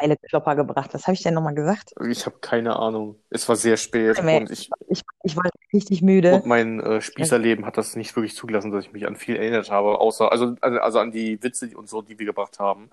Geile 0.00 0.16
Klopper 0.16 0.56
gebracht. 0.56 0.90
Was 0.92 1.04
habe 1.06 1.14
ich 1.14 1.22
denn 1.22 1.34
nochmal 1.34 1.54
gesagt? 1.54 1.92
Ich 2.08 2.26
habe 2.26 2.36
keine 2.40 2.76
Ahnung. 2.76 3.16
Es 3.30 3.48
war 3.48 3.56
sehr 3.56 3.76
spät 3.76 4.22
Nee. 4.22 4.38
und 4.38 4.50
ich 4.50 4.70
Ich, 4.88 5.02
ich 5.22 5.36
war 5.36 5.44
richtig 5.72 6.02
müde. 6.02 6.34
und 6.34 6.46
mein 6.46 6.80
äh, 6.80 7.00
Spießerleben 7.00 7.64
hat 7.66 7.76
das 7.76 7.96
nicht 7.96 8.14
wirklich 8.16 8.34
zugelassen, 8.36 8.70
dass 8.70 8.84
ich 8.84 8.92
mich 8.92 9.06
an 9.06 9.16
viel 9.16 9.36
erinnert 9.36 9.70
habe, 9.70 10.00
außer 10.00 10.30
also 10.32 10.54
also, 10.60 10.78
also 10.80 10.98
an 10.98 11.12
die 11.12 11.42
Witze 11.42 11.70
und 11.76 11.88
so, 11.88 12.02
die 12.02 12.18
wir 12.18 12.26
gebracht 12.26 12.58
haben. 12.58 12.90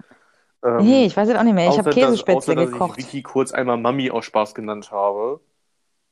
Ähm, 0.63 0.77
Nee, 0.77 1.05
ich 1.05 1.17
weiß 1.17 1.29
es 1.29 1.35
auch 1.35 1.43
nicht 1.43 1.53
mehr. 1.55 1.69
Ich 1.69 1.77
habe 1.77 1.89
dass, 1.89 1.95
Käsespätzle 1.95 2.53
außer, 2.53 2.55
dass 2.55 2.71
gekocht. 2.71 2.99
ich 2.99 3.05
Vicky 3.07 3.23
kurz 3.23 3.51
einmal 3.51 3.77
Mami 3.77 4.11
aus 4.11 4.25
Spaß 4.25 4.53
genannt 4.53 4.91
habe, 4.91 5.39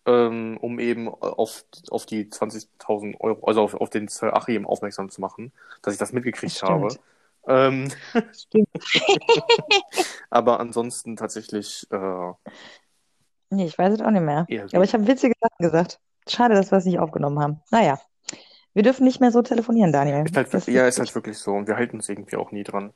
ähm, 0.06 0.58
um 0.60 0.80
eben 0.80 1.08
auf, 1.08 1.66
auf 1.92 2.06
die 2.06 2.30
20.000 2.30 3.20
Euro, 3.20 3.46
also 3.46 3.62
auf, 3.62 3.76
auf 3.76 3.90
den 3.90 4.08
Sir 4.08 4.36
Achim 4.36 4.66
aufmerksam 4.66 5.10
zu 5.10 5.22
machen, 5.22 5.52
dass 5.82 5.94
ich 5.94 6.00
das 6.00 6.14
mitgekriegt 6.14 6.62
Das 6.62 6.68
habe. 6.70 6.88
Stimmt. 7.50 7.98
Ähm, 8.14 8.32
Stimmt. 8.34 8.68
aber 10.30 10.60
ansonsten 10.60 11.16
tatsächlich 11.16 11.88
äh, 11.92 12.34
Nee, 13.52 13.66
ich 13.66 13.78
weiß 13.78 13.94
es 13.94 14.02
auch 14.02 14.12
nicht 14.12 14.22
mehr. 14.22 14.46
Aber 14.74 14.84
ich 14.84 14.94
habe 14.94 15.08
witzige 15.08 15.34
Sachen 15.42 15.58
gesagt. 15.60 16.00
Schade, 16.28 16.54
dass 16.54 16.72
wir 16.72 16.78
es 16.78 16.86
nicht 16.86 17.00
aufgenommen 17.00 17.40
haben. 17.40 17.62
Naja, 17.72 18.00
wir 18.74 18.84
dürfen 18.84 19.04
nicht 19.06 19.20
mehr 19.20 19.32
so 19.32 19.42
telefonieren, 19.42 19.92
Daniel. 19.92 20.24
ist 20.26 20.38
halt, 20.38 20.54
Das 20.54 20.68
ja, 20.68 20.88
ist 20.88 20.96
ist 20.96 21.00
halt 21.00 21.16
wirklich 21.16 21.38
so. 21.38 21.54
Und 21.54 21.68
wir 21.68 21.76
halten 21.76 21.98
uns 21.98 22.08
irgendwie 22.08 22.36
auch 22.36 22.52
nie 22.52 22.64
dran. 22.64 22.94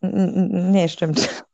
Nee, 0.00 0.88
stimmt. 0.88 1.44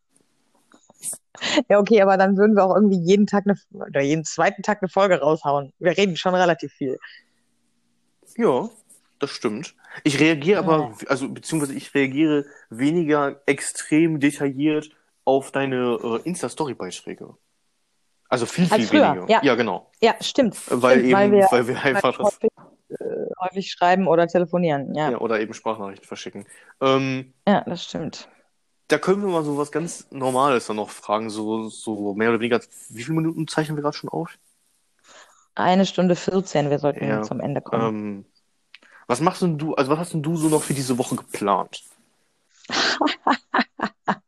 Ja, 1.68 1.78
okay, 1.78 2.00
aber 2.00 2.16
dann 2.16 2.38
würden 2.38 2.56
wir 2.56 2.64
auch 2.64 2.74
irgendwie 2.74 2.98
jeden 2.98 3.26
Tag 3.26 3.44
eine, 3.46 3.56
oder 3.72 4.00
jeden 4.00 4.24
zweiten 4.24 4.62
Tag 4.62 4.78
eine 4.80 4.88
Folge 4.88 5.20
raushauen. 5.20 5.74
Wir 5.78 5.94
reden 5.94 6.16
schon 6.16 6.34
relativ 6.34 6.72
viel. 6.72 6.98
Ja, 8.38 8.70
das 9.18 9.30
stimmt. 9.30 9.74
Ich 10.04 10.20
reagiere 10.20 10.58
aber, 10.60 10.94
also 11.08 11.28
beziehungsweise 11.28 11.74
ich 11.74 11.94
reagiere 11.94 12.46
weniger 12.70 13.40
extrem 13.46 14.20
detailliert 14.20 14.90
auf 15.24 15.52
deine 15.52 15.98
äh, 16.02 16.28
Insta-Story-Beiträge. 16.28 17.34
Also 18.28 18.46
viel, 18.46 18.66
viel 18.66 18.74
Als 18.74 18.88
früher, 18.88 19.14
weniger. 19.14 19.44
ja. 19.44 19.54
genau. 19.54 19.90
Ja, 20.00 20.14
stimmt. 20.20 20.56
Weil 20.68 20.98
Stimmt, 20.98 21.04
eben, 21.04 21.12
weil 21.14 21.32
wir, 21.32 21.48
weil 21.50 21.68
wir 21.68 21.82
einfach 21.82 22.18
das, 22.18 22.26
häufig, 22.26 22.50
äh, 22.90 23.04
häufig 23.40 23.70
schreiben 23.70 24.08
oder 24.08 24.26
telefonieren. 24.26 24.94
Ja, 24.94 25.10
ja, 25.10 25.18
oder 25.18 25.40
eben 25.40 25.54
Sprachnachrichten 25.54 26.06
verschicken. 26.06 26.46
Ähm, 26.80 27.34
ja, 27.46 27.62
das 27.62 27.84
stimmt. 27.84 28.28
da 28.88 28.98
können 28.98 29.22
wir 29.22 29.28
mal 29.28 29.44
so 29.44 29.56
was 29.58 29.72
ganz 29.72 30.08
Normales 30.10 30.66
dann 30.66 30.76
noch 30.76 30.90
fragen, 30.90 31.30
so, 31.30 31.68
so 31.68 32.14
mehr 32.14 32.30
oder 32.30 32.40
weniger. 32.40 32.60
Wie 32.88 33.02
viele 33.02 33.16
Minuten 33.16 33.46
zeichnen 33.48 33.76
wir 33.76 33.82
gerade 33.82 33.96
schon 33.96 34.10
auf? 34.10 34.38
Eine 35.54 35.86
Stunde 35.86 36.16
14, 36.16 36.70
wir 36.70 36.78
sollten 36.78 37.04
Ja, 37.06 37.22
zum 37.22 37.40
Ende 37.40 37.60
kommen. 37.62 37.86
Ähm, 37.88 38.24
was 39.06 39.20
machst 39.20 39.42
denn 39.42 39.58
du, 39.58 39.74
also 39.74 39.90
was 39.90 39.98
hast 39.98 40.12
denn 40.14 40.22
du 40.22 40.36
so 40.36 40.48
noch 40.48 40.62
für 40.62 40.74
diese 40.74 40.98
Woche 40.98 41.16
geplant? 41.16 41.82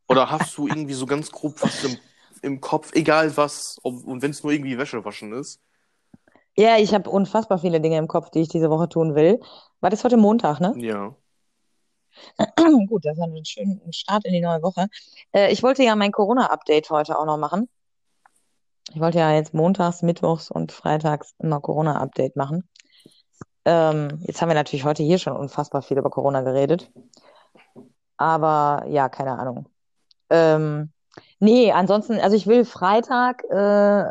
Oder 0.08 0.30
hast 0.30 0.56
du 0.56 0.66
irgendwie 0.66 0.94
so 0.94 1.06
ganz 1.06 1.30
grob 1.30 1.60
was 1.62 1.84
im, 1.84 1.98
im 2.42 2.60
Kopf, 2.60 2.92
egal 2.94 3.36
was, 3.36 3.78
ob, 3.82 4.04
und 4.04 4.22
wenn 4.22 4.30
es 4.30 4.42
nur 4.42 4.52
irgendwie 4.52 4.78
Wäsche 4.78 5.04
waschen 5.04 5.32
ist? 5.32 5.60
Ja, 6.56 6.76
ich 6.76 6.94
habe 6.94 7.08
unfassbar 7.10 7.58
viele 7.58 7.80
Dinge 7.80 7.98
im 7.98 8.08
Kopf, 8.08 8.30
die 8.30 8.40
ich 8.40 8.48
diese 8.48 8.70
Woche 8.70 8.88
tun 8.88 9.14
will. 9.14 9.40
War 9.80 9.90
das 9.90 10.02
heute 10.02 10.16
Montag, 10.16 10.60
ne? 10.60 10.74
Ja. 10.76 11.14
Gut, 12.88 13.04
das 13.04 13.16
ist 13.16 13.22
ein 13.22 13.44
schöner 13.44 13.92
Start 13.92 14.24
in 14.24 14.32
die 14.32 14.40
neue 14.40 14.62
Woche. 14.62 14.88
Äh, 15.32 15.52
ich 15.52 15.62
wollte 15.62 15.84
ja 15.84 15.94
mein 15.94 16.10
Corona-Update 16.10 16.90
heute 16.90 17.18
auch 17.18 17.26
noch 17.26 17.38
machen. 17.38 17.68
Ich 18.92 19.00
wollte 19.00 19.18
ja 19.18 19.32
jetzt 19.32 19.54
montags, 19.54 20.02
mittwochs 20.02 20.50
und 20.50 20.72
freitags 20.72 21.34
immer 21.38 21.60
Corona-Update 21.60 22.36
machen. 22.36 22.68
Ähm, 23.70 24.20
jetzt 24.22 24.40
haben 24.40 24.48
wir 24.48 24.54
natürlich 24.54 24.86
heute 24.86 25.02
hier 25.02 25.18
schon 25.18 25.36
unfassbar 25.36 25.82
viel 25.82 25.98
über 25.98 26.08
Corona 26.08 26.40
geredet. 26.40 26.90
Aber 28.16 28.86
ja, 28.88 29.10
keine 29.10 29.38
Ahnung. 29.38 29.68
Ähm, 30.30 30.90
nee, 31.38 31.70
ansonsten, 31.70 32.18
also 32.18 32.34
ich 32.34 32.46
will 32.46 32.64
Freitag, 32.64 33.44
äh, 33.44 34.04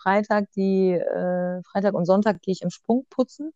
Freitag 0.00 0.48
die, 0.52 0.92
äh, 0.92 1.60
Freitag 1.64 1.94
und 1.94 2.04
Sonntag 2.04 2.40
gehe 2.40 2.52
ich 2.52 2.62
im 2.62 2.70
Sprung 2.70 3.04
putzen. 3.10 3.52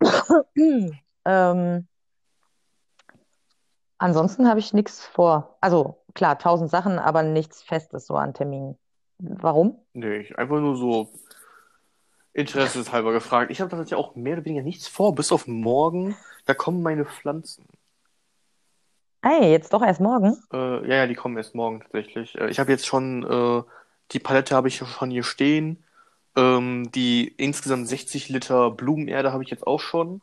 ähm, 1.24 1.88
ansonsten 3.96 4.48
habe 4.50 4.60
ich 4.60 4.74
nichts 4.74 5.02
vor. 5.02 5.56
Also 5.62 6.04
klar, 6.12 6.38
tausend 6.38 6.70
Sachen, 6.70 6.98
aber 6.98 7.22
nichts 7.22 7.62
Festes 7.62 8.06
so 8.06 8.16
an 8.16 8.34
Terminen. 8.34 8.76
Warum? 9.18 9.78
Nee, 9.94 10.30
einfach 10.34 10.60
nur 10.60 10.76
so 10.76 11.08
interesseshalber 12.34 13.12
gefragt. 13.12 13.50
Ich 13.50 13.60
habe 13.60 13.70
tatsächlich 13.70 13.94
auch 13.94 14.14
mehr 14.14 14.34
oder 14.34 14.44
weniger 14.44 14.62
nichts 14.62 14.88
vor, 14.88 15.14
bis 15.14 15.32
auf 15.32 15.46
morgen. 15.46 16.16
Da 16.46 16.54
kommen 16.54 16.82
meine 16.82 17.04
Pflanzen. 17.04 17.64
Ey, 19.22 19.50
jetzt 19.52 19.72
doch 19.72 19.82
erst 19.82 20.00
morgen? 20.00 20.36
Äh, 20.52 20.88
ja, 20.88 20.96
ja, 20.96 21.06
die 21.06 21.14
kommen 21.14 21.36
erst 21.36 21.54
morgen 21.54 21.80
tatsächlich. 21.80 22.36
Äh, 22.36 22.48
ich 22.48 22.58
habe 22.58 22.72
jetzt 22.72 22.86
schon, 22.86 23.22
äh, 23.22 23.62
die 24.10 24.18
Palette 24.18 24.56
habe 24.56 24.68
ich 24.68 24.78
schon 24.78 25.10
hier 25.10 25.22
stehen. 25.22 25.84
Ähm, 26.34 26.90
die 26.92 27.28
insgesamt 27.28 27.86
60 27.86 28.30
Liter 28.30 28.70
Blumenerde 28.70 29.32
habe 29.32 29.44
ich 29.44 29.50
jetzt 29.50 29.66
auch 29.66 29.80
schon. 29.80 30.22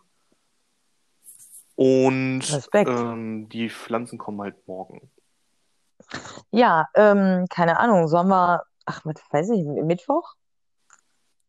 Und 1.76 2.44
ähm, 2.74 3.48
die 3.48 3.70
Pflanzen 3.70 4.18
kommen 4.18 4.42
halt 4.42 4.68
morgen. 4.68 5.10
Ja, 6.52 6.90
ähm, 6.94 7.46
keine 7.50 7.80
Ahnung, 7.80 8.10
sollen 8.10 8.28
wir, 8.28 8.64
ach, 8.86 9.02
was 9.06 9.16
weiß 9.32 9.50
ich, 9.52 9.64
Mittwoch? 9.64 10.34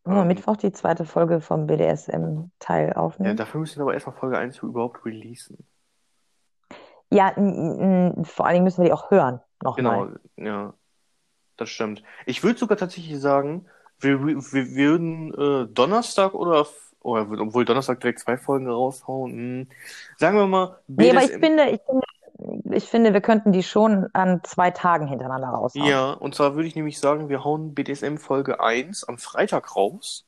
Ähm, 0.07 0.27
Mittwoch 0.27 0.57
die 0.57 0.73
zweite 0.73 1.05
Folge 1.05 1.41
vom 1.41 1.67
BDSM-Teil 1.67 2.89
ja, 2.89 2.97
aufnehmen? 2.97 3.37
dafür 3.37 3.61
müssen 3.61 3.79
wir 3.79 3.83
aber 3.83 3.95
erstmal 3.95 4.17
Folge 4.17 4.39
1 4.39 4.59
überhaupt 4.59 5.05
releasen. 5.05 5.59
Ja, 7.13 7.33
vor 7.35 8.47
allen 8.47 8.55
Dingen 8.55 8.65
müssen 8.65 8.83
wir 8.83 8.87
die 8.87 8.93
auch 8.93 9.11
hören, 9.11 9.41
Genau, 9.59 10.05
nochmal. 10.05 10.21
ja, 10.37 10.75
das 11.57 11.69
stimmt. 11.69 12.03
Ich 12.25 12.43
würde 12.45 12.59
sogar 12.59 12.79
tatsächlich 12.79 13.21
sagen, 13.21 13.67
wir, 13.99 14.25
wir, 14.25 14.71
würden 14.75 15.35
äh, 15.35 15.67
Donnerstag 15.73 16.35
oder, 16.35 16.67
oder 17.01 17.29
obwohl 17.41 17.65
Donnerstag 17.65 18.01
direkt 18.01 18.21
zwei 18.21 18.37
Folgen 18.39 18.69
raushauen. 18.71 19.33
Hm. 19.33 19.69
Sagen 20.17 20.37
wir 20.39 20.47
mal, 20.47 20.79
Nee, 20.87 21.11
aber 21.11 21.21
ich 21.25 21.33
BDSM. 21.33 21.41
finde, 21.41 21.65
ich 21.71 21.81
finde, 21.85 22.07
ich 22.73 22.89
finde, 22.89 23.13
wir 23.13 23.21
könnten 23.21 23.53
die 23.53 23.63
schon 23.63 24.09
an 24.13 24.43
zwei 24.45 24.71
Tagen 24.71 25.07
hintereinander 25.07 25.49
raushauen. 25.49 25.87
Ja, 25.87 26.13
und 26.13 26.35
zwar 26.35 26.55
würde 26.55 26.69
ich 26.69 26.75
nämlich 26.77 26.99
sagen, 26.99 27.29
wir 27.29 27.45
hauen 27.45 27.75
BDSM 27.75 28.17
Folge 28.17 28.61
1 28.61 29.05
am 29.05 29.19
Freitag 29.19 29.77
raus 29.77 30.27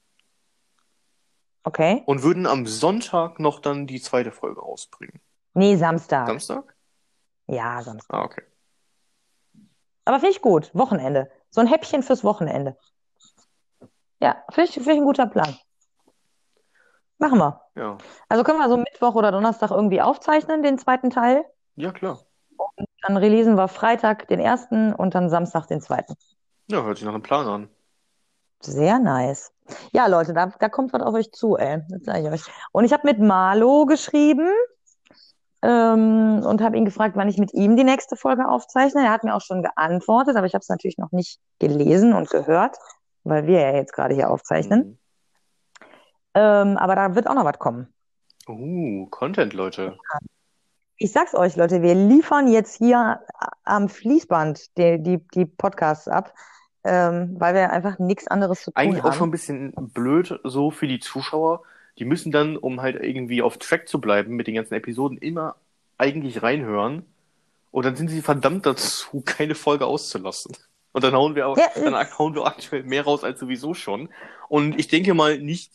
Okay? 1.64 2.02
und 2.06 2.22
würden 2.22 2.46
am 2.46 2.66
Sonntag 2.66 3.38
noch 3.38 3.60
dann 3.60 3.86
die 3.86 4.00
zweite 4.00 4.32
Folge 4.32 4.60
rausbringen. 4.60 5.20
Nee, 5.54 5.76
Samstag. 5.76 6.26
Samstag? 6.26 6.74
Ja, 7.46 7.82
Samstag. 7.82 8.16
Ah, 8.18 8.24
okay. 8.24 8.42
Aber 10.04 10.18
finde 10.18 10.32
ich 10.32 10.42
gut. 10.42 10.70
Wochenende. 10.74 11.30
So 11.50 11.60
ein 11.60 11.66
Häppchen 11.66 12.02
fürs 12.02 12.24
Wochenende. 12.24 12.76
Ja, 14.20 14.42
finde 14.50 14.68
ich, 14.68 14.74
finde 14.74 14.92
ich 14.92 14.98
ein 14.98 15.04
guter 15.04 15.26
Plan. 15.26 15.56
Machen 17.18 17.38
wir. 17.38 17.60
Ja. 17.76 17.98
Also 18.28 18.42
können 18.42 18.58
wir 18.58 18.68
so 18.68 18.76
Mittwoch 18.76 19.14
oder 19.14 19.30
Donnerstag 19.30 19.70
irgendwie 19.70 20.00
aufzeichnen, 20.02 20.62
den 20.62 20.78
zweiten 20.78 21.10
Teil. 21.10 21.44
Ja, 21.76 21.92
klar. 21.92 22.20
Dann 23.02 23.16
releasen 23.16 23.56
wir 23.56 23.68
Freitag 23.68 24.28
den 24.28 24.40
ersten 24.40 24.92
und 24.94 25.14
dann 25.14 25.28
Samstag 25.28 25.66
den 25.66 25.80
zweiten. 25.80 26.14
Ja, 26.68 26.82
hört 26.82 26.98
sich 26.98 27.04
nach 27.04 27.14
einem 27.14 27.22
Plan 27.22 27.46
an. 27.46 27.68
Sehr 28.60 28.98
nice. 29.00 29.52
Ja, 29.92 30.06
Leute, 30.06 30.32
da, 30.32 30.46
da 30.58 30.68
kommt 30.68 30.92
was 30.92 31.02
auf 31.02 31.14
euch 31.14 31.32
zu, 31.32 31.56
ey. 31.56 31.82
Das 31.88 32.04
sage 32.04 32.20
ich 32.20 32.28
euch. 32.28 32.42
Und 32.70 32.84
ich 32.84 32.92
habe 32.92 33.06
mit 33.06 33.18
Marlo 33.18 33.86
geschrieben 33.86 34.48
ähm, 35.62 36.42
und 36.44 36.60
habe 36.62 36.76
ihn 36.76 36.84
gefragt, 36.84 37.16
wann 37.16 37.28
ich 37.28 37.38
mit 37.38 37.52
ihm 37.54 37.76
die 37.76 37.84
nächste 37.84 38.16
Folge 38.16 38.48
aufzeichne. 38.48 39.04
Er 39.04 39.10
hat 39.10 39.24
mir 39.24 39.34
auch 39.34 39.40
schon 39.40 39.62
geantwortet, 39.62 40.36
aber 40.36 40.46
ich 40.46 40.54
habe 40.54 40.62
es 40.62 40.68
natürlich 40.68 40.98
noch 40.98 41.10
nicht 41.10 41.40
gelesen 41.58 42.12
und 42.12 42.30
gehört, 42.30 42.76
weil 43.24 43.46
wir 43.46 43.60
ja 43.60 43.74
jetzt 43.74 43.92
gerade 43.92 44.14
hier 44.14 44.30
aufzeichnen. 44.30 44.98
Ähm, 46.34 46.76
aber 46.78 46.94
da 46.94 47.14
wird 47.14 47.28
auch 47.28 47.34
noch 47.34 47.44
was 47.44 47.58
kommen. 47.58 47.92
Mhm. 48.46 49.02
Uh, 49.02 49.06
Content, 49.06 49.52
Leute. 49.52 49.96
Ich 51.02 51.10
sag's 51.10 51.34
euch, 51.34 51.56
Leute, 51.56 51.82
wir 51.82 51.96
liefern 51.96 52.46
jetzt 52.46 52.76
hier 52.78 53.20
am 53.64 53.88
Fließband 53.88 54.76
die, 54.78 55.02
die, 55.02 55.18
die 55.34 55.46
Podcasts 55.46 56.06
ab, 56.06 56.32
ähm, 56.84 57.34
weil 57.40 57.54
wir 57.54 57.70
einfach 57.72 57.98
nichts 57.98 58.28
anderes 58.28 58.62
zu 58.62 58.70
tun 58.70 58.74
Eigentlich 58.76 59.02
auch 59.02 59.10
haben. 59.10 59.14
schon 59.14 59.28
ein 59.30 59.32
bisschen 59.32 59.72
blöd 59.92 60.38
so 60.44 60.70
für 60.70 60.86
die 60.86 61.00
Zuschauer. 61.00 61.62
Die 61.98 62.04
müssen 62.04 62.30
dann, 62.30 62.56
um 62.56 62.80
halt 62.82 63.02
irgendwie 63.02 63.42
auf 63.42 63.58
Track 63.58 63.88
zu 63.88 64.00
bleiben 64.00 64.36
mit 64.36 64.46
den 64.46 64.54
ganzen 64.54 64.74
Episoden, 64.74 65.18
immer 65.18 65.56
eigentlich 65.98 66.40
reinhören. 66.44 67.04
Und 67.72 67.84
dann 67.84 67.96
sind 67.96 68.08
sie 68.08 68.22
verdammt 68.22 68.64
dazu, 68.66 69.22
keine 69.24 69.56
Folge 69.56 69.86
auszulassen. 69.86 70.56
Und 70.92 71.02
dann 71.02 71.14
hauen 71.14 71.34
wir, 71.34 71.48
auch, 71.48 71.56
Ja, 71.56 71.68
dann 71.74 71.94
hauen 72.16 72.36
wir 72.36 72.46
aktuell 72.46 72.84
mehr 72.84 73.02
raus 73.02 73.24
als 73.24 73.40
sowieso 73.40 73.74
schon. 73.74 74.08
Und 74.48 74.78
ich 74.78 74.86
denke 74.86 75.14
mal 75.14 75.38
nicht, 75.38 75.72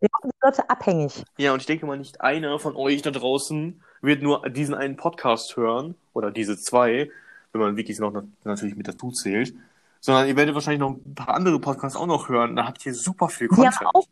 Wir 0.00 0.08
machen 0.12 0.30
die 0.32 0.38
Leute 0.42 0.70
abhängig. 0.70 1.22
ja, 1.36 1.52
und 1.52 1.60
ich 1.60 1.66
denke 1.66 1.84
mal 1.84 1.98
nicht 1.98 2.22
einer 2.22 2.58
von 2.58 2.76
euch 2.76 3.02
da 3.02 3.10
draußen 3.10 3.82
wird 4.02 4.22
nur 4.22 4.48
diesen 4.48 4.74
einen 4.74 4.96
Podcast 4.96 5.56
hören, 5.56 5.94
oder 6.12 6.30
diese 6.30 6.58
zwei, 6.58 7.10
wenn 7.52 7.60
man 7.60 7.76
wirklich 7.76 7.98
noch 7.98 8.12
natürlich 8.44 8.76
mit 8.76 8.88
dazu 8.88 9.10
zählt, 9.10 9.54
sondern 10.00 10.28
ihr 10.28 10.36
werdet 10.36 10.54
wahrscheinlich 10.54 10.80
noch 10.80 10.90
ein 10.92 11.14
paar 11.14 11.34
andere 11.34 11.60
Podcasts 11.60 11.96
auch 11.98 12.06
noch 12.06 12.28
hören. 12.28 12.56
Da 12.56 12.66
habt 12.66 12.84
ihr 12.86 12.94
super 12.94 13.28
viel 13.28 13.48
Die 13.48 13.54
haben 13.56 13.70
Content. 13.70 13.90
auch, 13.94 14.06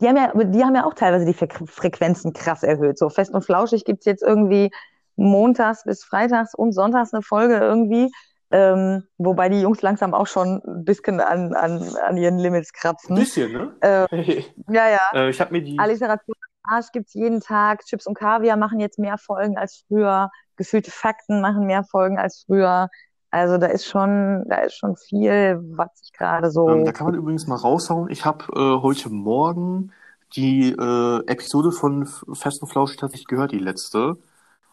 die 0.00 0.08
haben 0.08 0.16
ja, 0.16 0.32
die 0.44 0.64
haben 0.64 0.74
ja 0.74 0.84
auch 0.84 0.94
teilweise 0.94 1.26
die 1.26 1.34
Fre 1.34 1.48
Frequenzen 1.66 2.32
krass 2.32 2.62
erhöht. 2.62 2.98
So 2.98 3.08
fest 3.08 3.32
und 3.32 3.44
flauschig 3.44 3.84
gibt's 3.84 4.06
jetzt 4.06 4.22
irgendwie 4.22 4.70
montags 5.16 5.84
bis 5.84 6.02
freitags 6.04 6.54
und 6.54 6.72
sonntags 6.72 7.12
eine 7.12 7.22
Folge 7.22 7.56
irgendwie. 7.56 8.10
Ähm, 8.52 9.04
wobei 9.18 9.48
die 9.48 9.60
Jungs 9.60 9.80
langsam 9.80 10.12
auch 10.12 10.26
schon 10.26 10.60
ein 10.66 10.84
bisschen 10.84 11.20
an, 11.20 11.54
an, 11.54 11.82
an 12.04 12.16
ihren 12.16 12.38
Limits 12.38 12.70
Ein 12.74 12.80
kratzen. 12.80 13.14
bisschen, 13.14 13.52
ne? 13.52 13.72
Äh, 13.80 14.06
Hey. 14.10 14.44
ja, 14.68 14.88
ja. 14.90 14.98
Äh, 15.12 15.30
ich 15.30 15.40
habe 15.40 15.52
mir 15.52 15.62
die. 15.62 15.78
Alliteration 15.78 16.34
Arsch 16.62 16.92
gibt's 16.92 17.14
jeden 17.14 17.40
Tag. 17.40 17.84
Chips 17.86 18.06
und 18.06 18.14
Kaviar 18.14 18.56
machen 18.56 18.80
jetzt 18.80 18.98
mehr 18.98 19.18
Folgen 19.18 19.56
als 19.58 19.84
früher. 19.88 20.30
Gefühlte 20.56 20.90
Fakten 20.90 21.40
machen 21.40 21.66
mehr 21.66 21.84
Folgen 21.84 22.18
als 22.18 22.44
früher. 22.46 22.88
Also 23.30 23.58
da 23.58 23.66
ist 23.68 23.86
schon, 23.86 24.44
da 24.48 24.56
ist 24.62 24.76
schon 24.76 24.96
viel, 24.96 25.60
was 25.76 25.88
sich 26.00 26.12
gerade 26.12 26.50
Ähm, 26.66 26.84
so. 26.84 26.84
da 26.84 26.92
kann 26.92 27.06
man 27.06 27.14
übrigens 27.14 27.46
mal 27.46 27.56
raushauen. 27.56 28.10
Ich 28.10 28.24
habe 28.24 28.44
äh, 28.54 28.82
heute 28.82 29.10
Morgen 29.10 29.92
die 30.36 30.70
äh, 30.70 31.26
Episode 31.26 31.72
von 31.72 32.06
Fest 32.34 32.62
und 32.62 32.68
Flauschig 32.68 32.98
tatsächlich 32.98 33.26
gehört, 33.26 33.52
die 33.52 33.58
letzte. 33.58 34.16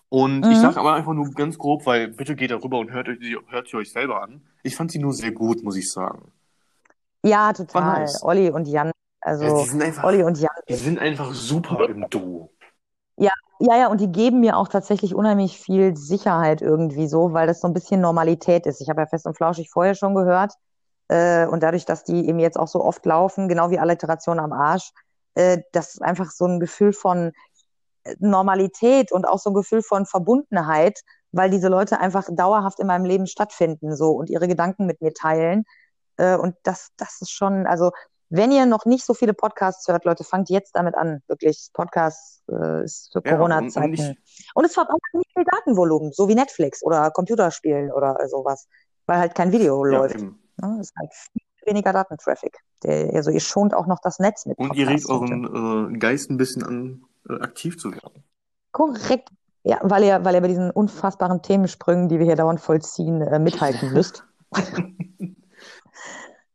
Und 0.10 0.50
ich 0.50 0.60
Mhm. 0.60 0.62
sage 0.62 0.80
aber 0.80 0.94
einfach 0.96 1.14
nur 1.14 1.32
ganz 1.34 1.58
grob, 1.58 1.86
weil 1.86 2.10
bitte 2.10 2.36
geht 2.36 2.52
darüber 2.52 2.80
und 2.80 2.92
hört, 2.92 3.08
hört 3.50 3.70
sie 3.70 3.78
euch 3.78 3.92
selber 3.92 4.24
an. 4.24 4.42
Ich 4.64 4.76
fand 4.76 4.92
sie 4.92 5.00
nur 5.00 5.14
sehr 5.14 5.32
gut, 5.32 5.64
muss 5.64 5.78
ich 5.78 5.92
sagen. 5.92 6.32
Ja, 7.24 7.54
total. 7.54 7.84
nice. 8.02 8.24
Olli 8.24 8.50
und 8.50 8.68
Jan. 8.68 8.92
Ja, 9.28 9.48
Also 9.48 9.66
sind 9.66 9.82
einfach, 9.82 10.04
Olli 10.04 10.24
und 10.24 10.40
Jan. 10.40 10.50
die 10.70 10.76
sind 10.76 11.00
einfach 11.00 11.34
super 11.34 11.88
im 11.90 12.10
Duo. 12.10 12.52
Ja, 13.18 13.32
ja, 13.60 13.76
ja, 13.78 13.88
und 13.88 14.00
die 14.00 14.12
geben 14.12 14.40
mir 14.40 14.58
auch 14.58 14.68
tatsächlich 14.68 15.16
unheimlich 15.16 15.60
viel 15.60 15.98
Sicherheit 15.98 16.62
irgendwie 16.62 17.08
so, 17.08 17.34
weil 17.34 17.48
das 17.48 17.60
so 17.62 17.68
ein 17.68 17.74
bisschen 17.74 18.00
Normalität 18.02 18.66
ist. 18.68 18.82
Ich 18.82 18.90
habe 18.90 19.02
ja 19.02 19.08
Fest 19.08 19.26
und 19.26 19.36
Flauschig 19.36 19.70
vorher 19.72 19.96
schon 19.96 20.14
gehört. 20.14 20.54
Äh, 21.08 21.48
und 21.48 21.64
dadurch, 21.64 21.86
dass 21.86 22.04
die 22.04 22.28
eben 22.28 22.40
jetzt 22.40 22.58
auch 22.60 22.68
so 22.68 22.84
oft 22.84 23.06
laufen, 23.06 23.48
genau 23.48 23.72
wie 23.72 23.80
Alliteration 23.80 24.40
am 24.40 24.54
Arsch, 24.54 24.92
äh, 25.36 25.60
das 25.72 25.96
ist 25.96 26.02
einfach 26.02 26.30
so 26.32 26.46
ein 26.46 26.60
Gefühl 26.60 26.94
von 26.94 27.32
äh, 28.04 28.16
Normalität 28.20 29.12
und 29.12 29.28
auch 29.28 29.40
so 29.40 29.50
ein 29.52 29.54
Gefühl 29.56 29.82
von 29.82 30.06
Verbundenheit, 30.06 31.00
weil 31.32 31.50
diese 31.50 31.70
Leute 31.70 32.00
einfach 32.00 32.28
dauerhaft 32.30 32.80
in 32.80 32.88
meinem 32.88 33.06
Leben 33.06 33.26
stattfinden 33.28 33.96
so 33.96 34.12
und 34.12 34.30
ihre 34.30 34.48
Gedanken 34.48 34.86
mit 34.86 35.02
mir 35.02 35.14
teilen. 35.14 35.64
Äh, 36.18 36.36
und 36.36 36.56
das, 36.64 36.90
das 36.98 37.22
ist 37.22 37.32
schon, 37.32 37.66
also 37.66 37.92
wenn 38.30 38.52
ihr 38.52 38.66
noch 38.66 38.86
nicht 38.86 39.06
so 39.06 39.14
viele 39.14 39.34
Podcasts 39.34 39.88
hört, 39.88 40.06
Leute, 40.06 40.24
fangt 40.24 40.50
jetzt 40.50 40.76
damit 40.76 40.96
an. 40.96 41.22
Wirklich, 41.28 41.70
Podcasts 41.74 42.44
äh, 42.50 42.84
ist 42.84 43.12
für 43.14 43.22
Ja, 43.26 43.36
und, 43.36 43.42
und 43.42 43.50
Corona-Zeiten. 43.52 43.94
ich, 43.94 44.52
Und 44.54 44.66
es 44.66 44.74
verbraucht 44.74 45.02
nicht 45.14 45.32
viel 45.34 45.46
Datenvolumen, 45.46 46.12
so 46.12 46.28
wie 46.28 46.36
Netflix 46.36 46.84
oder 46.84 47.10
Computerspielen 47.12 47.92
oder 47.92 48.18
sowas, 48.28 48.68
weil 49.06 49.20
halt 49.20 49.36
kein 49.36 49.52
Video 49.52 49.86
ja, 49.86 50.00
läuft. 50.00 50.16
eben. 50.16 50.40
Ne? 50.58 50.78
Es 50.82 50.88
ist 50.90 50.96
halt 50.98 51.14
viel 51.14 51.42
weniger 51.66 51.94
Datentraffic. 51.94 52.58
Der, 52.84 53.14
also 53.14 53.32
ihr 53.32 53.40
schont 53.40 53.74
auch 53.74 53.88
noch 53.88 54.00
das 54.00 54.20
Netz 54.20 54.46
mit 54.46 54.58
Und 54.58 54.76
ihr 54.76 54.88
regt 54.88 55.08
Podcasts, 55.08 55.32
euren 55.32 55.96
äh, 55.96 55.98
Geist 55.98 56.30
ein 56.30 56.38
bisschen 56.38 56.64
an, 56.64 57.04
äh, 57.30 57.34
aktiv 57.42 57.78
zu 57.78 57.92
werden. 57.92 58.24
Korrekt. 58.72 59.30
Ja, 59.64 59.80
weil 59.84 60.04
ihr, 60.04 60.24
weil 60.24 60.36
ihr 60.36 60.42
bei 60.42 60.48
diesen 60.48 60.72
unfassbaren 60.72 61.42
Themensprüngen, 61.42 62.08
die 62.10 62.20
wir 62.20 62.26
hier 62.26 62.36
dauernd 62.36 62.60
vollziehen, 62.60 63.22
äh, 63.22 63.40
mithalten 63.40 63.92
müsst. 63.94 64.26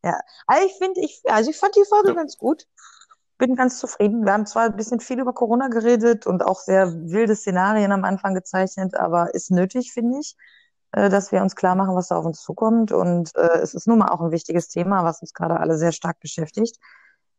Ja, 0.04 0.18
also 0.46 0.66
ich 0.66 0.74
finde, 0.78 1.00
ich, 1.00 1.22
also 1.26 1.50
ich 1.50 1.56
fand 1.58 1.76
die 1.76 1.84
Folge 1.88 2.08
Ja. 2.08 2.14
ganz 2.14 2.36
gut. 2.36 2.66
Bin 3.38 3.56
ganz 3.56 3.78
zufrieden. 3.78 4.24
Wir 4.24 4.32
haben 4.32 4.46
zwar 4.46 4.64
ein 4.64 4.76
bisschen 4.76 5.00
viel 5.00 5.18
über 5.20 5.32
Corona 5.32 5.68
geredet 5.68 6.26
und 6.26 6.44
auch 6.44 6.60
sehr 6.60 6.92
wilde 6.92 7.34
Szenarien 7.34 7.90
am 7.92 8.04
Anfang 8.04 8.34
gezeichnet, 8.34 8.94
aber 8.94 9.34
ist 9.34 9.50
nötig, 9.50 9.92
finde 9.92 10.20
ich, 10.20 10.36
äh, 10.92 11.08
dass 11.08 11.32
wir 11.32 11.42
uns 11.42 11.56
klar 11.56 11.74
machen, 11.74 11.96
was 11.96 12.08
da 12.08 12.16
auf 12.16 12.24
uns 12.24 12.40
zukommt. 12.40 12.92
Und 12.92 13.34
äh, 13.36 13.58
es 13.58 13.74
ist 13.74 13.88
nun 13.88 13.98
mal 13.98 14.10
auch 14.10 14.20
ein 14.20 14.30
wichtiges 14.30 14.68
Thema, 14.68 15.04
was 15.04 15.20
uns 15.22 15.34
gerade 15.34 15.58
alle 15.58 15.76
sehr 15.76 15.92
stark 15.92 16.20
beschäftigt. 16.20 16.78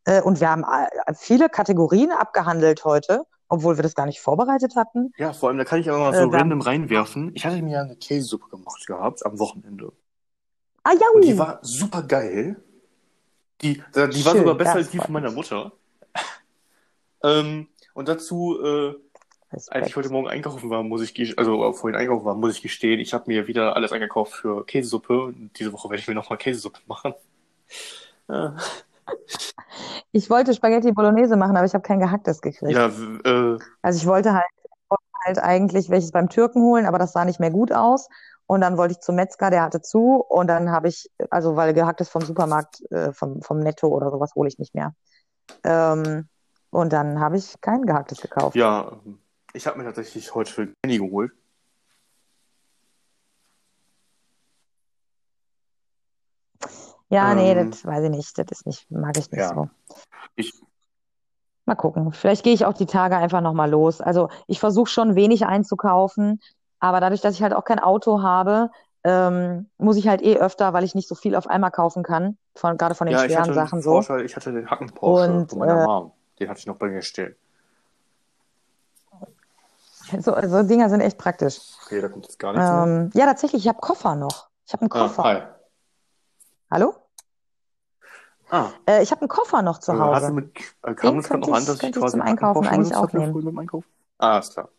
Äh, 0.05 0.21
und 0.21 0.41
wir 0.41 0.49
haben 0.49 0.63
äh, 0.63 1.13
viele 1.13 1.49
Kategorien 1.49 2.11
abgehandelt 2.11 2.83
heute, 2.83 3.23
obwohl 3.47 3.77
wir 3.77 3.83
das 3.83 3.95
gar 3.95 4.05
nicht 4.05 4.19
vorbereitet 4.19 4.75
hatten. 4.75 5.11
Ja, 5.17 5.31
vor 5.31 5.49
allem, 5.49 5.57
da 5.57 5.63
kann 5.63 5.79
ich 5.79 5.89
aber 5.89 5.99
mal 5.99 6.13
Äh, 6.13 6.23
so 6.23 6.31
wir 6.31 6.39
random 6.39 6.61
reinwerfen. 6.61 7.31
Ich 7.33 7.45
hatte 7.45 7.61
mir 7.61 7.71
ja 7.71 7.81
eine 7.83 7.95
Käsesuppe 7.95 8.49
gemacht 8.49 8.85
gehabt 8.87 9.25
am 9.25 9.39
Wochenende. 9.39 9.93
Ah 10.83 10.91
ja, 10.93 11.07
Und 11.13 11.23
die 11.23 11.37
war 11.37 11.59
super 11.61 12.03
geil. 12.03 12.57
Die, 13.61 13.81
äh, 13.95 14.09
die 14.09 14.25
war 14.25 14.33
Schön, 14.33 14.41
sogar 14.41 14.55
besser 14.55 14.75
als 14.75 14.89
die 14.89 14.97
von 14.97 15.13
meiner. 15.13 15.31
Mutter. 15.31 15.71
ähm, 17.23 17.67
und 17.93 18.07
dazu, 18.09 18.59
äh, 18.61 18.95
als 19.49 19.87
ich 19.87 19.95
heute 19.95 20.09
Morgen 20.09 20.27
einkaufen 20.27 20.69
war, 20.69 20.83
muss 20.83 21.01
ich, 21.01 21.37
also 21.37 21.69
äh, 21.69 21.73
vorhin 21.73 21.97
einkaufen 21.97 22.25
war, 22.25 22.35
muss 22.35 22.55
ich 22.55 22.61
gestehen, 22.61 22.99
ich 22.99 23.13
habe 23.13 23.25
mir 23.27 23.47
wieder 23.47 23.75
alles 23.75 23.91
eingekauft 23.91 24.33
für 24.33 24.65
Käsesuppe. 24.65 25.33
Diese 25.57 25.71
Woche 25.71 25.89
werde 25.89 26.01
ich 26.01 26.07
mir 26.07 26.15
nochmal 26.15 26.37
Käsesuppe 26.37 26.79
machen. 26.87 27.13
Ich 30.11 30.29
wollte 30.29 30.53
Spaghetti 30.53 30.91
Bolognese 30.91 31.37
machen, 31.37 31.55
aber 31.55 31.65
ich 31.65 31.73
habe 31.73 31.83
kein 31.83 31.99
gehacktes 31.99 32.41
gekriegt. 32.41 32.71
ja, 32.71 32.87
äh, 32.87 33.57
Also 33.81 33.99
ich 33.99 34.05
wollte 34.05 34.33
halt, 34.33 34.45
wollte 34.89 35.03
halt 35.25 35.39
eigentlich 35.39 35.89
welches 35.89 36.11
beim 36.11 36.29
Türken 36.29 36.61
holen, 36.61 36.85
aber 36.85 36.99
das 36.99 37.13
sah 37.13 37.25
nicht 37.25 37.39
mehr 37.39 37.51
gut 37.51 37.71
aus. 37.71 38.09
Und 38.45 38.61
dann 38.61 38.77
wollte 38.77 38.93
ich 38.93 38.99
zum 38.99 39.15
Metzger, 39.15 39.49
der 39.49 39.63
hatte 39.63 39.81
zu. 39.81 40.15
Und 40.15 40.47
dann 40.47 40.71
habe 40.71 40.87
ich, 40.87 41.09
also 41.29 41.55
weil 41.55 41.73
gehacktes 41.73 42.09
vom 42.09 42.21
Supermarkt, 42.21 42.81
äh, 42.91 43.13
vom, 43.13 43.41
vom 43.41 43.59
Netto 43.59 43.87
oder 43.87 44.11
sowas 44.11 44.35
hole 44.35 44.47
ich 44.47 44.59
nicht 44.59 44.75
mehr. 44.75 44.93
Ähm, 45.63 46.27
und 46.69 46.93
dann 46.93 47.19
habe 47.19 47.37
ich 47.37 47.59
kein 47.61 47.83
gehacktes 47.83 48.21
gekauft. 48.21 48.55
ja, 48.55 48.99
ich 49.53 49.67
habe 49.67 49.77
mir 49.77 49.85
tatsächlich 49.85 50.33
heute 50.33 50.73
Candy 50.81 50.97
geholt. 50.97 51.31
Ja, 57.09 57.35
nee, 57.35 57.51
Ähm, 57.51 57.69
das 57.69 57.85
weiß 57.85 58.03
ich 58.05 58.09
nicht. 58.09 58.37
Das 58.37 58.45
ist 58.49 58.65
nicht, 58.65 58.89
mag 58.89 59.17
ich 59.17 59.31
nicht 59.31 59.39
ja. 59.39 59.53
so. 59.53 59.69
Ich, 60.35 60.51
Mal 61.65 61.75
gucken. 61.75 62.11
Vielleicht 62.11 62.43
gehe 62.43 62.53
ich 62.53 62.65
auch 62.65 62.73
die 62.73 62.85
Tage 62.85 63.15
einfach 63.15 63.39
nochmal 63.39 63.69
los. 63.69 64.01
Also 64.01 64.29
ich 64.47 64.59
versuche 64.59 64.89
schon 64.89 65.15
wenig 65.15 65.45
einzukaufen, 65.45 66.41
aber 66.83 66.99
dadurch, 66.99 67.21
dass 67.21 67.35
ich 67.35 67.41
halt 67.41 67.53
auch 67.53 67.63
kein 67.63 67.79
Auto 67.79 68.21
habe, 68.21 68.69
ähm, 69.05 69.67
muss 69.77 69.95
ich 69.95 70.09
halt 70.09 70.21
eh 70.21 70.37
öfter, 70.37 70.73
weil 70.73 70.83
ich 70.83 70.95
nicht 70.95 71.07
so 71.07 71.15
viel 71.15 71.33
auf 71.35 71.47
einmal 71.47 71.71
kaufen 71.71 72.03
kann, 72.03 72.37
von, 72.55 72.77
gerade 72.77 72.93
von 72.93 73.07
den 73.07 73.15
ja, 73.15 73.23
ich 73.23 73.29
schweren 73.31 73.43
hatte 73.43 73.53
einen 73.53 73.67
Sachen 73.67 73.81
so. 73.81 73.91
Vorteil, 74.01 74.25
ich 74.25 74.35
hatte 74.35 74.51
den 74.51 74.69
Hacken 74.69 74.89
Porsche 74.89 75.31
Und 75.31 75.49
von 75.49 75.59
meiner 75.59 75.79
äh, 75.81 75.85
Mom. 75.85 76.11
Den 76.39 76.49
hatte 76.49 76.59
ich 76.59 76.65
noch 76.65 76.75
bei 76.75 76.89
mir 76.89 77.01
stehen. 77.01 77.35
so, 80.19 80.35
so 80.45 80.63
Dinger 80.63 80.89
sind 80.89 80.99
echt 80.99 81.17
praktisch. 81.17 81.57
Okay, 81.85 82.01
da 82.01 82.09
kommt 82.09 82.25
jetzt 82.25 82.37
gar 82.37 82.51
nichts 82.51 82.69
mehr. 82.69 82.83
Ähm, 82.83 83.11
ja, 83.13 83.25
tatsächlich, 83.27 83.61
ich 83.63 83.69
habe 83.69 83.79
Koffer 83.79 84.15
noch. 84.15 84.49
Ich 84.67 84.73
habe 84.73 84.81
einen 84.81 84.89
Ah, 84.89 85.07
Koffer. 85.07 85.23
hi. 85.23 85.41
Hallo? 86.69 86.95
Ah, 88.49 88.71
Äh, 88.87 89.03
ich 89.03 89.11
habe 89.11 89.21
einen 89.21 89.29
Koffer 89.29 89.61
noch 89.61 89.79
zu 89.79 89.93
äh, 89.93 89.95
hast 89.95 90.01
du 90.01 90.05
Hause. 90.05 90.31
mit, 90.33 90.57
äh, 90.83 90.93
kam 90.93 90.95
Den 90.95 91.15
das 91.15 91.29
gerade 91.29 91.39
noch 91.39 91.53
an, 91.53 91.61
ich, 91.61 91.65
dass 91.65 91.77
ich 91.77 91.83
ich 91.83 91.93
quasi 91.93 92.11
zum 92.11 92.21
Einkaufen 92.21 92.53
Porsche 92.53 92.71
eigentlich 92.71 92.93
hatte 92.97 93.17
Einkaufen? 93.17 93.85
Ah, 94.17 94.37
ist 94.39 94.53
klar. 94.53 94.69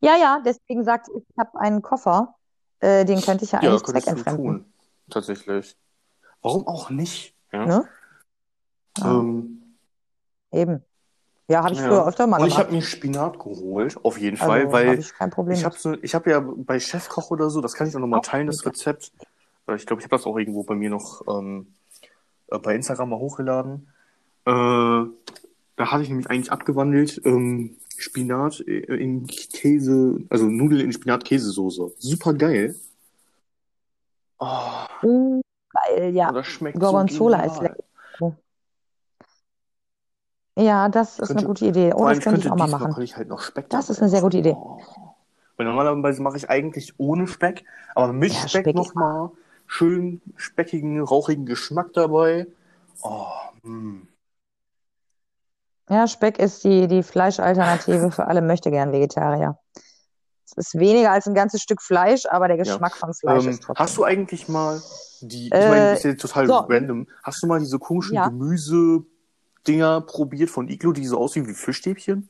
Ja, 0.00 0.16
ja, 0.16 0.40
deswegen 0.44 0.84
sagte 0.84 1.12
ich, 1.16 1.22
ich 1.28 1.38
habe 1.38 1.58
einen 1.60 1.82
Koffer. 1.82 2.34
Äh, 2.80 3.04
den 3.04 3.20
könnte 3.20 3.44
ich 3.44 3.52
ja 3.52 3.62
Ja, 3.62 3.70
eigentlich 3.70 3.82
du 3.82 3.92
zweckentfremden. 3.92 4.44
tun. 4.44 4.72
Tatsächlich. 5.10 5.76
Warum 6.42 6.66
auch 6.66 6.90
nicht? 6.90 7.34
Ja. 7.52 7.66
Ne? 7.66 7.88
Ja, 8.98 9.18
Ähm, 9.20 9.76
eben. 10.52 10.82
Ja, 11.48 11.62
habe 11.62 11.74
ich 11.74 11.80
ja. 11.80 11.88
früher 11.88 12.06
öfter 12.06 12.26
mal 12.26 12.40
Und 12.40 12.48
ich 12.48 12.54
habe 12.56 12.68
gemacht. 12.68 12.82
mir 12.84 12.88
Spinat 12.88 13.38
geholt, 13.38 14.02
auf 14.02 14.16
jeden 14.18 14.36
Fall, 14.38 14.50
Also 14.50 14.62
habe 14.64 14.72
weil 14.72 14.98
ich 14.98 15.12
kein 15.14 15.30
Problem 15.30 15.56
ich 15.56 15.64
habe 15.64 15.76
so, 15.76 15.92
ich 16.02 16.14
habe 16.14 16.30
ja 16.30 16.40
bei 16.40 16.80
Chefkoch 16.80 17.30
oder 17.30 17.50
so, 17.50 17.60
das 17.60 17.74
kann 17.74 17.86
ich 17.86 17.94
auch 17.94 18.00
nochmal 18.00 18.22
teilen, 18.22 18.46
das. 18.46 18.64
Rezept. 18.64 19.12
Äh, 19.66 19.74
Ich 19.76 19.84
glaube, 19.86 20.00
ich 20.00 20.06
habe 20.06 20.16
das 20.16 20.24
auch 20.26 20.38
irgendwo 20.38 20.62
bei 20.62 20.74
mir 20.74 20.88
noch 20.90 21.22
ähm, 21.28 21.74
äh, 22.48 22.58
bei 22.58 22.74
Instagram 22.74 23.10
mal 23.10 23.18
hochgeladen. 23.18 23.88
Äh, 24.46 24.50
da 24.50 25.90
hatte 25.90 26.02
ich 26.02 26.08
nämlich 26.08 26.30
eigentlich 26.30 26.50
abgewandelt 26.52 27.20
ähm, 27.26 27.76
Spinat 27.98 28.60
äh, 28.60 28.80
in 28.96 29.26
Käse, 29.26 30.20
also 30.30 30.46
Nudeln 30.46 30.80
in 30.82 30.92
Spinat-Käsesoße. 30.92 31.92
Super 31.98 32.34
geil. 32.34 32.74
Oh, 34.38 34.86
Uh, 35.02 35.40
geil, 35.72 36.14
ja. 36.14 36.32
das 36.32 36.46
schmeckt 36.46 36.76
so 36.76 36.80
Gorgonzola 36.80 37.40
ist 37.44 37.54
genial. 37.60 37.76
lecker. 37.76 37.84
Ja, 40.56 40.88
das 40.88 41.18
ist 41.18 41.30
eine 41.30 41.42
Könnte, 41.42 41.46
gute 41.46 41.66
Idee. 41.66 41.92
Oh, 41.94 42.08
das 42.08 42.20
könnte 42.20 42.40
ich 42.40 42.50
auch 42.50 42.56
mal 42.56 42.68
machen. 42.68 43.02
ich 43.02 43.16
halt 43.16 43.28
noch 43.28 43.40
Speck 43.40 43.68
Das 43.70 43.90
ist 43.90 44.00
eine 44.00 44.08
sehr 44.08 44.20
gute. 44.20 44.38
Idee. 44.38 44.54
Oh. 44.56 44.78
Weil 45.56 45.66
normalerweise 45.66 46.22
mache 46.22 46.36
ich 46.36 46.48
eigentlich 46.48 46.94
ohne 46.98 47.26
Speck, 47.26 47.64
aber 47.94 48.12
mit 48.12 48.32
Ja, 48.32 48.48
Speck 48.48 48.62
Speck 48.62 48.66
ist 48.68 48.74
nochmal 48.74 49.30
schön 49.66 50.20
speckigen, 50.36 51.00
rauchigen 51.00 51.46
Geschmack 51.46 51.92
dabei. 51.92 52.46
Oh, 53.02 53.26
mm. 53.62 54.02
Ja, 55.90 56.06
Speck 56.08 56.38
ist 56.38 56.64
die, 56.64 56.88
die 56.88 57.02
Fleischalternative 57.02 58.10
für 58.10 58.26
alle 58.26 58.40
möchtegern 58.40 58.92
Vegetarier. 58.92 59.58
Es 60.46 60.52
ist 60.56 60.74
weniger 60.78 61.10
als 61.10 61.26
ein 61.26 61.34
ganzes 61.34 61.62
Stück 61.62 61.82
Fleisch, 61.82 62.26
aber 62.26 62.48
der 62.48 62.56
Ja. 62.56 62.62
Geschmack 62.64 62.96
von 62.96 63.12
Fleisch 63.12 63.44
Ähm, 63.44 63.50
ist 63.50 63.62
trotzdem 63.62 63.84
hast 63.84 63.96
du 63.96 64.04
eigentlich 64.04 64.48
mal 64.48 64.80
die, 65.20 65.46
ich 65.46 65.52
meine, 65.52 65.90
Äh, 65.90 65.94
ist 65.94 66.04
jetzt 66.04 66.20
total 66.22 66.46
so, 66.46 66.54
random, 66.56 67.06
hast 67.22 67.42
du 67.42 67.46
mal 67.46 67.58
diese 67.60 67.78
komischen 67.78 68.14
ja. 68.14 68.28
Gemüsedinger 68.28 70.00
probiert 70.02 70.50
von 70.50 70.68
Iglo, 70.68 70.92
die 70.92 71.06
so 71.06 71.18
aussehen 71.18 71.46
wie 71.46 71.54
Fischstäbchen? 71.54 72.28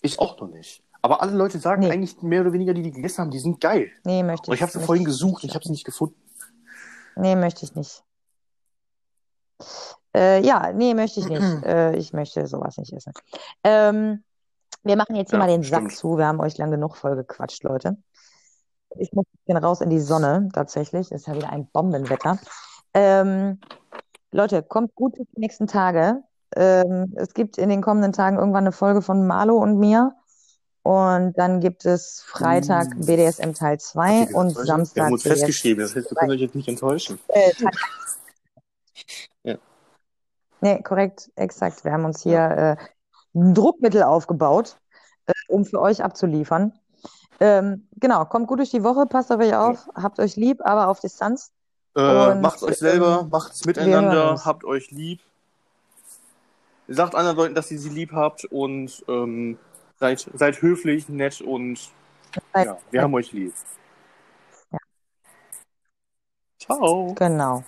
Ich 0.00 0.18
auch 0.18 0.38
noch 0.40 0.48
nicht. 0.48 0.82
Aber 1.02 1.22
alle 1.22 1.32
Leute 1.32 1.58
sagen 1.58 1.82
Nee, 1.82 1.90
eigentlich 1.90 2.22
mehr 2.22 2.40
oder 2.42 2.52
weniger, 2.52 2.74
die 2.74 2.82
die 2.82 2.90
gegessen 2.90 3.18
haben, 3.22 3.30
die 3.30 3.38
sind 3.38 3.60
geil. 3.60 3.90
nee, 4.04 4.22
möchte 4.22 4.50
Und 4.50 4.54
ich 4.54 4.62
habe 4.62 4.70
ich, 4.70 4.78
sie 4.78 4.84
vorhin 4.84 5.02
ich 5.02 5.06
gesucht, 5.08 5.42
nicht. 5.42 5.50
ich 5.50 5.54
habe 5.54 5.64
sie 5.64 5.70
nicht 5.72 5.84
gefunden. 5.84 6.16
Nee, 7.16 7.36
möchte 7.36 7.64
ich 7.64 7.74
nicht. 7.74 8.02
Äh, 10.14 10.44
ja, 10.44 10.72
nee, 10.72 10.94
möchte 10.94 11.20
ich 11.20 11.28
nicht. 11.28 11.64
Äh, 11.64 11.96
ich 11.96 12.12
möchte 12.12 12.46
sowas 12.46 12.76
nicht 12.78 12.92
essen. 12.92 13.12
Ähm, 13.64 14.24
wir 14.82 14.96
machen 14.96 15.16
jetzt 15.16 15.30
hier 15.30 15.38
Ja, 15.38 15.44
mal 15.44 15.50
den 15.50 15.62
Sack 15.62 15.80
stimmt. 15.80 15.96
zu. 15.96 16.18
Wir 16.18 16.26
haben 16.26 16.40
euch 16.40 16.56
lang 16.58 16.70
genug 16.70 16.96
vollgequatscht, 16.96 17.62
Leute. 17.64 17.96
Ich 18.96 19.12
muss 19.12 19.26
ein 19.26 19.38
bisschen 19.44 19.64
raus 19.64 19.80
in 19.80 19.90
die 19.90 20.00
Sonne, 20.00 20.48
tatsächlich. 20.52 21.12
Es 21.12 21.22
ist 21.22 21.26
ja 21.26 21.34
wieder 21.34 21.50
ein 21.50 21.68
Bombenwetter. 21.72 22.38
Ähm, 22.94 23.60
Leute, 24.32 24.62
kommt 24.62 24.94
gut 24.94 25.16
durch 25.18 25.28
die 25.34 25.40
nächsten 25.40 25.66
Tage. 25.66 26.22
Ähm, 26.56 27.12
es 27.16 27.34
gibt 27.34 27.58
in 27.58 27.68
den 27.68 27.82
kommenden 27.82 28.12
Tagen 28.12 28.38
irgendwann 28.38 28.64
eine 28.64 28.72
Folge 28.72 29.02
von 29.02 29.26
Marlo 29.26 29.56
und 29.58 29.78
mir. 29.78 30.12
Und 30.82 31.38
dann 31.38 31.60
gibt 31.60 31.84
es 31.84 32.24
Freitag 32.26 32.88
BDSM 32.96 33.52
Teil 33.52 33.72
habt 33.72 33.82
2 33.82 34.12
ihr 34.12 34.26
gesagt, 34.26 34.34
und 34.34 34.54
Leute? 34.54 34.66
Wir 34.66 34.72
haben 34.72 34.84
Samstag 34.84 35.12
uns 35.12 35.22
BDSM 35.22 35.38
festgeschrieben, 35.40 35.82
das 35.82 35.94
heißt, 35.94 36.10
wir 36.10 36.16
2. 36.16 36.20
können 36.20 36.32
euch 36.32 36.40
jetzt 36.40 36.54
nicht 36.54 36.68
enttäuschen. 36.68 37.18
Äh, 37.28 37.52
Teil 37.52 37.70
Nee, 40.60 40.82
korrekt, 40.82 41.30
exakt. 41.36 41.84
Wir 41.84 41.92
haben 41.92 42.04
uns 42.04 42.22
hier 42.22 42.32
ja. 42.32 42.72
äh, 42.72 42.76
Druckmittel 43.34 44.02
aufgebaut, 44.02 44.76
äh, 45.26 45.32
um 45.48 45.64
für 45.64 45.80
euch 45.80 46.02
abzuliefern. 46.02 46.72
Ähm, 47.40 47.88
genau, 47.96 48.24
kommt 48.24 48.48
gut 48.48 48.58
durch 48.58 48.70
die 48.70 48.82
Woche, 48.82 49.06
passt 49.06 49.30
auf 49.30 49.40
euch 49.40 49.50
ja. 49.50 49.68
auf, 49.68 49.88
habt 49.94 50.18
euch 50.18 50.36
lieb, 50.36 50.60
aber 50.64 50.88
auf 50.88 51.00
Distanz. 51.00 51.52
Äh, 51.94 52.00
Und 52.32 52.40
macht's 52.40 52.62
euch 52.62 52.78
selber, 52.78 53.20
ähm, 53.22 53.28
macht's 53.30 53.64
hören 53.64 53.66
miteinander, 53.66 54.44
habt 54.44 54.64
euch 54.64 54.90
lieb. 54.90 55.20
Sagt 56.88 57.14
anderen 57.14 57.36
Leuten, 57.36 57.54
dass 57.54 57.70
ihr 57.70 57.78
sie 57.78 57.90
lieb 57.90 58.12
habt 58.12 58.44
und 58.46 59.04
ähm, 59.08 59.58
seid, 60.00 60.28
seid 60.34 60.62
höflich, 60.62 61.08
nett 61.08 61.40
und 61.40 61.90
Seid 62.52 62.66
ja, 62.66 62.78
wir 62.90 63.00
nett. 63.00 63.02
haben 63.02 63.14
euch 63.14 63.32
lieb. 63.32 63.54
Ja, 64.72 64.78
Ciao. 66.58 67.14
genau. 67.14 67.64